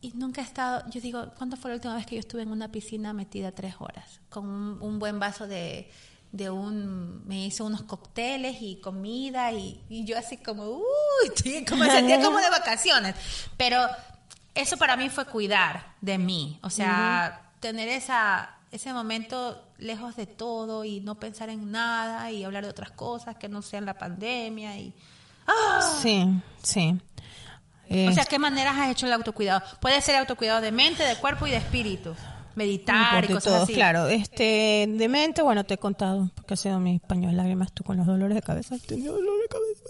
y 0.05 0.11
nunca 0.13 0.41
he 0.41 0.43
estado, 0.43 0.83
yo 0.91 1.01
digo, 1.01 1.31
¿cuándo 1.35 1.57
fue 1.57 1.71
la 1.71 1.75
última 1.77 1.95
vez 1.95 2.05
que 2.05 2.13
yo 2.13 2.19
estuve 2.19 2.43
en 2.43 2.51
una 2.51 2.71
piscina 2.71 3.11
metida 3.11 3.51
tres 3.51 3.73
horas? 3.79 4.21
Con 4.29 4.45
un, 4.79 4.99
buen 4.99 5.19
vaso 5.19 5.47
de, 5.47 5.89
de, 6.31 6.51
un, 6.51 7.25
me 7.25 7.47
hizo 7.47 7.65
unos 7.65 7.81
cócteles 7.83 8.57
y 8.61 8.79
comida 8.81 9.51
y, 9.51 9.81
yo 9.89 10.15
así 10.15 10.37
como, 10.37 10.69
uy, 10.69 11.65
como 11.67 11.85
sentía 11.91 12.21
como 12.21 12.37
de 12.37 12.49
vacaciones. 12.51 13.15
Pero 13.57 13.79
eso 14.55 14.77
para 14.77 14.97
mí 14.97 15.09
fue 15.09 15.25
cuidar 15.25 15.93
de 16.01 16.17
mí, 16.17 16.59
o 16.63 16.69
sea, 16.69 17.51
tener 17.59 17.89
esa, 17.89 18.55
ese 18.71 18.93
momento 18.93 19.61
lejos 19.77 20.15
de 20.15 20.25
todo 20.25 20.83
y 20.85 21.01
no 21.01 21.15
pensar 21.15 21.49
en 21.49 21.71
nada 21.71 22.31
y 22.31 22.43
hablar 22.43 22.63
de 22.63 22.69
otras 22.69 22.91
cosas 22.91 23.35
que 23.35 23.49
no 23.49 23.61
sean 23.61 23.85
la 23.85 23.97
pandemia 23.97 24.77
y... 24.77 24.93
¡ah! 25.47 25.97
Sí, 26.01 26.41
sí 26.63 26.99
o 27.89 28.11
sea, 28.11 28.25
¿qué 28.25 28.39
maneras 28.39 28.75
has 28.77 28.91
hecho 28.91 29.05
el 29.05 29.13
autocuidado? 29.13 29.61
Puede 29.79 30.01
ser 30.01 30.15
autocuidado 30.15 30.61
de 30.61 30.71
mente, 30.71 31.03
de 31.03 31.15
cuerpo 31.17 31.47
y 31.47 31.51
de 31.51 31.57
espíritu. 31.57 32.15
Meditar 32.55 33.25
y 33.25 33.33
cosas 33.33 33.63
así. 33.63 33.73
Claro, 33.73 34.07
este, 34.07 34.87
de 34.87 35.09
mente, 35.09 35.41
bueno, 35.41 35.65
te 35.65 35.73
he 35.73 35.77
contado, 35.77 36.31
porque 36.35 36.53
ha 36.53 36.57
sido 36.57 36.79
mi 36.79 36.99
pañuelo 36.99 37.35
lágrimas 37.35 37.73
tú 37.73 37.83
con 37.83 37.97
los 37.97 38.07
dolores 38.07 38.33
de 38.33 38.41
cabeza. 38.41 38.77
Tenía 38.87 39.11
dolor 39.11 39.41
de 39.41 39.47
cabeza. 39.49 39.84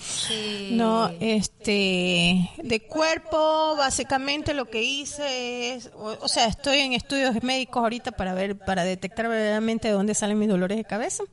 Sí. 0.00 0.70
No, 0.72 1.10
este, 1.20 2.50
de 2.62 2.80
cuerpo, 2.88 3.76
básicamente 3.76 4.54
lo 4.54 4.70
que 4.70 4.82
hice 4.82 5.74
es, 5.74 5.90
o, 5.94 6.26
sea, 6.28 6.46
estoy 6.46 6.78
en 6.78 6.94
estudios 6.94 7.42
médicos 7.42 7.82
ahorita 7.82 8.12
para 8.12 8.32
ver, 8.32 8.58
para 8.58 8.84
detectar 8.84 9.28
verdaderamente 9.28 9.88
de 9.88 9.94
dónde 9.94 10.14
salen 10.14 10.38
mis 10.38 10.48
dolores 10.48 10.78
de 10.78 10.84
cabeza 10.84 11.24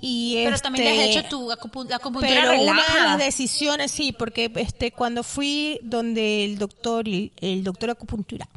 pero 0.00 0.58
también 0.58 0.88
has 0.88 1.08
hecho 1.08 1.18
este, 1.20 1.30
tu 1.30 1.50
acupuntura 1.50 1.98
pero 2.00 2.62
una 2.62 2.82
de 2.82 3.00
las 3.04 3.18
decisiones 3.18 3.90
sí 3.90 4.12
porque 4.12 4.50
este 4.56 4.92
cuando 4.92 5.22
fui 5.22 5.80
donde 5.82 6.44
el 6.44 6.58
doctor 6.58 7.06
el 7.08 7.64
doctor 7.64 7.90
acupuntura 7.90 8.48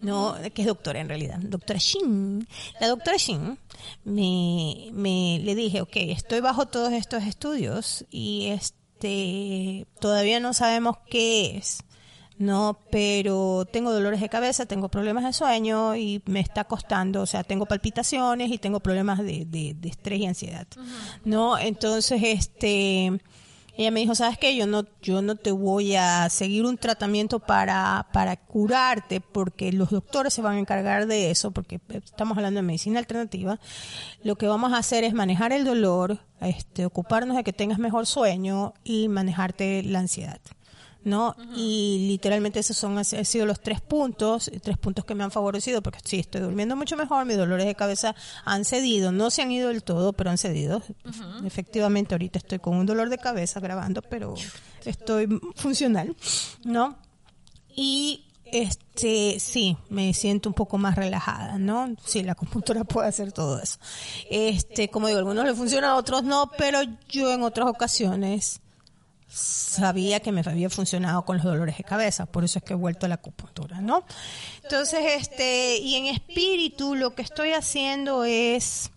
no 0.00 0.36
que 0.54 0.62
es 0.62 0.68
doctora 0.68 1.00
en 1.00 1.08
realidad 1.08 1.38
doctora 1.40 1.78
Shin 1.78 2.46
la 2.80 2.88
doctora 2.88 3.16
Shin 3.16 3.58
me, 4.04 4.90
me 4.92 5.40
le 5.42 5.54
dije 5.54 5.80
ok 5.80 5.96
estoy 5.96 6.40
bajo 6.40 6.66
todos 6.66 6.92
estos 6.92 7.24
estudios 7.24 8.04
y 8.10 8.46
este 8.46 9.86
todavía 10.00 10.40
no 10.40 10.52
sabemos 10.52 10.96
qué 11.08 11.56
es 11.56 11.84
no, 12.38 12.78
pero 12.92 13.66
tengo 13.70 13.92
dolores 13.92 14.20
de 14.20 14.28
cabeza, 14.28 14.64
tengo 14.64 14.88
problemas 14.88 15.24
de 15.24 15.32
sueño 15.32 15.96
y 15.96 16.22
me 16.26 16.38
está 16.38 16.64
costando, 16.64 17.22
o 17.22 17.26
sea, 17.26 17.42
tengo 17.42 17.66
palpitaciones 17.66 18.52
y 18.52 18.58
tengo 18.58 18.78
problemas 18.78 19.18
de, 19.18 19.44
de, 19.44 19.76
estrés 19.88 20.20
y 20.20 20.26
ansiedad, 20.26 20.66
¿no? 21.24 21.58
Entonces, 21.58 22.20
este, 22.22 23.20
ella 23.78 23.92
me 23.92 24.00
dijo, 24.00 24.16
¿sabes 24.16 24.38
qué? 24.38 24.56
Yo 24.56 24.66
no, 24.66 24.84
yo 25.00 25.22
no 25.22 25.36
te 25.36 25.52
voy 25.52 25.94
a 25.94 26.28
seguir 26.30 26.66
un 26.66 26.76
tratamiento 26.76 27.38
para, 27.38 28.08
para 28.12 28.36
curarte 28.36 29.20
porque 29.20 29.72
los 29.72 29.90
doctores 29.90 30.34
se 30.34 30.42
van 30.42 30.56
a 30.56 30.58
encargar 30.58 31.06
de 31.06 31.30
eso, 31.30 31.52
porque 31.52 31.80
estamos 31.88 32.36
hablando 32.36 32.58
de 32.58 32.66
medicina 32.66 32.98
alternativa. 32.98 33.60
Lo 34.24 34.34
que 34.34 34.48
vamos 34.48 34.72
a 34.72 34.78
hacer 34.78 35.04
es 35.04 35.14
manejar 35.14 35.52
el 35.52 35.64
dolor, 35.64 36.18
este, 36.40 36.86
ocuparnos 36.86 37.36
de 37.36 37.44
que 37.44 37.52
tengas 37.52 37.78
mejor 37.78 38.06
sueño 38.06 38.74
y 38.82 39.06
manejarte 39.06 39.84
la 39.84 40.00
ansiedad. 40.00 40.40
¿No? 41.04 41.36
Y 41.56 42.06
literalmente 42.08 42.60
esos 42.60 42.76
son, 42.76 42.98
han 42.98 43.04
sido 43.04 43.46
los 43.46 43.60
tres 43.60 43.80
puntos, 43.80 44.50
tres 44.62 44.78
puntos 44.78 45.04
que 45.04 45.14
me 45.14 45.24
han 45.24 45.30
favorecido, 45.30 45.82
porque 45.82 46.00
sí, 46.04 46.18
estoy 46.18 46.40
durmiendo 46.40 46.76
mucho 46.76 46.96
mejor, 46.96 47.24
mis 47.24 47.36
dolores 47.36 47.66
de 47.66 47.74
cabeza 47.74 48.14
han 48.44 48.64
cedido, 48.64 49.12
no 49.12 49.30
se 49.30 49.42
han 49.42 49.50
ido 49.50 49.68
del 49.68 49.82
todo, 49.82 50.12
pero 50.12 50.30
han 50.30 50.38
cedido. 50.38 50.82
Efectivamente, 51.44 52.14
ahorita 52.14 52.38
estoy 52.38 52.58
con 52.58 52.76
un 52.76 52.86
dolor 52.86 53.08
de 53.08 53.18
cabeza 53.18 53.60
grabando, 53.60 54.02
pero 54.02 54.34
estoy 54.84 55.28
funcional, 55.54 56.16
¿no? 56.64 56.96
Y 57.74 58.24
este 58.52 59.38
sí 59.40 59.76
me 59.90 60.14
siento 60.14 60.48
un 60.48 60.54
poco 60.54 60.78
más 60.78 60.96
relajada 60.96 61.58
no 61.58 61.94
sí 62.04 62.22
la 62.22 62.34
computadora 62.34 62.84
puede 62.84 63.08
hacer 63.08 63.30
todo 63.30 63.60
eso 63.60 63.78
este 64.30 64.88
como 64.88 65.06
digo 65.06 65.18
algunos 65.18 65.44
le 65.44 65.54
funciona 65.54 65.90
a 65.90 65.96
otros 65.96 66.24
no 66.24 66.50
pero 66.56 66.80
yo 67.10 67.30
en 67.30 67.42
otras 67.42 67.68
ocasiones 67.68 68.62
sabía 69.28 70.20
que 70.20 70.32
me 70.32 70.42
había 70.44 70.70
funcionado 70.70 71.24
con 71.24 71.36
los 71.36 71.44
dolores 71.44 71.76
de 71.76 71.84
cabeza, 71.84 72.26
por 72.26 72.44
eso 72.44 72.58
es 72.58 72.64
que 72.64 72.72
he 72.72 72.76
vuelto 72.76 73.06
a 73.06 73.08
la 73.08 73.16
acupuntura, 73.16 73.80
¿no? 73.80 74.04
Entonces, 74.62 75.00
este, 75.20 75.78
y 75.78 75.94
en 75.96 76.06
espíritu 76.06 76.94
lo 76.94 77.14
que 77.14 77.22
estoy 77.22 77.52
haciendo 77.52 78.24
es 78.24 78.90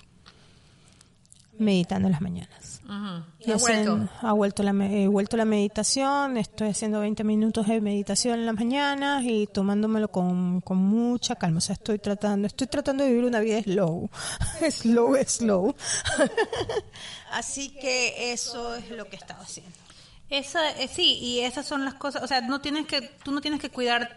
meditando 1.58 2.08
en 2.08 2.12
las 2.14 2.22
mañanas. 2.22 2.82
¿Ha 2.94 3.24
vuelto? 3.58 4.10
ha 4.22 4.34
vuelto 4.34 4.64
la, 4.64 4.72
he 4.86 5.08
vuelto 5.08 5.38
la 5.38 5.46
meditación, 5.46 6.36
estoy 6.36 6.70
haciendo 6.70 7.00
20 7.00 7.24
minutos 7.24 7.68
de 7.68 7.80
meditación 7.80 8.40
en 8.40 8.46
las 8.46 8.56
mañanas 8.56 9.24
y 9.24 9.48
tomándomelo 9.48 10.10
con, 10.12 10.60
con 10.60 10.78
mucha 10.78 11.36
calma. 11.36 11.60
O 11.60 11.62
sea, 11.62 11.74
estoy 11.74 12.00
tratando, 12.00 12.48
estoy 12.48 12.68
tratando 12.68 13.06
de 13.06 13.12
vivir 13.12 13.26
una 13.26 13.40
vida 13.40 13.62
slow, 13.64 14.10
slow, 14.72 15.16
slow. 15.26 15.76
Así 17.32 17.70
que 17.70 18.34
eso 18.34 18.76
es 18.76 18.90
lo 18.90 19.06
que 19.06 19.16
he 19.16 19.20
estado 19.20 19.42
haciendo. 19.42 19.81
Esa, 20.32 20.72
eh, 20.80 20.88
sí, 20.88 21.18
y 21.22 21.42
esas 21.42 21.68
son 21.68 21.84
las 21.84 21.96
cosas, 21.96 22.24
o 22.24 22.28
sea, 22.28 22.40
no 22.40 22.62
tienes 22.62 22.88
que, 22.88 23.02
tú 23.02 23.34
no 23.34 23.42
tienes 23.42 23.60
que 23.60 23.70
cuidar, 23.70 24.16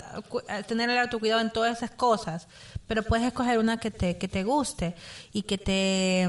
eh, 0.48 0.62
tener 0.62 0.88
el 0.88 0.98
autocuidado 0.98 1.40
en 1.40 1.50
todas 1.50 1.76
esas 1.76 1.90
cosas, 1.90 2.46
pero 2.86 3.02
puedes 3.02 3.26
escoger 3.26 3.58
una 3.58 3.80
que 3.80 3.90
te, 3.90 4.16
que 4.16 4.28
te 4.28 4.44
guste 4.44 4.94
y 5.32 5.42
que 5.42 5.58
te, 5.58 6.28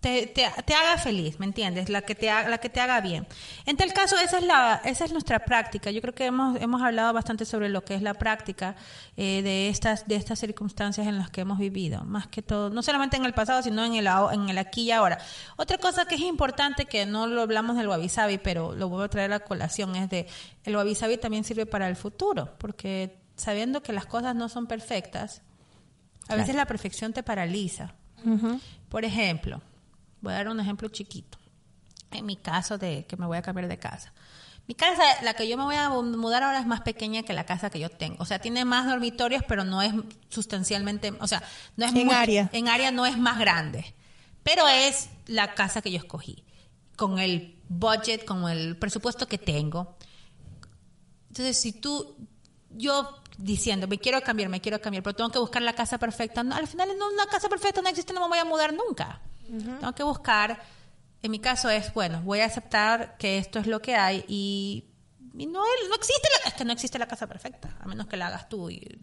mm, 0.00 0.32
te, 0.32 0.52
te, 0.64 0.74
haga 0.74 0.98
feliz, 0.98 1.38
¿me 1.38 1.46
entiendes? 1.46 1.88
La 1.88 2.02
que 2.02 2.14
te 2.14 2.30
haga, 2.30 2.48
la 2.48 2.58
que 2.58 2.68
te 2.68 2.80
haga 2.80 3.00
bien. 3.00 3.26
En 3.66 3.76
tal 3.76 3.92
caso, 3.92 4.16
esa 4.18 4.38
es 4.38 4.44
la, 4.44 4.80
esa 4.84 5.04
es 5.04 5.12
nuestra 5.12 5.40
práctica. 5.40 5.90
Yo 5.90 6.00
creo 6.00 6.14
que 6.14 6.26
hemos, 6.26 6.60
hemos 6.60 6.82
hablado 6.82 7.12
bastante 7.12 7.44
sobre 7.44 7.68
lo 7.68 7.84
que 7.84 7.94
es 7.94 8.02
la 8.02 8.14
práctica 8.14 8.76
eh, 9.16 9.42
de 9.42 9.68
estas, 9.68 10.06
de 10.06 10.16
estas 10.16 10.38
circunstancias 10.38 11.06
en 11.06 11.18
las 11.18 11.30
que 11.30 11.40
hemos 11.40 11.58
vivido, 11.58 12.04
más 12.04 12.26
que 12.26 12.42
todo, 12.42 12.70
no 12.70 12.82
solamente 12.82 13.16
en 13.16 13.24
el 13.24 13.34
pasado, 13.34 13.62
sino 13.62 13.84
en 13.84 13.94
el, 13.94 14.08
en 14.32 14.48
el 14.48 14.58
aquí 14.58 14.82
y 14.82 14.92
ahora. 14.92 15.18
Otra 15.56 15.78
cosa 15.78 16.06
que 16.06 16.14
es 16.14 16.22
importante, 16.22 16.86
que 16.86 17.06
no 17.06 17.26
lo 17.26 17.42
hablamos 17.42 17.76
del 17.76 17.88
wabi 17.88 18.08
sabi, 18.08 18.38
pero 18.38 18.74
lo 18.74 18.88
voy 18.88 19.04
a 19.04 19.08
traer 19.08 19.32
a 19.32 19.40
colación, 19.40 19.96
es 19.96 20.08
de 20.10 20.26
el 20.64 20.76
wabi 20.76 20.94
sabi 20.94 21.16
también 21.16 21.44
sirve 21.44 21.66
para 21.66 21.88
el 21.88 21.96
futuro, 21.96 22.54
porque 22.58 23.18
sabiendo 23.36 23.82
que 23.82 23.92
las 23.92 24.06
cosas 24.06 24.34
no 24.34 24.48
son 24.48 24.66
perfectas, 24.66 25.42
a 26.28 26.36
veces 26.36 26.54
la 26.54 26.66
perfección 26.66 27.12
te 27.12 27.22
paraliza. 27.22 27.94
Por 28.88 29.04
ejemplo, 29.04 29.62
Voy 30.20 30.32
a 30.32 30.36
dar 30.36 30.48
un 30.48 30.60
ejemplo 30.60 30.88
chiquito. 30.88 31.38
En 32.10 32.26
mi 32.26 32.36
caso 32.36 32.78
de 32.78 33.06
que 33.06 33.16
me 33.16 33.26
voy 33.26 33.38
a 33.38 33.42
cambiar 33.42 33.68
de 33.68 33.78
casa. 33.78 34.12
Mi 34.66 34.74
casa, 34.74 35.02
la 35.22 35.32
que 35.32 35.48
yo 35.48 35.56
me 35.56 35.64
voy 35.64 35.76
a 35.76 35.88
mudar 35.88 36.42
ahora 36.42 36.60
es 36.60 36.66
más 36.66 36.82
pequeña 36.82 37.22
que 37.22 37.32
la 37.32 37.46
casa 37.46 37.70
que 37.70 37.78
yo 37.78 37.88
tengo. 37.88 38.16
O 38.18 38.26
sea, 38.26 38.38
tiene 38.38 38.66
más 38.66 38.86
dormitorios, 38.86 39.42
pero 39.48 39.64
no 39.64 39.80
es 39.80 39.94
sustancialmente, 40.28 41.14
o 41.20 41.26
sea, 41.26 41.42
no 41.76 41.86
es 41.86 41.94
en 41.94 42.12
área. 42.12 42.50
En 42.52 42.68
área 42.68 42.90
no 42.90 43.06
es 43.06 43.16
más 43.16 43.38
grande. 43.38 43.94
Pero 44.42 44.68
es 44.68 45.08
la 45.26 45.54
casa 45.54 45.80
que 45.80 45.90
yo 45.90 45.96
escogí, 45.96 46.44
con 46.96 47.18
el 47.18 47.58
budget, 47.68 48.26
con 48.26 48.48
el 48.48 48.76
presupuesto 48.76 49.26
que 49.26 49.38
tengo. 49.38 49.96
Entonces, 51.28 51.58
si 51.58 51.72
tú, 51.72 52.16
yo 52.70 53.22
diciendo, 53.38 53.86
me 53.88 53.98
quiero 53.98 54.20
cambiar, 54.20 54.50
me 54.50 54.60
quiero 54.60 54.80
cambiar, 54.82 55.02
pero 55.02 55.16
tengo 55.16 55.30
que 55.30 55.38
buscar 55.38 55.62
la 55.62 55.72
casa 55.72 55.96
perfecta, 55.96 56.42
al 56.42 56.66
final 56.66 56.90
no, 56.98 57.08
una 57.08 57.26
casa 57.26 57.48
perfecta 57.48 57.80
no 57.80 57.88
existe, 57.88 58.12
no 58.12 58.20
me 58.20 58.28
voy 58.28 58.38
a 58.38 58.44
mudar 58.44 58.74
nunca. 58.74 59.22
Tengo 59.48 59.94
que 59.94 60.02
buscar, 60.02 60.60
en 61.22 61.30
mi 61.30 61.38
caso 61.38 61.70
es, 61.70 61.92
bueno, 61.94 62.22
voy 62.22 62.40
a 62.40 62.46
aceptar 62.46 63.16
que 63.16 63.38
esto 63.38 63.58
es 63.58 63.66
lo 63.66 63.80
que 63.80 63.96
hay 63.96 64.24
y, 64.28 64.84
no, 65.34 65.46
no 65.46 65.94
existe, 65.94 66.28
la, 66.42 66.50
es 66.50 66.54
que 66.54 66.64
no 66.64 66.72
existe 66.72 66.98
la 66.98 67.08
casa 67.08 67.26
perfecta, 67.26 67.76
a 67.80 67.86
menos 67.86 68.06
que 68.06 68.16
la 68.16 68.26
hagas 68.26 68.48
tú 68.48 68.70
y 68.70 68.98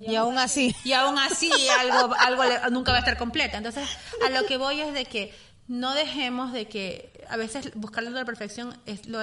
y 0.00 0.16
aún 0.16 0.38
así. 0.38 0.74
Y 0.84 0.92
aún 0.92 1.18
así 1.18 1.50
algo, 1.80 2.14
algo 2.18 2.42
nunca 2.70 2.92
va 2.92 2.98
a 2.98 3.00
estar 3.00 3.18
completa. 3.18 3.56
Entonces, 3.56 3.88
a 4.24 4.30
lo 4.30 4.46
que 4.46 4.56
voy 4.56 4.80
es 4.80 4.92
de 4.92 5.04
que 5.04 5.34
no 5.66 5.94
dejemos 5.94 6.52
de 6.52 6.66
que 6.66 7.26
a 7.28 7.36
veces 7.36 7.72
buscando 7.74 8.10
la 8.10 8.24
perfección 8.24 8.80
es 8.86 9.06
lo 9.06 9.20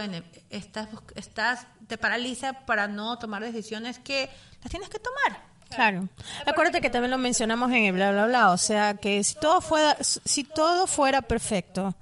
estás, 0.49 0.89
estás 1.15 1.67
te 1.87 1.97
paraliza 1.97 2.65
para 2.65 2.87
no 2.87 3.17
tomar 3.17 3.43
decisiones 3.43 3.99
que 3.99 4.29
las 4.61 4.69
tienes 4.69 4.89
que 4.89 4.99
tomar. 4.99 5.54
Claro. 5.69 6.07
Acuérdate 6.45 6.81
que 6.81 6.89
también 6.89 7.11
lo 7.11 7.17
mencionamos 7.17 7.71
en 7.71 7.85
el 7.85 7.93
bla 7.93 8.11
bla 8.11 8.27
bla, 8.27 8.51
o 8.51 8.57
sea, 8.57 8.95
que 8.95 9.23
si 9.23 9.35
todo 9.35 9.61
fuera 9.61 9.97
si 10.01 10.43
todo 10.43 10.87
fuera 10.87 11.21
perfecto, 11.21 11.95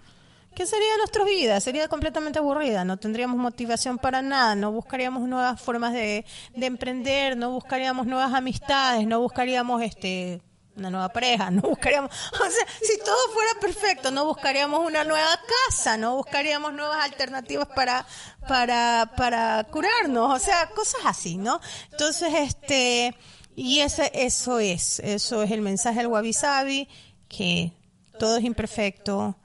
¿qué 0.54 0.66
sería 0.66 0.98
nuestra 0.98 1.24
vida? 1.24 1.60
Sería 1.60 1.88
completamente 1.88 2.40
aburrida, 2.40 2.86
no 2.86 2.98
tendríamos 2.98 3.38
motivación 3.38 3.98
para 3.98 4.22
nada, 4.22 4.56
no 4.56 4.72
buscaríamos 4.72 5.28
nuevas 5.28 5.60
formas 5.62 5.94
de, 5.94 6.26
de 6.56 6.66
emprender, 6.66 7.38
no 7.38 7.52
buscaríamos 7.52 8.06
nuevas 8.06 8.34
amistades, 8.34 9.08
no 9.08 9.22
buscaríamos 9.22 9.82
este 9.82 10.42
una 10.76 10.90
nueva 10.90 11.10
pareja, 11.10 11.52
no 11.52 11.62
buscaríamos, 11.62 12.12
o 12.34 12.50
sea, 12.50 12.68
si 12.82 12.98
todo 13.00 13.30
fuera 13.34 13.52
perfecto, 13.60 14.12
no 14.12 14.26
buscaríamos 14.26 14.86
una 14.86 15.04
nueva 15.04 15.40
casa, 15.68 15.98
no 15.98 16.16
buscaríamos 16.16 16.74
nuevas 16.74 17.04
alternativas 17.04 17.68
para, 17.68 18.06
para, 18.48 19.12
para 19.16 19.64
curarnos, 19.66 20.34
o 20.36 20.44
sea, 20.44 20.70
cosas 20.70 21.02
así, 21.06 21.38
¿no? 21.38 21.60
Entonces, 21.92 22.34
este, 22.34 23.16
y 23.56 23.80
ese, 23.80 24.12
eso 24.14 24.60
es, 24.60 25.00
eso 25.00 25.44
es 25.44 25.52
el 25.52 25.62
mensaje 25.62 26.00
del 26.00 26.08
Wabi 26.08 26.34
Sabi, 26.34 26.88
que 27.28 27.72
todo 28.20 28.38
es 28.38 28.44
imperfecto, 28.44 29.36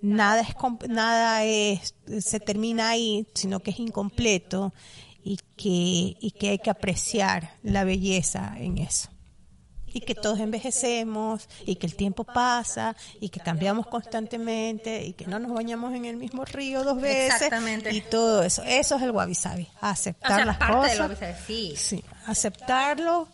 nada 0.00 0.40
es, 0.40 0.54
nada 0.88 1.44
es, 1.44 1.94
se 2.20 2.40
termina 2.40 2.90
ahí, 2.90 3.26
sino 3.34 3.60
que 3.60 3.70
es 3.70 3.80
incompleto 3.80 4.72
y 5.22 5.38
que, 5.56 6.16
y 6.20 6.34
que 6.38 6.50
hay 6.50 6.58
que 6.58 6.70
apreciar 6.70 7.54
la 7.62 7.84
belleza 7.84 8.54
en 8.58 8.78
eso 8.78 9.10
y 9.92 10.00
que 10.00 10.14
todos 10.14 10.38
envejecemos 10.38 11.48
y 11.66 11.76
que 11.76 11.86
el 11.86 11.94
tiempo 11.94 12.24
pasa 12.24 12.94
y 13.20 13.30
que 13.30 13.40
cambiamos 13.40 13.86
constantemente 13.86 15.04
y 15.04 15.12
que 15.12 15.26
no 15.26 15.38
nos 15.38 15.52
bañamos 15.52 15.94
en 15.94 16.04
el 16.04 16.16
mismo 16.16 16.44
río 16.44 16.84
dos 16.84 17.00
veces 17.00 17.50
y 17.90 18.00
todo 18.02 18.42
eso. 18.42 18.62
Eso 18.62 18.96
es 18.96 19.02
el 19.02 19.10
wabi 19.10 19.34
sabi, 19.34 19.68
aceptar 19.80 20.46
las 20.46 20.58
cosas. 20.58 21.18
sí. 21.46 21.74
sí, 21.76 22.04
aceptarlo, 22.26 23.28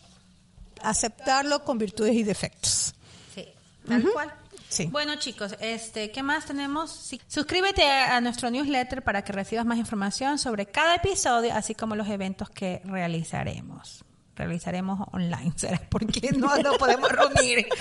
aceptarlo 0.89 1.63
con 1.63 1.77
virtudes 1.77 2.13
y 2.15 2.23
defectos. 2.23 2.93
Sí, 3.33 3.47
tal 3.87 4.03
cual. 4.11 4.33
Sí. 4.67 4.87
Bueno 4.87 5.15
chicos, 5.15 5.55
este, 5.59 6.11
¿qué 6.11 6.23
más 6.23 6.45
tenemos? 6.45 7.11
Suscríbete 7.27 7.89
a, 7.89 8.19
nuestro 8.19 8.49
newsletter 8.49 9.03
para 9.03 9.23
que 9.23 9.31
recibas 9.31 9.65
más 9.65 9.77
información 9.77 10.37
sobre 10.37 10.65
cada 10.65 10.95
episodio, 10.95 11.53
así 11.53 11.75
como 11.75 11.95
los 11.95 12.07
eventos 12.09 12.49
que 12.49 12.81
realizaremos 12.83 14.03
realizaremos 14.35 14.99
online, 15.13 15.53
¿sabes? 15.57 15.79
Porque 15.89 16.31
no 16.35 16.55
nos 16.57 16.77
podemos 16.77 17.09
reunir. 17.09 17.67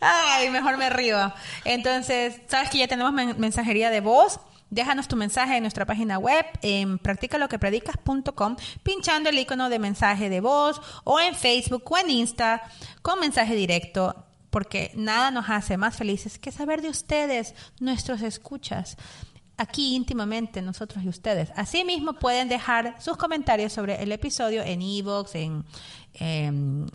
Ay, 0.00 0.48
mejor 0.50 0.78
me 0.78 0.88
río. 0.88 1.32
Entonces, 1.64 2.40
sabes 2.48 2.70
que 2.70 2.78
ya 2.78 2.88
tenemos 2.88 3.12
mensajería 3.12 3.90
de 3.90 4.00
voz. 4.00 4.40
Déjanos 4.70 5.08
tu 5.08 5.16
mensaje 5.16 5.56
en 5.56 5.62
nuestra 5.62 5.84
página 5.84 6.18
web 6.18 6.46
en 6.62 6.98
practicaloquepredicas.com 6.98 8.56
pinchando 8.82 9.28
el 9.30 9.38
icono 9.38 9.68
de 9.68 9.78
mensaje 9.78 10.30
de 10.30 10.40
voz 10.40 10.80
o 11.04 11.20
en 11.20 11.34
Facebook 11.34 11.82
o 11.90 11.98
en 11.98 12.10
Insta 12.10 12.62
con 13.02 13.20
mensaje 13.20 13.54
directo 13.54 14.26
porque 14.50 14.92
nada 14.94 15.30
nos 15.30 15.48
hace 15.48 15.76
más 15.76 15.96
felices 15.96 16.38
que 16.38 16.50
saber 16.50 16.82
de 16.82 16.88
ustedes, 16.88 17.54
nuestros 17.78 18.20
escuchas 18.22 18.96
aquí 19.60 19.94
íntimamente 19.94 20.62
nosotros 20.62 21.04
y 21.04 21.08
ustedes. 21.08 21.52
Asimismo, 21.54 22.14
pueden 22.14 22.48
dejar 22.48 22.96
sus 22.98 23.18
comentarios 23.18 23.72
sobre 23.74 24.02
el 24.02 24.10
episodio 24.10 24.62
en 24.62 24.80
Evox, 24.80 25.34
en, 25.34 25.64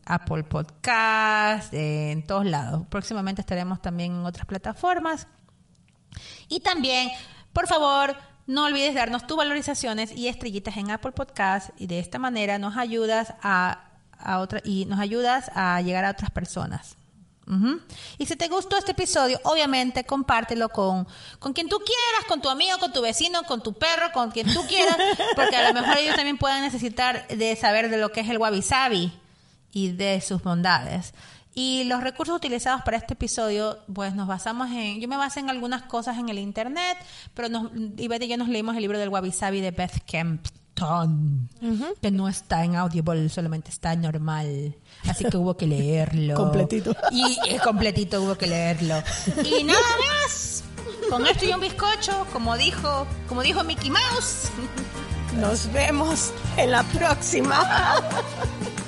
Apple 0.05 0.43
Podcast, 0.43 1.73
en 1.73 2.25
todos 2.25 2.45
lados. 2.45 2.85
Próximamente 2.89 3.41
estaremos 3.41 3.81
también 3.81 4.13
en 4.13 4.25
otras 4.25 4.47
plataformas. 4.47 5.27
Y 6.49 6.59
también, 6.59 7.09
por 7.55 7.67
favor, 7.67 8.17
no 8.47 8.65
olvides 8.65 8.93
darnos 8.93 9.25
tus 9.25 9.37
valorizaciones 9.37 10.11
y 10.11 10.27
estrellitas 10.27 10.75
en 10.75 10.91
Apple 10.91 11.13
Podcast 11.13 11.69
y 11.79 11.87
de 11.87 11.99
esta 11.99 12.19
manera 12.19 12.59
nos 12.59 12.75
ayudas 12.75 13.33
a, 13.41 13.85
a 14.19 14.39
otra, 14.39 14.59
y 14.65 14.83
nos 14.83 14.99
ayudas 14.99 15.49
a 15.55 15.79
llegar 15.81 16.03
a 16.03 16.11
otras 16.11 16.31
personas. 16.31 16.97
Y 18.17 18.25
si 18.25 18.35
te 18.35 18.49
gustó 18.49 18.75
este 18.75 18.91
episodio, 18.91 19.39
obviamente 19.43 20.03
compártelo 20.03 20.67
con, 20.67 21.07
con 21.39 21.53
quien 21.53 21.69
tú 21.69 21.77
quieras, 21.77 22.25
con 22.27 22.41
tu 22.41 22.49
amigo, 22.49 22.77
con 22.77 22.91
tu 22.91 23.01
vecino, 23.01 23.43
con 23.43 23.63
tu 23.63 23.71
perro, 23.73 24.11
con 24.13 24.31
quien 24.31 24.51
tú 24.53 24.65
quieras, 24.67 24.97
porque 25.35 25.55
a 25.55 25.71
lo 25.71 25.79
mejor 25.79 25.97
ellos 25.97 26.15
también 26.15 26.37
pueden 26.37 26.61
necesitar 26.61 27.25
de 27.29 27.55
saber 27.55 27.89
de 27.89 27.97
lo 27.97 28.11
que 28.11 28.19
es 28.19 28.29
el 28.29 28.37
wabi 28.37 28.63
sabi 28.63 29.13
y 29.71 29.91
de 29.91 30.19
sus 30.19 30.43
bondades. 30.43 31.13
Y 31.55 31.85
los 31.85 32.03
recursos 32.03 32.35
utilizados 32.35 32.81
para 32.83 32.97
este 32.97 33.13
episodio, 33.13 33.79
pues 33.91 34.13
nos 34.13 34.27
basamos 34.27 34.69
en, 34.71 34.99
yo 34.99 35.07
me 35.07 35.17
basé 35.17 35.39
en 35.39 35.49
algunas 35.49 35.83
cosas 35.83 36.17
en 36.17 36.29
el 36.29 36.37
internet, 36.37 36.97
pero 37.33 37.49
nos, 37.49 37.71
y 37.73 38.13
y 38.13 38.27
yo 38.27 38.37
nos 38.37 38.49
leímos 38.49 38.75
el 38.75 38.81
libro 38.81 38.99
del 38.99 39.09
wabi 39.09 39.31
sabi 39.31 39.61
de 39.61 39.71
Beth 39.71 40.03
Kemp 40.05 40.45
que 42.01 42.11
no 42.11 42.27
está 42.27 42.63
en 42.63 42.75
Audible, 42.75 43.29
solamente 43.29 43.69
está 43.69 43.95
normal. 43.95 44.75
Así 45.07 45.23
que 45.25 45.37
hubo 45.37 45.55
que 45.55 45.67
leerlo. 45.67 46.33
completito. 46.35 46.95
Y 47.11 47.37
es 47.47 47.61
completito 47.61 48.21
hubo 48.21 48.35
que 48.35 48.47
leerlo. 48.47 49.01
Y 49.43 49.63
nada 49.63 49.79
más. 49.99 50.63
Con 51.09 51.25
esto 51.27 51.45
y 51.45 51.53
un 51.53 51.61
bizcocho, 51.61 52.25
como 52.33 52.57
dijo, 52.57 53.07
como 53.29 53.41
dijo 53.41 53.63
Mickey 53.63 53.89
Mouse. 53.89 54.49
Nos 55.39 55.71
vemos 55.71 56.31
en 56.57 56.71
la 56.71 56.83
próxima. 56.83 58.01